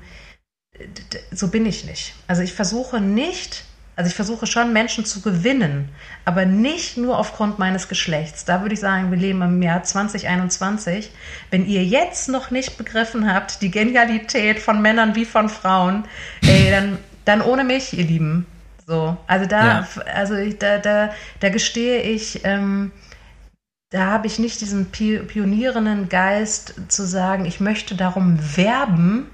so 1.31 1.49
bin 1.49 1.65
ich 1.65 1.85
nicht. 1.85 2.15
Also 2.27 2.41
ich 2.41 2.53
versuche 2.53 3.01
nicht, 3.01 3.65
also 4.01 4.09
ich 4.09 4.15
versuche 4.15 4.47
schon 4.47 4.73
Menschen 4.73 5.05
zu 5.05 5.21
gewinnen, 5.21 5.89
aber 6.25 6.47
nicht 6.47 6.97
nur 6.97 7.19
aufgrund 7.19 7.59
meines 7.59 7.87
Geschlechts. 7.87 8.45
Da 8.45 8.63
würde 8.63 8.73
ich 8.73 8.79
sagen, 8.79 9.11
wir 9.11 9.17
leben 9.19 9.43
im 9.43 9.61
Jahr 9.61 9.83
2021. 9.83 11.11
Wenn 11.51 11.67
ihr 11.67 11.85
jetzt 11.85 12.27
noch 12.27 12.49
nicht 12.49 12.79
begriffen 12.79 13.31
habt, 13.31 13.61
die 13.61 13.69
Genialität 13.69 14.57
von 14.57 14.81
Männern 14.81 15.13
wie 15.13 15.25
von 15.25 15.49
Frauen, 15.49 16.05
ey, 16.41 16.71
dann, 16.71 16.97
dann 17.25 17.43
ohne 17.43 17.63
mich, 17.63 17.95
ihr 17.95 18.05
Lieben. 18.05 18.47
So, 18.87 19.15
also 19.27 19.45
da, 19.45 19.65
ja. 19.65 19.87
also 20.15 20.33
ich, 20.33 20.57
da, 20.57 20.79
da, 20.79 21.11
da 21.39 21.49
gestehe 21.49 22.01
ich, 22.01 22.43
ähm, 22.43 22.91
da 23.91 24.07
habe 24.07 24.25
ich 24.25 24.39
nicht 24.39 24.61
diesen 24.61 24.87
pionierenden 24.87 26.09
Geist 26.09 26.73
zu 26.87 27.05
sagen, 27.05 27.45
ich 27.45 27.59
möchte 27.59 27.93
darum 27.93 28.39
werben, 28.57 29.27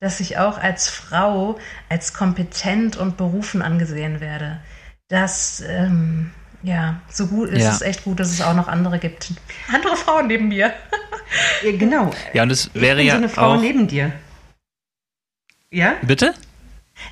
dass 0.00 0.18
ich 0.20 0.38
auch 0.38 0.58
als 0.58 0.88
Frau 0.88 1.58
als 1.88 2.14
kompetent 2.14 2.96
und 2.96 3.16
berufen 3.16 3.62
angesehen 3.62 4.20
werde. 4.20 4.60
Das, 5.08 5.62
ähm, 5.66 6.30
ja, 6.62 7.00
so 7.08 7.26
gut 7.26 7.50
ist 7.50 7.62
ja. 7.62 7.70
es 7.70 7.82
echt 7.82 8.04
gut, 8.04 8.18
dass 8.18 8.30
es 8.30 8.40
auch 8.40 8.54
noch 8.54 8.68
andere 8.68 8.98
gibt. 8.98 9.32
Andere 9.72 9.96
Frauen 9.96 10.26
neben 10.26 10.48
mir. 10.48 10.72
ja, 11.64 11.76
genau. 11.76 12.10
Ja, 12.32 12.42
und 12.44 12.50
es 12.50 12.70
wäre 12.74 13.02
ja 13.02 13.12
so 13.12 13.18
eine 13.18 13.28
Frau 13.28 13.54
auch 13.54 13.60
neben 13.60 13.88
dir. 13.88 14.12
Ja? 15.70 15.94
Bitte? 16.02 16.34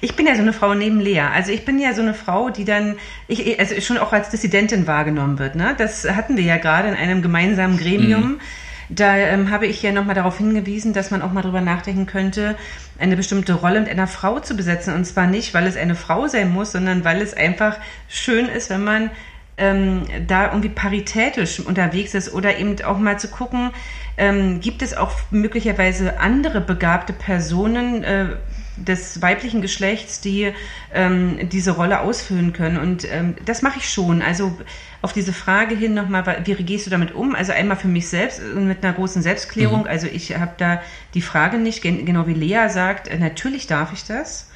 Ich 0.00 0.16
bin 0.16 0.26
ja 0.26 0.34
so 0.34 0.42
eine 0.42 0.52
Frau 0.52 0.74
neben 0.74 1.00
Lea. 1.00 1.20
Also 1.20 1.52
ich 1.52 1.64
bin 1.64 1.78
ja 1.78 1.94
so 1.94 2.02
eine 2.02 2.14
Frau, 2.14 2.50
die 2.50 2.64
dann, 2.64 2.96
ich, 3.26 3.58
also 3.58 3.80
schon 3.80 3.98
auch 3.98 4.12
als 4.12 4.30
Dissidentin 4.30 4.86
wahrgenommen 4.86 5.38
wird. 5.38 5.54
Ne? 5.54 5.74
Das 5.76 6.08
hatten 6.08 6.36
wir 6.36 6.44
ja 6.44 6.58
gerade 6.58 6.88
in 6.88 6.94
einem 6.94 7.22
gemeinsamen 7.22 7.78
Gremium. 7.78 8.32
Mhm. 8.32 8.40
Da 8.88 9.16
ähm, 9.16 9.50
habe 9.50 9.66
ich 9.66 9.82
ja 9.82 9.92
nochmal 9.92 10.14
darauf 10.14 10.38
hingewiesen, 10.38 10.92
dass 10.92 11.10
man 11.10 11.22
auch 11.22 11.32
mal 11.32 11.42
drüber 11.42 11.60
nachdenken 11.60 12.06
könnte, 12.06 12.56
eine 12.98 13.16
bestimmte 13.16 13.54
Rolle 13.54 13.80
mit 13.80 13.90
einer 13.90 14.06
Frau 14.06 14.40
zu 14.40 14.56
besetzen. 14.56 14.94
Und 14.94 15.04
zwar 15.04 15.26
nicht, 15.26 15.54
weil 15.54 15.66
es 15.66 15.76
eine 15.76 15.94
Frau 15.94 16.26
sein 16.26 16.50
muss, 16.50 16.72
sondern 16.72 17.04
weil 17.04 17.20
es 17.20 17.34
einfach 17.34 17.76
schön 18.08 18.46
ist, 18.46 18.70
wenn 18.70 18.84
man 18.84 19.10
ähm, 19.58 20.04
da 20.26 20.46
irgendwie 20.46 20.70
paritätisch 20.70 21.60
unterwegs 21.60 22.14
ist 22.14 22.32
oder 22.32 22.58
eben 22.58 22.80
auch 22.82 22.98
mal 22.98 23.18
zu 23.18 23.28
gucken, 23.28 23.70
ähm, 24.16 24.60
gibt 24.60 24.82
es 24.82 24.96
auch 24.96 25.12
möglicherweise 25.30 26.20
andere 26.20 26.60
begabte 26.60 27.12
Personen, 27.12 28.04
äh, 28.04 28.36
des 28.78 29.20
weiblichen 29.20 29.60
Geschlechts, 29.62 30.20
die 30.20 30.52
ähm, 30.94 31.48
diese 31.50 31.72
Rolle 31.72 32.00
ausfüllen 32.00 32.52
können. 32.52 32.78
Und 32.78 33.10
ähm, 33.10 33.34
das 33.44 33.62
mache 33.62 33.78
ich 33.78 33.88
schon. 33.88 34.22
Also 34.22 34.56
auf 35.00 35.12
diese 35.12 35.32
Frage 35.32 35.76
hin 35.76 35.94
nochmal, 35.94 36.42
wie 36.44 36.54
gehst 36.54 36.86
du 36.86 36.90
damit 36.90 37.14
um? 37.14 37.34
Also 37.34 37.52
einmal 37.52 37.76
für 37.76 37.88
mich 37.88 38.08
selbst 38.08 38.40
äh, 38.40 38.58
mit 38.58 38.84
einer 38.84 38.94
großen 38.94 39.22
Selbstklärung. 39.22 39.82
Mhm. 39.82 39.86
Also 39.86 40.06
ich 40.06 40.36
habe 40.36 40.52
da 40.56 40.80
die 41.14 41.22
Frage 41.22 41.58
nicht, 41.58 41.82
genau 41.82 42.26
wie 42.26 42.34
Lea 42.34 42.68
sagt, 42.68 43.08
äh, 43.08 43.18
natürlich 43.18 43.66
darf 43.66 43.92
ich 43.92 44.04
das. 44.04 44.50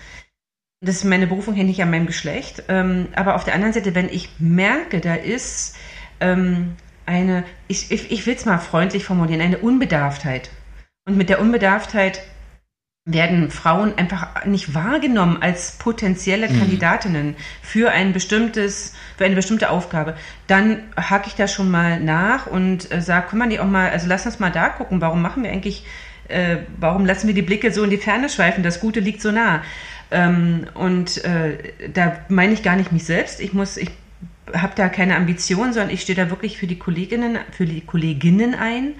Das 0.80 0.96
ist 0.96 1.04
meine 1.04 1.28
Berufung 1.28 1.54
hängt 1.54 1.68
nicht 1.68 1.82
an 1.82 1.90
meinem 1.90 2.06
Geschlecht. 2.06 2.64
Ähm, 2.68 3.08
aber 3.14 3.36
auf 3.36 3.44
der 3.44 3.54
anderen 3.54 3.72
Seite, 3.72 3.94
wenn 3.94 4.08
ich 4.08 4.30
merke, 4.40 5.00
da 5.00 5.14
ist 5.14 5.76
ähm, 6.18 6.74
eine, 7.06 7.44
ich, 7.68 7.92
ich, 7.92 8.10
ich 8.10 8.26
will 8.26 8.34
es 8.34 8.44
mal 8.44 8.58
freundlich 8.58 9.04
formulieren, 9.04 9.40
eine 9.40 9.58
Unbedarftheit. 9.58 10.50
Und 11.04 11.16
mit 11.16 11.28
der 11.28 11.40
Unbedarftheit 11.40 12.22
werden 13.04 13.50
Frauen 13.50 13.98
einfach 13.98 14.44
nicht 14.44 14.74
wahrgenommen 14.74 15.42
als 15.42 15.72
potenzielle 15.72 16.48
mhm. 16.48 16.58
Kandidatinnen 16.58 17.36
für 17.60 17.90
ein 17.90 18.12
bestimmtes, 18.12 18.94
für 19.16 19.24
eine 19.24 19.34
bestimmte 19.34 19.70
Aufgabe, 19.70 20.14
dann 20.46 20.84
hake 20.96 21.26
ich 21.26 21.34
da 21.34 21.48
schon 21.48 21.68
mal 21.68 21.98
nach 21.98 22.46
und 22.46 22.92
äh, 22.92 23.00
sage, 23.00 23.26
kann 23.30 23.40
man 23.40 23.50
die 23.50 23.58
auch 23.58 23.66
mal, 23.66 23.90
also 23.90 24.06
lass 24.06 24.24
uns 24.24 24.38
mal 24.38 24.50
da 24.50 24.68
gucken, 24.68 25.00
warum 25.00 25.20
machen 25.20 25.42
wir 25.42 25.50
eigentlich, 25.50 25.84
äh, 26.28 26.58
warum 26.78 27.04
lassen 27.04 27.26
wir 27.26 27.34
die 27.34 27.42
Blicke 27.42 27.72
so 27.72 27.82
in 27.82 27.90
die 27.90 27.96
Ferne 27.96 28.28
schweifen, 28.28 28.62
das 28.62 28.78
Gute 28.78 29.00
liegt 29.00 29.20
so 29.20 29.32
nah. 29.32 29.62
Ähm, 30.12 30.68
und 30.74 31.24
äh, 31.24 31.58
da 31.92 32.18
meine 32.28 32.52
ich 32.52 32.62
gar 32.62 32.76
nicht 32.76 32.92
mich 32.92 33.04
selbst, 33.04 33.40
ich 33.40 33.52
muss, 33.52 33.78
ich 33.78 33.90
habe 34.54 34.74
da 34.76 34.88
keine 34.88 35.16
Ambition, 35.16 35.72
sondern 35.72 35.90
ich 35.90 36.02
stehe 36.02 36.16
da 36.16 36.30
wirklich 36.30 36.56
für 36.56 36.68
die 36.68 36.78
Kolleginnen, 36.78 37.38
für 37.50 37.66
die 37.66 37.80
Kolleginnen 37.80 38.54
ein, 38.54 38.92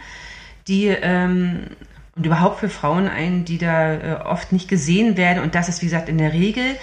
die 0.67 0.87
ähm, 0.87 1.67
und 2.15 2.27
überhaupt 2.27 2.61
für 2.61 2.69
Frauen 2.69 3.09
ein, 3.09 3.45
die 3.45 3.59
da 3.59 3.95
äh, 3.95 4.15
oft 4.25 4.53
nicht 4.53 4.69
gesehen 4.69 5.17
werden. 5.17 5.43
Und 5.43 5.55
das 5.55 5.69
ist, 5.69 5.83
wie 5.83 5.87
gesagt, 5.87 6.09
in 6.09 6.19
der 6.19 6.33
Regel 6.33 6.77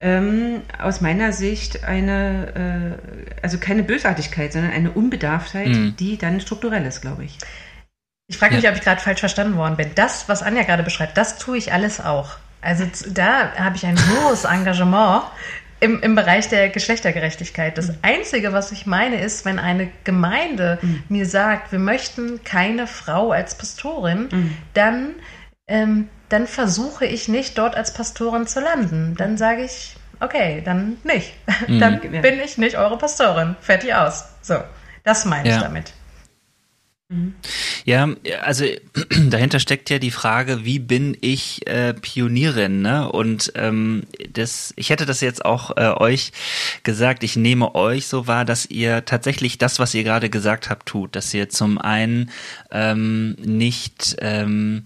ähm, 0.00 0.62
aus 0.78 1.00
meiner 1.00 1.32
Sicht 1.32 1.84
eine, 1.84 2.98
äh, 3.34 3.40
also 3.42 3.58
keine 3.58 3.82
Bösartigkeit, 3.82 4.52
sondern 4.52 4.72
eine 4.72 4.90
Unbedarftheit, 4.90 5.68
mhm. 5.68 5.96
die 5.96 6.18
dann 6.18 6.40
strukturell 6.40 6.84
ist, 6.84 7.00
glaube 7.00 7.24
ich. 7.24 7.38
Ich 8.28 8.38
frage 8.38 8.56
mich, 8.56 8.64
ja. 8.64 8.70
ob 8.70 8.76
ich 8.76 8.82
gerade 8.82 9.00
falsch 9.00 9.20
verstanden 9.20 9.56
worden 9.56 9.76
bin. 9.76 9.90
Das, 9.94 10.28
was 10.28 10.42
Anja 10.42 10.64
gerade 10.64 10.82
beschreibt, 10.82 11.16
das 11.16 11.38
tue 11.38 11.58
ich 11.58 11.72
alles 11.72 12.00
auch. 12.00 12.36
Also 12.60 12.84
da 13.08 13.52
habe 13.56 13.76
ich 13.76 13.86
ein 13.86 13.96
hohes 13.96 14.44
Engagement 14.44 15.22
im, 15.80 16.00
im 16.00 16.14
Bereich 16.14 16.48
der 16.48 16.68
Geschlechtergerechtigkeit. 16.68 17.76
Das 17.76 17.88
mhm. 17.88 17.98
Einzige, 18.02 18.52
was 18.52 18.72
ich 18.72 18.86
meine, 18.86 19.20
ist, 19.20 19.44
wenn 19.44 19.58
eine 19.58 19.88
Gemeinde 20.04 20.78
mhm. 20.80 21.02
mir 21.08 21.26
sagt, 21.26 21.72
wir 21.72 21.78
möchten 21.78 22.42
keine 22.44 22.86
Frau 22.86 23.30
als 23.30 23.56
Pastorin, 23.56 24.28
mhm. 24.30 24.56
dann, 24.74 25.14
ähm, 25.66 26.08
dann 26.28 26.46
versuche 26.46 27.04
ich 27.04 27.28
nicht 27.28 27.58
dort 27.58 27.76
als 27.76 27.92
Pastorin 27.92 28.46
zu 28.46 28.60
landen. 28.60 29.14
Dann 29.18 29.36
sage 29.36 29.64
ich, 29.64 29.96
okay, 30.20 30.62
dann 30.64 30.96
nicht. 31.04 31.34
Mhm. 31.68 31.80
dann 31.80 32.00
bin 32.00 32.38
ich 32.44 32.58
nicht 32.58 32.76
eure 32.76 32.98
Pastorin. 32.98 33.56
Fertig 33.60 33.94
aus. 33.94 34.26
So, 34.42 34.56
das 35.04 35.24
meine 35.24 35.48
ja. 35.48 35.56
ich 35.56 35.62
damit. 35.62 35.92
Mhm. 37.08 37.34
Ja, 37.84 38.08
also 38.42 38.64
dahinter 39.28 39.60
steckt 39.60 39.90
ja 39.90 40.00
die 40.00 40.10
Frage, 40.10 40.64
wie 40.64 40.80
bin 40.80 41.16
ich 41.20 41.64
äh, 41.68 41.94
Pionierin? 41.94 42.82
Ne? 42.82 43.10
Und 43.10 43.52
ähm, 43.54 44.04
das, 44.32 44.74
ich 44.76 44.90
hätte 44.90 45.06
das 45.06 45.20
jetzt 45.20 45.44
auch 45.44 45.76
äh, 45.76 45.92
euch 45.96 46.32
gesagt. 46.82 47.22
Ich 47.22 47.36
nehme 47.36 47.76
euch 47.76 48.08
so 48.08 48.26
wahr, 48.26 48.44
dass 48.44 48.66
ihr 48.66 49.04
tatsächlich 49.04 49.58
das, 49.58 49.78
was 49.78 49.94
ihr 49.94 50.02
gerade 50.02 50.30
gesagt 50.30 50.68
habt, 50.68 50.86
tut. 50.86 51.14
Dass 51.14 51.32
ihr 51.32 51.48
zum 51.48 51.78
einen 51.78 52.30
ähm, 52.72 53.36
nicht 53.40 54.16
ähm, 54.18 54.84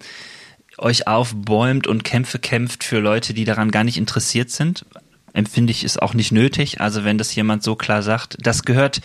euch 0.76 1.06
aufbäumt 1.06 1.86
und 1.86 2.04
Kämpfe 2.04 2.38
kämpft 2.38 2.84
für 2.84 2.98
Leute, 2.98 3.32
die 3.32 3.44
daran 3.44 3.70
gar 3.70 3.84
nicht 3.84 3.96
interessiert 3.96 4.50
sind. 4.50 4.84
Empfinde 5.32 5.70
ich 5.70 5.84
es 5.84 5.96
auch 5.96 6.12
nicht 6.12 6.32
nötig. 6.32 6.82
Also 6.82 7.04
wenn 7.04 7.16
das 7.16 7.34
jemand 7.34 7.62
so 7.62 7.76
klar 7.76 8.02
sagt, 8.02 8.36
das 8.40 8.64
gehört 8.64 9.00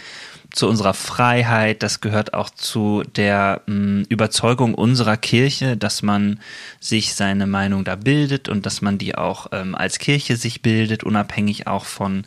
zu 0.56 0.68
unserer 0.68 0.94
Freiheit, 0.94 1.84
das 1.84 2.02
gehört 2.02 2.34
auch 2.34 2.50
zu 2.50 3.04
der 3.16 3.62
mh, 3.66 3.76
mm, 3.76 4.06
Überzeugung 4.10 4.74
unserer 4.74 5.18
Kirche, 5.18 5.78
dass 5.78 6.02
man 6.02 6.40
sich 6.80 7.14
seine 7.14 7.46
Meinung 7.46 7.84
da 7.84 7.96
bildet 7.96 8.50
und 8.50 8.66
dass 8.66 8.82
man 8.82 8.98
die 8.98 9.16
auch 9.16 9.48
ähm, 9.52 9.76
als 9.76 10.00
Kirche 10.00 10.38
sich 10.38 10.62
bildet, 10.62 11.04
unabhängig 11.04 11.68
auch 11.68 11.86
von 11.86 12.24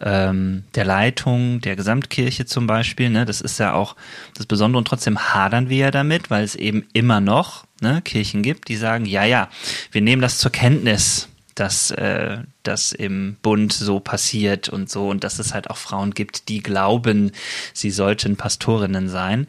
ähm, 0.00 0.64
der 0.74 0.84
Leitung 0.84 1.60
der 1.60 1.76
Gesamtkirche 1.76 2.44
zum 2.44 2.66
Beispiel. 2.66 3.08
Ne? 3.08 3.24
Das 3.24 3.40
ist 3.40 3.58
ja 3.58 3.72
auch 3.72 3.96
das 4.36 4.46
Besondere 4.46 4.78
und 4.78 4.88
trotzdem 4.88 5.32
hadern 5.32 5.68
wir 5.68 5.78
ja 5.78 5.90
damit, 5.90 6.30
weil 6.30 6.44
es 6.44 6.56
eben 6.56 6.86
immer 6.92 7.20
noch 7.20 7.64
ne, 7.80 8.02
Kirchen 8.02 8.42
gibt, 8.42 8.68
die 8.68 8.76
sagen, 8.76 9.06
ja, 9.06 9.24
ja, 9.24 9.48
wir 9.92 10.02
nehmen 10.02 10.22
das 10.22 10.38
zur 10.38 10.50
Kenntnis 10.50 11.28
dass 11.60 11.90
äh, 11.90 12.38
das 12.62 12.92
im 12.92 13.36
Bund 13.42 13.72
so 13.72 14.00
passiert 14.00 14.68
und 14.68 14.90
so 14.90 15.08
und 15.08 15.24
dass 15.24 15.38
es 15.38 15.54
halt 15.54 15.70
auch 15.70 15.76
Frauen 15.76 16.12
gibt, 16.12 16.48
die 16.48 16.62
glauben, 16.62 17.32
sie 17.72 17.90
sollten 17.90 18.36
Pastorinnen 18.36 19.08
sein. 19.08 19.46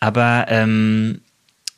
Aber 0.00 0.46
ähm, 0.48 1.20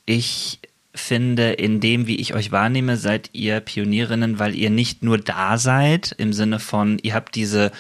ich 0.06 0.60
finde, 0.94 1.52
in 1.52 1.80
dem, 1.80 2.06
wie 2.06 2.16
ich 2.16 2.34
euch 2.34 2.52
wahrnehme, 2.52 2.96
seid 2.96 3.30
ihr 3.32 3.60
Pionierinnen, 3.60 4.38
weil 4.38 4.54
ihr 4.54 4.70
nicht 4.70 5.02
nur 5.02 5.18
da 5.18 5.58
seid, 5.58 6.14
im 6.18 6.32
Sinne 6.32 6.60
von, 6.60 6.98
ihr 7.02 7.14
habt 7.14 7.34
diese 7.34 7.72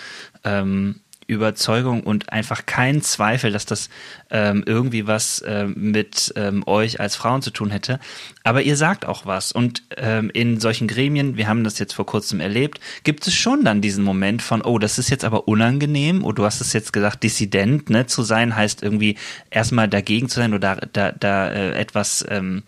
ähm, 0.42 1.00
Überzeugung 1.26 2.02
und 2.02 2.32
einfach 2.32 2.66
keinen 2.66 3.02
Zweifel, 3.02 3.52
dass 3.52 3.66
das 3.66 3.88
ähm, 4.30 4.62
irgendwie 4.66 5.06
was 5.06 5.42
ähm, 5.46 5.74
mit 5.76 6.32
ähm, 6.36 6.62
euch 6.66 7.00
als 7.00 7.16
Frauen 7.16 7.42
zu 7.42 7.50
tun 7.50 7.70
hätte. 7.70 8.00
Aber 8.42 8.62
ihr 8.62 8.76
sagt 8.76 9.06
auch 9.06 9.26
was. 9.26 9.52
Und 9.52 9.82
ähm, 9.96 10.30
in 10.32 10.60
solchen 10.60 10.88
Gremien, 10.88 11.36
wir 11.36 11.48
haben 11.48 11.64
das 11.64 11.78
jetzt 11.78 11.94
vor 11.94 12.06
kurzem 12.06 12.40
erlebt, 12.40 12.80
gibt 13.04 13.26
es 13.26 13.34
schon 13.34 13.64
dann 13.64 13.80
diesen 13.80 14.04
Moment 14.04 14.42
von, 14.42 14.62
oh, 14.62 14.78
das 14.78 14.98
ist 14.98 15.10
jetzt 15.10 15.24
aber 15.24 15.48
unangenehm. 15.48 16.24
Und 16.24 16.38
du 16.38 16.44
hast 16.44 16.60
es 16.60 16.72
jetzt 16.72 16.92
gesagt, 16.92 17.22
Dissident 17.22 17.90
ne, 17.90 18.06
zu 18.06 18.22
sein, 18.22 18.56
heißt 18.56 18.82
irgendwie 18.82 19.16
erstmal 19.50 19.88
dagegen 19.88 20.28
zu 20.28 20.36
sein 20.36 20.54
oder 20.54 20.76
da, 20.76 20.86
da, 20.92 21.12
da 21.12 21.48
äh, 21.48 21.74
etwas 21.74 22.24
ähm, 22.28 22.62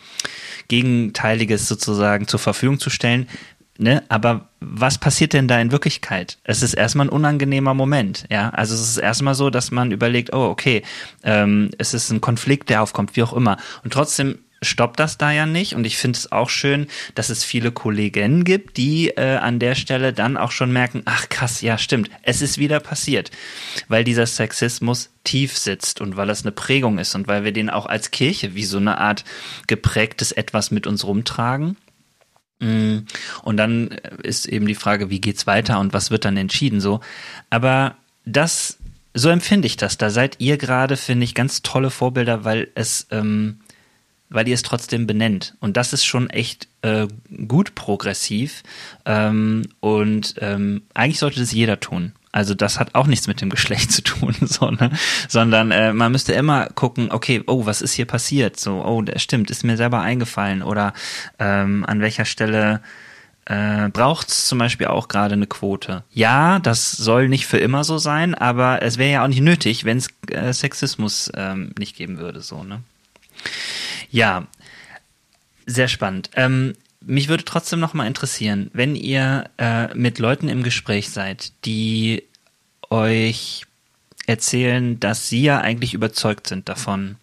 Gegenteiliges 0.68 1.68
sozusagen 1.68 2.26
zur 2.28 2.40
Verfügung 2.40 2.78
zu 2.78 2.90
stellen 2.90 3.28
ne, 3.78 4.02
aber 4.08 4.48
was 4.60 4.98
passiert 4.98 5.32
denn 5.32 5.48
da 5.48 5.60
in 5.60 5.72
Wirklichkeit? 5.72 6.38
Es 6.44 6.62
ist 6.62 6.74
erstmal 6.74 7.06
ein 7.06 7.10
unangenehmer 7.10 7.74
Moment, 7.74 8.26
ja. 8.30 8.50
Also 8.50 8.74
es 8.74 8.80
ist 8.80 8.98
erstmal 8.98 9.34
so, 9.34 9.50
dass 9.50 9.70
man 9.70 9.92
überlegt, 9.92 10.32
oh, 10.32 10.46
okay, 10.46 10.82
ähm, 11.22 11.70
es 11.78 11.94
ist 11.94 12.10
ein 12.10 12.20
Konflikt, 12.20 12.70
der 12.70 12.82
aufkommt, 12.82 13.16
wie 13.16 13.22
auch 13.22 13.32
immer. 13.32 13.56
Und 13.84 13.92
trotzdem 13.92 14.38
stoppt 14.62 15.00
das 15.00 15.18
da 15.18 15.30
ja 15.30 15.46
nicht. 15.46 15.74
Und 15.74 15.86
ich 15.86 15.96
finde 15.96 16.18
es 16.18 16.32
auch 16.32 16.50
schön, 16.50 16.86
dass 17.14 17.28
es 17.28 17.44
viele 17.44 17.72
Kolleginnen 17.72 18.44
gibt, 18.44 18.76
die 18.76 19.08
äh, 19.10 19.36
an 19.36 19.58
der 19.58 19.74
Stelle 19.74 20.12
dann 20.12 20.36
auch 20.36 20.50
schon 20.50 20.72
merken, 20.72 21.02
ach 21.04 21.28
krass, 21.28 21.60
ja 21.60 21.78
stimmt, 21.78 22.10
es 22.22 22.42
ist 22.42 22.58
wieder 22.58 22.80
passiert. 22.80 23.30
Weil 23.88 24.04
dieser 24.04 24.26
Sexismus 24.26 25.10
tief 25.24 25.56
sitzt 25.56 26.00
und 26.00 26.16
weil 26.16 26.30
es 26.30 26.42
eine 26.42 26.52
Prägung 26.52 26.98
ist 26.98 27.14
und 27.14 27.28
weil 27.28 27.44
wir 27.44 27.52
den 27.52 27.70
auch 27.70 27.86
als 27.86 28.10
Kirche 28.10 28.54
wie 28.54 28.64
so 28.64 28.78
eine 28.78 28.98
Art 28.98 29.24
geprägtes 29.66 30.32
Etwas 30.32 30.70
mit 30.70 30.86
uns 30.86 31.04
rumtragen. 31.04 31.76
Mm, 32.58 32.98
und 33.42 33.56
dann 33.56 33.88
ist 34.22 34.46
eben 34.46 34.66
die 34.66 34.74
Frage, 34.74 35.10
wie 35.10 35.20
geht's 35.20 35.46
weiter 35.46 35.78
und 35.80 35.92
was 35.92 36.10
wird 36.10 36.24
dann 36.24 36.36
entschieden 36.36 36.80
so. 36.80 37.00
Aber 37.50 37.96
das, 38.24 38.78
so 39.14 39.28
empfinde 39.28 39.66
ich 39.66 39.76
das. 39.76 39.98
Da 39.98 40.10
seid 40.10 40.36
ihr 40.40 40.56
gerade, 40.56 40.96
finde 40.96 41.24
ich, 41.24 41.34
ganz 41.34 41.62
tolle 41.62 41.90
Vorbilder, 41.90 42.44
weil 42.44 42.68
es 42.74 43.06
ähm, 43.10 43.60
weil 44.28 44.48
ihr 44.48 44.54
es 44.54 44.62
trotzdem 44.62 45.06
benennt. 45.06 45.54
Und 45.60 45.76
das 45.76 45.92
ist 45.92 46.04
schon 46.04 46.30
echt 46.30 46.68
äh, 46.82 47.06
gut 47.46 47.74
progressiv. 47.74 48.62
Ähm, 49.04 49.68
und 49.80 50.34
ähm, 50.38 50.82
eigentlich 50.94 51.18
sollte 51.18 51.40
das 51.40 51.52
jeder 51.52 51.80
tun. 51.80 52.12
Also 52.32 52.54
das 52.54 52.78
hat 52.78 52.94
auch 52.94 53.06
nichts 53.06 53.26
mit 53.26 53.40
dem 53.40 53.50
Geschlecht 53.50 53.92
zu 53.92 54.02
tun, 54.02 54.34
so, 54.40 54.70
ne? 54.70 54.90
sondern 55.28 55.70
äh, 55.70 55.92
man 55.92 56.12
müsste 56.12 56.32
immer 56.32 56.66
gucken, 56.66 57.10
okay, 57.10 57.42
oh, 57.46 57.66
was 57.66 57.82
ist 57.82 57.94
hier 57.94 58.06
passiert? 58.06 58.60
So, 58.60 58.84
oh, 58.84 59.02
das 59.02 59.22
stimmt, 59.22 59.50
ist 59.50 59.64
mir 59.64 59.76
selber 59.76 60.00
eingefallen 60.00 60.62
oder 60.62 60.92
ähm, 61.38 61.84
an 61.86 62.00
welcher 62.00 62.24
Stelle 62.24 62.82
äh, 63.46 63.88
braucht 63.90 64.28
es 64.28 64.46
zum 64.46 64.58
Beispiel 64.58 64.88
auch 64.88 65.08
gerade 65.08 65.34
eine 65.34 65.46
Quote. 65.46 66.02
Ja, 66.10 66.58
das 66.58 66.92
soll 66.92 67.28
nicht 67.28 67.46
für 67.46 67.58
immer 67.58 67.84
so 67.84 67.96
sein, 67.96 68.34
aber 68.34 68.82
es 68.82 68.98
wäre 68.98 69.12
ja 69.12 69.24
auch 69.24 69.28
nicht 69.28 69.40
nötig, 69.40 69.84
wenn 69.84 69.98
es 69.98 70.08
äh, 70.28 70.52
Sexismus 70.52 71.30
ähm, 71.34 71.72
nicht 71.78 71.96
geben 71.96 72.18
würde, 72.18 72.40
so 72.40 72.64
ne? 72.64 72.82
Ja, 74.10 74.46
sehr 75.66 75.88
spannend. 75.88 76.30
Ähm, 76.34 76.74
mich 77.06 77.28
würde 77.28 77.44
trotzdem 77.44 77.78
noch 77.78 77.94
mal 77.94 78.06
interessieren, 78.06 78.70
wenn 78.72 78.96
ihr 78.96 79.48
äh, 79.58 79.94
mit 79.94 80.18
Leuten 80.18 80.48
im 80.48 80.62
Gespräch 80.62 81.10
seid, 81.10 81.52
die 81.64 82.24
euch 82.90 83.64
erzählen, 84.26 84.98
dass 84.98 85.28
sie 85.28 85.42
ja 85.42 85.60
eigentlich 85.60 85.94
überzeugt 85.94 86.48
sind 86.48 86.68
davon, 86.68 87.16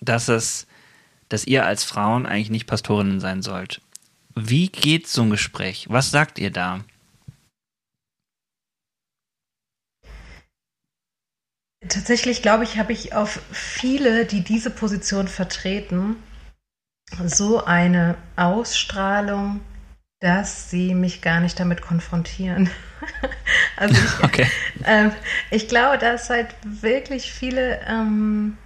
dass 0.00 0.28
es, 0.28 0.66
dass 1.28 1.44
ihr 1.44 1.66
als 1.66 1.82
Frauen 1.82 2.24
eigentlich 2.24 2.50
nicht 2.50 2.66
Pastorinnen 2.66 3.18
sein 3.18 3.42
sollt. 3.42 3.80
Wie 4.36 4.68
geht 4.68 5.08
so 5.08 5.22
ein 5.22 5.30
Gespräch? 5.30 5.86
Was 5.88 6.10
sagt 6.10 6.38
ihr 6.38 6.50
da? 6.50 6.84
Tatsächlich 11.88 12.42
glaube 12.42 12.64
ich, 12.64 12.78
habe 12.78 12.92
ich 12.92 13.12
auf 13.12 13.40
viele, 13.50 14.24
die 14.24 14.42
diese 14.42 14.70
Position 14.70 15.26
vertreten, 15.26 16.16
so 17.24 17.64
eine 17.64 18.16
Ausstrahlung, 18.36 19.60
dass 20.20 20.70
sie 20.70 20.94
mich 20.94 21.22
gar 21.22 21.40
nicht 21.40 21.58
damit 21.60 21.82
konfrontieren. 21.82 22.70
also 23.76 23.94
ich, 23.94 24.24
okay. 24.24 24.46
äh, 24.84 25.10
ich 25.50 25.68
glaube, 25.68 25.98
dass 25.98 26.30
halt 26.30 26.48
wirklich 26.62 27.32
viele, 27.32 27.80
ähm, 27.86 28.56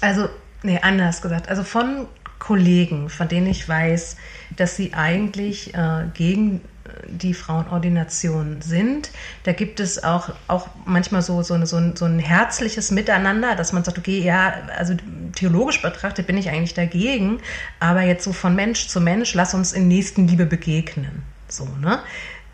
also, 0.00 0.28
nee, 0.62 0.78
anders 0.82 1.22
gesagt, 1.22 1.48
also 1.48 1.62
von 1.64 2.08
Kollegen, 2.38 3.08
von 3.08 3.28
denen 3.28 3.46
ich 3.46 3.68
weiß, 3.68 4.16
dass 4.56 4.76
sie 4.76 4.94
eigentlich 4.94 5.74
äh, 5.74 6.04
gegen 6.14 6.60
die 7.08 7.34
Frauenordination 7.34 8.60
sind. 8.62 9.10
Da 9.44 9.52
gibt 9.52 9.80
es 9.80 10.02
auch, 10.02 10.30
auch 10.48 10.68
manchmal 10.84 11.22
so, 11.22 11.42
so, 11.42 11.64
so, 11.64 11.76
ein, 11.76 11.96
so 11.96 12.04
ein 12.04 12.18
herzliches 12.18 12.90
Miteinander, 12.90 13.54
dass 13.54 13.72
man 13.72 13.84
sagt, 13.84 13.98
okay, 13.98 14.20
ja, 14.20 14.54
also 14.76 14.94
theologisch 15.34 15.82
betrachtet 15.82 16.26
bin 16.26 16.36
ich 16.36 16.48
eigentlich 16.50 16.74
dagegen, 16.74 17.40
aber 17.80 18.02
jetzt 18.02 18.24
so 18.24 18.32
von 18.32 18.54
Mensch 18.54 18.88
zu 18.88 19.00
Mensch, 19.00 19.34
lass 19.34 19.54
uns 19.54 19.72
in 19.72 19.88
Nächstenliebe 19.88 20.46
begegnen. 20.46 21.22
So, 21.48 21.68
ne? 21.80 22.00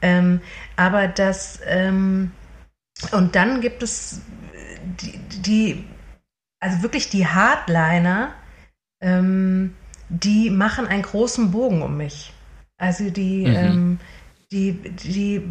Ähm, 0.01 0.41
aber 0.77 1.09
das, 1.09 1.61
ähm, 1.67 2.33
und 3.13 3.35
dann 3.35 3.61
gibt 3.61 3.83
es 3.83 4.21
die, 5.01 5.19
die 5.41 5.85
also 6.61 6.83
wirklich 6.83 7.09
die 7.09 7.27
Hardliner, 7.27 8.33
ähm, 9.03 9.75
die 10.09 10.51
machen 10.51 10.87
einen 10.87 11.03
großen 11.03 11.51
Bogen 11.51 11.83
um 11.83 11.97
mich. 11.97 12.33
Also 12.79 13.11
die, 13.11 13.47
mhm. 13.47 13.55
ähm, 13.55 13.99
die, 14.51 14.73
die, 14.73 15.43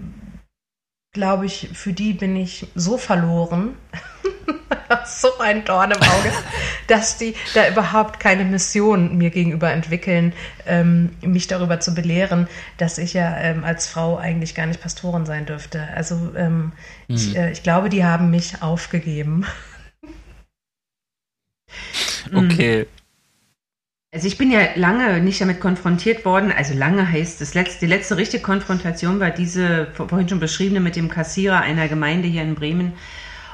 glaube 1.14 1.45
ich, 1.45 1.70
für 1.74 1.93
die 1.93 2.14
bin 2.14 2.36
ich 2.36 2.68
so 2.76 2.97
verloren, 2.97 3.76
so 5.06 5.39
ein 5.39 5.66
Dorn 5.66 5.91
im 5.91 6.02
Auge, 6.02 6.32
dass 6.88 7.18
die 7.18 7.36
da 7.54 7.68
überhaupt 7.68 8.20
keine 8.20 8.45
Mission 8.45 9.18
mir 9.18 9.30
gegenüber 9.30 9.72
entwickeln, 9.72 10.34
ähm, 10.66 11.16
mich 11.22 11.47
darüber 11.47 11.80
zu 11.80 11.93
belehren, 11.93 12.47
dass 12.78 12.97
ich 12.97 13.14
ja 13.14 13.36
ähm, 13.38 13.64
als 13.64 13.88
Frau 13.88 14.18
eigentlich 14.18 14.56
gar 14.56 14.68
nicht 14.68 14.82
Pastorin 14.82 15.26
sein 15.26 15.45
dürfte. 15.45 15.88
Also 15.95 16.34
ähm, 16.36 16.74
mhm. 17.08 17.16
ich, 17.16 17.36
äh, 17.36 17.52
ich 17.52 17.64
glaube, 17.64 17.89
die 17.89 18.06
haben 18.06 18.30
mich 18.30 18.62
aufgegeben. 18.62 19.45
Okay. 22.34 22.88
Also 24.14 24.28
ich 24.28 24.38
bin 24.38 24.51
ja 24.51 24.59
lange 24.76 25.22
nicht 25.22 25.39
damit 25.39 25.62
konfrontiert 25.62 26.26
worden. 26.26 26.51
Also 26.51 26.74
lange 26.74 27.09
heißt 27.09 27.39
das 27.39 27.53
letzte, 27.53 27.86
die 27.86 27.86
letzte 27.86 28.18
richtige 28.18 28.43
Konfrontation 28.43 29.22
war 29.22 29.30
diese 29.30 29.88
vorhin 29.93 30.28
schon 30.28 30.41
beschriebene 30.41 30.82
mit 30.82 30.97
dem 30.97 31.07
Kassierer 31.07 31.62
einer 31.62 31.88
Gemeinde 31.88 32.28
hier 32.28 32.41
in 32.41 32.55
Bremen. 32.55 32.91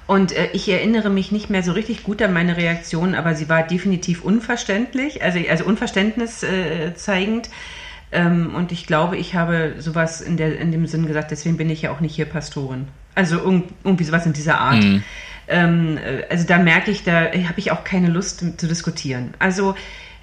Und 0.07 0.31
äh, 0.31 0.49
ich 0.53 0.67
erinnere 0.67 1.11
mich 1.11 1.31
nicht 1.31 1.51
mehr 1.51 1.61
so 1.61 1.73
richtig 1.73 2.03
gut 2.03 2.23
an 2.23 2.33
meine 2.33 2.57
Reaktion, 2.57 3.13
aber 3.13 3.35
sie 3.35 3.49
war 3.49 3.67
definitiv 3.67 4.23
unverständlich, 4.23 5.21
also, 5.21 5.37
also 5.47 5.65
Unverständnis 5.65 6.41
äh, 6.41 6.95
zeigend. 6.95 7.51
Ähm, 8.11 8.55
und 8.55 8.71
ich 8.71 8.87
glaube, 8.87 9.15
ich 9.17 9.35
habe 9.35 9.75
sowas 9.77 10.21
in, 10.21 10.37
der, 10.37 10.57
in 10.57 10.71
dem 10.71 10.87
Sinn 10.87 11.05
gesagt, 11.05 11.29
deswegen 11.29 11.57
bin 11.57 11.69
ich 11.69 11.83
ja 11.83 11.91
auch 11.91 11.99
nicht 11.99 12.15
hier 12.15 12.25
Pastorin. 12.25 12.87
Also 13.13 13.37
irgendwie 13.83 14.05
sowas 14.05 14.25
in 14.25 14.33
dieser 14.33 14.59
Art. 14.59 14.83
Mhm. 14.83 15.03
Ähm, 15.49 15.97
äh, 15.97 16.23
also 16.31 16.47
da 16.47 16.57
merke 16.57 16.89
ich, 16.89 17.03
da 17.03 17.25
habe 17.25 17.57
ich 17.57 17.71
auch 17.71 17.83
keine 17.83 18.07
Lust 18.07 18.39
zu 18.59 18.67
diskutieren. 18.67 19.35
Also 19.37 19.75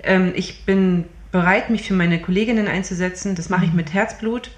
ähm, 0.04 0.32
ich 0.34 0.64
bin 0.64 1.04
bereit, 1.30 1.70
mich 1.70 1.82
für 1.82 1.94
meine 1.94 2.20
Kolleginnen 2.20 2.68
einzusetzen. 2.68 3.34
Das 3.34 3.48
mache 3.48 3.64
ich 3.64 3.70
mhm. 3.70 3.76
mit 3.76 3.92
Herzblut. 3.92 4.50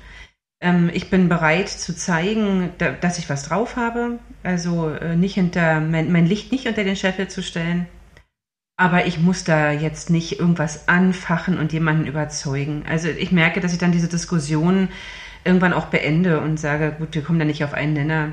Ähm, 0.60 0.90
ich 0.92 1.10
bin 1.10 1.28
bereit 1.28 1.68
zu 1.68 1.94
zeigen, 1.94 2.70
da, 2.78 2.92
dass 2.92 3.18
ich 3.18 3.28
was 3.28 3.44
drauf 3.44 3.76
habe. 3.76 4.18
Also 4.42 4.90
äh, 4.90 5.16
nicht 5.16 5.34
hinter 5.34 5.80
mein, 5.80 6.12
mein, 6.12 6.26
Licht 6.26 6.52
nicht 6.52 6.66
unter 6.66 6.84
den 6.84 6.96
Scheffel 6.96 7.28
zu 7.28 7.42
stellen. 7.42 7.86
Aber 8.78 9.06
ich 9.06 9.18
muss 9.18 9.44
da 9.44 9.72
jetzt 9.72 10.10
nicht 10.10 10.38
irgendwas 10.38 10.86
anfachen 10.88 11.58
und 11.58 11.72
jemanden 11.72 12.06
überzeugen. 12.06 12.84
Also 12.86 13.08
ich 13.08 13.32
merke, 13.32 13.60
dass 13.60 13.72
ich 13.72 13.78
dann 13.78 13.92
diese 13.92 14.08
Diskussion 14.08 14.90
irgendwann 15.44 15.72
auch 15.72 15.86
beende 15.86 16.40
und 16.40 16.58
sage, 16.60 16.94
gut, 16.98 17.14
wir 17.14 17.22
kommen 17.22 17.38
da 17.38 17.46
nicht 17.46 17.64
auf 17.64 17.72
einen 17.72 17.94
Nenner. 17.94 18.32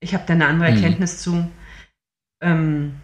Ich 0.00 0.14
habe 0.14 0.24
da 0.26 0.34
eine 0.34 0.46
andere 0.46 0.70
mhm. 0.70 0.76
Erkenntnis 0.76 1.18
zu. 1.18 1.48
Ähm, 2.42 2.94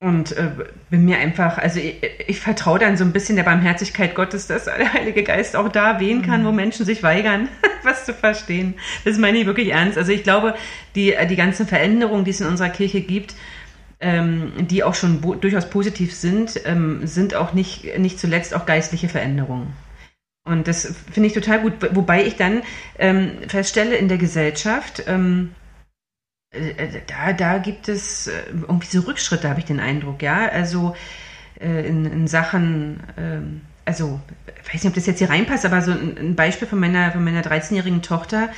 und 0.00 0.32
äh, 0.32 0.50
bin 0.90 1.04
mir 1.04 1.18
einfach, 1.18 1.56
also 1.58 1.80
ich, 1.80 1.96
ich 2.26 2.40
vertraue 2.40 2.78
dann 2.78 2.96
so 2.96 3.04
ein 3.04 3.12
bisschen 3.12 3.36
der 3.36 3.44
Barmherzigkeit 3.44 4.14
Gottes, 4.14 4.46
dass 4.46 4.64
der 4.64 4.92
Heilige 4.92 5.22
Geist 5.22 5.56
auch 5.56 5.68
da 5.68 5.98
wehen 5.98 6.22
kann, 6.22 6.42
mhm. 6.42 6.46
wo 6.46 6.52
Menschen 6.52 6.84
sich 6.84 7.02
weigern, 7.02 7.48
was 7.82 8.04
zu 8.04 8.12
verstehen. 8.12 8.74
Das 9.04 9.18
meine 9.18 9.38
ich 9.38 9.46
wirklich 9.46 9.70
ernst. 9.70 9.96
Also 9.96 10.12
ich 10.12 10.22
glaube, 10.22 10.54
die, 10.94 11.14
die 11.28 11.36
ganzen 11.36 11.66
Veränderungen, 11.66 12.24
die 12.24 12.32
es 12.32 12.40
in 12.40 12.46
unserer 12.46 12.68
Kirche 12.68 13.00
gibt, 13.00 13.34
ähm, 14.00 14.52
die 14.58 14.84
auch 14.84 14.94
schon 14.94 15.22
durchaus 15.40 15.70
positiv 15.70 16.14
sind, 16.14 16.60
ähm, 16.66 17.06
sind 17.06 17.34
auch 17.34 17.54
nicht, 17.54 17.98
nicht 17.98 18.18
zuletzt 18.18 18.54
auch 18.54 18.66
geistliche 18.66 19.08
Veränderungen. 19.08 19.72
Und 20.46 20.68
das 20.68 20.94
finde 21.10 21.28
ich 21.28 21.32
total 21.32 21.60
gut. 21.60 21.72
Wobei 21.92 22.26
ich 22.26 22.36
dann 22.36 22.62
ähm, 22.98 23.30
feststelle 23.48 23.96
in 23.96 24.08
der 24.08 24.18
Gesellschaft, 24.18 25.04
ähm, 25.06 25.54
äh, 25.54 25.54
äh, 25.54 25.63
da, 27.06 27.32
da 27.32 27.58
gibt 27.58 27.88
es 27.88 28.26
äh, 28.26 28.32
irgendwie 28.50 28.86
so 28.86 29.00
Rückschritte, 29.00 29.48
habe 29.48 29.60
ich 29.60 29.66
den 29.66 29.80
Eindruck, 29.80 30.22
ja. 30.22 30.48
Also 30.48 30.94
in, 31.60 32.04
in 32.04 32.26
Sachen, 32.26 33.00
ähm, 33.16 33.60
also 33.84 34.20
ich 34.60 34.74
weiß 34.74 34.82
nicht, 34.82 34.90
ob 34.90 34.94
das 34.94 35.06
jetzt 35.06 35.18
hier 35.18 35.30
reinpasst, 35.30 35.64
aber 35.64 35.82
so 35.82 35.92
ein, 35.92 36.34
Beispiel 36.34 36.66
von 36.66 36.80
meiner, 36.80 37.12
von 37.12 37.22
meiner 37.22 37.42
13-jährigen 37.42 38.02
Tochter, 38.02 38.48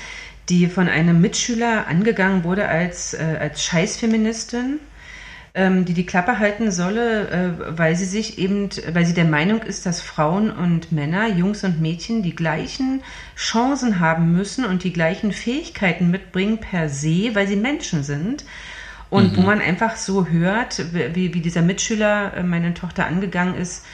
die 0.48 0.66
von 0.66 0.88
einem 0.88 1.20
Mitschüler 1.20 1.88
angegangen 1.88 2.42
wurde 2.42 2.66
als, 2.66 3.14
als 3.14 3.62
Scheißfeministin 3.64 4.80
die 5.86 5.94
die 5.94 6.04
Klappe 6.04 6.38
halten 6.38 6.70
solle, 6.70 7.28
äh, 7.30 7.78
weil 7.78 7.96
sie 7.96 8.04
sich 8.04 8.38
eben, 8.38 8.68
weil 8.92 9.06
sie 9.06 9.14
der 9.14 9.24
Meinung 9.24 9.62
ist, 9.62 9.86
dass 9.86 10.02
Frauen 10.02 10.50
und 10.50 10.92
Männer, 10.92 11.28
Jungs 11.28 11.64
und 11.64 11.80
Mädchen 11.80 12.22
die 12.22 12.36
gleichen 12.36 13.02
Chancen 13.36 13.98
haben 13.98 14.32
müssen 14.32 14.66
und 14.66 14.84
die 14.84 14.92
gleichen 14.92 15.32
Fähigkeiten 15.32 16.10
mitbringen 16.10 16.58
per 16.58 16.90
se, 16.90 17.34
weil 17.34 17.48
sie 17.48 17.56
Menschen 17.56 18.02
sind. 18.02 18.44
Und 19.08 19.32
mhm. 19.32 19.36
wo 19.36 19.40
man 19.42 19.60
einfach 19.60 19.96
so 19.96 20.26
hört, 20.26 20.84
wie, 20.92 21.32
wie 21.32 21.40
dieser 21.40 21.62
Mitschüler 21.62 22.34
äh, 22.34 22.42
meine 22.42 22.74
Tochter 22.74 23.06
angegangen 23.06 23.54
ist, 23.54 23.84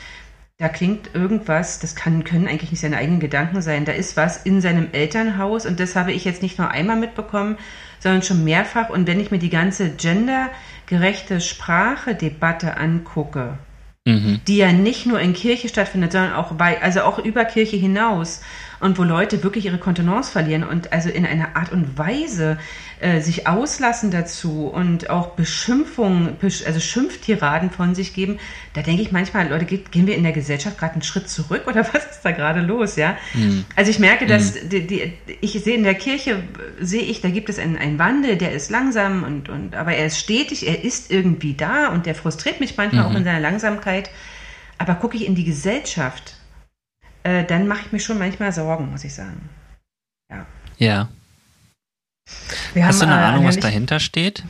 da 0.59 0.69
klingt 0.69 1.15
irgendwas, 1.15 1.81
das 1.81 1.97
kann, 1.97 2.25
können 2.25 2.47
eigentlich 2.47 2.71
nicht 2.71 2.81
seine 2.81 2.97
eigenen 2.97 3.21
Gedanken 3.21 3.63
sein. 3.63 3.85
Da 3.85 3.93
ist 3.93 4.17
was 4.17 4.45
in 4.45 4.61
seinem 4.61 4.89
Elternhaus 4.93 5.67
und 5.67 5.81
das 5.81 5.97
habe 5.97 6.13
ich 6.13 6.25
jetzt 6.25 6.43
nicht 6.43 6.59
nur 6.59 6.71
einmal 6.71 6.97
mitbekommen, 6.97 7.57
sondern 7.99 8.23
schon 8.23 8.45
mehrfach. 8.45 8.89
Und 8.89 9.07
wenn 9.07 9.19
ich 9.19 9.31
mir 9.31 9.39
die 9.39 9.51
ganze 9.51 9.89
gendergerechte 10.93 11.40
Sprache-Debatte 11.40 12.76
angucke, 12.76 13.59
mhm. 14.05 14.40
die 14.47 14.59
ja 14.59 14.72
nicht 14.72 15.07
nur 15.07 15.20
in 15.20 15.32
Kirche 15.32 15.68
stattfindet, 15.68 16.12
sondern 16.12 16.34
auch 16.34 16.53
bei, 16.53 16.82
also 16.82 17.01
auch 17.03 17.18
über 17.18 17.45
Kirche 17.47 17.76
hinaus 17.76 18.43
und 18.83 18.99
wo 18.99 19.05
Leute 19.05 19.45
wirklich 19.45 19.66
ihre 19.66 19.78
Kontenance 19.78 20.33
verlieren 20.33 20.64
und 20.64 20.93
also 20.93 21.09
in 21.09 21.24
einer 21.24 21.55
Art 21.55 21.70
und 21.70 21.97
Weise 21.97 22.59
äh, 22.99 23.20
sich 23.20 23.47
auslassen 23.47 24.11
dazu 24.11 24.66
und 24.66 25.09
auch 25.09 25.28
Beschimpfungen, 25.30 26.37
also 26.43 26.80
Schimpftiraden 26.80 27.70
von 27.70 27.95
sich 27.95 28.12
geben, 28.12 28.41
da 28.74 28.83
denke 28.83 29.03
ich 29.03 29.12
manchmal, 29.12 29.49
Leute, 29.49 29.66
gehen 29.66 30.09
wir 30.09 30.16
in 30.16 30.24
der 30.24 30.33
Gesellschaft 30.33 30.78
gerade 30.78 30.95
einen 30.95 31.03
Schritt 31.03 31.28
zurück 31.28 31.68
oder 31.68 31.87
was 31.95 32.05
ist 32.07 32.22
da 32.24 32.33
gerade 32.33 32.61
los, 32.61 32.97
ja? 32.97 33.16
Mhm. 33.35 33.64
Also 33.76 33.93
ich 33.93 34.01
merke, 34.01 34.26
dass 34.26 34.57
mhm. 34.57 34.68
die, 34.68 34.87
die, 34.89 35.12
ich 35.41 35.53
sehe 35.53 35.76
in 35.76 35.85
der 35.85 35.95
Kirche, 35.95 36.43
sehe 36.80 37.03
ich, 37.03 37.20
da 37.20 37.30
gibt 37.30 37.51
es 37.51 37.61
einen, 37.61 37.78
einen 37.78 38.01
Wandel, 38.01 38.37
der 38.37 38.51
ist 38.51 38.68
langsam 38.68 39.22
und, 39.22 39.49
und 39.49 39.76
aber 39.76 39.95
er 39.95 40.07
ist 40.07 40.18
stetig, 40.18 40.66
er 40.66 40.83
ist 40.83 41.12
irgendwie 41.12 41.55
da 41.55 41.87
und 41.89 42.05
der 42.05 42.16
frustriert 42.16 42.59
mich 42.59 42.76
manchmal 42.76 43.05
mhm. 43.05 43.12
auch 43.12 43.16
in 43.16 43.22
seiner 43.22 43.41
Langsamkeit. 43.41 44.11
Aber 44.78 44.97
gucke 44.97 45.16
ich 45.16 45.24
in 45.24 45.37
die 45.37 45.45
Gesellschaft, 45.45 46.35
äh, 47.23 47.45
dann 47.45 47.68
mache 47.68 47.83
ich 47.87 47.93
mir 47.93 48.01
schon 48.01 48.18
manchmal 48.18 48.53
Sorgen, 48.53 48.91
muss 48.91 49.05
ich 49.05 49.14
sagen. 49.14 49.49
Ja. 50.31 50.47
Ja. 50.79 51.09
Wir 52.75 52.87
Hast 52.87 53.01
haben, 53.03 53.09
du 53.09 53.14
eine 53.14 53.23
äh, 53.23 53.29
Ahnung, 53.29 53.47
was 53.47 53.59
dahinter 53.59 54.01
steht? 54.01 54.45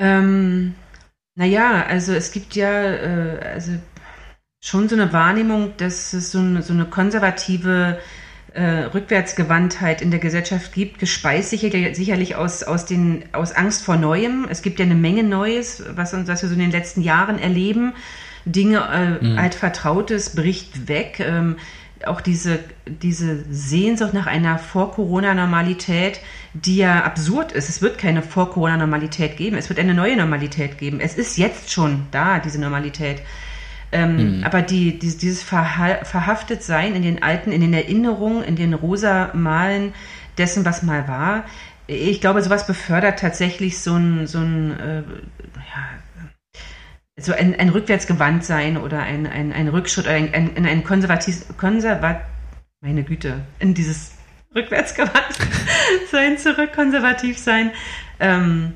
Ähm, 0.00 0.74
naja, 1.34 1.84
also 1.86 2.12
es 2.14 2.32
gibt 2.32 2.54
ja 2.54 2.70
äh, 2.70 3.40
also 3.54 3.72
schon 4.60 4.88
so 4.88 4.96
eine 4.96 5.12
Wahrnehmung, 5.12 5.76
dass 5.76 6.12
es 6.12 6.32
so 6.32 6.38
eine, 6.38 6.62
so 6.62 6.72
eine 6.72 6.86
konservative 6.86 8.00
äh, 8.54 8.84
Rückwärtsgewandtheit 8.92 10.02
in 10.02 10.10
der 10.10 10.20
Gesellschaft 10.20 10.72
gibt, 10.72 10.98
gespeist 10.98 11.50
sicher, 11.50 11.70
sicherlich 11.94 12.34
aus, 12.36 12.62
aus, 12.62 12.86
den, 12.86 13.24
aus 13.32 13.52
Angst 13.52 13.84
vor 13.84 13.96
Neuem. 13.96 14.46
Es 14.50 14.62
gibt 14.62 14.78
ja 14.78 14.84
eine 14.84 14.94
Menge 14.94 15.22
Neues, 15.22 15.84
was, 15.90 16.14
uns, 16.14 16.28
was 16.28 16.42
wir 16.42 16.48
so 16.48 16.54
in 16.54 16.60
den 16.60 16.70
letzten 16.70 17.02
Jahren 17.02 17.38
erleben. 17.38 17.94
Dinge, 18.44 18.78
äh, 18.78 19.24
mhm. 19.24 19.38
altvertrautes 19.38 20.34
bricht 20.34 20.88
weg. 20.88 21.20
Ähm, 21.20 21.56
auch 22.06 22.20
diese, 22.20 22.60
diese 22.86 23.44
Sehnsucht 23.50 24.14
nach 24.14 24.26
einer 24.26 24.58
Vor-Corona-Normalität, 24.58 26.20
die 26.54 26.76
ja 26.76 27.02
absurd 27.02 27.52
ist. 27.52 27.68
Es 27.68 27.82
wird 27.82 27.98
keine 27.98 28.22
Vor-Corona-Normalität 28.22 29.36
geben. 29.36 29.56
Es 29.56 29.68
wird 29.68 29.80
eine 29.80 29.94
neue 29.94 30.16
Normalität 30.16 30.78
geben. 30.78 31.00
Es 31.00 31.16
ist 31.16 31.38
jetzt 31.38 31.72
schon 31.72 32.06
da, 32.12 32.38
diese 32.38 32.60
Normalität. 32.60 33.22
Ähm, 33.90 34.38
mhm. 34.38 34.44
Aber 34.44 34.62
die, 34.62 34.98
die, 34.98 35.16
dieses 35.16 35.42
Verha 35.42 36.04
verhaftet 36.04 36.62
sein 36.62 36.94
in 36.94 37.02
den 37.02 37.22
alten, 37.22 37.50
in 37.50 37.60
den 37.60 37.72
Erinnerungen, 37.74 38.44
in 38.44 38.54
den 38.54 38.74
rosa 38.74 39.30
Malen 39.34 39.92
dessen, 40.36 40.64
was 40.64 40.82
mal 40.82 41.08
war, 41.08 41.44
ich 41.88 42.20
glaube, 42.20 42.42
sowas 42.42 42.66
befördert 42.66 43.18
tatsächlich 43.18 43.80
so 43.80 43.94
ein, 43.94 44.26
so 44.26 44.38
ein 44.38 44.78
äh, 44.78 44.96
ja, 44.98 45.88
so 47.18 47.32
ein, 47.32 47.58
ein 47.58 47.68
Rückwärtsgewandtsein 47.68 48.76
oder 48.76 49.02
ein, 49.02 49.26
ein, 49.26 49.52
ein 49.52 49.68
Rückschritt 49.68 50.06
oder 50.06 50.14
ein, 50.14 50.32
ein, 50.32 50.66
ein 50.66 50.84
konservativ, 50.84 51.44
konservat, 51.56 52.22
meine 52.80 53.02
Güte, 53.02 53.40
in 53.58 53.74
dieses 53.74 54.12
Rückwärtsgewandtsein 54.54 56.38
zurück, 56.38 56.72
konservativ 56.74 57.38
sein. 57.38 57.72
Ähm, 58.20 58.74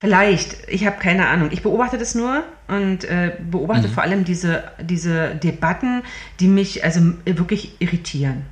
vielleicht, 0.00 0.68
ich 0.68 0.86
habe 0.86 0.98
keine 0.98 1.28
Ahnung. 1.28 1.50
Ich 1.52 1.62
beobachte 1.62 1.98
das 1.98 2.14
nur 2.14 2.44
und 2.66 3.04
äh, 3.04 3.36
beobachte 3.50 3.88
mhm. 3.88 3.92
vor 3.92 4.02
allem 4.02 4.24
diese, 4.24 4.64
diese 4.80 5.34
Debatten, 5.36 6.02
die 6.40 6.48
mich 6.48 6.84
also 6.84 7.00
wirklich 7.24 7.80
irritieren. 7.80 8.44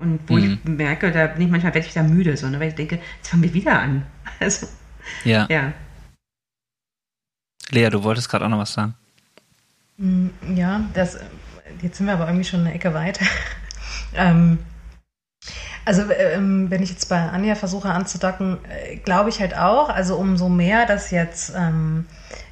Und 0.00 0.20
wo 0.28 0.34
mhm. 0.34 0.58
ich 0.64 0.64
merke, 0.64 1.12
da 1.12 1.26
bin 1.26 1.42
ich 1.42 1.50
manchmal 1.50 1.74
werde 1.74 1.86
ich 1.86 1.92
da 1.92 2.02
müde, 2.02 2.36
so, 2.36 2.48
ne, 2.48 2.58
weil 2.58 2.68
ich 2.68 2.74
denke, 2.74 3.00
jetzt 3.18 3.28
fangen 3.28 3.42
wir 3.42 3.54
wieder 3.54 3.78
an. 3.78 4.06
Also, 4.38 4.68
ja. 5.24 5.46
ja. 5.50 5.74
Lea, 7.70 7.88
du 7.90 8.02
wolltest 8.02 8.28
gerade 8.28 8.44
auch 8.44 8.48
noch 8.48 8.58
was 8.58 8.72
sagen. 8.72 8.94
Mm, 9.96 10.28
ja, 10.54 10.82
das, 10.94 11.18
jetzt 11.82 11.98
sind 11.98 12.06
wir 12.06 12.14
aber 12.14 12.26
irgendwie 12.26 12.44
schon 12.44 12.60
eine 12.60 12.74
Ecke 12.74 12.94
weiter. 12.94 13.24
ähm, 14.14 14.58
also 15.84 16.02
ähm, 16.10 16.70
wenn 16.70 16.82
ich 16.82 16.90
jetzt 16.90 17.08
bei 17.08 17.18
Anja 17.18 17.54
versuche 17.54 17.90
anzudocken, 17.90 18.58
äh, 18.68 18.96
glaube 18.96 19.30
ich 19.30 19.40
halt 19.40 19.56
auch, 19.56 19.88
also 19.88 20.16
umso 20.16 20.48
mehr 20.48 20.86
das 20.86 21.10
jetzt 21.10 21.52
ähm, 21.56 22.06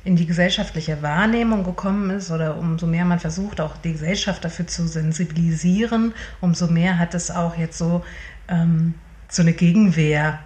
in 0.05 0.17
die 0.17 0.27
gesellschaftliche 0.27 1.03
Wahrnehmung 1.03 1.65
gekommen 1.65 2.11
ist 2.11 2.31
oder 2.31 2.57
umso 2.57 2.87
mehr 2.87 3.05
man 3.05 3.21
versucht, 3.21 3.61
auch 3.61 3.77
die 3.77 3.93
Gesellschaft 3.93 4.45
dafür 4.45 4.67
zu 4.67 4.89
sensibilisieren, 4.89 6.15
umso 6.41 6.69
mehr 6.69 6.99
hat 6.99 7.15
es 7.15 7.31
auch 7.31 7.57
jetzt 7.57 7.77
so, 7.77 8.05
ähm, 8.49 8.95
so 9.29 9.43
eine 9.43 9.53
Gegenwehr 9.53 10.39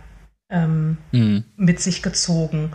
ähm, 0.51 0.99
mhm. 1.13 1.45
mit 1.57 1.81
sich 1.81 2.03
gezogen 2.03 2.73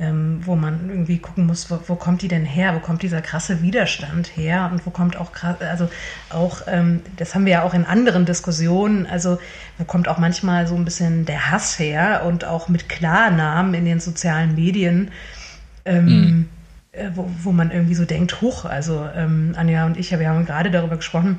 ähm, 0.00 0.40
wo 0.46 0.56
man 0.56 0.88
irgendwie 0.88 1.18
gucken 1.18 1.46
muss, 1.46 1.70
wo, 1.70 1.78
wo, 1.86 1.94
kommt 1.94 2.22
die 2.22 2.28
denn 2.28 2.46
her? 2.46 2.74
Wo 2.74 2.78
kommt 2.78 3.02
dieser 3.02 3.20
krasse 3.20 3.60
Widerstand 3.60 4.34
her? 4.34 4.70
Und 4.72 4.86
wo 4.86 4.90
kommt 4.90 5.16
auch 5.16 5.30
also 5.60 5.90
auch, 6.30 6.62
ähm, 6.66 7.02
das 7.18 7.34
haben 7.34 7.44
wir 7.44 7.52
ja 7.52 7.62
auch 7.62 7.74
in 7.74 7.84
anderen 7.84 8.24
Diskussionen, 8.24 9.06
also 9.06 9.38
wo 9.76 9.84
kommt 9.84 10.08
auch 10.08 10.16
manchmal 10.16 10.66
so 10.66 10.74
ein 10.74 10.86
bisschen 10.86 11.26
der 11.26 11.50
Hass 11.50 11.78
her 11.78 12.22
und 12.26 12.46
auch 12.46 12.68
mit 12.70 12.88
Klarnamen 12.88 13.74
in 13.74 13.84
den 13.84 14.00
sozialen 14.00 14.54
Medien, 14.54 15.10
ähm, 15.84 16.06
mhm. 16.06 16.48
äh, 16.92 17.10
wo, 17.14 17.30
wo 17.42 17.52
man 17.52 17.70
irgendwie 17.70 17.94
so 17.94 18.06
denkt, 18.06 18.40
hoch, 18.40 18.64
also 18.64 19.06
ähm, 19.14 19.54
Anja 19.54 19.84
und 19.84 19.98
ich, 19.98 20.18
wir 20.18 20.28
haben 20.30 20.46
gerade 20.46 20.70
darüber 20.70 20.96
gesprochen, 20.96 21.38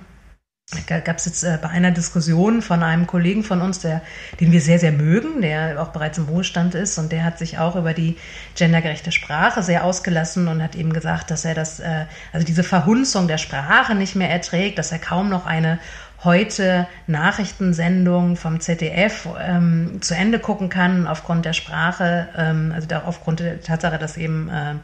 gab 0.87 1.17
es 1.17 1.25
jetzt 1.25 1.43
äh, 1.43 1.57
bei 1.61 1.69
einer 1.69 1.91
Diskussion 1.91 2.61
von 2.61 2.83
einem 2.83 3.07
Kollegen 3.07 3.43
von 3.43 3.61
uns, 3.61 3.79
der, 3.79 4.01
den 4.39 4.51
wir 4.51 4.61
sehr, 4.61 4.79
sehr 4.79 4.91
mögen, 4.91 5.41
der 5.41 5.81
auch 5.81 5.89
bereits 5.89 6.17
im 6.17 6.27
Wohlstand 6.27 6.75
ist 6.75 6.97
und 6.97 7.11
der 7.11 7.23
hat 7.23 7.37
sich 7.37 7.57
auch 7.59 7.75
über 7.75 7.93
die 7.93 8.17
gendergerechte 8.55 9.11
Sprache 9.11 9.63
sehr 9.63 9.83
ausgelassen 9.83 10.47
und 10.47 10.63
hat 10.63 10.75
eben 10.75 10.93
gesagt, 10.93 11.31
dass 11.31 11.45
er 11.45 11.55
das, 11.55 11.79
äh, 11.79 12.05
also 12.31 12.45
diese 12.45 12.63
Verhunzung 12.63 13.27
der 13.27 13.37
Sprache 13.37 13.95
nicht 13.95 14.15
mehr 14.15 14.29
erträgt, 14.29 14.77
dass 14.77 14.91
er 14.91 14.99
kaum 14.99 15.29
noch 15.29 15.45
eine 15.45 15.79
heute 16.23 16.87
Nachrichtensendung 17.07 18.35
vom 18.35 18.59
ZDF 18.59 19.27
ähm, 19.39 20.01
zu 20.01 20.13
Ende 20.13 20.39
gucken 20.39 20.69
kann 20.69 21.07
aufgrund 21.07 21.45
der 21.45 21.53
Sprache, 21.53 22.29
ähm, 22.37 22.71
also 22.73 22.87
da, 22.87 23.03
aufgrund 23.05 23.39
der 23.39 23.61
Tatsache, 23.61 23.97
dass 23.97 24.17
eben 24.17 24.49
äh, 24.49 24.75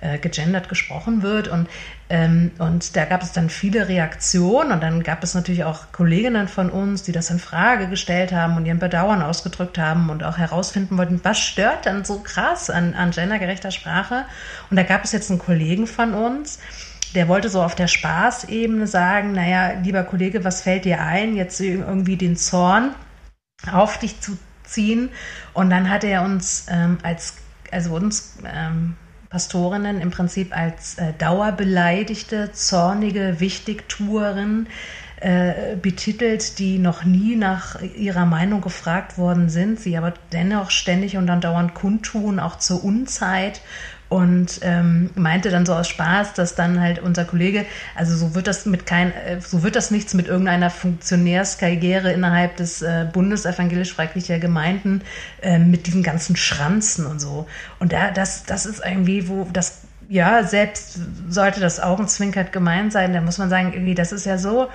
äh, 0.00 0.18
gegendert 0.18 0.68
gesprochen 0.68 1.22
wird. 1.22 1.48
Und, 1.48 1.68
ähm, 2.08 2.50
und 2.58 2.96
da 2.96 3.04
gab 3.04 3.22
es 3.22 3.32
dann 3.32 3.48
viele 3.48 3.88
Reaktionen 3.88 4.72
und 4.72 4.82
dann 4.82 5.02
gab 5.02 5.22
es 5.22 5.34
natürlich 5.34 5.64
auch 5.64 5.92
Kolleginnen 5.92 6.48
von 6.48 6.70
uns, 6.70 7.02
die 7.02 7.12
das 7.12 7.30
in 7.30 7.38
Frage 7.38 7.88
gestellt 7.88 8.32
haben 8.32 8.56
und 8.56 8.66
ihren 8.66 8.78
Bedauern 8.78 9.22
ausgedrückt 9.22 9.78
haben 9.78 10.10
und 10.10 10.22
auch 10.22 10.38
herausfinden 10.38 10.98
wollten, 10.98 11.20
was 11.22 11.38
stört 11.38 11.86
dann 11.86 12.04
so 12.04 12.20
krass 12.20 12.70
an, 12.70 12.94
an 12.94 13.10
gendergerechter 13.10 13.70
Sprache. 13.70 14.24
Und 14.70 14.76
da 14.76 14.82
gab 14.82 15.04
es 15.04 15.12
jetzt 15.12 15.30
einen 15.30 15.38
Kollegen 15.38 15.86
von 15.86 16.14
uns, 16.14 16.58
der 17.14 17.28
wollte 17.28 17.48
so 17.48 17.62
auf 17.62 17.74
der 17.74 17.88
Spaßebene 17.88 18.86
sagen, 18.86 19.32
naja, 19.32 19.80
lieber 19.82 20.02
Kollege, 20.02 20.44
was 20.44 20.62
fällt 20.62 20.84
dir 20.84 21.00
ein, 21.00 21.34
jetzt 21.34 21.60
irgendwie 21.60 22.16
den 22.16 22.36
Zorn 22.36 22.94
auf 23.72 23.98
dich 23.98 24.20
zu 24.20 24.36
ziehen? 24.64 25.08
Und 25.54 25.70
dann 25.70 25.88
hat 25.88 26.04
er 26.04 26.22
uns 26.22 26.66
ähm, 26.68 26.98
als, 27.02 27.36
also 27.70 27.94
uns 27.94 28.36
ähm, 28.44 28.96
Pastorinnen 29.28 30.00
im 30.00 30.10
Prinzip 30.10 30.56
als 30.56 30.98
äh, 30.98 31.12
dauerbeleidigte, 31.18 32.52
zornige 32.52 33.40
Wichtigtuerin 33.40 34.68
äh, 35.18 35.76
betitelt, 35.76 36.58
die 36.58 36.78
noch 36.78 37.04
nie 37.04 37.36
nach 37.36 37.80
ihrer 37.80 38.26
Meinung 38.26 38.60
gefragt 38.60 39.16
worden 39.16 39.48
sind, 39.48 39.80
sie 39.80 39.96
aber 39.96 40.12
dennoch 40.32 40.70
ständig 40.70 41.16
und 41.16 41.30
andauernd 41.30 41.74
kundtun, 41.74 42.38
auch 42.38 42.58
zur 42.58 42.84
Unzeit 42.84 43.62
und 44.08 44.60
ähm, 44.62 45.10
meinte 45.16 45.50
dann 45.50 45.66
so 45.66 45.74
aus 45.74 45.88
Spaß, 45.88 46.34
dass 46.34 46.54
dann 46.54 46.80
halt 46.80 47.00
unser 47.00 47.24
Kollege, 47.24 47.66
also 47.96 48.16
so 48.16 48.34
wird 48.36 48.46
das 48.46 48.64
mit 48.64 48.86
kein, 48.86 49.12
äh, 49.12 49.40
so 49.40 49.64
wird 49.64 49.74
das 49.74 49.90
nichts 49.90 50.14
mit 50.14 50.28
irgendeiner 50.28 50.70
Funktionärskarriere 50.70 52.12
innerhalb 52.12 52.56
des 52.56 52.82
äh, 52.82 53.06
Bundes 53.12 53.44
evangelisch-freiklicher 53.46 54.38
Gemeinden 54.38 55.02
äh, 55.42 55.58
mit 55.58 55.88
diesen 55.88 56.04
ganzen 56.04 56.36
Schranzen 56.36 57.06
und 57.06 57.20
so. 57.20 57.48
Und 57.80 57.92
da, 57.92 58.12
das, 58.12 58.44
das 58.44 58.64
ist 58.64 58.80
irgendwie, 58.84 59.28
wo 59.28 59.48
das, 59.52 59.82
ja, 60.08 60.44
selbst 60.44 61.00
sollte 61.28 61.58
das 61.58 61.80
augenzwinkert 61.80 62.52
gemeint 62.52 62.92
sein, 62.92 63.12
da 63.12 63.20
muss 63.20 63.38
man 63.38 63.50
sagen, 63.50 63.72
irgendwie, 63.72 63.96
das 63.96 64.12
ist 64.12 64.24
ja 64.24 64.38
so, 64.38 64.68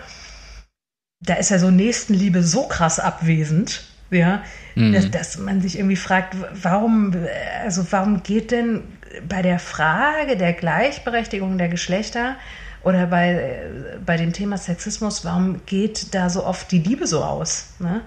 da 1.22 1.36
ist 1.36 1.52
ja 1.52 1.60
so 1.60 1.72
Nächstenliebe 1.72 2.44
so 2.44 2.68
krass 2.68 3.00
abwesend, 3.00 3.84
ja, 4.10 4.44
mhm. 4.76 4.92
dass, 4.92 5.10
dass 5.10 5.38
man 5.38 5.62
sich 5.62 5.78
irgendwie 5.78 5.96
fragt, 5.96 6.36
warum, 6.62 7.16
also 7.64 7.86
warum 7.92 8.24
geht 8.24 8.52
denn 8.52 8.84
bei 9.28 9.42
der 9.42 9.60
Frage 9.60 10.38
der 10.38 10.54
Gleichberechtigung 10.54 11.58
der 11.58 11.70
Geschlechter 11.70 12.36
oder 12.84 13.08
bei, 13.08 13.64
bei 14.06 14.18
dem 14.18 14.34
Thema 14.34 14.58
Sexismus, 14.58 15.24
warum 15.24 15.66
geht 15.66 16.14
da 16.14 16.30
so 16.30 16.46
oft 16.46 16.72
die 16.72 16.80
Liebe 16.80 17.08
so 17.08 17.24
aus? 17.24 17.74
Ne? 17.80 18.02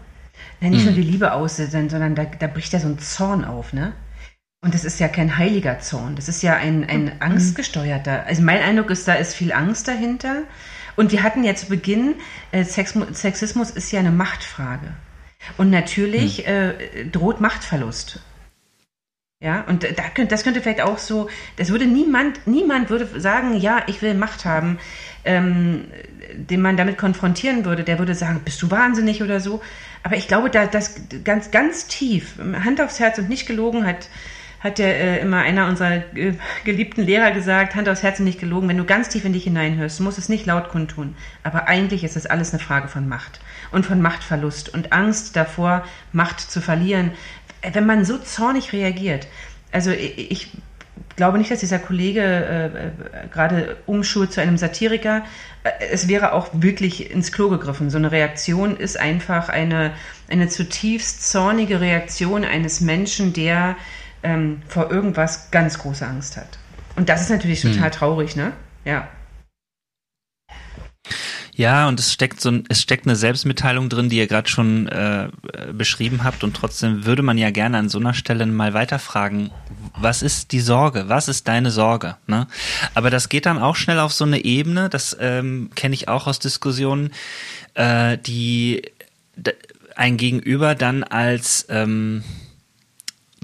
Ja, 0.61 0.69
nicht 0.69 0.81
mhm. 0.81 0.87
nur 0.87 0.95
die 0.95 1.11
Liebe 1.11 1.33
aus, 1.33 1.57
sondern 1.57 2.15
da, 2.15 2.25
da 2.25 2.47
bricht 2.47 2.73
ja 2.73 2.81
so 2.81 2.89
ein 2.89 2.99
Zorn 2.99 3.45
auf, 3.45 3.73
ne? 3.73 3.93
Und 4.63 4.73
das 4.73 4.85
ist 4.85 4.99
ja 4.99 5.09
kein 5.09 5.37
heiliger 5.37 5.79
Zorn, 5.81 6.17
das 6.17 6.29
ist 6.29 6.43
ja 6.43 6.57
ein, 6.57 6.89
ein 6.89 7.05
mhm. 7.05 7.13
angstgesteuerter. 7.21 8.25
Also 8.27 8.43
mein 8.43 8.63
Eindruck 8.63 8.91
ist, 8.91 9.07
da 9.07 9.15
ist 9.15 9.35
viel 9.35 9.53
Angst 9.53 9.89
dahinter. 9.89 10.45
Und 10.97 11.13
wir 11.13 11.23
hatten 11.23 11.45
ja 11.45 11.55
zu 11.55 11.67
Beginn, 11.67 12.15
äh, 12.53 12.65
Sexismus 12.65 13.71
ist 13.71 13.93
ja 13.93 14.01
eine 14.01 14.13
Machtfrage. 14.13 14.95
Und 15.59 15.71
natürlich 15.71 16.47
hm. 16.47 16.47
äh, 16.47 17.05
droht 17.07 17.41
Machtverlust. 17.41 18.21
Ja, 19.45 19.63
und 19.69 19.83
da 19.83 20.05
könnte, 20.15 20.29
das 20.29 20.43
könnte 20.43 20.63
vielleicht 20.63 20.81
auch 20.81 20.97
so, 20.97 21.29
das 21.59 21.69
würde 21.69 21.85
niemand, 21.85 22.47
niemand 22.47 22.89
würde 22.89 23.21
sagen, 23.21 23.55
ja, 23.59 23.83
ich 23.89 24.01
will 24.01 24.15
Macht 24.15 24.47
haben, 24.47 24.79
ähm, 25.27 25.85
den 26.33 26.63
man 26.63 26.79
damit 26.79 26.97
konfrontieren 26.97 27.67
würde, 27.67 27.85
der 27.85 27.99
würde 27.99 28.15
sagen, 28.15 28.41
bist 28.43 28.63
du 28.63 28.71
wahnsinnig 28.71 29.23
oder 29.23 29.41
so. 29.41 29.61
Aber 30.03 30.17
ich 30.17 30.29
glaube, 30.29 30.49
da 30.49 30.65
das 30.65 30.95
ganz, 31.25 31.51
ganz 31.51 31.89
tief, 31.89 32.37
Hand 32.65 32.81
aufs 32.81 33.01
Herz 33.01 33.19
und 33.19 33.29
nicht 33.29 33.47
gelogen 33.47 33.85
hat, 33.87 34.09
hat 34.61 34.79
ja 34.79 34.87
äh, 34.87 35.21
immer 35.21 35.41
einer 35.41 35.69
unserer 35.69 35.97
äh, 36.17 36.33
geliebten 36.65 37.03
Lehrer 37.03 37.31
gesagt, 37.33 37.75
Hand 37.75 37.87
aufs 37.91 38.03
Herz 38.03 38.19
und 38.21 38.25
nicht 38.25 38.41
gelogen, 38.41 38.67
wenn 38.67 38.79
du 38.79 38.87
ganz 38.87 39.11
tief 39.11 39.27
in 39.27 39.35
dich 39.35 39.45
hineinhörst, 39.45 40.01
musst 40.01 40.17
es 40.17 40.31
nicht 40.31 40.47
laut 40.47 40.71
kundtun. 40.71 41.17
Aber 41.43 41.69
eigentlich 41.69 42.03
ist 42.03 42.17
das 42.17 42.25
alles 42.25 42.55
eine 42.55 42.61
Frage 42.61 42.89
von 42.89 43.07
Macht 43.07 43.41
und 43.73 43.85
von 43.85 44.01
Machtverlust 44.01 44.73
und 44.73 44.91
Angst 44.95 45.37
davor, 45.37 45.85
Macht 46.13 46.41
zu 46.41 46.63
verlieren. 46.63 47.11
Wenn 47.73 47.87
man 47.87 48.05
so 48.05 48.19
zornig 48.19 48.73
reagiert, 48.73 49.27
also 49.73 49.91
ich, 49.91 50.31
ich 50.31 50.51
glaube 51.17 51.39
nicht, 51.39 51.51
dass 51.51 51.61
dieser 51.61 51.79
Kollege 51.79 52.23
äh, 52.23 52.67
äh 52.67 53.29
gerade 53.33 53.77
umschult 53.87 54.33
zu 54.33 54.41
einem 54.41 54.57
Satiriker. 54.57 55.25
Äh, 55.63 55.71
es 55.91 56.09
wäre 56.09 56.33
auch 56.33 56.49
wirklich 56.53 57.11
ins 57.11 57.33
Klo 57.33 57.49
gegriffen. 57.49 57.91
So 57.91 57.99
eine 57.99 58.13
Reaktion 58.13 58.77
ist 58.77 58.99
einfach 58.99 59.49
eine, 59.49 59.93
eine 60.29 60.49
zutiefst 60.49 61.31
zornige 61.31 61.81
Reaktion 61.81 62.45
eines 62.45 62.81
Menschen, 62.81 63.33
der 63.33 63.77
ähm, 64.23 64.63
vor 64.69 64.91
irgendwas 64.91 65.51
ganz 65.51 65.79
große 65.79 66.07
Angst 66.07 66.37
hat. 66.37 66.59
Und 66.97 67.09
das 67.09 67.23
ist 67.23 67.31
natürlich 67.31 67.63
total 67.63 67.91
hm. 67.91 67.93
traurig, 67.93 68.37
ne? 68.37 68.53
Ja. 68.85 69.09
Ja, 71.57 71.87
und 71.87 72.01
es 72.01 72.13
steckt 72.13 72.41
so 72.41 72.51
ein, 72.51 72.65
es 72.69 72.83
steckt 72.83 73.07
eine 73.07 73.15
Selbstmitteilung 73.15 73.89
drin, 73.89 74.09
die 74.09 74.17
ihr 74.17 74.27
gerade 74.27 74.49
schon 74.49 74.89
äh, 74.89 75.29
beschrieben 75.73 76.25
habt. 76.25 76.43
Und 76.43 76.57
trotzdem 76.57 77.07
würde 77.07 77.23
man 77.23 77.39
ja 77.39 77.51
gerne 77.51 77.79
an 77.79 77.89
so 77.89 77.99
einer 77.99 78.15
Stelle 78.15 78.45
mal 78.47 78.75
weiterfragen, 78.75 79.51
was 79.97 80.23
ist 80.23 80.51
die 80.51 80.61
Sorge? 80.61 81.05
Was 81.09 81.29
ist 81.29 81.47
deine 81.47 81.71
Sorge? 81.71 82.17
Ne? 82.27 82.49
Aber 82.95 83.11
das 83.11 83.29
geht 83.29 83.47
dann 83.47 83.59
auch 83.59 83.77
schnell 83.77 84.01
auf 84.01 84.13
so 84.13 84.25
eine 84.25 84.45
Ebene, 84.45 84.89
das 84.89 85.17
ähm, 85.21 85.71
kenne 85.77 85.95
ich 85.95 86.09
auch 86.09 86.27
aus 86.27 86.41
Diskussionen, 86.41 87.13
äh, 87.75 88.19
die 88.19 88.83
ein 89.95 90.17
Gegenüber 90.17 90.75
dann 90.75 91.05
als 91.05 91.67
ähm, 91.69 92.25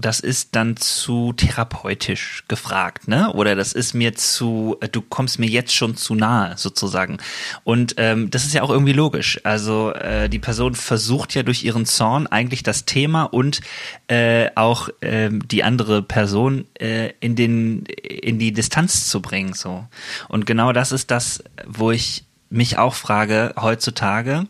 das 0.00 0.20
ist 0.20 0.56
dann 0.56 0.76
zu 0.76 1.32
therapeutisch 1.32 2.44
gefragt, 2.48 3.08
ne? 3.08 3.32
Oder 3.32 3.54
das 3.54 3.72
ist 3.72 3.94
mir 3.94 4.14
zu, 4.14 4.76
äh, 4.80 4.88
du 4.88 5.02
kommst 5.02 5.38
mir 5.38 5.48
jetzt 5.48 5.74
schon 5.74 5.96
zu 5.96 6.14
nahe, 6.14 6.56
sozusagen. 6.56 7.18
Und 7.64 7.94
ähm, 7.98 8.30
das 8.30 8.44
ist 8.44 8.54
ja 8.54 8.62
auch 8.62 8.70
irgendwie 8.70 8.92
logisch. 8.92 9.40
Also 9.44 9.92
äh, 9.92 10.28
die 10.28 10.38
Person 10.38 10.74
versucht 10.74 11.34
ja 11.34 11.42
durch 11.42 11.64
ihren 11.64 11.86
Zorn 11.86 12.26
eigentlich 12.26 12.62
das 12.62 12.84
Thema 12.84 13.24
und 13.24 13.60
äh, 14.08 14.50
auch 14.54 14.88
äh, 15.00 15.30
die 15.30 15.62
andere 15.64 16.02
Person 16.02 16.66
äh, 16.78 17.12
in 17.20 17.36
den 17.36 17.84
in 17.86 18.38
die 18.38 18.52
Distanz 18.52 19.08
zu 19.08 19.22
bringen, 19.22 19.54
so. 19.54 19.86
Und 20.28 20.46
genau 20.46 20.72
das 20.72 20.92
ist 20.92 21.10
das, 21.10 21.42
wo 21.66 21.90
ich 21.90 22.24
mich 22.50 22.78
auch 22.78 22.94
frage 22.94 23.54
heutzutage 23.58 24.46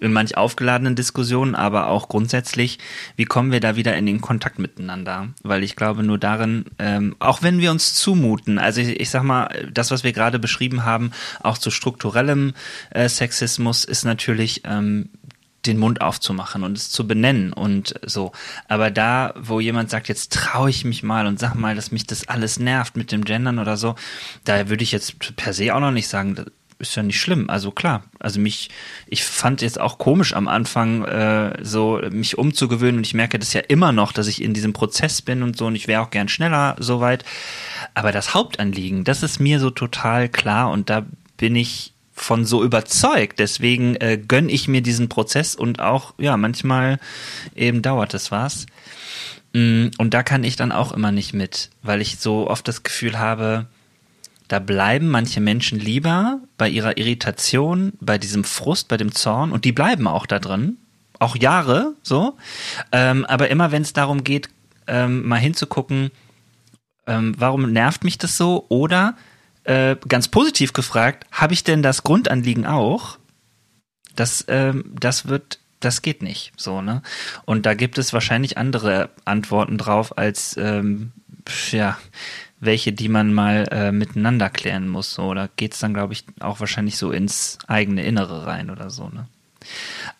in 0.00 0.12
manch 0.12 0.36
aufgeladenen 0.36 0.94
Diskussionen, 0.94 1.54
aber 1.54 1.88
auch 1.88 2.08
grundsätzlich, 2.08 2.78
wie 3.16 3.24
kommen 3.24 3.50
wir 3.50 3.60
da 3.60 3.76
wieder 3.76 3.96
in 3.96 4.06
den 4.06 4.20
Kontakt 4.20 4.58
miteinander? 4.58 5.28
Weil 5.42 5.64
ich 5.64 5.76
glaube, 5.76 6.04
nur 6.04 6.16
darin, 6.16 6.64
ähm, 6.78 7.16
auch 7.18 7.42
wenn 7.42 7.58
wir 7.58 7.72
uns 7.72 7.94
zumuten, 7.94 8.58
also 8.58 8.80
ich, 8.80 9.00
ich 9.00 9.10
sag 9.10 9.24
mal, 9.24 9.68
das, 9.72 9.90
was 9.90 10.04
wir 10.04 10.12
gerade 10.12 10.38
beschrieben 10.38 10.84
haben, 10.84 11.10
auch 11.42 11.58
zu 11.58 11.70
strukturellem 11.70 12.54
äh, 12.90 13.08
Sexismus, 13.08 13.84
ist 13.84 14.04
natürlich 14.04 14.62
ähm, 14.64 15.10
den 15.66 15.78
Mund 15.78 16.00
aufzumachen 16.00 16.62
und 16.62 16.76
es 16.76 16.90
zu 16.90 17.06
benennen 17.06 17.52
und 17.52 17.94
so. 18.06 18.32
Aber 18.68 18.90
da, 18.90 19.34
wo 19.38 19.60
jemand 19.60 19.90
sagt, 19.90 20.08
jetzt 20.08 20.32
traue 20.32 20.70
ich 20.70 20.84
mich 20.84 21.02
mal 21.02 21.26
und 21.26 21.38
sag 21.38 21.54
mal, 21.54 21.74
dass 21.74 21.90
mich 21.90 22.06
das 22.06 22.28
alles 22.28 22.58
nervt 22.58 22.96
mit 22.96 23.12
dem 23.12 23.24
Gendern 23.24 23.58
oder 23.58 23.76
so, 23.76 23.94
da 24.44 24.68
würde 24.68 24.82
ich 24.82 24.92
jetzt 24.92 25.36
per 25.36 25.52
se 25.52 25.74
auch 25.74 25.80
noch 25.80 25.90
nicht 25.90 26.08
sagen, 26.08 26.46
ist 26.80 26.96
ja 26.96 27.02
nicht 27.02 27.20
schlimm. 27.20 27.48
Also 27.48 27.70
klar, 27.70 28.02
also 28.18 28.40
mich, 28.40 28.70
ich 29.06 29.24
fand 29.24 29.62
jetzt 29.62 29.80
auch 29.80 29.98
komisch 29.98 30.34
am 30.34 30.48
Anfang 30.48 31.04
äh, 31.04 31.62
so 31.62 32.00
mich 32.10 32.38
umzugewöhnen 32.38 32.96
und 32.98 33.06
ich 33.06 33.14
merke 33.14 33.38
das 33.38 33.52
ja 33.52 33.60
immer 33.60 33.92
noch, 33.92 34.12
dass 34.12 34.26
ich 34.26 34.42
in 34.42 34.54
diesem 34.54 34.72
Prozess 34.72 35.22
bin 35.22 35.42
und 35.42 35.56
so 35.56 35.66
und 35.66 35.76
ich 35.76 35.86
wäre 35.86 36.02
auch 36.02 36.10
gern 36.10 36.28
schneller 36.28 36.76
soweit. 36.78 37.24
Aber 37.94 38.12
das 38.12 38.34
Hauptanliegen, 38.34 39.04
das 39.04 39.22
ist 39.22 39.38
mir 39.38 39.60
so 39.60 39.70
total 39.70 40.28
klar 40.28 40.70
und 40.70 40.90
da 40.90 41.06
bin 41.36 41.54
ich 41.54 41.92
von 42.12 42.44
so 42.44 42.62
überzeugt. 42.62 43.38
Deswegen 43.38 43.96
äh, 43.96 44.18
gönn 44.18 44.48
ich 44.48 44.68
mir 44.68 44.82
diesen 44.82 45.08
Prozess 45.08 45.54
und 45.54 45.80
auch, 45.80 46.14
ja, 46.18 46.36
manchmal 46.36 46.98
eben 47.54 47.82
dauert 47.82 48.14
es 48.14 48.30
was. 48.30 48.66
Mm, 49.52 49.88
und 49.98 50.14
da 50.14 50.22
kann 50.22 50.44
ich 50.44 50.56
dann 50.56 50.72
auch 50.72 50.92
immer 50.92 51.12
nicht 51.12 51.32
mit, 51.32 51.70
weil 51.82 52.00
ich 52.00 52.18
so 52.18 52.48
oft 52.48 52.68
das 52.68 52.82
Gefühl 52.82 53.18
habe, 53.18 53.66
da 54.50 54.58
bleiben 54.58 55.06
manche 55.06 55.40
Menschen 55.40 55.78
lieber 55.78 56.40
bei 56.58 56.68
ihrer 56.68 56.98
Irritation, 56.98 57.92
bei 58.00 58.18
diesem 58.18 58.42
Frust, 58.42 58.88
bei 58.88 58.96
dem 58.96 59.12
Zorn 59.12 59.52
und 59.52 59.64
die 59.64 59.70
bleiben 59.70 60.08
auch 60.08 60.26
da 60.26 60.40
drin, 60.40 60.76
auch 61.20 61.36
Jahre 61.36 61.94
so. 62.02 62.36
Ähm, 62.90 63.24
aber 63.26 63.48
immer 63.48 63.70
wenn 63.70 63.82
es 63.82 63.92
darum 63.92 64.24
geht, 64.24 64.48
ähm, 64.88 65.24
mal 65.28 65.36
hinzugucken, 65.36 66.10
ähm, 67.06 67.32
warum 67.38 67.72
nervt 67.72 68.02
mich 68.02 68.18
das 68.18 68.36
so? 68.36 68.66
Oder 68.70 69.14
äh, 69.62 69.94
ganz 70.08 70.26
positiv 70.26 70.72
gefragt, 70.72 71.28
habe 71.30 71.54
ich 71.54 71.62
denn 71.62 71.84
das 71.84 72.02
Grundanliegen 72.02 72.66
auch? 72.66 73.18
Das, 74.16 74.44
ähm, 74.48 74.96
das 74.98 75.28
wird 75.28 75.60
das 75.78 76.02
geht 76.02 76.22
nicht 76.22 76.52
so, 76.56 76.82
ne? 76.82 77.00
Und 77.46 77.64
da 77.64 77.72
gibt 77.72 77.96
es 77.96 78.12
wahrscheinlich 78.12 78.58
andere 78.58 79.10
Antworten 79.24 79.78
drauf 79.78 80.18
als 80.18 80.54
ähm, 80.58 81.12
ja, 81.70 81.96
welche, 82.60 82.92
die 82.92 83.08
man 83.08 83.32
mal 83.32 83.66
äh, 83.70 83.90
miteinander 83.90 84.50
klären 84.50 84.88
muss. 84.88 85.12
So. 85.14 85.34
Da 85.34 85.48
geht's 85.56 85.80
dann, 85.80 85.94
glaube 85.94 86.12
ich, 86.12 86.24
auch 86.40 86.60
wahrscheinlich 86.60 86.96
so 86.96 87.10
ins 87.10 87.58
eigene 87.66 88.04
Innere 88.04 88.46
rein 88.46 88.70
oder 88.70 88.90
so. 88.90 89.08
Ne? 89.08 89.26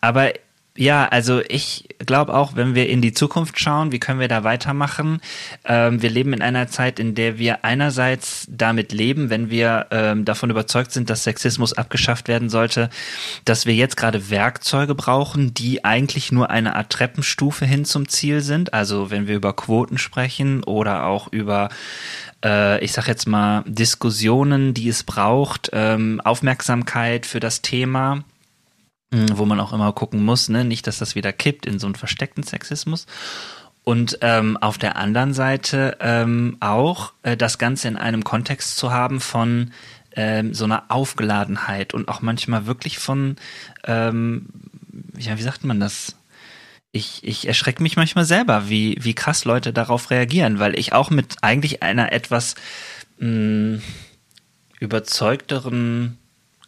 Aber 0.01 0.33
ja, 0.77 1.05
also 1.09 1.41
ich 1.49 1.89
glaube 1.99 2.33
auch, 2.33 2.55
wenn 2.55 2.75
wir 2.75 2.87
in 2.87 3.01
die 3.01 3.11
Zukunft 3.11 3.59
schauen, 3.59 3.91
wie 3.91 3.99
können 3.99 4.21
wir 4.21 4.29
da 4.29 4.45
weitermachen? 4.45 5.19
Ähm, 5.65 6.01
wir 6.01 6.09
leben 6.09 6.31
in 6.31 6.41
einer 6.41 6.67
Zeit, 6.67 6.97
in 6.97 7.13
der 7.13 7.37
wir 7.37 7.65
einerseits 7.65 8.47
damit 8.49 8.93
leben, 8.93 9.29
wenn 9.29 9.49
wir 9.49 9.87
ähm, 9.91 10.23
davon 10.23 10.49
überzeugt 10.49 10.93
sind, 10.93 11.09
dass 11.09 11.25
Sexismus 11.25 11.73
abgeschafft 11.73 12.29
werden 12.29 12.49
sollte, 12.49 12.89
dass 13.43 13.65
wir 13.65 13.75
jetzt 13.75 13.97
gerade 13.97 14.29
Werkzeuge 14.29 14.95
brauchen, 14.95 15.53
die 15.53 15.83
eigentlich 15.83 16.31
nur 16.31 16.49
eine 16.49 16.75
Art 16.77 16.89
Treppenstufe 16.89 17.65
hin 17.65 17.83
zum 17.83 18.07
Ziel 18.07 18.39
sind. 18.39 18.73
Also 18.73 19.11
wenn 19.11 19.27
wir 19.27 19.35
über 19.35 19.53
Quoten 19.53 19.97
sprechen 19.97 20.63
oder 20.63 21.05
auch 21.05 21.27
über 21.33 21.67
äh, 22.43 22.83
ich 22.83 22.91
sag 22.91 23.07
jetzt 23.07 23.27
mal, 23.27 23.63
Diskussionen, 23.65 24.73
die 24.73 24.89
es 24.89 25.03
braucht, 25.03 25.69
ähm, 25.73 26.21
Aufmerksamkeit 26.23 27.25
für 27.25 27.39
das 27.39 27.61
Thema, 27.61 28.23
mh, 29.11 29.37
wo 29.37 29.45
man 29.45 29.59
auch 29.59 29.73
immer 29.73 29.91
gucken 29.93 30.23
muss, 30.23 30.49
ne? 30.49 30.63
nicht, 30.63 30.87
dass 30.87 30.99
das 30.99 31.15
wieder 31.15 31.33
kippt 31.33 31.65
in 31.65 31.79
so 31.79 31.87
einen 31.87 31.95
versteckten 31.95 32.43
Sexismus. 32.43 33.05
Und 33.83 34.19
ähm, 34.21 34.57
auf 34.57 34.77
der 34.77 34.95
anderen 34.95 35.33
Seite 35.33 35.97
ähm, 36.01 36.57
auch 36.59 37.13
äh, 37.23 37.35
das 37.35 37.57
Ganze 37.57 37.87
in 37.87 37.97
einem 37.97 38.23
Kontext 38.23 38.77
zu 38.77 38.91
haben 38.91 39.19
von 39.19 39.71
ähm, 40.15 40.53
so 40.53 40.65
einer 40.65 40.83
Aufgeladenheit 40.89 41.93
und 41.93 42.07
auch 42.07 42.21
manchmal 42.21 42.67
wirklich 42.67 42.99
von, 42.99 43.37
ähm, 43.85 44.47
ja, 45.17 45.37
wie 45.37 45.41
sagt 45.41 45.63
man 45.63 45.79
das? 45.79 46.15
Ich, 46.91 47.23
ich 47.23 47.47
erschrecke 47.47 47.81
mich 47.81 47.95
manchmal 47.95 48.25
selber, 48.25 48.69
wie, 48.69 48.97
wie 48.99 49.13
krass 49.13 49.45
Leute 49.45 49.71
darauf 49.71 50.09
reagieren, 50.09 50.59
weil 50.59 50.77
ich 50.77 50.93
auch 50.93 51.09
mit 51.09 51.37
eigentlich 51.41 51.83
einer 51.83 52.11
etwas 52.11 52.55
mh, 53.17 53.77
mm, 53.77 53.81
überzeugteren 54.79 56.17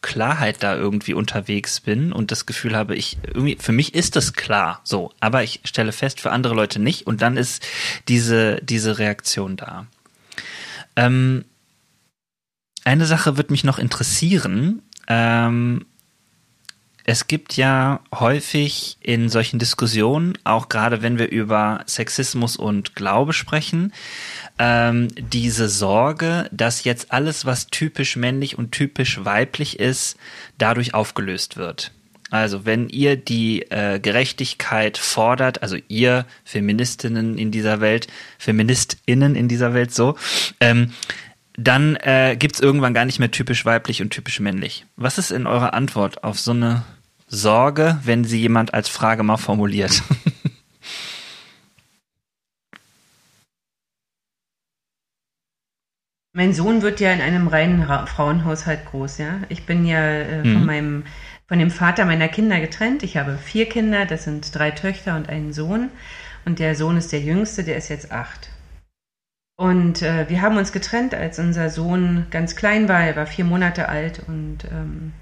Klarheit 0.02 0.62
da 0.62 0.76
irgendwie 0.76 1.14
unterwegs 1.14 1.80
bin 1.80 2.14
und 2.14 2.32
das 2.32 2.46
Gefühl 2.46 2.76
habe, 2.76 2.96
ich 2.96 3.18
irgendwie 3.26 3.58
für 3.60 3.72
mich 3.72 3.96
ist 3.96 4.16
das 4.16 4.34
klar, 4.34 4.82
so, 4.84 5.12
aber 5.20 5.44
ich 5.44 5.62
stelle 5.64 5.94
fest 5.94 6.20
für 6.20 6.32
andere 6.32 6.54
Leute 6.54 6.80
nicht 6.80 7.08
und 7.08 7.22
dann 7.22 7.38
ist 7.38 7.66
diese 8.10 8.58
diese 8.62 9.00
Reaktion 9.00 9.56
da. 9.56 9.88
Ähm, 10.96 11.46
eine 12.84 13.06
Sache 13.06 13.38
wird 13.38 13.50
mich 13.50 13.64
noch 13.64 13.80
interessieren. 13.80 14.82
Ähm, 15.08 15.86
es 17.06 17.28
gibt 17.28 17.58
ja 17.58 18.00
häufig 18.14 18.98
in 19.02 19.28
solchen 19.28 19.60
Diskussionen, 19.60 20.38
auch 20.46 20.70
gerade 20.70 21.02
wenn 21.02 21.20
wir 21.20 21.30
über 21.30 21.84
Sexismus 21.86 22.56
und 22.56 22.96
Glaube 22.96 23.34
sprechen, 23.34 23.92
ähm, 24.58 25.10
diese 25.18 25.68
Sorge, 25.68 26.50
dass 26.52 26.86
jetzt 26.86 27.12
alles, 27.12 27.46
was 27.46 27.68
typisch 27.68 28.16
männlich 28.16 28.58
und 28.58 28.72
typisch 28.72 29.24
weiblich 29.26 29.80
ist, 29.80 30.18
dadurch 30.58 30.94
aufgelöst 30.94 31.58
wird. 31.58 31.92
Also, 32.32 32.66
wenn 32.66 32.90
ihr 32.90 33.16
die 33.16 33.62
äh, 33.70 34.00
Gerechtigkeit 34.00 34.98
fordert, 34.98 35.62
also 35.62 35.78
ihr 35.88 36.26
Feministinnen 36.46 37.38
in 37.38 37.52
dieser 37.52 37.80
Welt, 37.80 38.08
Feministinnen 38.40 39.36
in 39.36 39.48
dieser 39.48 39.76
Welt 39.76 39.94
so, 39.94 40.18
ähm, 40.60 40.94
dann 41.56 41.96
äh, 41.98 42.36
gibt 42.38 42.56
es 42.56 42.62
irgendwann 42.62 42.94
gar 42.94 43.06
nicht 43.06 43.20
mehr 43.20 43.32
typisch 43.32 43.66
weiblich 43.66 44.02
und 44.02 44.10
typisch 44.10 44.40
männlich. 44.40 44.86
Was 44.96 45.18
ist 45.18 45.32
in 45.32 45.48
eurer 45.48 45.74
Antwort 45.74 46.24
auf 46.24 46.40
so 46.40 46.52
eine 46.52 46.84
Sorge, 47.28 48.00
wenn 48.04 48.24
sie 48.24 48.40
jemand 48.40 48.74
als 48.74 48.90
Frage 48.90 49.24
mal 49.24 49.38
formuliert? 49.38 50.04
Mein 56.36 56.54
Sohn 56.54 56.82
wird 56.82 57.00
ja 57.00 57.14
in 57.14 57.22
einem 57.22 57.48
reinen 57.48 57.86
Frauenhaushalt 58.08 58.86
groß, 58.88 59.20
ja. 59.20 59.42
Ich 59.50 59.68
bin 59.68 59.86
ja 59.86 60.02
äh, 60.04 60.44
mhm. 60.44 60.54
von 60.54 60.66
meinem 60.66 61.04
von 61.48 61.60
dem 61.60 61.70
Vater 61.70 62.06
meiner 62.06 62.30
Kinder 62.30 62.60
getrennt. 62.60 63.04
Ich 63.04 63.18
habe 63.18 63.38
vier 63.38 63.70
Kinder, 63.70 64.08
das 64.08 64.24
sind 64.24 64.56
drei 64.56 64.72
Töchter 64.72 65.16
und 65.16 65.30
einen 65.30 65.54
Sohn. 65.54 65.92
Und 66.46 66.58
der 66.58 66.76
Sohn 66.76 66.98
ist 66.98 67.12
der 67.12 67.22
jüngste, 67.22 67.64
der 67.64 67.78
ist 67.78 67.90
jetzt 67.90 68.12
acht. 68.12 68.50
Und 69.56 70.02
äh, 70.02 70.30
wir 70.30 70.42
haben 70.42 70.58
uns 70.58 70.72
getrennt, 70.72 71.14
als 71.14 71.38
unser 71.40 71.70
Sohn 71.70 72.28
ganz 72.32 72.56
klein 72.56 72.90
war. 72.90 73.02
Er 73.02 73.16
war 73.16 73.28
vier 73.28 73.46
Monate 73.46 73.88
alt 73.88 74.22
und 74.28 74.66
ähm, 74.72 75.14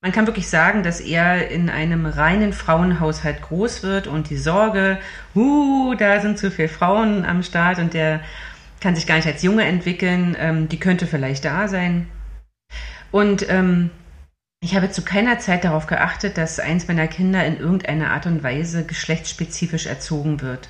man 0.00 0.12
kann 0.12 0.26
wirklich 0.26 0.48
sagen, 0.48 0.84
dass 0.84 1.00
er 1.00 1.50
in 1.50 1.70
einem 1.70 2.06
reinen 2.06 2.52
Frauenhaushalt 2.52 3.42
groß 3.42 3.82
wird 3.82 4.06
und 4.06 4.30
die 4.30 4.36
Sorge, 4.36 4.98
uh, 5.34 5.94
da 5.94 6.20
sind 6.20 6.38
zu 6.38 6.52
viele 6.52 6.68
Frauen 6.68 7.24
am 7.24 7.42
Start 7.42 7.78
und 7.78 7.94
der 7.94 8.20
kann 8.80 8.94
sich 8.94 9.08
gar 9.08 9.16
nicht 9.16 9.26
als 9.26 9.42
Junge 9.42 9.64
entwickeln, 9.64 10.36
ähm, 10.38 10.68
die 10.68 10.78
könnte 10.78 11.06
vielleicht 11.06 11.44
da 11.44 11.66
sein. 11.66 12.08
Und 13.10 13.48
ähm, 13.48 13.90
ich 14.60 14.76
habe 14.76 14.90
zu 14.90 15.02
keiner 15.02 15.38
Zeit 15.40 15.64
darauf 15.64 15.86
geachtet, 15.86 16.38
dass 16.38 16.60
eins 16.60 16.86
meiner 16.86 17.08
Kinder 17.08 17.44
in 17.44 17.58
irgendeiner 17.58 18.12
Art 18.12 18.26
und 18.26 18.42
Weise 18.42 18.84
geschlechtsspezifisch 18.84 19.86
erzogen 19.86 20.42
wird. 20.42 20.68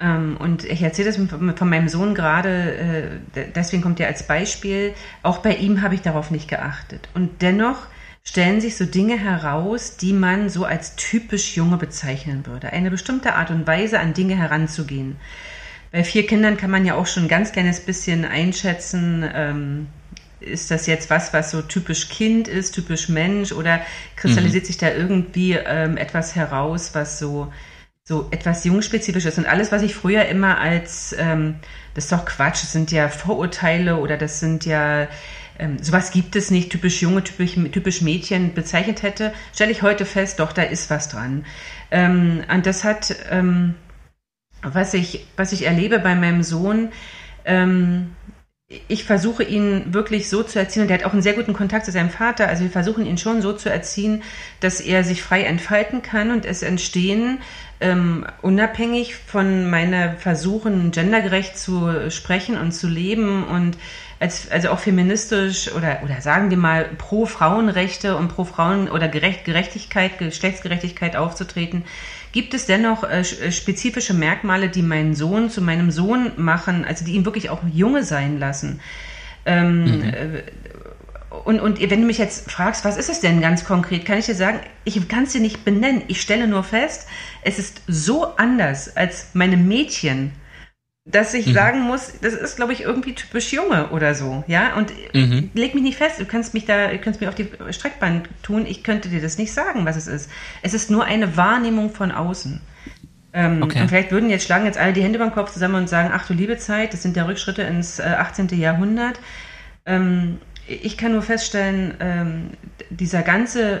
Ähm, 0.00 0.36
und 0.38 0.64
ich 0.64 0.82
erzähle 0.82 1.12
das 1.12 1.16
von 1.56 1.68
meinem 1.68 1.88
Sohn 1.88 2.14
gerade, 2.14 3.20
äh, 3.34 3.44
deswegen 3.54 3.82
kommt 3.82 4.00
er 4.00 4.06
als 4.06 4.26
Beispiel. 4.26 4.94
Auch 5.22 5.38
bei 5.38 5.56
ihm 5.56 5.82
habe 5.82 5.94
ich 5.94 6.02
darauf 6.02 6.30
nicht 6.30 6.48
geachtet. 6.48 7.08
Und 7.14 7.42
dennoch 7.42 7.86
stellen 8.22 8.60
sich 8.60 8.76
so 8.76 8.84
Dinge 8.84 9.18
heraus, 9.18 9.96
die 9.96 10.12
man 10.12 10.50
so 10.50 10.64
als 10.64 10.96
typisch 10.96 11.56
Junge 11.56 11.78
bezeichnen 11.78 12.46
würde. 12.46 12.72
Eine 12.72 12.90
bestimmte 12.90 13.34
Art 13.34 13.50
und 13.50 13.66
Weise, 13.66 13.98
an 14.00 14.14
Dinge 14.14 14.36
heranzugehen. 14.36 15.16
Bei 15.90 16.04
vier 16.04 16.26
Kindern 16.26 16.58
kann 16.58 16.70
man 16.70 16.84
ja 16.84 16.94
auch 16.94 17.06
schon 17.06 17.24
ein 17.24 17.28
ganz 17.28 17.52
kleines 17.52 17.80
bisschen 17.80 18.26
einschätzen, 18.26 19.24
ähm, 19.34 19.86
ist 20.40 20.70
das 20.70 20.86
jetzt 20.86 21.10
was, 21.10 21.32
was 21.32 21.50
so 21.50 21.62
typisch 21.62 22.08
Kind 22.10 22.46
ist, 22.46 22.72
typisch 22.72 23.08
Mensch 23.08 23.52
oder 23.52 23.80
kristallisiert 24.14 24.64
mhm. 24.64 24.66
sich 24.66 24.76
da 24.76 24.90
irgendwie 24.90 25.54
ähm, 25.54 25.96
etwas 25.96 26.36
heraus, 26.36 26.90
was 26.92 27.18
so, 27.18 27.52
so 28.08 28.26
etwas 28.30 28.64
jungspezifisch 28.64 29.26
ist? 29.26 29.36
Und 29.36 29.46
alles, 29.46 29.70
was 29.70 29.82
ich 29.82 29.94
früher 29.94 30.24
immer 30.26 30.58
als, 30.58 31.14
ähm, 31.18 31.56
das 31.92 32.04
ist 32.04 32.12
doch 32.12 32.24
Quatsch, 32.24 32.62
das 32.62 32.72
sind 32.72 32.90
ja 32.90 33.08
Vorurteile 33.08 33.98
oder 33.98 34.16
das 34.16 34.40
sind 34.40 34.64
ja, 34.64 35.08
ähm, 35.58 35.76
sowas 35.82 36.10
gibt 36.10 36.34
es 36.34 36.50
nicht, 36.50 36.70
typisch 36.70 37.02
Junge, 37.02 37.22
typisch, 37.22 37.54
typisch 37.70 38.00
Mädchen 38.00 38.54
bezeichnet 38.54 39.02
hätte, 39.02 39.34
stelle 39.52 39.72
ich 39.72 39.82
heute 39.82 40.06
fest, 40.06 40.40
doch, 40.40 40.52
da 40.52 40.62
ist 40.62 40.88
was 40.88 41.10
dran. 41.10 41.44
Ähm, 41.90 42.42
und 42.50 42.64
das 42.64 42.82
hat, 42.82 43.14
ähm, 43.30 43.74
was 44.62 44.94
ich, 44.94 45.26
was 45.36 45.52
ich 45.52 45.66
erlebe 45.66 45.98
bei 45.98 46.14
meinem 46.14 46.42
Sohn, 46.42 46.88
ähm, 47.44 48.14
ich 48.88 49.04
versuche 49.04 49.44
ihn 49.44 49.94
wirklich 49.94 50.28
so 50.28 50.42
zu 50.42 50.58
erziehen, 50.58 50.82
und 50.82 50.90
er 50.90 50.98
hat 50.98 51.04
auch 51.04 51.14
einen 51.14 51.22
sehr 51.22 51.32
guten 51.32 51.54
Kontakt 51.54 51.86
zu 51.86 51.92
seinem 51.92 52.10
Vater, 52.10 52.48
also 52.48 52.64
wir 52.64 52.70
versuchen 52.70 53.06
ihn 53.06 53.16
schon 53.16 53.40
so 53.40 53.54
zu 53.54 53.70
erziehen, 53.70 54.22
dass 54.60 54.80
er 54.80 55.04
sich 55.04 55.22
frei 55.22 55.44
entfalten 55.44 56.02
kann 56.02 56.30
und 56.30 56.44
es 56.44 56.62
entstehen, 56.62 57.38
ähm, 57.80 58.26
unabhängig 58.42 59.16
von 59.16 59.70
meiner 59.70 60.16
Versuchen, 60.16 60.90
gendergerecht 60.90 61.56
zu 61.56 62.10
sprechen 62.10 62.58
und 62.58 62.72
zu 62.72 62.88
leben 62.88 63.44
und 63.44 63.78
als, 64.20 64.50
also 64.50 64.68
auch 64.70 64.80
feministisch 64.80 65.72
oder, 65.72 66.00
oder 66.04 66.20
sagen 66.20 66.50
wir 66.50 66.58
mal 66.58 66.90
pro 66.98 67.24
Frauenrechte 67.24 68.16
und 68.16 68.28
pro 68.28 68.44
Frauen 68.44 68.90
oder 68.90 69.08
Gerecht, 69.08 69.46
Gerechtigkeit, 69.46 70.18
Geschlechtsgerechtigkeit 70.18 71.16
aufzutreten, 71.16 71.84
Gibt 72.32 72.54
es 72.54 72.66
dennoch 72.66 73.04
äh, 73.04 73.20
äh, 73.20 73.52
spezifische 73.52 74.14
Merkmale, 74.14 74.68
die 74.68 74.82
meinen 74.82 75.14
Sohn 75.14 75.50
zu 75.50 75.62
meinem 75.62 75.90
Sohn 75.90 76.32
machen, 76.36 76.84
also 76.84 77.04
die 77.04 77.12
ihn 77.12 77.24
wirklich 77.24 77.50
auch 77.50 77.62
Junge 77.72 78.04
sein 78.04 78.38
lassen? 78.38 78.80
Ähm, 79.46 79.84
mhm. 79.84 80.02
Äh, 80.02 80.42
und, 81.44 81.60
und 81.60 81.80
wenn 81.80 82.00
du 82.00 82.06
mich 82.06 82.18
jetzt 82.18 82.50
fragst, 82.50 82.84
was 82.84 82.96
ist 82.96 83.08
es 83.08 83.20
denn 83.20 83.40
ganz 83.40 83.64
konkret, 83.64 84.04
kann 84.04 84.18
ich 84.18 84.26
dir 84.26 84.34
sagen, 84.34 84.60
ich 84.84 85.08
kann 85.08 85.24
es 85.24 85.32
dir 85.32 85.40
nicht 85.40 85.64
benennen. 85.64 86.02
Ich 86.08 86.20
stelle 86.20 86.46
nur 86.48 86.64
fest, 86.64 87.06
es 87.42 87.58
ist 87.58 87.82
so 87.86 88.36
anders 88.36 88.96
als 88.96 89.28
meine 89.34 89.56
Mädchen 89.56 90.32
dass 91.10 91.32
ich 91.32 91.46
mhm. 91.46 91.52
sagen 91.54 91.80
muss, 91.82 92.12
das 92.20 92.34
ist, 92.34 92.56
glaube 92.56 92.72
ich, 92.72 92.82
irgendwie 92.82 93.14
typisch 93.14 93.52
Junge 93.52 93.88
oder 93.88 94.14
so, 94.14 94.44
ja. 94.46 94.74
Und 94.76 94.92
mhm. 95.14 95.50
leg 95.54 95.74
mich 95.74 95.82
nicht 95.82 95.96
fest, 95.96 96.20
du 96.20 96.26
kannst 96.26 96.52
mich 96.54 96.66
da, 96.66 96.88
du 96.88 96.98
kannst 96.98 97.20
mich 97.20 97.28
auf 97.28 97.34
die 97.34 97.48
Streckbahn 97.70 98.24
tun, 98.42 98.66
ich 98.66 98.84
könnte 98.84 99.08
dir 99.08 99.22
das 99.22 99.38
nicht 99.38 99.52
sagen, 99.52 99.86
was 99.86 99.96
es 99.96 100.06
ist. 100.06 100.30
Es 100.62 100.74
ist 100.74 100.90
nur 100.90 101.04
eine 101.04 101.36
Wahrnehmung 101.36 101.90
von 101.90 102.12
außen. 102.12 102.60
Ähm, 103.32 103.62
okay. 103.62 103.80
Und 103.80 103.88
vielleicht 103.88 104.10
würden 104.10 104.30
jetzt 104.30 104.44
schlagen 104.44 104.66
jetzt 104.66 104.78
alle 104.78 104.92
die 104.92 105.02
Hände 105.02 105.18
beim 105.18 105.32
Kopf 105.32 105.52
zusammen 105.52 105.76
und 105.76 105.88
sagen, 105.88 106.10
ach 106.12 106.26
du 106.26 106.34
liebe 106.34 106.58
Zeit, 106.58 106.92
das 106.92 107.02
sind 107.02 107.16
ja 107.16 107.24
Rückschritte 107.24 107.62
ins 107.62 107.98
äh, 107.98 108.02
18. 108.02 108.48
Jahrhundert. 108.58 109.18
Ähm, 109.86 110.38
ich 110.66 110.98
kann 110.98 111.12
nur 111.12 111.22
feststellen, 111.22 111.94
ähm, 112.00 112.50
dieser 112.90 113.22
ganze, 113.22 113.80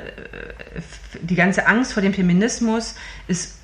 die 1.20 1.34
ganze 1.34 1.66
Angst 1.66 1.92
vor 1.92 2.02
dem 2.02 2.14
Feminismus 2.14 2.94
ist 3.26 3.57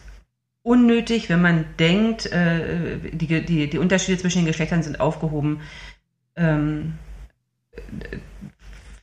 unnötig, 0.64 1.28
wenn 1.28 1.42
man 1.42 1.66
denkt, 1.78 2.26
äh, 2.26 2.98
die, 3.12 3.44
die, 3.44 3.70
die 3.70 3.78
Unterschiede 3.78 4.18
zwischen 4.18 4.38
den 4.38 4.46
Geschlechtern 4.46 4.82
sind 4.82 4.98
aufgehoben. 4.98 5.60
Ähm, 6.36 6.94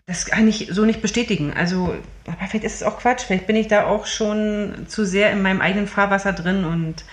das 0.08 0.26
kann 0.26 0.48
ich 0.48 0.70
so 0.72 0.84
nicht 0.86 1.02
bestätigen. 1.02 1.54
Also, 1.54 1.96
aber 2.26 2.48
vielleicht 2.48 2.66
ist 2.66 2.76
es 2.76 2.84
auch 2.84 3.00
Quatsch. 3.00 3.22
Vielleicht 3.22 3.48
bin 3.48 3.56
ich 3.56 3.68
da 3.68 3.86
auch 3.86 4.08
schon 4.08 4.88
zu 4.88 5.06
sehr 5.06 5.32
in 5.32 5.42
meinem 5.42 5.62
eigenen 5.62 5.88
Fahrwasser 5.88 6.34
drin 6.34 6.66
und 6.66 7.06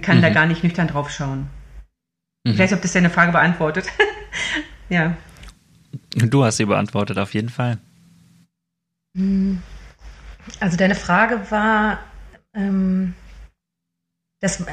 kann 0.00 0.18
mhm. 0.18 0.22
da 0.22 0.30
gar 0.30 0.46
nicht 0.46 0.62
nüchtern 0.62 0.86
drauf 0.86 1.10
schauen. 1.10 1.48
Mhm. 2.44 2.52
Ich 2.52 2.58
weiß 2.58 2.70
nicht, 2.70 2.78
ob 2.78 2.82
das 2.82 2.92
deine 2.92 3.10
Frage 3.10 3.32
beantwortet. 3.32 3.86
ja. 4.88 5.16
Du 6.14 6.44
hast 6.44 6.58
sie 6.58 6.66
beantwortet, 6.66 7.18
auf 7.18 7.34
jeden 7.34 7.48
Fall. 7.48 7.78
Also 10.60 10.76
deine 10.76 10.94
Frage 10.94 11.50
war, 11.50 11.98
ähm, 12.54 13.14
das, 14.40 14.64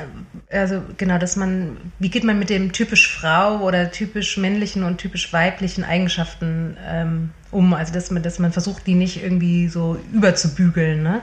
also 0.52 0.84
genau, 0.98 1.18
dass 1.18 1.36
man, 1.36 1.78
wie 1.98 2.10
geht 2.10 2.24
man 2.24 2.38
mit 2.38 2.50
dem 2.52 2.72
typisch 2.72 3.12
Frau 3.12 3.62
oder 3.62 3.92
typisch 3.92 4.38
männlichen 4.38 4.84
und 4.84 5.00
typisch 5.00 5.34
weiblichen 5.34 5.84
Eigenschaften 5.84 6.78
ähm, 6.86 7.32
um? 7.50 7.74
Also 7.74 7.92
dass 7.92 8.12
man, 8.12 8.22
dass 8.22 8.38
man 8.38 8.52
versucht, 8.52 8.86
die 8.86 8.94
nicht 8.94 9.24
irgendwie 9.24 9.68
so 9.68 10.00
überzubügeln, 10.14 11.02
ne? 11.02 11.22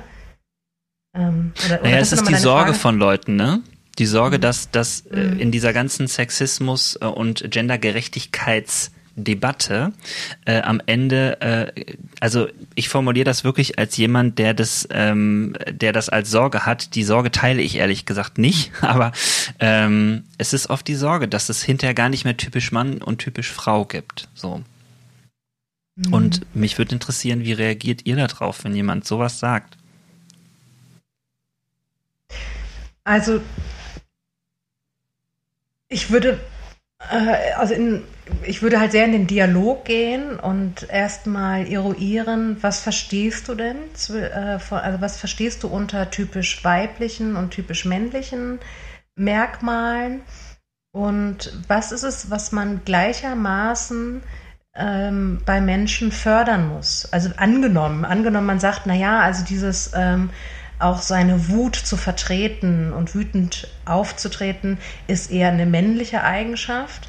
Ähm, 1.14 1.52
oder, 1.66 1.76
naja, 1.82 1.88
oder 1.94 1.98
es 2.00 2.12
ist 2.12 2.28
die 2.28 2.34
Sorge 2.34 2.70
Frage? 2.70 2.78
von 2.78 2.98
Leuten, 2.98 3.36
ne? 3.36 3.62
Die 3.98 4.06
Sorge, 4.06 4.38
mhm. 4.38 4.40
dass, 4.40 4.70
dass 4.70 5.06
äh, 5.06 5.20
mhm. 5.20 5.38
in 5.38 5.52
dieser 5.52 5.72
ganzen 5.72 6.08
Sexismus- 6.08 6.96
äh, 7.00 7.06
und 7.06 7.42
Gendergerechtigkeits- 7.42 8.90
Debatte 9.16 9.92
äh, 10.44 10.60
am 10.62 10.80
Ende, 10.86 11.40
äh, 11.40 11.96
also 12.20 12.48
ich 12.74 12.88
formuliere 12.88 13.24
das 13.24 13.44
wirklich 13.44 13.78
als 13.78 13.96
jemand, 13.96 14.38
der 14.38 14.54
das, 14.54 14.88
ähm, 14.90 15.54
der 15.70 15.92
das 15.92 16.08
als 16.08 16.30
Sorge 16.30 16.64
hat. 16.66 16.94
Die 16.94 17.04
Sorge 17.04 17.30
teile 17.30 17.62
ich 17.62 17.76
ehrlich 17.76 18.06
gesagt 18.06 18.38
nicht, 18.38 18.72
aber 18.80 19.12
ähm, 19.60 20.24
es 20.38 20.52
ist 20.52 20.70
oft 20.70 20.86
die 20.88 20.94
Sorge, 20.94 21.28
dass 21.28 21.48
es 21.48 21.62
hinterher 21.62 21.94
gar 21.94 22.08
nicht 22.08 22.24
mehr 22.24 22.36
typisch 22.36 22.72
Mann 22.72 23.02
und 23.02 23.18
typisch 23.18 23.50
Frau 23.50 23.84
gibt. 23.84 24.28
So. 24.34 24.62
Mhm. 25.96 26.12
Und 26.12 26.54
mich 26.54 26.78
würde 26.78 26.94
interessieren, 26.94 27.44
wie 27.44 27.52
reagiert 27.52 28.06
ihr 28.06 28.16
darauf, 28.16 28.64
wenn 28.64 28.74
jemand 28.74 29.06
sowas 29.06 29.38
sagt? 29.38 29.76
Also 33.04 33.40
ich 35.88 36.10
würde 36.10 36.40
also 37.56 37.74
in, 37.74 38.04
ich 38.44 38.62
würde 38.62 38.80
halt 38.80 38.92
sehr 38.92 39.04
in 39.04 39.12
den 39.12 39.26
Dialog 39.26 39.84
gehen 39.84 40.38
und 40.38 40.88
erstmal 40.88 41.66
eruieren, 41.66 42.56
was 42.60 42.80
verstehst 42.80 43.48
du 43.48 43.54
denn? 43.54 43.76
Äh, 44.10 44.58
also 44.70 45.00
was 45.00 45.16
verstehst 45.16 45.62
du 45.62 45.68
unter 45.68 46.10
typisch 46.10 46.64
weiblichen 46.64 47.36
und 47.36 47.50
typisch 47.50 47.84
männlichen 47.84 48.60
Merkmalen? 49.16 50.22
Und 50.94 51.52
was 51.68 51.90
ist 51.90 52.02
es, 52.02 52.30
was 52.30 52.52
man 52.52 52.82
gleichermaßen 52.84 54.22
ähm, 54.74 55.40
bei 55.44 55.60
Menschen 55.60 56.12
fördern 56.12 56.68
muss? 56.68 57.08
Also 57.12 57.30
angenommen, 57.36 58.04
angenommen, 58.04 58.46
man 58.46 58.60
sagt, 58.60 58.86
naja, 58.86 59.20
also 59.20 59.44
dieses 59.44 59.92
ähm, 59.94 60.30
auch 60.82 61.00
seine 61.00 61.48
Wut 61.48 61.76
zu 61.76 61.96
vertreten 61.96 62.92
und 62.92 63.14
wütend 63.14 63.68
aufzutreten, 63.84 64.78
ist 65.06 65.30
eher 65.30 65.48
eine 65.48 65.66
männliche 65.66 66.22
Eigenschaft. 66.24 67.08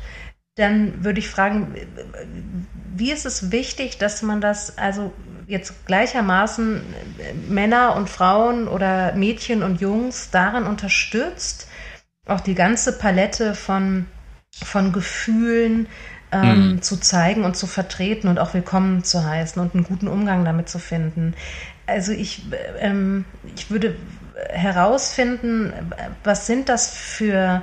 Dann 0.55 1.03
würde 1.03 1.19
ich 1.19 1.29
fragen, 1.29 1.75
wie 2.95 3.11
ist 3.11 3.25
es 3.25 3.51
wichtig, 3.51 3.97
dass 3.97 4.21
man 4.21 4.39
das, 4.39 4.77
also 4.77 5.11
jetzt 5.47 5.85
gleichermaßen 5.85 6.81
Männer 7.49 7.95
und 7.95 8.09
Frauen 8.09 8.67
oder 8.67 9.13
Mädchen 9.13 9.63
und 9.63 9.81
Jungs 9.81 10.29
darin 10.31 10.63
unterstützt, 10.63 11.67
auch 12.25 12.39
die 12.39 12.55
ganze 12.55 12.97
Palette 12.97 13.55
von, 13.55 14.05
von 14.63 14.93
Gefühlen 14.93 15.87
ähm, 16.31 16.71
mhm. 16.71 16.81
zu 16.81 16.97
zeigen 16.97 17.43
und 17.43 17.55
zu 17.55 17.67
vertreten 17.67 18.27
und 18.27 18.39
auch 18.39 18.53
willkommen 18.53 19.03
zu 19.03 19.23
heißen 19.23 19.61
und 19.61 19.75
einen 19.75 19.83
guten 19.83 20.07
Umgang 20.07 20.45
damit 20.45 20.69
zu 20.69 20.79
finden. 20.79 21.35
Also 21.85 22.11
ich, 22.11 22.43
ähm, 22.79 23.25
ich 23.55 23.69
würde 23.69 23.95
herausfinden, 24.49 25.73
was 26.23 26.47
sind 26.47 26.69
das 26.69 26.89
für, 26.95 27.61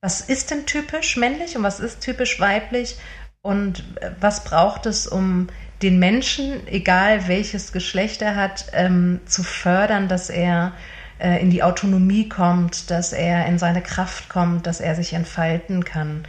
was 0.00 0.20
ist 0.20 0.50
denn 0.50 0.66
typisch 0.66 1.16
männlich 1.16 1.56
und 1.56 1.62
was 1.62 1.80
ist 1.80 2.00
typisch 2.00 2.38
weiblich 2.40 2.96
und 3.42 3.84
was 4.20 4.44
braucht 4.44 4.86
es, 4.86 5.06
um 5.06 5.48
den 5.82 5.98
Menschen, 5.98 6.66
egal 6.68 7.26
welches 7.26 7.72
Geschlecht 7.72 8.22
er 8.22 8.36
hat, 8.36 8.66
ähm, 8.72 9.20
zu 9.26 9.42
fördern, 9.42 10.08
dass 10.08 10.30
er 10.30 10.72
äh, 11.18 11.40
in 11.42 11.50
die 11.50 11.62
Autonomie 11.62 12.28
kommt, 12.28 12.90
dass 12.90 13.12
er 13.12 13.46
in 13.46 13.58
seine 13.58 13.82
Kraft 13.82 14.28
kommt, 14.28 14.66
dass 14.66 14.80
er 14.80 14.94
sich 14.94 15.12
entfalten 15.12 15.84
kann. 15.84 16.24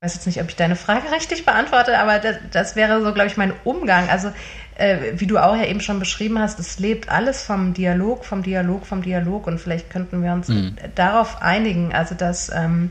Ich 0.00 0.06
weiß 0.06 0.14
jetzt 0.14 0.26
nicht, 0.26 0.40
ob 0.40 0.48
ich 0.48 0.56
deine 0.56 0.76
Frage 0.76 1.10
richtig 1.12 1.44
beantworte, 1.44 1.98
aber 1.98 2.20
das, 2.20 2.36
das 2.52 2.76
wäre 2.76 3.02
so, 3.02 3.12
glaube 3.12 3.28
ich, 3.28 3.36
mein 3.36 3.52
Umgang. 3.64 4.08
Also, 4.08 4.32
äh, 4.76 5.12
wie 5.16 5.26
du 5.26 5.38
auch 5.38 5.56
ja 5.56 5.66
eben 5.66 5.80
schon 5.80 5.98
beschrieben 5.98 6.38
hast, 6.38 6.58
es 6.58 6.78
lebt 6.78 7.08
alles 7.08 7.42
vom 7.42 7.74
Dialog, 7.74 8.24
vom 8.24 8.42
Dialog, 8.42 8.86
vom 8.86 9.02
Dialog 9.02 9.46
und 9.46 9.58
vielleicht 9.58 9.90
könnten 9.90 10.22
wir 10.22 10.32
uns 10.32 10.48
mhm. 10.48 10.76
darauf 10.94 11.42
einigen, 11.42 11.92
also 11.92 12.14
dass, 12.14 12.50
ähm, 12.54 12.90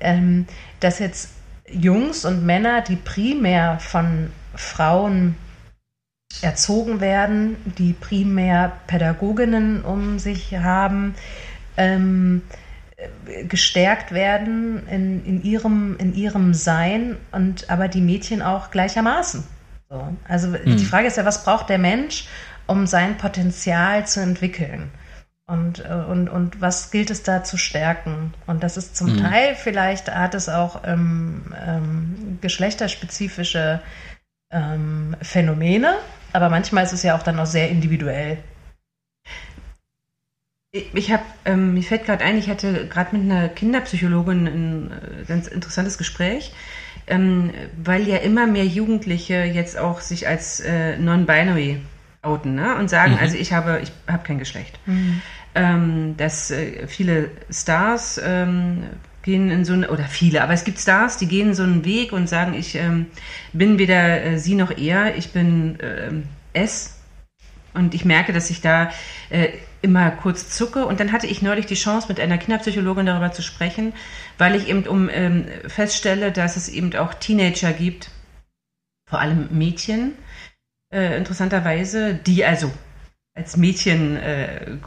ähm, 0.00 0.46
dass 0.80 0.98
jetzt 0.98 1.30
Jungs 1.70 2.24
und 2.24 2.46
Männer, 2.46 2.82
die 2.82 2.96
primär 2.96 3.78
von 3.80 4.30
Frauen 4.54 5.36
erzogen 6.40 7.00
werden, 7.00 7.56
die 7.78 7.92
primär 7.92 8.72
Pädagoginnen 8.86 9.82
um 9.82 10.18
sich 10.18 10.56
haben, 10.56 11.14
ähm, 11.76 12.42
gestärkt 13.48 14.12
werden 14.12 14.86
in, 14.88 15.24
in, 15.24 15.42
ihrem, 15.42 15.96
in 15.98 16.14
ihrem 16.14 16.54
Sein 16.54 17.16
und 17.32 17.70
aber 17.70 17.88
die 17.88 18.00
Mädchen 18.00 18.42
auch 18.42 18.70
gleichermaßen. 18.70 19.44
So. 19.88 20.16
Also 20.26 20.48
mhm. 20.48 20.76
die 20.76 20.84
Frage 20.84 21.06
ist 21.06 21.16
ja, 21.16 21.24
was 21.24 21.44
braucht 21.44 21.68
der 21.68 21.78
Mensch, 21.78 22.26
um 22.66 22.86
sein 22.86 23.16
Potenzial 23.16 24.06
zu 24.06 24.20
entwickeln? 24.20 24.90
Und, 25.46 25.82
äh, 25.84 25.88
und, 25.88 26.28
und 26.28 26.60
was 26.60 26.90
gilt 26.90 27.10
es 27.10 27.22
da 27.22 27.42
zu 27.42 27.56
stärken? 27.56 28.34
Und 28.46 28.62
das 28.62 28.76
ist 28.76 28.96
zum 28.96 29.14
mhm. 29.14 29.22
Teil, 29.22 29.54
vielleicht 29.54 30.14
hat 30.14 30.34
es 30.34 30.48
auch 30.50 30.82
ähm, 30.84 31.54
ähm, 31.66 32.38
geschlechterspezifische 32.42 33.80
ähm, 34.50 35.16
Phänomene, 35.22 35.94
aber 36.34 36.50
manchmal 36.50 36.84
ist 36.84 36.92
es 36.92 37.02
ja 37.02 37.16
auch 37.16 37.22
dann 37.22 37.40
auch 37.40 37.46
sehr 37.46 37.70
individuell. 37.70 38.38
Ich 40.70 41.10
habe, 41.10 41.22
ähm, 41.46 41.72
mir 41.72 41.82
fällt 41.82 42.04
gerade 42.04 42.22
ein, 42.22 42.36
ich 42.36 42.50
hatte 42.50 42.86
gerade 42.88 43.16
mit 43.16 43.30
einer 43.30 43.48
Kinderpsychologin 43.48 44.46
ein 44.46 44.90
äh, 44.90 45.24
ganz 45.24 45.46
interessantes 45.46 45.96
Gespräch, 45.96 46.52
ähm, 47.08 47.50
weil 47.82 48.06
ja 48.06 48.18
immer 48.18 48.46
mehr 48.46 48.66
Jugendliche 48.66 49.44
jetzt 49.44 49.78
auch 49.78 50.00
sich 50.00 50.28
als 50.28 50.60
äh, 50.60 50.98
non-binary 50.98 51.80
outen 52.22 52.54
ne? 52.54 52.76
und 52.76 52.88
sagen, 52.88 53.12
mhm. 53.12 53.18
also 53.18 53.36
ich 53.36 53.52
habe, 53.52 53.80
ich 53.82 53.92
habe 54.06 54.24
kein 54.24 54.38
Geschlecht. 54.38 54.78
Mhm. 54.86 55.22
Ähm, 55.54 56.14
dass 56.16 56.50
äh, 56.50 56.86
viele 56.86 57.30
Stars 57.50 58.20
ähm, 58.22 58.84
gehen 59.22 59.50
in 59.50 59.64
so 59.64 59.72
eine, 59.72 59.90
oder 59.90 60.04
viele, 60.04 60.42
aber 60.42 60.52
es 60.52 60.64
gibt 60.64 60.78
Stars, 60.78 61.16
die 61.16 61.26
gehen 61.26 61.54
so 61.54 61.62
einen 61.62 61.84
Weg 61.84 62.12
und 62.12 62.28
sagen, 62.28 62.54
ich 62.54 62.74
ähm, 62.76 63.06
bin 63.52 63.78
weder 63.78 64.24
äh, 64.24 64.38
sie 64.38 64.54
noch 64.54 64.76
er, 64.76 65.16
ich 65.16 65.32
bin 65.32 65.80
äh, 65.80 66.10
es. 66.52 66.94
Und 67.74 67.94
ich 67.94 68.04
merke, 68.04 68.32
dass 68.32 68.50
ich 68.50 68.60
da 68.60 68.90
äh, 69.30 69.48
immer 69.82 70.10
kurz 70.10 70.50
zucke. 70.50 70.86
Und 70.86 71.00
dann 71.00 71.12
hatte 71.12 71.26
ich 71.26 71.42
neulich 71.42 71.66
die 71.66 71.74
Chance, 71.74 72.08
mit 72.08 72.20
einer 72.20 72.38
Kinderpsychologin 72.38 73.06
darüber 73.06 73.32
zu 73.32 73.42
sprechen, 73.42 73.92
weil 74.36 74.54
ich 74.54 74.68
eben 74.68 74.86
um 74.86 75.08
ähm, 75.08 75.46
feststelle, 75.66 76.32
dass 76.32 76.56
es 76.56 76.68
eben 76.68 76.94
auch 76.96 77.14
Teenager 77.14 77.72
gibt, 77.72 78.10
vor 79.08 79.20
allem 79.20 79.48
Mädchen, 79.50 80.14
äh, 80.92 81.16
interessanterweise, 81.16 82.14
die 82.14 82.44
also 82.44 82.70
als 83.34 83.56
Mädchen 83.56 84.16
äh, 84.16 84.78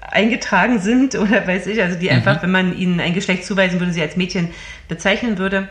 eingetragen 0.00 0.80
sind 0.80 1.14
oder 1.14 1.46
weiß 1.46 1.66
ich, 1.66 1.80
also 1.80 1.98
die 1.98 2.06
mhm. 2.06 2.16
einfach, 2.16 2.42
wenn 2.42 2.50
man 2.50 2.76
ihnen 2.76 3.00
ein 3.00 3.14
Geschlecht 3.14 3.44
zuweisen 3.44 3.80
würde, 3.80 3.92
sie 3.92 4.02
als 4.02 4.16
Mädchen 4.16 4.48
bezeichnen 4.88 5.38
würde, 5.38 5.68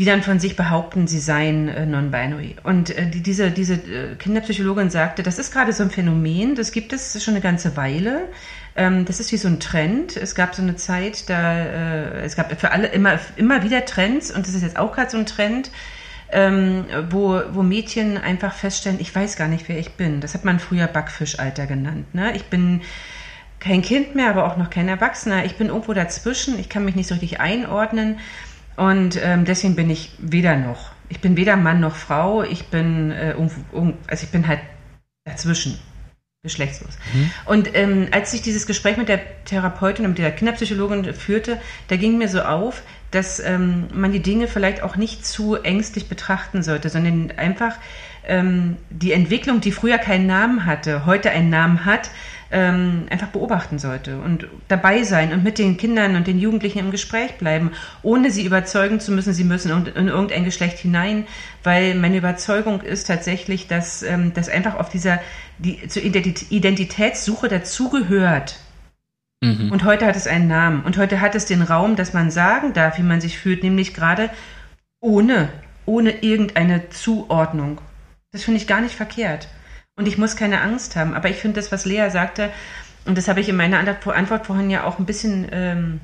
die 0.00 0.06
dann 0.06 0.22
von 0.22 0.40
sich 0.40 0.56
behaupten, 0.56 1.06
sie 1.06 1.18
seien 1.18 1.68
äh, 1.68 1.84
non-binary. 1.84 2.56
Und 2.62 2.88
äh, 2.88 3.06
die, 3.10 3.22
diese, 3.22 3.50
diese 3.50 3.74
äh, 3.74 4.14
Kinderpsychologin 4.18 4.88
sagte, 4.88 5.22
das 5.22 5.38
ist 5.38 5.52
gerade 5.52 5.74
so 5.74 5.82
ein 5.82 5.90
Phänomen, 5.90 6.54
das 6.54 6.72
gibt 6.72 6.94
es 6.94 7.22
schon 7.22 7.34
eine 7.34 7.42
ganze 7.42 7.76
Weile. 7.76 8.30
Ähm, 8.76 9.04
das 9.04 9.20
ist 9.20 9.30
wie 9.30 9.36
so 9.36 9.46
ein 9.46 9.60
Trend. 9.60 10.16
Es 10.16 10.34
gab 10.34 10.54
so 10.54 10.62
eine 10.62 10.76
Zeit, 10.76 11.28
da 11.28 11.54
äh, 11.54 12.22
es 12.22 12.34
gab 12.34 12.58
für 12.58 12.72
alle 12.72 12.86
immer, 12.86 13.18
immer 13.36 13.62
wieder 13.62 13.84
Trends 13.84 14.30
und 14.30 14.46
das 14.46 14.54
ist 14.54 14.62
jetzt 14.62 14.78
auch 14.78 14.94
gerade 14.94 15.10
so 15.10 15.18
ein 15.18 15.26
Trend. 15.26 15.70
Ähm, 16.32 16.86
wo, 17.10 17.42
wo 17.50 17.62
Mädchen 17.62 18.16
einfach 18.16 18.54
feststellen, 18.54 19.00
ich 19.00 19.14
weiß 19.14 19.36
gar 19.36 19.48
nicht, 19.48 19.68
wer 19.68 19.78
ich 19.78 19.96
bin. 19.96 20.22
Das 20.22 20.32
hat 20.32 20.46
man 20.46 20.60
früher 20.60 20.86
Backfischalter 20.86 21.66
genannt. 21.66 22.14
Ne? 22.14 22.34
Ich 22.36 22.44
bin 22.44 22.80
kein 23.58 23.82
Kind 23.82 24.14
mehr, 24.14 24.30
aber 24.30 24.46
auch 24.46 24.56
noch 24.56 24.70
kein 24.70 24.88
Erwachsener. 24.88 25.44
Ich 25.44 25.56
bin 25.56 25.66
irgendwo 25.66 25.92
dazwischen. 25.92 26.58
Ich 26.58 26.70
kann 26.70 26.84
mich 26.86 26.94
nicht 26.94 27.08
so 27.08 27.14
richtig 27.14 27.40
einordnen. 27.40 28.18
Und 28.80 29.20
ähm, 29.22 29.44
deswegen 29.44 29.76
bin 29.76 29.90
ich 29.90 30.10
weder 30.16 30.56
noch. 30.56 30.92
Ich 31.10 31.20
bin 31.20 31.36
weder 31.36 31.56
Mann 31.56 31.80
noch 31.80 31.96
Frau. 31.96 32.42
Ich 32.42 32.68
bin 32.68 33.10
äh, 33.10 33.32
irgendwo, 33.32 33.92
also 34.06 34.24
ich 34.24 34.30
bin 34.30 34.48
halt 34.48 34.60
dazwischen. 35.26 35.78
Geschlechtslos. 36.42 36.96
Mhm. 37.12 37.30
Und 37.44 37.76
ähm, 37.76 38.08
als 38.12 38.32
ich 38.32 38.40
dieses 38.40 38.66
Gespräch 38.66 38.96
mit 38.96 39.10
der 39.10 39.20
Therapeutin 39.44 40.06
und 40.06 40.12
mit 40.12 40.18
der 40.20 40.30
Kinderpsychologin 40.30 41.12
führte, 41.12 41.60
da 41.88 41.96
ging 41.96 42.16
mir 42.16 42.28
so 42.28 42.40
auf, 42.40 42.82
dass 43.10 43.40
ähm, 43.40 43.88
man 43.92 44.12
die 44.12 44.22
Dinge 44.22 44.48
vielleicht 44.48 44.82
auch 44.82 44.96
nicht 44.96 45.26
zu 45.26 45.56
ängstlich 45.56 46.08
betrachten 46.08 46.62
sollte, 46.62 46.88
sondern 46.88 47.32
einfach 47.36 47.76
ähm, 48.26 48.78
die 48.88 49.12
Entwicklung, 49.12 49.60
die 49.60 49.72
früher 49.72 49.98
keinen 49.98 50.26
Namen 50.26 50.64
hatte, 50.64 51.04
heute 51.04 51.30
einen 51.30 51.50
Namen 51.50 51.84
hat, 51.84 52.10
ähm, 52.52 53.06
einfach 53.10 53.28
beobachten 53.28 53.78
sollte 53.78 54.18
und 54.18 54.46
dabei 54.68 55.04
sein 55.04 55.32
und 55.32 55.44
mit 55.44 55.58
den 55.58 55.76
Kindern 55.76 56.16
und 56.16 56.26
den 56.26 56.38
Jugendlichen 56.38 56.80
im 56.80 56.90
Gespräch 56.90 57.34
bleiben, 57.38 57.70
ohne 58.02 58.30
sie 58.30 58.44
überzeugen 58.44 58.98
zu 58.98 59.12
müssen, 59.12 59.32
sie 59.32 59.44
müssen 59.44 59.86
in 59.94 60.08
irgendein 60.08 60.44
Geschlecht 60.44 60.78
hinein, 60.78 61.26
weil 61.62 61.94
meine 61.94 62.16
Überzeugung 62.16 62.82
ist 62.82 63.06
tatsächlich, 63.06 63.68
dass 63.68 64.02
ähm, 64.02 64.32
das 64.34 64.48
einfach 64.48 64.74
auf 64.74 64.88
dieser 64.88 65.20
die, 65.58 65.86
zur 65.88 66.02
Identitätssuche 66.02 67.48
dazugehört. 67.48 68.58
Mhm. 69.42 69.70
Und 69.70 69.84
heute 69.84 70.06
hat 70.06 70.16
es 70.16 70.26
einen 70.26 70.48
Namen 70.48 70.82
und 70.82 70.98
heute 70.98 71.20
hat 71.20 71.34
es 71.34 71.46
den 71.46 71.62
Raum, 71.62 71.96
dass 71.96 72.12
man 72.12 72.30
sagen 72.30 72.72
darf, 72.72 72.98
wie 72.98 73.02
man 73.02 73.20
sich 73.20 73.38
fühlt, 73.38 73.62
nämlich 73.62 73.94
gerade 73.94 74.28
ohne, 75.00 75.48
ohne 75.86 76.22
irgendeine 76.22 76.90
Zuordnung. 76.90 77.80
Das 78.32 78.44
finde 78.44 78.60
ich 78.60 78.66
gar 78.66 78.80
nicht 78.80 78.94
verkehrt. 78.94 79.48
Und 80.00 80.06
ich 80.06 80.16
muss 80.16 80.34
keine 80.34 80.62
Angst 80.62 80.96
haben. 80.96 81.12
Aber 81.12 81.28
ich 81.28 81.36
finde 81.36 81.60
das, 81.60 81.70
was 81.72 81.84
Lea 81.84 82.08
sagte, 82.08 82.48
und 83.04 83.18
das 83.18 83.28
habe 83.28 83.40
ich 83.40 83.50
in 83.50 83.56
meiner 83.56 83.78
Antwort 83.78 84.46
vorhin 84.46 84.70
ja 84.70 84.84
auch 84.84 84.98
ein 84.98 85.04
bisschen 85.04 85.46
ähm, 85.52 86.00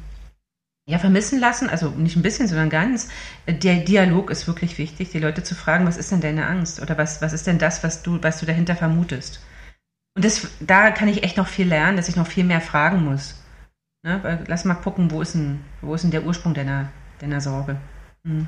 ja, 0.86 0.98
vermissen 0.98 1.40
lassen, 1.40 1.70
also 1.70 1.88
nicht 1.88 2.14
ein 2.14 2.20
bisschen, 2.20 2.46
sondern 2.46 2.68
ganz. 2.68 3.08
Der 3.46 3.76
Dialog 3.76 4.30
ist 4.30 4.46
wirklich 4.46 4.76
wichtig, 4.76 5.08
die 5.12 5.18
Leute 5.18 5.42
zu 5.44 5.54
fragen, 5.54 5.86
was 5.86 5.96
ist 5.96 6.12
denn 6.12 6.20
deine 6.20 6.46
Angst? 6.46 6.82
Oder 6.82 6.98
was, 6.98 7.22
was 7.22 7.32
ist 7.32 7.46
denn 7.46 7.58
das, 7.58 7.82
was 7.82 8.02
du, 8.02 8.22
was 8.22 8.38
du 8.38 8.44
dahinter 8.44 8.76
vermutest? 8.76 9.40
Und 10.14 10.26
das, 10.26 10.46
da 10.60 10.90
kann 10.90 11.08
ich 11.08 11.22
echt 11.22 11.38
noch 11.38 11.48
viel 11.48 11.66
lernen, 11.66 11.96
dass 11.96 12.10
ich 12.10 12.16
noch 12.16 12.26
viel 12.26 12.44
mehr 12.44 12.60
fragen 12.60 13.02
muss. 13.02 13.42
Ne? 14.02 14.44
Lass 14.46 14.66
mal 14.66 14.74
gucken, 14.74 15.10
wo 15.10 15.22
ist 15.22 15.32
denn, 15.32 15.64
wo 15.80 15.94
ist 15.94 16.02
denn 16.02 16.10
der 16.10 16.24
Ursprung 16.24 16.52
deiner, 16.52 16.90
deiner 17.18 17.40
Sorge? 17.40 17.76
Hm. 18.26 18.46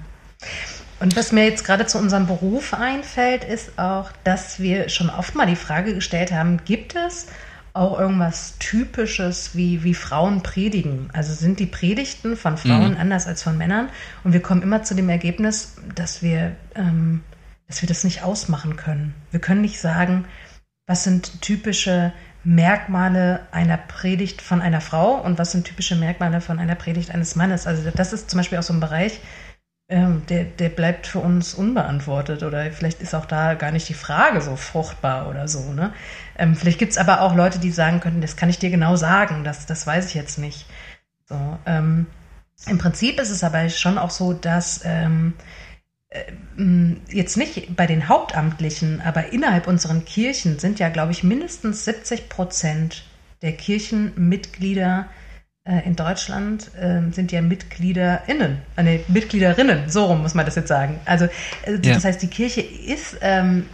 Und 1.00 1.16
was 1.16 1.32
mir 1.32 1.44
jetzt 1.44 1.64
gerade 1.64 1.86
zu 1.86 1.98
unserem 1.98 2.26
Beruf 2.26 2.74
einfällt, 2.74 3.44
ist 3.44 3.78
auch, 3.78 4.10
dass 4.24 4.60
wir 4.60 4.88
schon 4.88 5.10
oft 5.10 5.34
mal 5.34 5.46
die 5.46 5.56
Frage 5.56 5.94
gestellt 5.94 6.32
haben, 6.32 6.64
gibt 6.64 6.96
es 6.96 7.28
auch 7.72 8.00
irgendwas 8.00 8.56
Typisches, 8.58 9.54
wie, 9.54 9.84
wie 9.84 9.94
Frauen 9.94 10.42
predigen? 10.42 11.10
Also 11.12 11.32
sind 11.32 11.60
die 11.60 11.66
Predigten 11.66 12.36
von 12.36 12.56
Frauen 12.56 12.94
mhm. 12.94 13.00
anders 13.00 13.28
als 13.28 13.42
von 13.42 13.56
Männern? 13.56 13.88
Und 14.24 14.32
wir 14.32 14.42
kommen 14.42 14.62
immer 14.62 14.82
zu 14.82 14.96
dem 14.96 15.08
Ergebnis, 15.08 15.76
dass 15.94 16.22
wir, 16.22 16.56
ähm, 16.74 17.22
dass 17.68 17.80
wir 17.80 17.88
das 17.88 18.02
nicht 18.02 18.24
ausmachen 18.24 18.74
können. 18.74 19.14
Wir 19.30 19.40
können 19.40 19.60
nicht 19.60 19.78
sagen, 19.78 20.24
was 20.88 21.04
sind 21.04 21.40
typische 21.42 22.12
Merkmale 22.42 23.40
einer 23.52 23.76
Predigt 23.76 24.42
von 24.42 24.60
einer 24.62 24.80
Frau 24.80 25.14
und 25.20 25.38
was 25.38 25.52
sind 25.52 25.66
typische 25.66 25.96
Merkmale 25.96 26.40
von 26.40 26.58
einer 26.58 26.74
Predigt 26.74 27.12
eines 27.12 27.36
Mannes. 27.36 27.66
Also 27.66 27.90
das 27.94 28.12
ist 28.12 28.30
zum 28.30 28.38
Beispiel 28.38 28.58
auch 28.58 28.62
so 28.62 28.72
ein 28.72 28.80
Bereich, 28.80 29.20
ähm, 29.88 30.24
der, 30.28 30.44
der 30.44 30.68
bleibt 30.68 31.06
für 31.06 31.18
uns 31.20 31.54
unbeantwortet 31.54 32.42
oder 32.42 32.70
vielleicht 32.72 33.00
ist 33.00 33.14
auch 33.14 33.24
da 33.24 33.54
gar 33.54 33.72
nicht 33.72 33.88
die 33.88 33.94
Frage 33.94 34.40
so 34.42 34.54
fruchtbar 34.56 35.28
oder 35.28 35.48
so. 35.48 35.72
Ne? 35.72 35.92
Ähm, 36.36 36.54
vielleicht 36.56 36.78
gibt 36.78 36.92
es 36.92 36.98
aber 36.98 37.22
auch 37.22 37.34
Leute, 37.34 37.58
die 37.58 37.70
sagen 37.70 38.00
könnten, 38.00 38.20
das 38.20 38.36
kann 38.36 38.50
ich 38.50 38.58
dir 38.58 38.70
genau 38.70 38.96
sagen, 38.96 39.44
das, 39.44 39.64
das 39.66 39.86
weiß 39.86 40.06
ich 40.08 40.14
jetzt 40.14 40.38
nicht. 40.38 40.66
So, 41.26 41.58
ähm, 41.64 42.06
Im 42.66 42.78
Prinzip 42.78 43.18
ist 43.18 43.30
es 43.30 43.42
aber 43.42 43.68
schon 43.70 43.98
auch 43.98 44.10
so, 44.10 44.34
dass 44.34 44.82
ähm, 44.84 45.34
jetzt 47.10 47.36
nicht 47.36 47.76
bei 47.76 47.86
den 47.86 48.08
Hauptamtlichen, 48.08 49.02
aber 49.02 49.32
innerhalb 49.32 49.66
unseren 49.66 50.04
Kirchen 50.06 50.58
sind 50.58 50.78
ja, 50.78 50.88
glaube 50.88 51.12
ich, 51.12 51.22
mindestens 51.22 51.84
70 51.84 52.28
Prozent 52.30 53.04
der 53.42 53.52
Kirchenmitglieder 53.52 55.06
äh, 55.08 55.27
in 55.84 55.96
Deutschland 55.96 56.70
äh, 56.76 57.00
sind 57.12 57.30
ja 57.30 57.42
MitgliederInnen, 57.42 58.62
äh, 58.76 58.82
nee, 58.82 59.04
Mitgliederinnen, 59.08 59.90
so 59.90 60.06
rum 60.06 60.22
muss 60.22 60.34
man 60.34 60.46
das 60.46 60.54
jetzt 60.54 60.68
sagen. 60.68 60.98
Also, 61.04 61.26
äh, 61.66 61.72
ja. 61.72 61.94
das 61.94 62.04
heißt, 62.04 62.22
die 62.22 62.28
Kirche 62.28 62.62
ist, 62.62 63.18
ähm, 63.20 63.66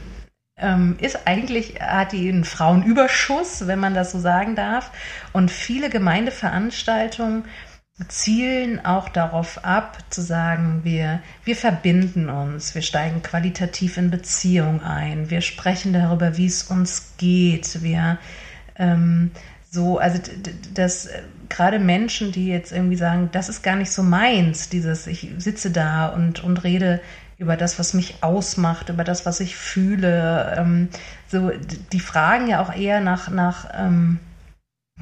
ähm, 0.56 0.96
ist 1.00 1.26
eigentlich, 1.26 1.80
hat 1.80 2.12
die 2.12 2.28
einen 2.28 2.44
Frauenüberschuss, 2.44 3.66
wenn 3.66 3.78
man 3.78 3.94
das 3.94 4.12
so 4.12 4.18
sagen 4.18 4.56
darf. 4.56 4.90
Und 5.32 5.50
viele 5.50 5.90
Gemeindeveranstaltungen 5.90 7.44
zielen 8.08 8.84
auch 8.84 9.08
darauf 9.08 9.64
ab, 9.64 9.98
zu 10.10 10.20
sagen, 10.20 10.80
wir, 10.82 11.22
wir 11.44 11.54
verbinden 11.54 12.28
uns, 12.28 12.74
wir 12.74 12.82
steigen 12.82 13.22
qualitativ 13.22 13.98
in 13.98 14.10
Beziehung 14.10 14.82
ein, 14.82 15.30
wir 15.30 15.42
sprechen 15.42 15.92
darüber, 15.92 16.36
wie 16.36 16.46
es 16.46 16.64
uns 16.64 17.14
geht, 17.18 17.84
wir 17.84 18.18
ähm, 18.76 19.30
so, 19.70 19.98
also 19.98 20.20
dass 20.72 21.06
äh, 21.06 21.22
gerade 21.54 21.78
Menschen, 21.78 22.32
die 22.32 22.48
jetzt 22.48 22.72
irgendwie 22.72 22.96
sagen, 22.96 23.28
das 23.32 23.48
ist 23.48 23.62
gar 23.62 23.76
nicht 23.76 23.92
so 23.92 24.02
meins, 24.02 24.68
dieses, 24.68 25.06
ich 25.06 25.30
sitze 25.38 25.70
da 25.70 26.08
und, 26.08 26.42
und 26.42 26.64
rede 26.64 27.00
über 27.38 27.56
das, 27.56 27.78
was 27.78 27.94
mich 27.94 28.22
ausmacht, 28.22 28.88
über 28.88 29.04
das, 29.04 29.24
was 29.24 29.40
ich 29.40 29.56
fühle, 29.56 30.54
ähm, 30.58 30.88
so, 31.28 31.50
die 31.92 32.00
fragen 32.00 32.48
ja 32.48 32.60
auch 32.60 32.74
eher 32.74 33.00
nach, 33.00 33.28
nach, 33.28 33.68
ähm, 33.74 34.18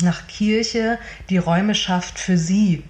nach 0.01 0.27
Kirche, 0.27 0.99
die 1.31 1.39
Räume 1.39 1.74
schafft 1.74 2.19
für 2.19 2.37
sie. 2.37 2.85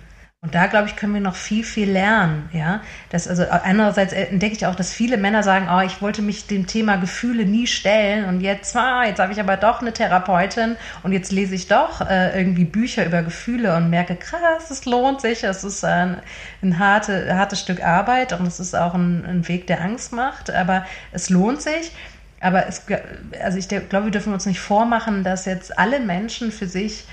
Und 0.44 0.56
da, 0.56 0.66
glaube 0.66 0.89
ich, 0.89 0.97
können 0.97 1.14
wir 1.14 1.20
noch 1.20 1.36
viel, 1.36 1.62
viel 1.62 1.89
lernen. 1.89 2.51
Ja, 2.52 2.81
das 3.10 3.28
also 3.28 3.44
einerseits 3.48 4.12
entdecke 4.12 4.56
ich 4.56 4.66
auch, 4.66 4.74
dass 4.74 4.93
viele 4.93 5.16
Männer 5.16 5.44
sagen, 5.44 5.69
oh, 5.70 5.82
ich 5.82 6.02
wollte 6.02 6.20
mich 6.20 6.48
dem 6.48 6.66
Thema 6.66 6.97
Gefühle 6.97 7.47
nie 7.47 7.69
stellen 7.69 8.24
und 8.24 8.40
jetzt, 8.40 8.74
ah, 8.74 9.05
jetzt 9.05 9.20
habe 9.20 9.32
ich 9.32 9.39
aber 9.39 9.56
doch 9.56 9.81
eine 9.81 9.93
Therapeutin 9.93 10.74
und 11.05 11.12
jetzt 11.12 11.31
lese 11.31 11.55
ich 11.55 11.69
doch 11.69 12.01
äh, 12.01 12.36
irgendwie 12.36 12.64
Bücher 12.64 13.06
über 13.06 13.23
Gefühle 13.23 13.77
und 13.77 13.89
merke, 13.89 14.16
krass, 14.16 14.69
es 14.73 14.85
lohnt 14.85 15.20
sich, 15.20 15.44
es 15.44 15.62
ist 15.62 15.85
ein, 15.85 16.16
ein 16.60 16.81
harte, 16.81 17.36
hartes 17.36 17.60
Stück 17.60 17.81
Arbeit 17.81 18.32
und 18.32 18.44
es 18.44 18.59
ist 18.59 18.74
auch 18.74 18.94
ein, 18.94 19.24
ein 19.24 19.47
Weg, 19.47 19.69
der 19.69 19.81
Angst 19.81 20.12
macht, 20.12 20.51
aber 20.51 20.85
es 21.12 21.31
lohnt 21.31 21.62
sich. 21.62 21.93
Aber 22.40 22.66
es, 22.66 22.82
also 23.40 23.59
ich 23.59 23.69
glaube, 23.69 24.06
wir 24.06 24.10
dürfen 24.10 24.32
uns 24.32 24.47
nicht 24.47 24.59
vormachen, 24.59 25.23
dass 25.23 25.44
jetzt 25.44 25.78
alle 25.78 26.01
Menschen 26.01 26.51
für 26.51 26.66
sich 26.66 27.05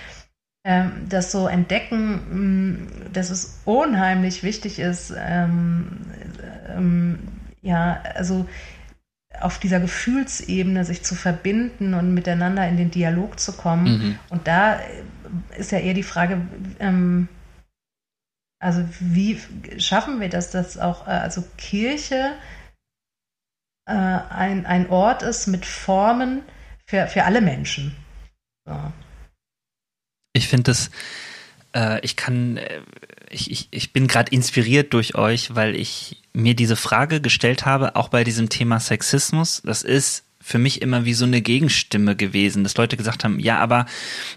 ähm, 0.65 1.07
das 1.07 1.31
so 1.31 1.48
entdecken, 1.48 2.80
mm, 2.80 3.14
dass 3.14 3.30
es 3.30 3.61
unheimlich 3.65 4.44
wichtig 4.44 4.80
ist, 4.80 5.14
ähm, 5.18 6.06
ähm, 6.68 7.19
ja, 7.61 8.02
also 8.15 8.45
auf 9.40 9.60
dieser 9.60 9.80
Gefühlsebene 9.80 10.84
sich 10.86 11.03
zu 11.03 11.15
verbinden 11.15 11.94
und 11.94 12.14
miteinander 12.14 12.68
in 12.68 12.77
den 12.77 12.91
Dialog 12.91 13.40
zu 13.40 13.53
kommen. 13.53 13.86
Mhm. 13.86 14.19
Und 14.30 14.48
da 14.48 14.80
ist 15.57 15.72
ja 15.72 15.80
eher 15.80 15.94
die 15.94 16.03
Frage, 16.03 16.41
ähm, 16.80 17.30
also 18.60 18.84
wie 18.99 19.40
schaffen 19.77 20.19
wir 20.19 20.30
das, 20.30 20.52
dass 20.52 20.77
auch 20.77 21.07
äh, 21.07 21.11
also 21.11 21.44
Kirche 21.57 22.34
äh, 23.86 23.94
ein, 23.94 24.65
ein 24.65 24.90
Ort 24.90 25.23
ist 25.23 25.48
mit 25.48 25.65
Formen 25.65 26.41
für, 26.86 27.07
für 27.07 27.23
alle 27.23 27.40
Menschen. 27.40 27.95
So. 28.65 28.76
Ich 30.34 30.47
finde 30.47 30.64
das, 30.64 30.91
äh, 31.76 31.99
ich 32.01 32.15
kann, 32.15 32.57
äh, 32.57 32.81
ich, 33.30 33.51
ich, 33.51 33.68
ich 33.72 33.93
bin 33.93 34.07
gerade 34.07 34.31
inspiriert 34.31 34.93
durch 34.93 35.15
euch, 35.15 35.56
weil 35.56 35.76
ich 35.76 36.22
mir 36.34 36.56
diese 36.56 36.76
Frage 36.76 37.22
gestellt 37.22 37.65
habe, 37.65 37.95
auch 37.95 38.10
bei 38.10 38.23
diesem 38.23 38.49
Thema 38.49 38.80
Sexismus. 38.80 39.61
Das 39.64 39.84
ist 39.84 40.23
für 40.41 40.57
mich 40.57 40.81
immer 40.81 41.03
wie 41.03 41.13
so 41.13 41.25
eine 41.25 41.41
Gegenstimme 41.41 42.15
gewesen, 42.15 42.63
dass 42.63 42.77
Leute 42.77 42.95
gesagt 42.95 43.23
haben, 43.23 43.39
ja, 43.39 43.59
aber 43.59 43.85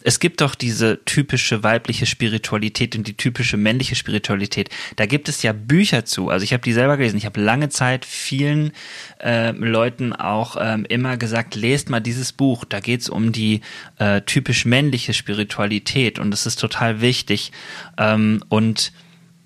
es 0.03 0.19
gibt 0.19 0.41
doch 0.41 0.57
diese 0.57 1.01
typische 1.05 1.63
weibliche 1.63 2.07
Spiritualität 2.07 2.97
und 2.97 3.07
die 3.07 3.17
typische 3.17 3.57
männliche 3.57 3.95
Spiritualität. 3.95 4.69
Da 4.97 5.07
gibt 5.07 5.29
es 5.29 5.43
ja 5.43 5.53
Bücher 5.53 6.05
zu. 6.05 6.29
Also 6.29 6.43
ich 6.43 6.53
habe 6.53 6.63
die 6.63 6.73
selber 6.73 6.97
gelesen. 6.97 7.17
Ich 7.17 7.25
habe 7.25 7.41
lange 7.41 7.69
Zeit 7.69 8.05
vielen 8.05 8.73
äh, 9.21 9.53
Leuten 9.53 10.13
auch 10.13 10.57
ähm, 10.61 10.85
immer 10.89 11.17
gesagt, 11.17 11.55
lest 11.55 11.89
mal 11.89 12.01
dieses 12.01 12.33
Buch. 12.33 12.65
Da 12.65 12.81
geht 12.81 13.03
es 13.03 13.09
um 13.09 13.31
die 13.31 13.61
äh, 13.99 14.23
typisch 14.23 14.65
männliche 14.65 15.15
Spiritualität 15.15 16.19
und 16.19 16.33
das 16.33 16.47
ist 16.47 16.59
total 16.59 17.01
wichtig. 17.01 17.53
Ähm, 17.97 18.43
und 18.49 18.93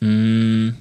mh, 0.00 0.08
mm, 0.08 0.76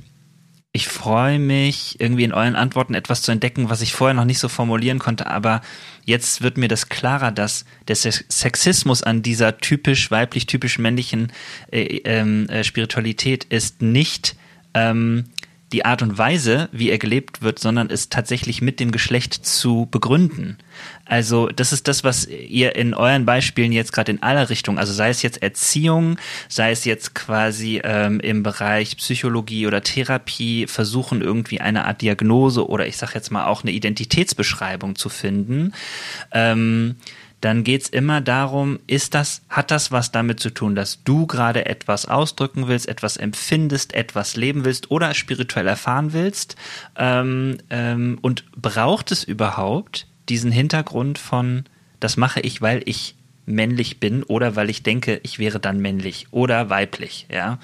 ich 0.76 0.90
freue 0.90 1.40
mich, 1.40 2.02
irgendwie 2.02 2.26
in 2.26 2.34
euren 2.34 2.58
Antworten 2.58 2.96
etwas 2.96 3.22
zu 3.22 3.32
entdecken, 3.32 3.70
was 3.70 3.82
ich 3.82 3.94
vorher 3.94 4.14
noch 4.14 4.26
nicht 4.26 4.40
so 4.40 4.50
formulieren 4.50 5.00
konnte, 5.00 5.28
aber 5.28 5.62
jetzt 6.04 6.42
wird 6.42 6.58
mir 6.58 6.68
das 6.68 6.90
klarer, 6.90 7.32
dass 7.32 7.64
der 7.88 7.96
Sexismus 7.96 9.02
an 9.02 9.22
dieser 9.22 9.58
typisch 9.58 10.12
weiblich, 10.12 10.48
typisch 10.48 10.78
männlichen 10.78 11.32
äh, 11.72 12.02
ähm, 12.04 12.50
äh, 12.50 12.66
Spiritualität 12.66 13.46
ist 13.46 13.82
nicht 13.82 14.36
ähm, 14.74 15.30
die 15.76 15.84
Art 15.84 16.02
und 16.02 16.18
Weise, 16.18 16.70
wie 16.72 16.90
er 16.90 16.98
gelebt 16.98 17.42
wird, 17.42 17.60
sondern 17.60 17.90
es 17.90 18.08
tatsächlich 18.08 18.62
mit 18.62 18.80
dem 18.80 18.92
Geschlecht 18.92 19.34
zu 19.34 19.90
begründen. 19.92 20.58
Also 21.04 21.50
das 21.50 21.74
ist 21.74 21.90
das, 21.90 22.06
was 22.06 22.28
ihr 22.28 22.78
in 22.78 22.94
euren 22.94 23.26
Beispielen 23.26 23.74
jetzt 23.74 23.92
gerade 23.92 24.14
in 24.14 24.24
aller 24.24 24.50
Richtungen, 24.50 24.78
also 24.78 24.94
sei 24.94 25.10
es 25.10 25.22
jetzt 25.22 25.44
Erziehung, 25.44 26.18
sei 26.48 26.72
es 26.72 26.86
jetzt 26.86 27.14
quasi 27.14 27.82
ähm, 27.84 28.22
im 28.22 28.42
Bereich 28.42 28.96
Psychologie 28.96 29.68
oder 29.68 29.84
Therapie, 29.84 30.66
versuchen 30.66 31.22
irgendwie 31.22 31.60
eine 31.60 31.84
Art 31.84 32.02
Diagnose 32.02 32.70
oder 32.70 32.88
ich 32.88 32.96
sage 32.96 33.12
jetzt 33.16 33.30
mal 33.30 33.46
auch 33.46 33.64
eine 33.64 33.72
Identitätsbeschreibung 33.72 34.96
zu 34.96 35.10
finden. 35.10 35.74
Ähm, 36.32 36.96
dann 37.46 37.64
geht's 37.64 37.90
immer 37.90 38.22
darum, 38.22 38.80
ist 38.88 39.14
das, 39.14 39.44
hat 39.50 39.70
das 39.70 39.92
was 39.92 40.12
damit 40.12 40.40
zu 40.40 40.50
tun, 40.50 40.74
dass 40.74 41.04
du 41.04 41.28
gerade 41.28 41.68
etwas 41.68 42.08
ausdrücken 42.08 42.68
willst, 42.68 42.88
etwas 42.88 43.18
empfindest, 43.18 43.94
etwas 43.94 44.36
leben 44.36 44.66
willst 44.66 44.90
oder 44.90 45.14
spirituell 45.14 45.68
erfahren 45.68 46.12
willst? 46.12 46.56
Ähm, 46.98 47.60
ähm, 47.70 48.18
und 48.24 48.52
braucht 48.60 49.12
es 49.12 49.24
überhaupt 49.24 50.08
diesen 50.28 50.52
Hintergrund 50.52 51.20
von, 51.20 51.66
das 52.00 52.18
mache 52.18 52.40
ich, 52.40 52.64
weil 52.64 52.82
ich 52.86 53.14
männlich 53.46 54.00
bin 54.00 54.24
oder 54.24 54.56
weil 54.56 54.70
ich 54.70 54.84
denke, 54.84 55.20
ich 55.24 55.40
wäre 55.40 55.60
dann 55.60 55.80
männlich 55.80 56.28
oder 56.32 56.70
weiblich, 56.70 57.28
ja. 57.32 57.60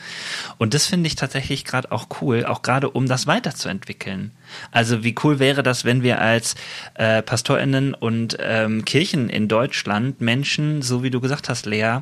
Und 0.57 0.73
das 0.73 0.87
finde 0.87 1.07
ich 1.07 1.15
tatsächlich 1.15 1.65
gerade 1.65 1.91
auch 1.91 2.07
cool, 2.21 2.45
auch 2.45 2.61
gerade 2.61 2.89
um 2.89 3.07
das 3.07 3.27
weiterzuentwickeln. 3.27 4.31
Also 4.71 5.03
wie 5.03 5.15
cool 5.23 5.39
wäre 5.39 5.63
das, 5.63 5.85
wenn 5.85 6.03
wir 6.03 6.21
als 6.21 6.55
äh, 6.95 7.21
PastorInnen 7.21 7.93
und 7.93 8.37
ähm, 8.39 8.85
Kirchen 8.85 9.29
in 9.29 9.47
Deutschland 9.47 10.21
Menschen, 10.21 10.81
so 10.81 11.03
wie 11.03 11.09
du 11.09 11.21
gesagt 11.21 11.49
hast, 11.49 11.65
Lea, 11.65 11.99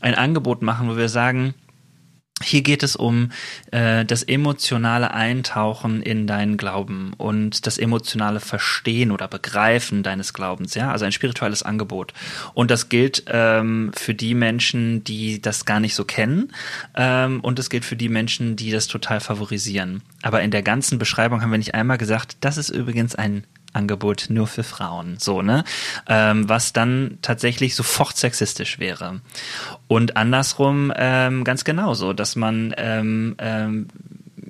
ein 0.00 0.14
Angebot 0.14 0.62
machen, 0.62 0.88
wo 0.88 0.96
wir 0.96 1.08
sagen, 1.08 1.54
hier 2.42 2.62
geht 2.62 2.82
es 2.82 2.96
um 2.96 3.30
äh, 3.70 4.04
das 4.04 4.22
emotionale 4.22 5.12
Eintauchen 5.12 6.02
in 6.02 6.26
deinen 6.26 6.56
Glauben 6.56 7.12
und 7.18 7.66
das 7.66 7.76
emotionale 7.76 8.40
Verstehen 8.40 9.12
oder 9.12 9.28
Begreifen 9.28 10.02
deines 10.02 10.32
Glaubens, 10.32 10.74
ja, 10.74 10.90
also 10.90 11.04
ein 11.04 11.12
spirituelles 11.12 11.62
Angebot. 11.62 12.14
Und 12.54 12.70
das 12.70 12.88
gilt 12.88 13.24
ähm, 13.26 13.92
für 13.94 14.14
die 14.14 14.34
Menschen, 14.34 15.04
die 15.04 15.42
das 15.42 15.66
gar 15.66 15.80
nicht 15.80 15.94
so 15.94 16.04
kennen, 16.04 16.52
ähm, 16.96 17.40
und 17.40 17.58
es 17.58 17.68
gilt 17.68 17.84
für 17.84 17.96
die 17.96 18.08
Menschen, 18.08 18.56
die 18.56 18.70
das 18.70 18.86
total 18.86 19.20
favorisieren. 19.20 20.02
Aber 20.22 20.42
in 20.42 20.50
der 20.50 20.62
ganzen 20.62 20.98
Beschreibung 20.98 21.42
haben 21.42 21.50
wir 21.50 21.58
nicht 21.58 21.74
einmal 21.74 21.98
gesagt, 21.98 22.38
das 22.40 22.56
ist 22.56 22.70
übrigens 22.70 23.14
ein 23.14 23.44
Angebot 23.72 24.26
nur 24.28 24.46
für 24.46 24.62
Frauen, 24.64 25.16
so, 25.18 25.42
ne? 25.42 25.64
Ähm, 26.08 26.48
was 26.48 26.72
dann 26.72 27.18
tatsächlich 27.22 27.74
sofort 27.74 28.16
sexistisch 28.16 28.78
wäre. 28.78 29.20
Und 29.86 30.16
andersrum 30.16 30.92
ähm, 30.96 31.44
ganz 31.44 31.64
genauso, 31.64 32.12
dass 32.12 32.36
man 32.36 32.74
ähm, 32.76 33.36
ähm, 33.38 33.86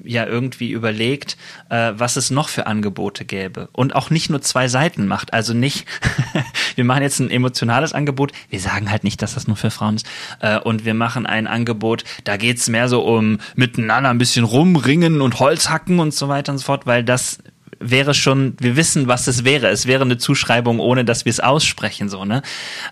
ja 0.04 0.26
irgendwie 0.26 0.70
überlegt, 0.70 1.36
äh, 1.68 1.92
was 1.94 2.16
es 2.16 2.30
noch 2.30 2.48
für 2.48 2.66
Angebote 2.66 3.24
gäbe. 3.24 3.68
Und 3.72 3.94
auch 3.94 4.10
nicht 4.10 4.30
nur 4.30 4.42
zwei 4.42 4.68
Seiten 4.68 5.06
macht. 5.06 5.32
Also 5.32 5.54
nicht, 5.54 5.86
wir 6.74 6.84
machen 6.84 7.02
jetzt 7.02 7.20
ein 7.20 7.30
emotionales 7.30 7.92
Angebot, 7.92 8.32
wir 8.48 8.60
sagen 8.60 8.90
halt 8.90 9.04
nicht, 9.04 9.22
dass 9.22 9.34
das 9.34 9.46
nur 9.46 9.56
für 9.56 9.70
Frauen 9.70 9.96
ist. 9.96 10.06
Äh, 10.40 10.58
und 10.58 10.84
wir 10.84 10.94
machen 10.94 11.26
ein 11.26 11.46
Angebot, 11.46 12.04
da 12.24 12.36
geht's 12.36 12.68
mehr 12.68 12.88
so 12.88 13.02
um 13.02 13.38
miteinander 13.54 14.10
ein 14.10 14.18
bisschen 14.18 14.44
rumringen 14.44 15.20
und 15.20 15.38
Holz 15.38 15.68
hacken 15.68 16.00
und 16.00 16.14
so 16.14 16.28
weiter 16.28 16.52
und 16.52 16.58
so 16.58 16.64
fort, 16.64 16.86
weil 16.86 17.04
das 17.04 17.38
wäre 17.80 18.14
schon, 18.14 18.54
wir 18.60 18.76
wissen, 18.76 19.08
was 19.08 19.26
es 19.26 19.44
wäre. 19.44 19.68
Es 19.68 19.86
wäre 19.86 20.04
eine 20.04 20.18
Zuschreibung, 20.18 20.78
ohne 20.78 21.04
dass 21.04 21.24
wir 21.24 21.30
es 21.30 21.40
aussprechen, 21.40 22.08
so, 22.08 22.24
ne? 22.24 22.42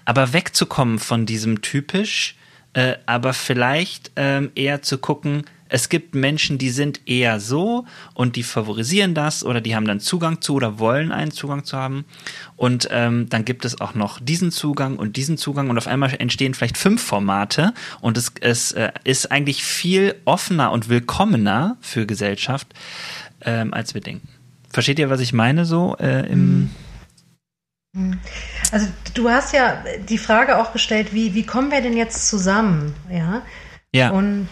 Aber 0.05 0.33
wegzukommen 0.33 0.99
von 0.99 1.27
diesem 1.27 1.61
typisch, 1.63 2.37
äh, 2.73 2.95
aber 3.07 3.35
vielleicht 3.35 4.11
ähm, 4.17 4.51
eher 4.55 4.83
zu 4.83 4.99
gucken, 4.99 5.45
es 5.69 5.89
gibt 5.89 6.15
Menschen, 6.15 6.57
die 6.59 6.71
sind 6.71 7.07
eher 7.07 7.41
so 7.41 7.85
und 8.15 8.37
die 8.37 8.43
favorisieren 8.43 9.15
das 9.15 9.45
oder 9.45 9.61
die 9.61 9.77
haben 9.77 9.87
dann 9.87 10.01
Zugang 10.01 10.41
zu 10.41 10.55
oder 10.55 10.79
wollen 10.79 11.13
einen 11.13 11.31
Zugang 11.31 11.65
zu 11.65 11.77
haben. 11.77 12.05
Und 12.57 12.89
ähm, 12.91 13.29
dann 13.29 13.45
gibt 13.45 13.65
es 13.65 13.81
auch 13.81 13.95
noch 13.95 14.19
diesen 14.19 14.51
Zugang 14.51 14.97
und 14.97 15.17
diesen 15.17 15.37
Zugang 15.37 15.69
und 15.69 15.77
auf 15.77 15.87
einmal 15.87 16.15
entstehen 16.19 16.55
vielleicht 16.55 16.79
fünf 16.79 17.03
Formate 17.03 17.75
und 18.01 18.17
es, 18.17 18.33
es 18.41 18.73
äh, 18.73 18.93
ist 19.05 19.31
eigentlich 19.31 19.63
viel 19.63 20.15
offener 20.25 20.73
und 20.73 20.89
willkommener 20.89 21.77
für 21.81 22.07
Gesellschaft, 22.07 22.69
ähm, 23.43 23.75
als 23.75 23.93
wir 23.93 24.01
denken. 24.01 24.38
Versteht 24.71 24.99
ihr, 24.99 25.11
was 25.11 25.21
ich 25.21 25.33
meine 25.33 25.65
so 25.65 25.97
äh, 25.99 26.31
im 26.31 26.71
hm. 27.97 28.21
also 28.71 28.87
du 29.15 29.31
hast 29.31 29.53
ja 29.53 29.83
die 30.09 30.19
Frage 30.19 30.59
auch 30.59 30.73
gestellt, 30.73 31.15
wie, 31.15 31.35
wie 31.35 31.47
kommen 31.47 31.71
wir 31.71 31.81
denn 31.81 31.97
jetzt 31.97 32.29
zusammen? 32.29 32.95
Ja. 33.11 33.43
Ja. 33.95 34.11
Und 34.11 34.49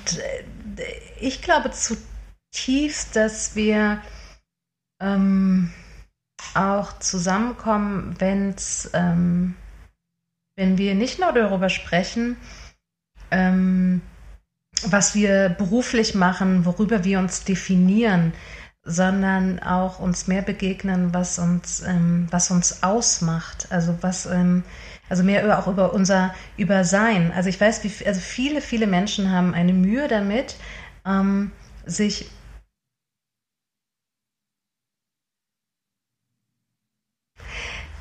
äh, 0.77 0.85
ich 1.21 1.43
glaube 1.43 1.71
zutiefst, 1.71 3.15
dass 3.15 3.55
wir 3.55 4.01
ähm, 5.01 5.71
auch 6.55 6.99
zusammenkommen, 6.99 8.15
wenn's, 8.19 8.91
ähm, 8.95 9.55
wenn 10.57 10.79
wir 10.79 10.95
nicht 10.95 11.19
nur 11.19 11.33
darüber 11.33 11.69
sprechen, 11.69 12.37
ähm, 13.31 14.01
was 14.83 15.15
wir 15.15 15.51
beruflich 15.51 16.15
machen, 16.15 16.65
worüber 16.65 17.05
wir 17.05 17.19
uns 17.19 17.45
definieren, 17.45 18.33
sondern 18.87 19.59
auch 19.59 19.99
uns 19.99 20.29
mehr 20.29 20.43
begegnen, 20.43 21.13
was 21.13 21.39
uns, 21.39 21.83
ähm, 21.83 22.29
was 22.31 22.51
uns 22.51 22.83
ausmacht. 22.83 23.67
Also 23.71 23.99
was, 24.01 24.27
ähm, 24.27 24.63
also 25.09 25.25
mehr 25.25 25.59
auch 25.59 25.67
über 25.67 25.93
unser 25.93 26.35
über 26.57 26.85
Sein. 26.85 27.33
Also 27.35 27.49
ich 27.49 27.61
weiß, 27.61 27.85
wie 27.85 28.07
also 28.07 28.21
viele, 28.21 28.61
viele 28.61 28.87
Menschen 28.87 29.31
haben 29.31 29.55
eine 29.55 29.73
Mühe 29.73 30.09
damit, 30.09 30.57
ähm, 31.05 31.51
sich 31.85 32.31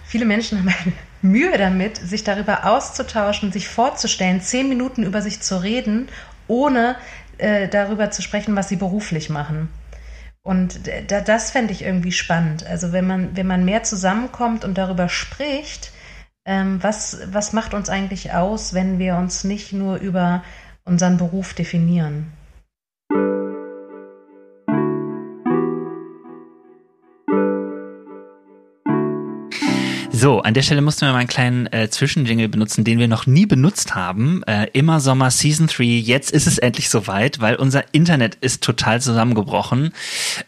viele 0.05 0.25
Menschen 0.25 0.59
haben 0.59 0.69
eine 0.69 0.93
Mühe 1.21 1.57
damit, 1.57 1.97
sich 1.97 2.23
darüber 2.23 2.65
auszutauschen, 2.65 3.51
sich 3.51 3.67
vorzustellen, 3.67 4.41
zehn 4.41 4.69
Minuten 4.69 5.03
über 5.03 5.21
sich 5.21 5.41
zu 5.41 5.61
reden, 5.61 6.09
ohne 6.47 6.95
äh, 7.37 7.67
darüber 7.67 8.11
zu 8.11 8.21
sprechen, 8.21 8.55
was 8.55 8.69
sie 8.69 8.75
beruflich 8.75 9.29
machen. 9.29 9.69
Und 10.45 10.81
da, 11.07 11.21
das 11.21 11.49
fände 11.49 11.73
ich 11.73 11.83
irgendwie 11.83 12.11
spannend. 12.11 12.67
Also 12.67 12.91
wenn 12.91 13.07
man, 13.07 13.35
wenn 13.35 13.47
man 13.47 13.65
mehr 13.65 13.81
zusammenkommt 13.81 14.63
und 14.63 14.77
darüber 14.77 15.09
spricht, 15.09 15.91
ähm, 16.45 16.77
was, 16.83 17.17
was 17.31 17.51
macht 17.51 17.73
uns 17.73 17.89
eigentlich 17.89 18.31
aus, 18.31 18.75
wenn 18.75 18.99
wir 18.99 19.15
uns 19.15 19.43
nicht 19.43 19.73
nur 19.73 19.97
über 19.97 20.43
unseren 20.83 21.17
Beruf 21.17 21.55
definieren? 21.55 22.31
So, 30.25 30.41
an 30.41 30.55
der 30.55 30.63
Stelle 30.63 30.81
mussten 30.81 31.05
wir 31.05 31.11
mal 31.11 31.19
einen 31.19 31.27
kleinen 31.27 31.71
äh, 31.71 31.87
Zwischenjingle 31.87 32.49
benutzen, 32.49 32.83
den 32.83 32.97
wir 32.97 33.07
noch 33.07 33.27
nie 33.27 33.45
benutzt 33.45 33.93
haben. 33.93 34.41
Äh, 34.47 34.65
immer 34.73 34.99
Sommer 34.99 35.29
Season 35.29 35.67
3, 35.67 35.83
jetzt 35.83 36.31
ist 36.31 36.47
es 36.47 36.57
endlich 36.57 36.89
soweit, 36.89 37.41
weil 37.41 37.57
unser 37.57 37.93
Internet 37.93 38.33
ist 38.41 38.63
total 38.63 38.99
zusammengebrochen. 38.99 39.91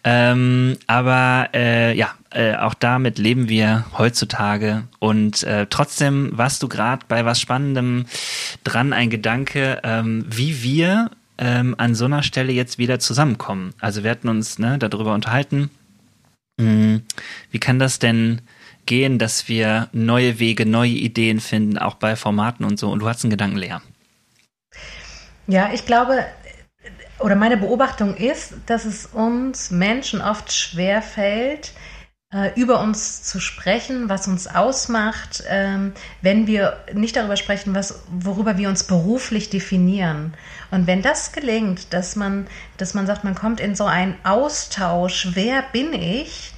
Ähm, 0.04 0.78
aber 0.88 1.50
äh, 1.54 1.96
ja, 1.96 2.10
äh, 2.32 2.56
auch 2.56 2.74
damit 2.74 3.20
leben 3.20 3.50
wir 3.50 3.86
heutzutage. 3.96 4.86
Und 4.98 5.44
äh, 5.44 5.68
trotzdem 5.70 6.32
warst 6.34 6.64
du 6.64 6.70
gerade 6.70 7.06
bei 7.08 7.24
was 7.26 7.40
Spannendem 7.40 8.08
dran, 8.64 8.94
ein 8.94 9.12
Gedanke, 9.12 9.82
ähm, 9.84 10.26
wie 10.28 10.64
wir 10.64 11.12
ähm, 11.38 11.76
an 11.78 11.94
so 11.94 12.06
einer 12.06 12.24
Stelle 12.24 12.52
jetzt 12.52 12.80
wieder 12.80 12.98
zusammenkommen. 12.98 13.76
Also 13.80 14.04
wir 14.04 14.10
hatten 14.10 14.28
uns 14.28 14.58
ne, 14.58 14.80
darüber 14.80 15.14
unterhalten. 15.14 15.70
Mh, 16.60 16.66
hm, 16.66 17.02
wie 17.52 17.60
kann 17.60 17.78
das 17.78 18.00
denn 18.00 18.42
gehen, 18.88 19.20
dass 19.20 19.48
wir 19.48 19.90
neue 19.92 20.40
Wege, 20.40 20.66
neue 20.66 20.90
Ideen 20.90 21.40
finden, 21.40 21.78
auch 21.78 21.96
bei 21.96 22.16
Formaten 22.16 22.66
und 22.66 22.80
so. 22.80 22.90
Und 22.90 23.00
du 23.00 23.08
hast 23.08 23.24
einen 23.24 23.32
Gedanken 23.32 23.58
leer. 23.58 23.82
Ja, 25.46 25.70
ich 25.74 25.86
glaube, 25.86 26.26
oder 27.20 27.36
meine 27.36 27.58
Beobachtung 27.58 28.16
ist, 28.16 28.54
dass 28.66 28.86
es 28.86 29.06
uns 29.06 29.72
Menschen 29.72 30.22
oft 30.22 30.52
schwer 30.52 31.02
fällt, 31.02 31.74
äh, 32.34 32.52
über 32.60 32.82
uns 32.82 33.24
zu 33.24 33.40
sprechen, 33.40 34.10
was 34.10 34.28
uns 34.28 34.48
ausmacht, 34.48 35.44
ähm, 35.48 35.94
wenn 36.22 36.46
wir 36.46 36.78
nicht 36.94 37.16
darüber 37.16 37.38
sprechen, 37.38 37.74
was, 37.74 38.04
worüber 38.10 38.58
wir 38.58 38.68
uns 38.68 38.84
beruflich 38.84 39.50
definieren. 39.50 40.34
Und 40.70 40.88
wenn 40.88 41.02
das 41.02 41.32
gelingt, 41.32 41.94
dass 41.94 42.18
man, 42.18 42.48
dass 42.76 42.94
man 42.94 43.08
sagt, 43.08 43.24
man 43.24 43.36
kommt 43.36 43.62
in 43.62 43.76
so 43.76 43.86
einen 43.86 44.16
Austausch, 44.24 45.30
wer 45.36 45.62
bin 45.72 45.94
ich, 45.94 46.52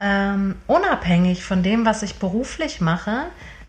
ähm, 0.00 0.56
unabhängig 0.66 1.44
von 1.44 1.62
dem, 1.62 1.86
was 1.86 2.02
ich 2.02 2.16
beruflich 2.16 2.80
mache, 2.80 3.26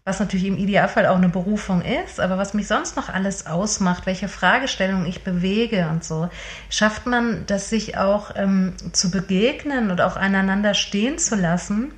was 0.07 0.19
natürlich 0.21 0.45
im 0.45 0.57
Idealfall 0.57 1.05
auch 1.05 1.17
eine 1.17 1.27
Berufung 1.27 1.81
ist, 1.81 2.21
aber 2.21 2.37
was 2.37 2.53
mich 2.53 2.67
sonst 2.67 2.95
noch 2.95 3.09
alles 3.09 3.45
ausmacht, 3.45 4.05
welche 4.05 4.29
Fragestellungen 4.29 5.05
ich 5.05 5.23
bewege 5.23 5.89
und 5.89 6.03
so, 6.03 6.29
schafft 6.69 7.07
man 7.07 7.45
das 7.45 7.69
sich 7.69 7.97
auch 7.97 8.31
ähm, 8.35 8.73
zu 8.93 9.11
begegnen 9.11 9.91
und 9.91 9.99
auch 9.99 10.15
aneinander 10.15 10.73
stehen 10.75 11.17
zu 11.17 11.35
lassen, 11.35 11.91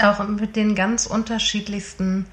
auch 0.00 0.26
mit 0.28 0.54
den 0.54 0.76
ganz 0.76 1.06
unterschiedlichsten 1.06 2.26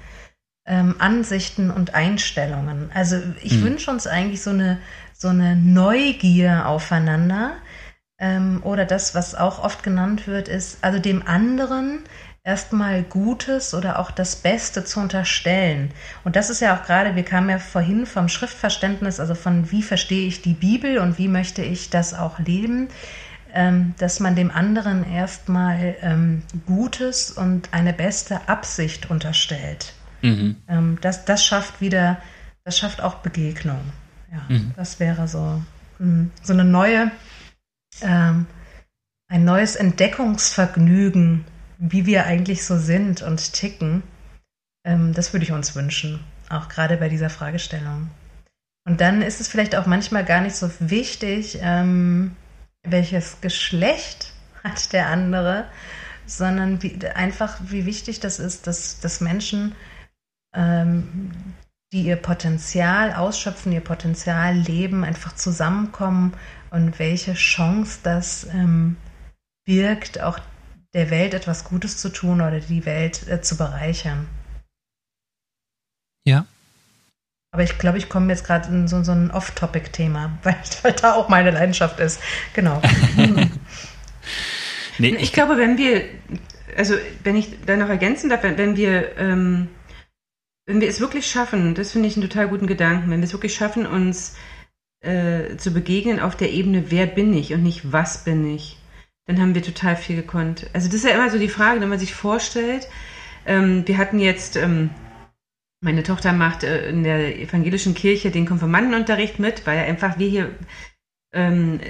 ähm, 0.66 0.94
Ansichten 0.98 1.70
und 1.70 1.94
Einstellungen. 1.94 2.90
Also 2.94 3.20
ich 3.42 3.54
mhm. 3.54 3.64
wünsche 3.64 3.90
uns 3.90 4.06
eigentlich 4.06 4.42
so 4.42 4.50
eine, 4.50 4.78
so 5.12 5.28
eine 5.28 5.56
Neugier 5.56 6.66
aufeinander, 6.66 7.54
ähm, 8.18 8.60
oder 8.64 8.84
das, 8.84 9.14
was 9.14 9.34
auch 9.34 9.62
oft 9.62 9.82
genannt 9.82 10.26
wird, 10.26 10.48
ist, 10.48 10.78
also 10.82 10.98
dem 10.98 11.26
anderen 11.26 12.00
erstmal 12.44 13.02
Gutes 13.02 13.72
oder 13.72 13.98
auch 13.98 14.10
das 14.10 14.36
Beste 14.36 14.84
zu 14.84 15.00
unterstellen. 15.00 15.90
Und 16.24 16.36
das 16.36 16.50
ist 16.50 16.60
ja 16.60 16.76
auch 16.76 16.84
gerade, 16.84 17.16
wir 17.16 17.24
kamen 17.24 17.48
ja 17.48 17.58
vorhin 17.58 18.04
vom 18.06 18.28
Schriftverständnis, 18.28 19.18
also 19.18 19.34
von 19.34 19.70
wie 19.70 19.82
verstehe 19.82 20.26
ich 20.26 20.42
die 20.42 20.52
Bibel 20.52 20.98
und 20.98 21.18
wie 21.18 21.28
möchte 21.28 21.62
ich 21.62 21.88
das 21.88 22.12
auch 22.12 22.38
leben, 22.38 22.88
ähm, 23.54 23.94
dass 23.98 24.20
man 24.20 24.36
dem 24.36 24.50
anderen 24.50 25.10
erstmal 25.10 25.96
ähm, 26.02 26.42
Gutes 26.66 27.30
und 27.30 27.68
eine 27.72 27.94
beste 27.94 28.46
Absicht 28.48 29.10
unterstellt. 29.10 29.94
Mhm. 30.20 30.56
Ähm, 30.68 30.98
das, 31.00 31.24
das 31.24 31.44
schafft 31.44 31.80
wieder, 31.80 32.18
das 32.64 32.78
schafft 32.78 33.00
auch 33.00 33.16
Begegnung. 33.16 33.80
Ja, 34.30 34.54
mhm. 34.54 34.72
das 34.76 35.00
wäre 35.00 35.28
so, 35.28 35.62
mh, 35.98 36.26
so 36.42 36.52
eine 36.52 36.64
neue 36.64 37.10
ähm, 38.02 38.46
ein 39.28 39.44
neues 39.44 39.76
Entdeckungsvergnügen, 39.76 41.44
wie 41.78 42.06
wir 42.06 42.26
eigentlich 42.26 42.64
so 42.64 42.78
sind 42.78 43.22
und 43.22 43.52
ticken. 43.52 44.02
Ähm, 44.86 45.12
das 45.12 45.32
würde 45.32 45.44
ich 45.44 45.52
uns 45.52 45.74
wünschen, 45.74 46.20
auch 46.48 46.68
gerade 46.68 46.96
bei 46.96 47.08
dieser 47.08 47.30
Fragestellung. 47.30 48.10
Und 48.86 49.00
dann 49.00 49.22
ist 49.22 49.40
es 49.40 49.48
vielleicht 49.48 49.74
auch 49.76 49.86
manchmal 49.86 50.24
gar 50.24 50.40
nicht 50.40 50.56
so 50.56 50.70
wichtig, 50.78 51.58
ähm, 51.62 52.36
welches 52.82 53.40
Geschlecht 53.40 54.32
hat 54.62 54.92
der 54.92 55.08
andere, 55.08 55.66
sondern 56.26 56.82
wie, 56.82 56.98
einfach, 57.06 57.58
wie 57.62 57.86
wichtig 57.86 58.20
das 58.20 58.38
ist, 58.38 58.66
dass, 58.66 59.00
dass 59.00 59.20
Menschen, 59.20 59.74
ähm, 60.54 61.30
die 61.92 62.02
ihr 62.02 62.16
Potenzial 62.16 63.12
ausschöpfen, 63.12 63.72
ihr 63.72 63.80
Potenzial 63.80 64.54
leben, 64.54 65.04
einfach 65.04 65.34
zusammenkommen 65.34 66.34
und 66.74 66.98
welche 66.98 67.34
Chance 67.34 68.00
das 68.02 68.48
ähm, 68.52 68.96
birgt, 69.64 70.20
auch 70.20 70.40
der 70.92 71.10
Welt 71.10 71.32
etwas 71.32 71.64
Gutes 71.64 71.98
zu 71.98 72.08
tun 72.08 72.40
oder 72.40 72.58
die 72.58 72.84
Welt 72.84 73.28
äh, 73.28 73.40
zu 73.40 73.56
bereichern. 73.56 74.26
Ja. 76.26 76.46
Aber 77.52 77.62
ich 77.62 77.78
glaube, 77.78 77.98
ich 77.98 78.08
komme 78.08 78.32
jetzt 78.32 78.44
gerade 78.44 78.68
in 78.68 78.88
so, 78.88 79.04
so 79.04 79.12
ein 79.12 79.30
Off-Topic-Thema, 79.30 80.38
weil, 80.42 80.56
weil, 80.82 80.92
da 80.92 81.14
auch 81.14 81.28
meine 81.28 81.52
Leidenschaft 81.52 82.00
ist. 82.00 82.20
Genau. 82.54 82.82
nee, 84.98 85.08
ich, 85.10 85.22
ich 85.22 85.32
glaube, 85.32 85.56
wenn 85.56 85.78
wir, 85.78 86.04
also 86.76 86.94
wenn 87.22 87.36
ich 87.36 87.64
da 87.64 87.76
noch 87.76 87.88
ergänzen 87.88 88.30
darf, 88.30 88.42
wenn, 88.42 88.58
wenn 88.58 88.76
wir 88.76 89.16
ähm, 89.16 89.68
wenn 90.66 90.80
wir 90.80 90.88
es 90.88 91.00
wirklich 91.00 91.26
schaffen, 91.26 91.74
das 91.74 91.92
finde 91.92 92.08
ich 92.08 92.16
einen 92.16 92.28
total 92.28 92.48
guten 92.48 92.66
Gedanken, 92.66 93.10
wenn 93.10 93.20
wir 93.20 93.26
es 93.26 93.32
wirklich 93.32 93.54
schaffen, 93.54 93.86
uns 93.86 94.34
äh, 95.04 95.56
zu 95.56 95.72
begegnen 95.72 96.20
auf 96.20 96.36
der 96.36 96.52
Ebene, 96.52 96.90
wer 96.90 97.06
bin 97.06 97.32
ich 97.34 97.52
und 97.52 97.62
nicht 97.62 97.92
was 97.92 98.24
bin 98.24 98.54
ich, 98.54 98.78
dann 99.26 99.40
haben 99.40 99.54
wir 99.54 99.62
total 99.62 99.96
viel 99.96 100.16
gekonnt. 100.16 100.66
Also 100.72 100.88
das 100.88 100.96
ist 100.96 101.04
ja 101.04 101.14
immer 101.14 101.30
so 101.30 101.38
die 101.38 101.48
Frage, 101.48 101.80
wenn 101.80 101.88
man 101.88 101.98
sich 101.98 102.14
vorstellt, 102.14 102.88
ähm, 103.46 103.86
wir 103.86 103.98
hatten 103.98 104.18
jetzt, 104.18 104.56
ähm, 104.56 104.90
meine 105.80 106.02
Tochter 106.02 106.32
macht 106.32 106.64
äh, 106.64 106.88
in 106.88 107.04
der 107.04 107.38
evangelischen 107.38 107.94
Kirche 107.94 108.30
den 108.30 108.46
Konfirmandenunterricht 108.46 109.38
mit, 109.38 109.66
weil 109.66 109.78
einfach 109.78 110.18
wir 110.18 110.28
hier 110.28 110.50
ähm, 111.34 111.80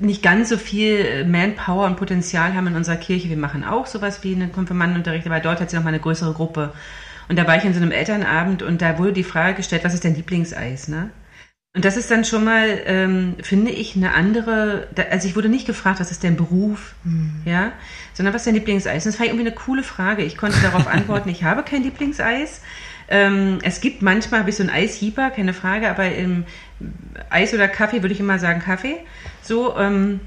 nicht 0.00 0.22
ganz 0.22 0.48
so 0.48 0.58
viel 0.58 1.24
Manpower 1.24 1.86
und 1.86 1.96
Potenzial 1.96 2.54
haben 2.54 2.66
in 2.66 2.76
unserer 2.76 2.96
Kirche. 2.96 3.28
Wir 3.28 3.36
machen 3.36 3.64
auch 3.64 3.86
sowas 3.86 4.24
wie 4.24 4.34
einen 4.34 4.52
Konfirmandenunterricht, 4.52 5.26
aber 5.26 5.40
dort 5.40 5.60
hat 5.60 5.70
sie 5.70 5.76
noch 5.76 5.84
mal 5.84 5.90
eine 5.90 6.00
größere 6.00 6.34
Gruppe. 6.34 6.72
Und 7.28 7.38
da 7.38 7.46
war 7.46 7.56
ich 7.56 7.64
in 7.64 7.72
so 7.72 7.80
einem 7.80 7.92
Elternabend 7.92 8.62
und 8.62 8.82
da 8.82 8.98
wurde 8.98 9.12
die 9.12 9.24
Frage 9.24 9.56
gestellt, 9.56 9.84
was 9.84 9.94
ist 9.94 10.04
dein 10.04 10.16
Lieblingseis, 10.16 10.88
ne? 10.88 11.10
Und 11.74 11.86
das 11.86 11.96
ist 11.96 12.10
dann 12.10 12.24
schon 12.24 12.44
mal, 12.44 12.82
ähm, 12.84 13.34
finde 13.42 13.70
ich, 13.70 13.96
eine 13.96 14.12
andere, 14.12 14.88
also 15.10 15.26
ich 15.26 15.36
wurde 15.36 15.48
nicht 15.48 15.66
gefragt, 15.66 16.00
was 16.00 16.10
ist 16.10 16.22
dein 16.22 16.36
Beruf, 16.36 16.94
mhm. 17.02 17.40
ja, 17.46 17.72
sondern 18.12 18.34
was 18.34 18.42
ist 18.42 18.46
dein 18.46 18.54
Lieblingseis? 18.56 19.04
das 19.04 19.18
war 19.18 19.26
irgendwie 19.26 19.46
eine 19.46 19.54
coole 19.54 19.82
Frage. 19.82 20.22
Ich 20.22 20.36
konnte 20.36 20.60
darauf 20.60 20.86
antworten, 20.92 21.30
ich 21.30 21.44
habe 21.44 21.62
kein 21.62 21.82
Lieblingseis. 21.82 22.60
Ähm, 23.08 23.58
es 23.62 23.80
gibt 23.80 24.02
manchmal, 24.02 24.40
habe 24.40 24.50
ich 24.50 24.56
so 24.56 24.62
einen 24.62 24.70
Eishieber, 24.70 25.30
keine 25.30 25.54
Frage, 25.54 25.88
aber 25.88 26.14
im 26.14 26.44
Eis 27.30 27.54
oder 27.54 27.68
Kaffee 27.68 28.02
würde 28.02 28.14
ich 28.14 28.20
immer 28.20 28.38
sagen 28.38 28.60
Kaffee. 28.60 28.98
So, 29.40 29.76
ähm, 29.78 30.20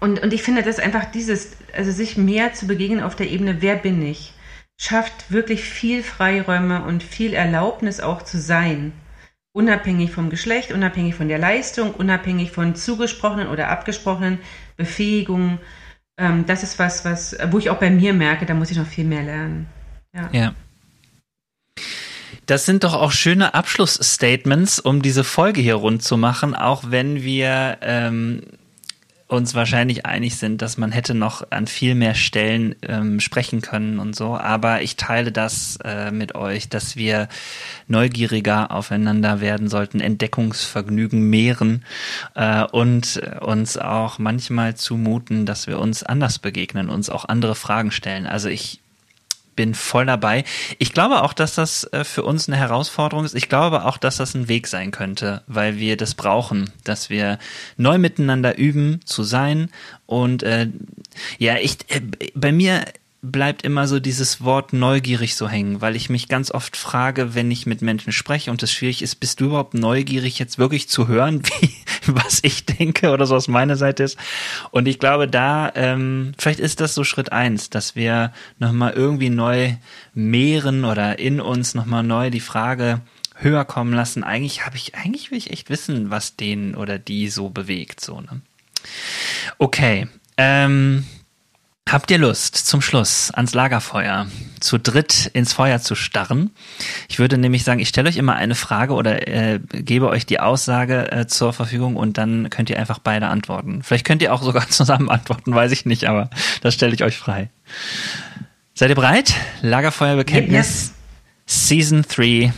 Und, 0.00 0.22
und 0.22 0.32
ich 0.32 0.42
finde, 0.42 0.62
dass 0.62 0.78
einfach 0.78 1.06
dieses, 1.06 1.56
also 1.74 1.92
sich 1.92 2.16
mehr 2.16 2.52
zu 2.54 2.66
begegnen 2.66 3.02
auf 3.02 3.16
der 3.16 3.30
Ebene, 3.30 3.62
wer 3.62 3.76
bin 3.76 4.02
ich, 4.02 4.34
schafft 4.78 5.30
wirklich 5.30 5.64
viel 5.64 6.02
Freiräume 6.02 6.84
und 6.84 7.02
viel 7.02 7.34
Erlaubnis 7.34 8.00
auch 8.00 8.22
zu 8.22 8.38
sein. 8.38 8.92
Unabhängig 9.52 10.12
vom 10.12 10.30
Geschlecht, 10.30 10.72
unabhängig 10.72 11.16
von 11.16 11.28
der 11.28 11.38
Leistung, 11.38 11.92
unabhängig 11.92 12.52
von 12.52 12.76
zugesprochenen 12.76 13.48
oder 13.48 13.68
abgesprochenen 13.68 14.38
Befähigungen. 14.76 15.58
Ähm, 16.18 16.46
das 16.46 16.62
ist 16.62 16.78
was, 16.78 17.04
was, 17.04 17.36
wo 17.50 17.58
ich 17.58 17.70
auch 17.70 17.78
bei 17.78 17.90
mir 17.90 18.12
merke, 18.12 18.46
da 18.46 18.54
muss 18.54 18.70
ich 18.70 18.76
noch 18.76 18.86
viel 18.86 19.04
mehr 19.04 19.22
lernen. 19.22 19.66
Ja. 20.14 20.28
ja. 20.32 20.54
Das 22.46 22.66
sind 22.66 22.84
doch 22.84 22.94
auch 22.94 23.12
schöne 23.12 23.54
Abschlussstatements, 23.54 24.80
um 24.80 25.02
diese 25.02 25.24
Folge 25.24 25.60
hier 25.60 25.76
rund 25.76 26.02
zu 26.02 26.16
machen, 26.16 26.54
auch 26.54 26.84
wenn 26.88 27.22
wir 27.22 27.78
ähm, 27.80 28.42
uns 29.30 29.54
wahrscheinlich 29.54 30.06
einig 30.06 30.36
sind, 30.36 30.60
dass 30.60 30.76
man 30.76 30.90
hätte 30.90 31.14
noch 31.14 31.50
an 31.50 31.68
viel 31.68 31.94
mehr 31.94 32.14
Stellen 32.14 32.74
ähm, 32.82 33.20
sprechen 33.20 33.60
können 33.60 34.00
und 34.00 34.16
so. 34.16 34.36
Aber 34.36 34.82
ich 34.82 34.96
teile 34.96 35.30
das 35.30 35.78
äh, 35.84 36.10
mit 36.10 36.34
euch, 36.34 36.68
dass 36.68 36.96
wir 36.96 37.28
neugieriger 37.86 38.72
aufeinander 38.72 39.40
werden 39.40 39.68
sollten, 39.68 40.00
Entdeckungsvergnügen 40.00 41.22
mehren 41.30 41.84
äh, 42.34 42.64
und 42.64 43.22
uns 43.40 43.78
auch 43.78 44.18
manchmal 44.18 44.74
zumuten, 44.74 45.46
dass 45.46 45.68
wir 45.68 45.78
uns 45.78 46.02
anders 46.02 46.40
begegnen, 46.40 46.90
uns 46.90 47.08
auch 47.08 47.24
andere 47.24 47.54
Fragen 47.54 47.92
stellen. 47.92 48.26
Also 48.26 48.48
ich 48.48 48.80
bin 49.56 49.74
voll 49.74 50.06
dabei. 50.06 50.44
Ich 50.78 50.92
glaube 50.92 51.22
auch, 51.22 51.32
dass 51.32 51.54
das 51.54 51.84
äh, 51.92 52.04
für 52.04 52.22
uns 52.22 52.48
eine 52.48 52.56
Herausforderung 52.56 53.24
ist. 53.24 53.34
Ich 53.34 53.48
glaube 53.48 53.84
auch, 53.84 53.98
dass 53.98 54.16
das 54.16 54.34
ein 54.34 54.48
Weg 54.48 54.66
sein 54.66 54.90
könnte, 54.90 55.42
weil 55.46 55.76
wir 55.76 55.96
das 55.96 56.14
brauchen, 56.14 56.72
dass 56.84 57.10
wir 57.10 57.38
neu 57.76 57.98
miteinander 57.98 58.56
üben 58.56 59.00
zu 59.04 59.22
sein. 59.22 59.70
Und 60.06 60.42
äh, 60.42 60.68
ja, 61.38 61.56
ich 61.56 61.78
äh, 61.88 62.00
bei 62.34 62.52
mir 62.52 62.84
bleibt 63.22 63.62
immer 63.62 63.86
so 63.86 64.00
dieses 64.00 64.42
Wort 64.42 64.72
neugierig 64.72 65.34
so 65.34 65.48
hängen, 65.48 65.80
weil 65.82 65.94
ich 65.94 66.08
mich 66.08 66.28
ganz 66.28 66.50
oft 66.50 66.76
frage, 66.76 67.34
wenn 67.34 67.50
ich 67.50 67.66
mit 67.66 67.82
Menschen 67.82 68.12
spreche 68.12 68.50
und 68.50 68.62
es 68.62 68.72
schwierig 68.72 69.02
ist, 69.02 69.16
bist 69.16 69.40
du 69.40 69.46
überhaupt 69.46 69.74
neugierig, 69.74 70.38
jetzt 70.38 70.58
wirklich 70.58 70.88
zu 70.88 71.06
hören, 71.06 71.42
wie, 71.60 71.74
was 72.06 72.40
ich 72.42 72.64
denke 72.64 73.10
oder 73.10 73.26
so 73.26 73.36
aus 73.36 73.48
meiner 73.48 73.76
Seite 73.76 74.04
ist. 74.04 74.16
Und 74.70 74.88
ich 74.88 74.98
glaube, 74.98 75.28
da, 75.28 75.70
ähm, 75.74 76.32
vielleicht 76.38 76.60
ist 76.60 76.80
das 76.80 76.94
so 76.94 77.04
Schritt 77.04 77.30
eins, 77.30 77.68
dass 77.68 77.94
wir 77.94 78.32
nochmal 78.58 78.92
irgendwie 78.94 79.30
neu 79.30 79.74
mehren 80.14 80.84
oder 80.84 81.18
in 81.18 81.40
uns 81.40 81.74
nochmal 81.74 82.02
neu 82.02 82.30
die 82.30 82.40
Frage 82.40 83.02
höher 83.34 83.66
kommen 83.66 83.92
lassen. 83.92 84.24
Eigentlich 84.24 84.64
habe 84.64 84.76
ich, 84.76 84.94
eigentlich 84.94 85.30
will 85.30 85.38
ich 85.38 85.50
echt 85.50 85.68
wissen, 85.68 86.10
was 86.10 86.36
den 86.36 86.74
oder 86.74 86.98
die 86.98 87.28
so 87.28 87.50
bewegt, 87.50 88.00
so, 88.00 88.20
ne? 88.20 88.40
Okay. 89.58 90.08
Ähm, 90.36 91.04
Habt 91.88 92.10
ihr 92.12 92.18
Lust, 92.18 92.56
zum 92.56 92.82
Schluss 92.82 93.32
ans 93.32 93.52
Lagerfeuer 93.52 94.28
zu 94.60 94.78
dritt 94.78 95.28
ins 95.32 95.52
Feuer 95.52 95.80
zu 95.80 95.96
starren? 95.96 96.50
Ich 97.08 97.18
würde 97.18 97.36
nämlich 97.36 97.64
sagen, 97.64 97.80
ich 97.80 97.88
stelle 97.88 98.08
euch 98.08 98.16
immer 98.16 98.36
eine 98.36 98.54
Frage 98.54 98.92
oder 98.92 99.26
äh, 99.26 99.58
gebe 99.58 100.08
euch 100.08 100.24
die 100.24 100.38
Aussage 100.38 101.10
äh, 101.10 101.26
zur 101.26 101.52
Verfügung 101.52 101.96
und 101.96 102.16
dann 102.16 102.48
könnt 102.48 102.70
ihr 102.70 102.78
einfach 102.78 103.00
beide 103.00 103.26
antworten. 103.26 103.82
Vielleicht 103.82 104.06
könnt 104.06 104.22
ihr 104.22 104.32
auch 104.32 104.42
sogar 104.42 104.68
zusammen 104.70 105.10
antworten, 105.10 105.52
weiß 105.52 105.72
ich 105.72 105.84
nicht, 105.84 106.04
aber 106.04 106.30
das 106.60 106.74
stelle 106.74 106.94
ich 106.94 107.02
euch 107.02 107.18
frei. 107.18 107.50
Seid 108.74 108.90
ihr 108.90 108.94
bereit? 108.94 109.34
Lagerfeuerbekenntnis 109.62 110.92
yes. 110.92 110.94
Season 111.46 112.02
3. 112.08 112.52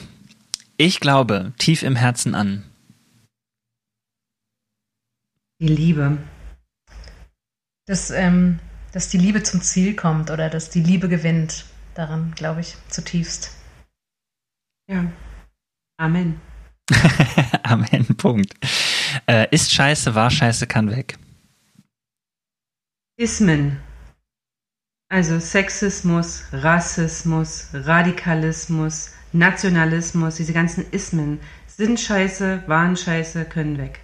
Ich 0.76 1.00
glaube 1.00 1.52
tief 1.58 1.82
im 1.82 1.96
Herzen 1.96 2.34
an. 2.34 2.64
Die 5.58 5.68
Liebe. 5.68 6.18
Das 7.86 8.10
ähm, 8.10 8.58
dass 8.92 9.08
die 9.08 9.18
Liebe 9.18 9.42
zum 9.42 9.62
Ziel 9.62 9.96
kommt 9.96 10.30
oder 10.30 10.48
dass 10.50 10.70
die 10.70 10.82
Liebe 10.82 11.08
gewinnt. 11.08 11.64
Daran 11.94 12.32
glaube 12.34 12.60
ich 12.60 12.76
zutiefst. 12.88 13.50
Ja. 14.88 15.10
Amen. 15.98 16.40
Amen, 17.62 18.06
Punkt. 18.16 18.54
Äh, 19.26 19.48
ist 19.50 19.72
scheiße, 19.72 20.14
war 20.14 20.30
scheiße, 20.30 20.66
kann 20.66 20.90
weg. 20.90 21.18
Ismen. 23.16 23.80
Also 25.08 25.38
Sexismus, 25.38 26.44
Rassismus, 26.52 27.68
Radikalismus, 27.72 29.12
Nationalismus, 29.32 30.36
diese 30.36 30.54
ganzen 30.54 30.90
Ismen 30.90 31.40
sind 31.66 32.00
scheiße, 32.00 32.64
waren 32.66 32.96
scheiße, 32.96 33.44
können 33.44 33.78
weg. 33.78 34.00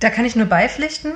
Da 0.00 0.10
kann 0.10 0.24
ich 0.24 0.36
nur 0.36 0.46
beipflichten. 0.46 1.12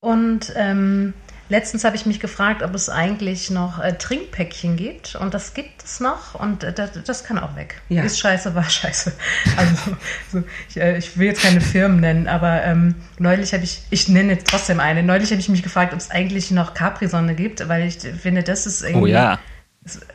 Und 0.00 0.52
ähm, 0.56 1.14
Letztens 1.50 1.82
habe 1.82 1.96
ich 1.96 2.06
mich 2.06 2.20
gefragt, 2.20 2.62
ob 2.62 2.76
es 2.76 2.88
eigentlich 2.88 3.50
noch 3.50 3.80
äh, 3.80 3.92
Trinkpäckchen 3.94 4.76
gibt. 4.76 5.16
Und 5.16 5.34
das 5.34 5.52
gibt 5.52 5.82
es 5.82 5.98
noch. 5.98 6.36
Und 6.36 6.62
äh, 6.62 6.72
das, 6.72 6.90
das, 7.04 7.24
kann 7.24 7.40
auch 7.40 7.56
weg. 7.56 7.82
Ja. 7.88 8.04
Ist 8.04 8.20
scheiße, 8.20 8.54
war 8.54 8.70
scheiße. 8.70 9.12
Also, 9.56 9.96
so, 10.32 10.44
ich, 10.68 10.76
äh, 10.76 10.96
ich, 10.96 11.18
will 11.18 11.26
jetzt 11.26 11.42
keine 11.42 11.60
Firmen 11.60 12.00
nennen, 12.00 12.28
aber 12.28 12.62
ähm, 12.62 12.94
neulich 13.18 13.52
habe 13.52 13.64
ich, 13.64 13.82
ich 13.90 14.08
nenne 14.08 14.34
jetzt 14.34 14.46
trotzdem 14.46 14.78
eine, 14.78 15.02
neulich 15.02 15.32
habe 15.32 15.40
ich 15.40 15.48
mich 15.48 15.64
gefragt, 15.64 15.92
ob 15.92 15.98
es 15.98 16.12
eigentlich 16.12 16.52
noch 16.52 16.72
Capri-Sonne 16.72 17.34
gibt, 17.34 17.68
weil 17.68 17.84
ich 17.84 17.98
finde, 17.98 18.44
das 18.44 18.66
ist 18.66 18.82
irgendwie 18.82 19.10
oh, 19.10 19.16
ja. 19.16 19.38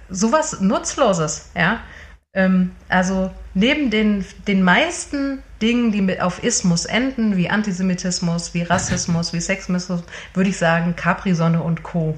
sowas 0.10 0.62
Nutzloses. 0.62 1.49
Ja. 1.53 1.82
Ähm, 2.34 2.72
also 2.88 3.30
neben 3.53 3.90
den, 3.90 4.24
den 4.48 4.64
meisten 4.64 5.44
Dingen, 5.65 5.91
die 5.91 6.01
mit 6.01 6.21
auf 6.21 6.43
Ismus 6.43 6.85
enden, 6.85 7.37
wie 7.37 7.49
Antisemitismus, 7.49 8.53
wie 8.53 8.61
Rassismus, 8.61 9.33
wie 9.33 9.41
Sexismus, 9.41 10.03
würde 10.35 10.49
ich 10.49 10.57
sagen 10.57 10.95
Capri-Sonne 10.95 11.63
und 11.63 11.81
Co. 11.81 12.17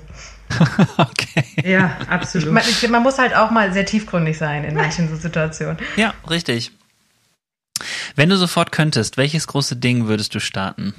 okay. 0.98 1.44
Ja, 1.64 1.98
absolut. 2.10 2.52
Man, 2.52 2.64
man, 2.90 3.04
muss 3.04 3.18
halt 3.18 3.34
auch 3.36 3.52
mal 3.52 3.72
sehr 3.72 3.86
tiefgründig 3.86 4.38
sein 4.38 4.66
in 4.66 4.76
manchen 4.76 5.16
Situationen. 5.18 5.78
Ja, 5.96 6.14
richtig. 6.30 6.72
Wenn 8.16 8.30
du 8.30 8.36
sofort 8.36 8.72
könntest, 8.74 9.16
welches 9.16 9.48
große 9.48 9.78
Ding 9.78 10.08
würdest 10.08 10.36
du 10.36 10.40
starten? 10.40 10.94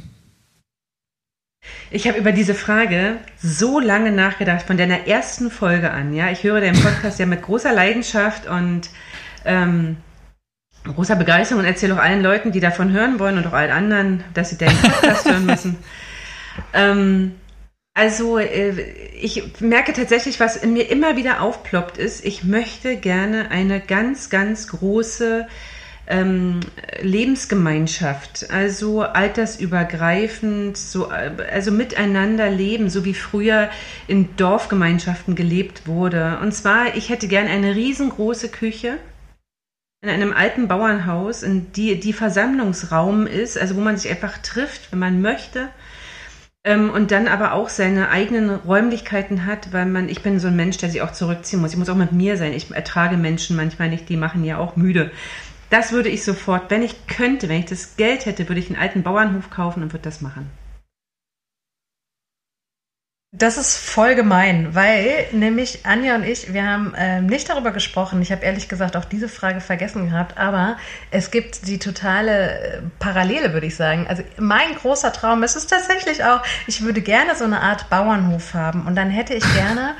Ich 1.90 2.06
habe 2.08 2.18
über 2.18 2.32
diese 2.32 2.54
Frage 2.54 3.18
so 3.42 3.78
lange 3.78 4.12
nachgedacht, 4.12 4.62
von 4.66 4.78
deiner 4.78 5.06
ersten 5.06 5.50
Folge 5.50 5.90
an. 5.90 6.14
Ja, 6.14 6.30
ich 6.30 6.44
höre 6.44 6.60
deinen 6.60 6.80
Podcast 6.80 7.18
ja 7.18 7.26
mit 7.26 7.42
großer 7.42 7.72
Leidenschaft 7.72 8.46
und 8.46 8.88
ähm, 9.44 9.98
großer 10.84 11.16
Begeisterung 11.16 11.60
und 11.62 11.68
erzähle 11.68 11.94
auch 11.94 12.02
allen 12.02 12.22
Leuten, 12.22 12.52
die 12.52 12.60
davon 12.60 12.92
hören 12.92 13.18
wollen 13.18 13.36
und 13.36 13.46
auch 13.46 13.52
allen 13.52 13.70
anderen, 13.70 14.24
dass 14.34 14.50
sie 14.50 14.58
deinen 14.58 14.78
Podcast 14.78 15.28
hören 15.30 15.46
müssen. 15.46 15.76
Ähm, 16.74 17.36
also 17.94 18.38
äh, 18.38 18.80
ich 19.20 19.60
merke 19.60 19.92
tatsächlich, 19.92 20.40
was 20.40 20.56
in 20.56 20.72
mir 20.72 20.90
immer 20.90 21.16
wieder 21.16 21.40
aufploppt 21.40 21.98
ist, 21.98 22.24
ich 22.24 22.44
möchte 22.44 22.96
gerne 22.96 23.50
eine 23.50 23.80
ganz, 23.80 24.28
ganz 24.28 24.66
große 24.68 25.46
ähm, 26.08 26.60
Lebensgemeinschaft, 27.00 28.50
also 28.50 29.02
altersübergreifend, 29.02 30.76
so, 30.76 31.08
also 31.08 31.70
miteinander 31.70 32.48
leben, 32.50 32.88
so 32.88 33.04
wie 33.04 33.14
früher 33.14 33.68
in 34.06 34.34
Dorfgemeinschaften 34.36 35.34
gelebt 35.34 35.86
wurde. 35.86 36.38
Und 36.42 36.54
zwar, 36.54 36.96
ich 36.96 37.08
hätte 37.08 37.28
gern 37.28 37.46
eine 37.46 37.74
riesengroße 37.74 38.48
Küche 38.48 38.98
in 40.00 40.08
einem 40.08 40.32
alten 40.32 40.68
Bauernhaus, 40.68 41.42
in 41.42 41.72
die 41.72 41.98
die 41.98 42.12
Versammlungsraum 42.12 43.26
ist, 43.26 43.58
also 43.58 43.76
wo 43.76 43.80
man 43.80 43.96
sich 43.96 44.10
einfach 44.10 44.38
trifft, 44.38 44.92
wenn 44.92 45.00
man 45.00 45.20
möchte. 45.20 45.68
Ähm, 46.64 46.90
und 46.90 47.10
dann 47.10 47.26
aber 47.26 47.52
auch 47.52 47.68
seine 47.68 48.08
eigenen 48.10 48.50
Räumlichkeiten 48.50 49.46
hat, 49.46 49.72
weil 49.72 49.86
man, 49.86 50.08
ich 50.08 50.22
bin 50.22 50.38
so 50.38 50.48
ein 50.48 50.56
Mensch, 50.56 50.76
der 50.78 50.90
sich 50.90 51.02
auch 51.02 51.12
zurückziehen 51.12 51.60
muss. 51.60 51.72
Ich 51.72 51.78
muss 51.78 51.88
auch 51.88 51.96
mit 51.96 52.12
mir 52.12 52.36
sein. 52.36 52.52
Ich 52.52 52.70
ertrage 52.70 53.16
Menschen 53.16 53.56
manchmal 53.56 53.88
nicht, 53.88 54.08
die 54.08 54.16
machen 54.16 54.44
ja 54.44 54.58
auch 54.58 54.76
müde. 54.76 55.10
Das 55.70 55.92
würde 55.92 56.08
ich 56.08 56.24
sofort, 56.24 56.70
wenn 56.70 56.82
ich 56.82 57.06
könnte, 57.06 57.48
wenn 57.48 57.60
ich 57.60 57.66
das 57.66 57.96
Geld 57.96 58.26
hätte, 58.26 58.48
würde 58.48 58.60
ich 58.60 58.68
einen 58.68 58.80
alten 58.80 59.02
Bauernhof 59.02 59.50
kaufen 59.50 59.82
und 59.82 59.92
würde 59.92 60.04
das 60.04 60.20
machen. 60.20 60.48
Das 63.32 63.58
ist 63.58 63.76
voll 63.76 64.14
gemein, 64.14 64.74
weil 64.74 65.26
nämlich 65.32 65.84
Anja 65.84 66.14
und 66.14 66.24
ich, 66.24 66.54
wir 66.54 66.66
haben 66.66 66.94
ähm, 66.96 67.26
nicht 67.26 67.46
darüber 67.50 67.72
gesprochen. 67.72 68.22
Ich 68.22 68.32
habe 68.32 68.42
ehrlich 68.42 68.70
gesagt 68.70 68.96
auch 68.96 69.04
diese 69.04 69.28
Frage 69.28 69.60
vergessen 69.60 70.08
gehabt, 70.08 70.38
aber 70.38 70.78
es 71.10 71.30
gibt 71.30 71.68
die 71.68 71.78
totale 71.78 72.58
äh, 72.58 72.80
Parallele, 72.98 73.52
würde 73.52 73.66
ich 73.66 73.76
sagen. 73.76 74.06
Also 74.08 74.22
mein 74.38 74.74
großer 74.76 75.12
Traum 75.12 75.42
ist 75.42 75.56
es 75.56 75.66
tatsächlich 75.66 76.24
auch, 76.24 76.42
ich 76.66 76.80
würde 76.80 77.02
gerne 77.02 77.36
so 77.36 77.44
eine 77.44 77.60
Art 77.60 77.90
Bauernhof 77.90 78.54
haben 78.54 78.86
und 78.86 78.96
dann 78.96 79.10
hätte 79.10 79.34
ich 79.34 79.44
gerne 79.52 79.94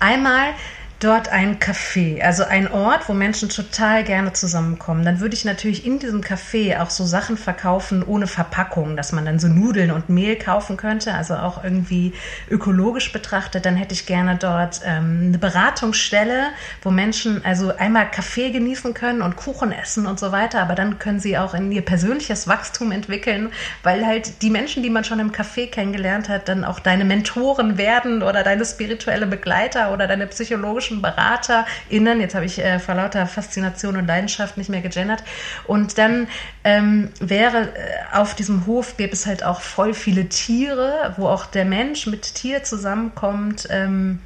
einmal 0.00 0.54
dort 1.02 1.30
ein 1.30 1.58
Café, 1.58 2.22
also 2.22 2.44
ein 2.44 2.70
Ort, 2.70 3.08
wo 3.08 3.12
Menschen 3.12 3.48
total 3.48 4.04
gerne 4.04 4.32
zusammenkommen. 4.32 5.04
Dann 5.04 5.20
würde 5.20 5.34
ich 5.34 5.44
natürlich 5.44 5.84
in 5.84 5.98
diesem 5.98 6.20
Café 6.20 6.80
auch 6.80 6.90
so 6.90 7.04
Sachen 7.04 7.36
verkaufen 7.36 8.02
ohne 8.04 8.26
Verpackung, 8.26 8.96
dass 8.96 9.12
man 9.12 9.24
dann 9.24 9.38
so 9.38 9.48
Nudeln 9.48 9.90
und 9.90 10.08
Mehl 10.08 10.36
kaufen 10.36 10.76
könnte, 10.76 11.14
also 11.14 11.34
auch 11.34 11.64
irgendwie 11.64 12.12
ökologisch 12.48 13.12
betrachtet. 13.12 13.66
Dann 13.66 13.76
hätte 13.76 13.94
ich 13.94 14.06
gerne 14.06 14.36
dort 14.36 14.80
ähm, 14.84 15.24
eine 15.28 15.38
Beratungsstelle, 15.38 16.50
wo 16.82 16.90
Menschen 16.90 17.44
also 17.44 17.76
einmal 17.76 18.10
Kaffee 18.10 18.50
genießen 18.50 18.94
können 18.94 19.22
und 19.22 19.36
Kuchen 19.36 19.72
essen 19.72 20.06
und 20.06 20.20
so 20.20 20.30
weiter, 20.30 20.60
aber 20.60 20.74
dann 20.74 20.98
können 20.98 21.18
sie 21.18 21.36
auch 21.36 21.54
in 21.54 21.72
ihr 21.72 21.82
persönliches 21.82 22.46
Wachstum 22.46 22.92
entwickeln, 22.92 23.50
weil 23.82 24.06
halt 24.06 24.42
die 24.42 24.50
Menschen, 24.50 24.82
die 24.82 24.90
man 24.90 25.04
schon 25.04 25.18
im 25.18 25.32
Café 25.32 25.68
kennengelernt 25.68 26.28
hat, 26.28 26.48
dann 26.48 26.64
auch 26.64 26.78
deine 26.78 27.04
Mentoren 27.04 27.76
werden 27.76 28.22
oder 28.22 28.44
deine 28.44 28.64
spirituelle 28.64 29.26
Begleiter 29.26 29.92
oder 29.92 30.06
deine 30.06 30.26
psychologischen 30.26 30.91
psychologischen 30.92 31.02
BeraterInnen, 31.02 32.20
jetzt 32.20 32.34
habe 32.34 32.44
ich 32.44 32.58
äh, 32.58 32.78
vor 32.78 32.94
lauter 32.94 33.26
Faszination 33.26 33.96
und 33.96 34.06
Leidenschaft 34.06 34.56
nicht 34.56 34.70
mehr 34.70 34.82
gegendert, 34.82 35.22
und 35.66 35.98
dann 35.98 36.28
ähm, 36.64 37.10
wäre 37.20 37.74
äh, 37.74 38.16
auf 38.16 38.34
diesem 38.34 38.66
Hof 38.66 38.96
gäbe 38.96 39.12
es 39.12 39.26
halt 39.26 39.44
auch 39.44 39.60
voll 39.60 39.94
viele 39.94 40.28
Tiere, 40.28 41.14
wo 41.16 41.28
auch 41.28 41.46
der 41.46 41.64
Mensch 41.64 42.06
mit 42.06 42.34
Tier 42.34 42.62
zusammenkommt. 42.64 43.68
Ähm, 43.70 44.20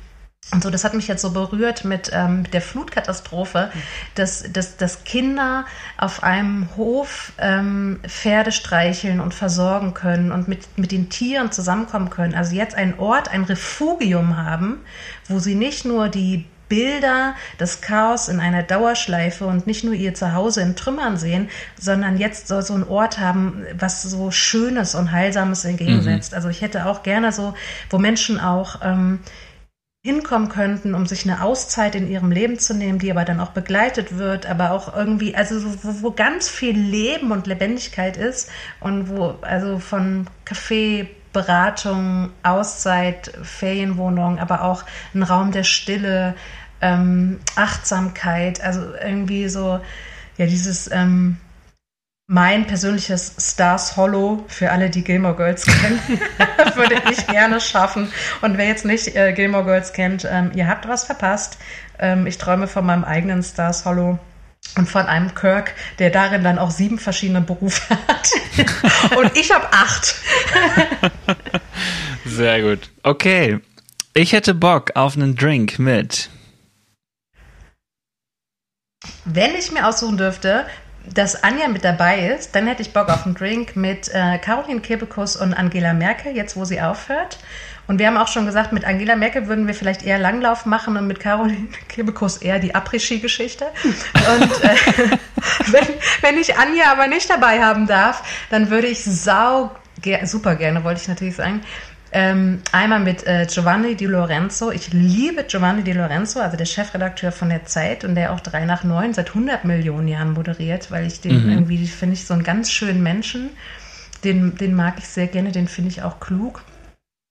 und 0.53 0.63
so, 0.63 0.71
das 0.71 0.85
hat 0.85 0.95
mich 0.95 1.09
jetzt 1.09 1.23
so 1.23 1.33
berührt 1.33 1.85
mit, 1.85 2.11
ähm, 2.13 2.49
der 2.53 2.61
Flutkatastrophe, 2.61 3.73
dass, 4.15 4.45
dass, 4.53 4.77
dass 4.77 5.03
Kinder 5.03 5.65
auf 5.99 6.23
einem 6.23 6.69
Hof 6.77 7.33
ähm, 7.39 7.99
Pferde 8.07 8.53
streicheln 8.53 9.19
und 9.19 9.35
versorgen 9.35 9.93
können 9.93 10.31
und 10.31 10.47
mit, 10.47 10.79
mit 10.79 10.93
den 10.93 11.11
Tieren 11.11 11.51
zusammenkommen 11.51 12.11
können. 12.11 12.35
Also 12.35 12.55
jetzt 12.55 12.77
ein 12.77 12.97
Ort, 13.01 13.29
ein 13.29 13.43
Refugium 13.43 14.37
haben, 14.37 14.85
wo 15.27 15.41
sie 15.41 15.57
nicht 15.57 15.85
nur 15.85 16.09
die 16.09 16.45
Bilder 16.69 17.35
des 17.61 17.81
Chaos 17.81 18.29
in 18.29 18.41
einer 18.41 18.63
Dauerschleife 18.63 19.47
und 19.47 19.67
nicht 19.67 19.85
nur 19.85 19.95
ihr 19.95 20.15
Zuhause 20.15 20.63
in 20.63 20.77
Trümmern 20.77 21.17
sehen, 21.17 21.49
sondern 21.79 22.19
jetzt 22.19 22.49
soll 22.49 22.63
so 22.63 22.75
ein 22.75 22.87
Ort 22.87 23.19
haben, 23.19 23.65
was 23.79 24.03
so 24.03 24.31
Schönes 24.31 24.95
und 24.95 25.13
Heilsames 25.13 25.65
entgegensetzt. 25.65 26.33
Mhm. 26.33 26.37
Also 26.37 26.49
ich 26.49 26.63
hätte 26.63 26.87
auch 26.87 27.03
gerne 27.03 27.33
so, 27.33 27.55
wo 27.91 27.99
Menschen 27.99 28.41
auch 28.41 28.81
ähm, 28.83 29.21
hinkommen 30.07 30.49
könnten, 30.49 30.95
um 30.95 31.07
sich 31.07 31.25
eine 31.25 31.43
Auszeit 31.43 31.97
in 31.97 32.09
ihrem 32.09 32.31
Leben 32.31 32.61
zu 32.61 32.75
nehmen, 32.75 33.01
die 33.01 33.11
aber 33.11 33.25
dann 33.25 33.41
auch 33.41 33.51
begleitet 33.51 34.17
wird, 34.17 34.47
aber 34.47 34.71
auch 34.71 34.95
irgendwie, 34.95 35.35
also 35.35 35.57
wo, 35.83 36.03
wo 36.03 36.11
ganz 36.13 36.49
viel 36.49 36.79
Leben 36.79 37.33
und 37.33 37.49
Lebendigkeit 37.49 38.17
ist 38.17 38.49
und 38.79 39.09
wo 39.09 39.35
also 39.43 39.81
von 39.81 40.29
Kaffee, 40.45 41.09
Beratung, 41.37 42.31
Auszeit, 42.43 43.31
Ferienwohnung, 43.43 44.39
aber 44.39 44.63
auch 44.63 44.85
ein 45.15 45.23
Raum 45.23 45.53
der 45.53 45.65
Stille, 45.65 46.35
ähm, 46.81 47.41
Achtsamkeit, 47.57 48.63
also 48.63 48.81
irgendwie 48.95 49.51
so, 49.51 49.79
ja, 50.39 50.47
dieses 50.47 50.91
ähm, 50.91 51.37
mein 52.27 52.67
persönliches 52.67 53.35
Stars 53.39 53.99
Hollow 53.99 54.47
für 54.49 54.71
alle, 54.73 54.89
die 54.89 55.05
Gilmore 55.05 55.37
Girls 55.37 55.67
kennen, 55.67 56.01
würde 56.75 57.03
ich 57.11 57.27
gerne 57.27 57.61
schaffen. 57.61 58.11
Und 58.41 58.57
wer 58.57 58.67
jetzt 58.67 58.87
nicht 58.87 59.15
äh, 59.15 59.35
Gilmore 59.35 59.65
Girls 59.65 59.93
kennt, 59.93 60.27
ähm, 60.29 60.53
ihr 60.55 60.69
habt 60.69 60.89
was 60.89 61.05
verpasst. 61.05 61.59
Ähm, 61.99 62.27
ich 62.27 62.39
träume 62.39 62.67
von 62.67 62.87
meinem 62.87 63.05
eigenen 63.05 63.43
Stars 63.43 63.85
Hollow 63.85 64.19
und 64.77 64.89
von 64.89 65.07
einem 65.07 65.35
Kirk, 65.35 65.75
der 65.99 66.11
darin 66.11 66.45
dann 66.45 66.59
auch 66.59 66.71
sieben 66.71 66.99
verschiedene 66.99 67.41
Berufe 67.41 67.97
hat. 68.09 68.29
und 69.17 69.37
ich 69.37 69.51
habe 69.53 69.73
acht. 69.73 70.15
Sehr 72.25 72.63
gut. 72.63 72.91
Okay. 73.03 73.61
Ich 74.15 74.33
hätte 74.33 74.55
Bock 74.55 74.93
auf 74.95 75.17
einen 75.17 75.37
Drink 75.37 75.79
mit. 75.79 76.31
Wenn 79.25 79.55
ich 79.55 79.73
mir 79.73 79.87
aussuchen 79.87 80.17
dürfte, 80.17 80.67
dass 81.13 81.43
Anja 81.45 81.69
mit 81.69 81.85
dabei 81.85 82.31
ist, 82.31 82.55
dann 82.55 82.67
hätte 82.67 82.83
ich 82.83 82.93
Bock 82.93 83.09
auf 83.09 83.27
einen 83.27 83.35
Drink 83.35 83.77
mit 83.77 84.09
äh, 84.09 84.39
Caroline 84.39 84.81
Kebekus 84.81 85.37
und 85.37 85.55
Angela 85.55 85.93
Merkel, 85.93 86.35
jetzt 86.35 86.57
wo 86.57 86.65
sie 86.65 86.81
aufhört. 86.81 87.39
Und 87.87 87.99
wir 87.99 88.09
haben 88.09 88.17
auch 88.17 88.29
schon 88.29 88.47
gesagt, 88.47 88.73
mit 88.73 88.85
Angela 88.85 89.15
Merkel 89.17 89.47
würden 89.47 89.67
wir 89.67 89.75
vielleicht 89.75 90.03
eher 90.03 90.19
Langlauf 90.19 90.67
machen 90.67 90.97
und 90.97 91.07
mit 91.07 91.21
Caroline 91.21 91.69
Kebekus 91.89 92.39
eher 92.39 92.59
die 92.59 92.75
Après-Ski-Geschichte. 92.75 93.67
Und 94.15 94.65
äh, 94.65 95.17
wenn, 95.71 95.87
wenn 96.21 96.39
ich 96.39 96.57
Anja 96.57 96.91
aber 96.91 97.07
nicht 97.07 97.31
dabei 97.31 97.63
haben 97.63 97.87
darf, 97.87 98.23
dann 98.51 98.71
würde 98.71 98.89
ich 98.89 99.05
sau 99.05 99.71
super 100.25 100.57
gerne, 100.57 100.85
wollte 100.85 101.01
ich 101.01 101.09
natürlich 101.09 101.37
sagen, 101.37 101.63
ähm, 102.13 102.63
einmal 102.73 103.01
mit 103.01 103.27
äh, 103.27 103.47
Giovanni 103.47 103.95
Di 103.95 104.07
Lorenzo. 104.07 104.71
Ich 104.71 104.93
liebe 104.93 105.45
Giovanni 105.45 105.83
Di 105.83 105.93
Lorenzo, 105.93 106.41
also 106.41 106.57
der 106.57 106.65
Chefredakteur 106.65 107.33
von 107.33 107.49
der 107.49 107.67
Zeit 107.67 108.05
und 108.05 108.15
der 108.15 108.33
auch 108.33 108.41
3 108.41 108.65
nach 108.65 108.85
9 108.85 109.15
seit 109.15 109.29
100 109.29 109.65
Millionen 109.65 110.09
Jahren 110.09 110.33
moderiert, 110.33 110.91
weil 110.91 111.07
ich 111.07 111.21
den 111.21 111.45
mhm. 111.45 111.51
irgendwie, 111.51 111.87
finde 111.87 112.15
ich, 112.15 112.25
so 112.25 112.35
einen 112.35 112.45
ganz 112.45 112.71
schönen 112.71 113.03
Menschen. 113.03 113.51
Den, 114.25 114.57
den 114.57 114.75
mag 114.75 114.95
ich 114.99 115.09
sehr 115.09 115.27
gerne, 115.27 115.53
den 115.53 115.69
finde 115.69 115.91
ich 115.91 116.03
auch 116.03 116.21
klug. 116.21 116.63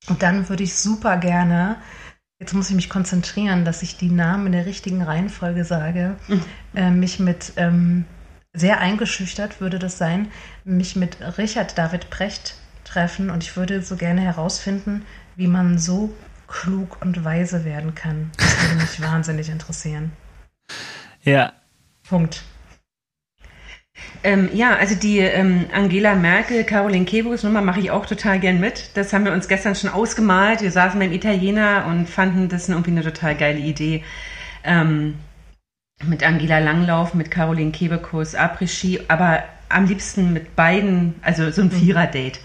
Und 0.07 0.23
dann 0.23 0.49
würde 0.49 0.63
ich 0.63 0.75
super 0.75 1.17
gerne, 1.17 1.77
jetzt 2.39 2.53
muss 2.53 2.69
ich 2.69 2.75
mich 2.75 2.89
konzentrieren, 2.89 3.65
dass 3.65 3.81
ich 3.81 3.97
die 3.97 4.09
Namen 4.09 4.47
in 4.47 4.51
der 4.51 4.65
richtigen 4.65 5.01
Reihenfolge 5.01 5.63
sage, 5.63 6.15
mhm. 6.27 6.41
äh, 6.75 6.91
mich 6.91 7.19
mit, 7.19 7.53
ähm, 7.57 8.05
sehr 8.53 8.79
eingeschüchtert 8.79 9.59
würde 9.59 9.79
das 9.79 9.97
sein, 9.97 10.31
mich 10.63 10.95
mit 10.95 11.17
Richard 11.37 11.77
David 11.77 12.09
Precht 12.09 12.55
treffen 12.83 13.29
und 13.29 13.43
ich 13.43 13.57
würde 13.57 13.81
so 13.81 13.95
gerne 13.95 14.21
herausfinden, 14.21 15.05
wie 15.35 15.47
man 15.47 15.77
so 15.77 16.13
klug 16.47 17.01
und 17.01 17.23
weise 17.25 17.65
werden 17.65 17.95
kann. 17.95 18.31
Das 18.37 18.61
würde 18.61 18.75
mich 18.75 19.01
wahnsinnig 19.01 19.49
interessieren. 19.49 20.11
Ja. 21.23 21.53
Punkt. 22.07 22.43
Ähm, 24.23 24.49
ja, 24.53 24.75
also 24.75 24.95
die 24.95 25.19
ähm, 25.19 25.65
Angela 25.71 26.15
Merkel, 26.15 26.63
Caroline 26.63 27.05
Kebekus 27.05 27.43
Nummer 27.43 27.61
mache 27.61 27.79
ich 27.79 27.91
auch 27.91 28.05
total 28.05 28.39
gern 28.39 28.59
mit. 28.59 28.89
Das 28.95 29.13
haben 29.13 29.25
wir 29.25 29.33
uns 29.33 29.47
gestern 29.47 29.75
schon 29.75 29.89
ausgemalt. 29.89 30.61
Wir 30.61 30.71
saßen 30.71 30.99
beim 30.99 31.11
Italiener 31.11 31.85
und 31.87 32.09
fanden 32.09 32.49
das 32.49 32.67
irgendwie 32.67 32.91
eine 32.91 33.03
total 33.03 33.35
geile 33.35 33.59
Idee. 33.59 34.03
Ähm, 34.63 35.15
mit 36.03 36.23
Angela 36.23 36.59
Langlauf, 36.59 37.13
mit 37.13 37.31
Caroline 37.31 37.71
Kebekus, 37.71 38.35
Après-Ski, 38.35 39.01
aber 39.07 39.43
am 39.69 39.85
liebsten 39.85 40.33
mit 40.33 40.55
beiden, 40.55 41.15
also 41.21 41.51
so 41.51 41.61
ein 41.61 41.67
mhm. 41.67 41.71
Vierer-Date. 41.71 42.39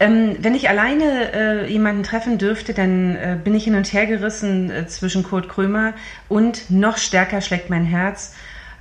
Ähm, 0.00 0.36
wenn 0.40 0.54
ich 0.54 0.68
alleine 0.68 1.32
äh, 1.32 1.70
jemanden 1.70 2.02
treffen 2.02 2.38
dürfte, 2.38 2.74
dann 2.74 3.14
äh, 3.14 3.38
bin 3.42 3.54
ich 3.54 3.64
hin 3.64 3.76
und 3.76 3.92
her 3.92 4.06
gerissen 4.06 4.70
äh, 4.70 4.86
zwischen 4.88 5.22
Kurt 5.22 5.48
Krömer 5.48 5.94
und 6.28 6.70
noch 6.70 6.98
stärker 6.98 7.40
schlägt 7.40 7.70
mein 7.70 7.84
Herz 7.84 8.34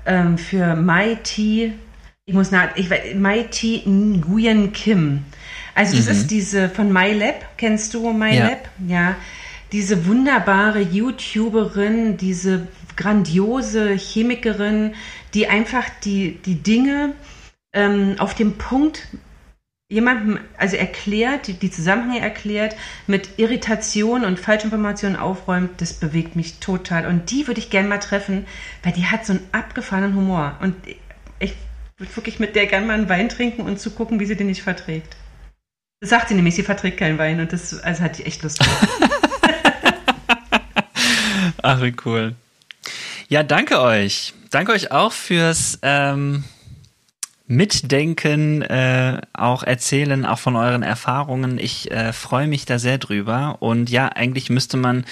ähm, 0.06 0.38
für 0.38 0.76
Mai 0.76 1.18
T. 1.23 1.73
Ich 2.25 2.33
muss 2.33 2.51
nach, 2.51 2.75
ich 2.75 2.89
Mai 3.15 3.43
T. 3.43 3.83
Nguyen 3.85 4.71
Kim. 4.71 5.25
Also 5.75 5.97
das 5.97 6.05
mhm. 6.05 6.11
ist 6.11 6.27
diese 6.31 6.69
von 6.69 6.91
MyLab. 6.91 7.57
Kennst 7.57 7.93
du 7.93 8.13
MyLab? 8.13 8.69
Ja. 8.87 8.95
ja. 8.95 9.15
Diese 9.73 10.05
wunderbare 10.05 10.79
YouTuberin, 10.79 12.15
diese 12.15 12.67
grandiose 12.95 13.95
Chemikerin, 13.95 14.93
die 15.33 15.47
einfach 15.47 15.85
die, 16.03 16.37
die 16.45 16.55
Dinge 16.55 17.13
ähm, 17.73 18.15
auf 18.19 18.35
dem 18.35 18.57
Punkt 18.57 19.07
jemandem 19.89 20.39
also 20.57 20.77
erklärt, 20.77 21.47
die, 21.47 21.53
die 21.53 21.71
Zusammenhänge 21.71 22.21
erklärt, 22.21 22.75
mit 23.05 23.37
Irritation 23.37 24.23
und 24.25 24.39
Falschinformationen 24.39 25.17
aufräumt, 25.17 25.81
das 25.81 25.93
bewegt 25.93 26.35
mich 26.35 26.59
total. 26.59 27.05
Und 27.05 27.31
die 27.31 27.47
würde 27.47 27.59
ich 27.59 27.69
gerne 27.69 27.87
mal 27.87 27.99
treffen, 27.99 28.45
weil 28.81 28.93
die 28.93 29.05
hat 29.07 29.25
so 29.25 29.33
einen 29.33 29.47
abgefahrenen 29.51 30.15
Humor. 30.15 30.57
Und 30.61 30.75
ich 31.39 31.55
würde 31.97 32.15
wirklich 32.15 32.39
mit 32.39 32.55
der 32.55 32.67
gerne 32.67 32.85
mal 32.85 32.93
einen 32.93 33.09
Wein 33.09 33.29
trinken 33.29 33.63
und 33.63 33.79
zu 33.79 33.91
gucken, 33.91 34.19
wie 34.19 34.25
sie 34.25 34.35
den 34.35 34.47
nicht 34.47 34.63
verträgt. 34.63 35.15
Das 35.99 36.09
sagt 36.09 36.29
sie 36.29 36.35
nämlich, 36.35 36.55
sie 36.55 36.63
verträgt 36.63 36.97
keinen 36.97 37.17
Wein 37.17 37.39
und 37.39 37.53
das 37.53 37.79
also 37.79 38.03
hat 38.03 38.17
die 38.17 38.25
echt 38.25 38.43
Lust 38.43 38.59
Ach, 41.61 41.81
wie 41.81 41.95
cool. 42.05 42.35
Ja, 43.29 43.41
danke 43.43 43.79
euch. 43.79 44.33
Danke 44.51 44.73
euch 44.73 44.91
auch 44.91 45.13
fürs 45.13 45.79
ähm, 45.81 46.43
mitdenken, 47.53 48.61
äh, 48.63 49.21
auch 49.34 49.63
erzählen, 49.63 50.25
auch 50.25 50.39
von 50.39 50.55
euren 50.55 50.84
Erfahrungen. 50.84 51.59
Ich 51.59 51.91
äh, 51.91 52.11
freue 52.11 52.47
mich 52.47 52.65
da 52.65 52.80
sehr 52.80 52.97
drüber. 52.97 53.57
Und 53.59 53.89
ja, 53.89 54.07
eigentlich 54.07 54.49
müsste 54.49 54.77
man 54.77 55.05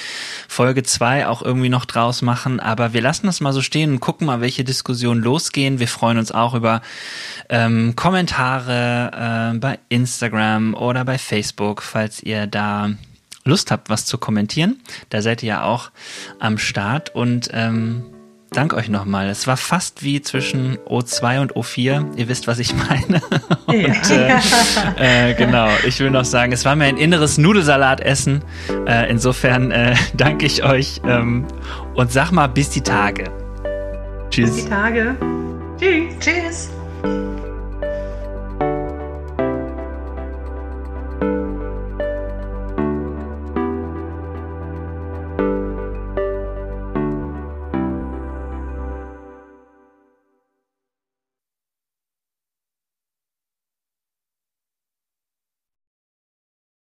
Folge 0.48 0.84
zwei 0.84 1.28
auch 1.28 1.42
irgendwie 1.42 1.70
noch 1.70 1.86
draus 1.86 2.22
machen, 2.22 2.60
aber 2.60 2.94
wir 2.94 3.02
lassen 3.02 3.28
das 3.28 3.42
mal 3.42 3.54
so 3.54 3.62
stehen 3.62 3.92
und 3.92 4.00
gucken 4.00 4.28
mal, 4.28 4.42
welche 4.42 4.64
Diskussionen 4.64 5.22
losgehen. 5.22 5.80
Wir 5.80 5.88
freuen 5.88 6.18
uns 6.18 6.32
auch 6.32 6.54
über 6.54 6.82
ähm, 7.50 7.96
Kommentare 7.96 9.54
äh, 9.54 9.58
bei 9.58 9.80
Instagram 9.90 10.74
oder 10.74 11.06
bei 11.06 11.18
Facebook, 11.18 11.82
falls 11.82 12.24
ihr 12.24 12.48
da 12.48 12.90
Lust 13.44 13.72
habt, 13.72 13.90
was 13.90 14.06
zu 14.06 14.18
kommentieren. 14.18 14.80
Da 15.10 15.22
seid 15.22 15.44
ihr 15.44 15.50
ja 15.50 15.64
auch 15.64 15.92
am 16.40 16.58
Start 16.58 17.14
und 17.16 17.50
ähm, 17.54 18.04
danke 18.52 18.76
euch 18.76 18.90
nochmal. 18.90 19.30
Es 19.30 19.48
war 19.48 19.58
fast 19.58 20.04
wie 20.04 20.22
zwischen 20.22 20.78
O2 20.80 21.42
und 21.42 21.54
O4. 21.54 22.18
Ihr 22.18 22.28
wisst, 22.28 22.48
was 22.48 22.60
ich 22.60 22.74
meine. 22.76 23.22
und, 23.66 24.12
äh, 24.12 25.30
äh, 25.30 25.34
genau, 25.34 25.70
ich 25.88 26.00
will 26.00 26.12
noch 26.12 26.26
sagen, 26.26 26.52
es 26.52 26.66
war 26.66 26.76
mir 26.76 26.86
ein 26.86 26.98
inneres 26.98 27.38
Nudelsalatessen. 27.38 28.44
Äh, 28.86 29.10
insofern 29.10 29.72
äh, 29.72 29.96
danke 30.14 30.46
ich 30.46 30.64
euch 30.64 31.02
ähm, 31.08 31.46
und 31.96 32.12
sag 32.12 32.32
mal 32.32 32.48
bis 32.48 32.70
die 32.70 32.82
Tage. 32.82 33.26
Tschüss. 34.30 34.56
Bis 34.56 34.64
die 34.66 34.70
Tage. 34.70 35.16
Tschüss. 35.80 36.20
Tschüss. 36.20 36.81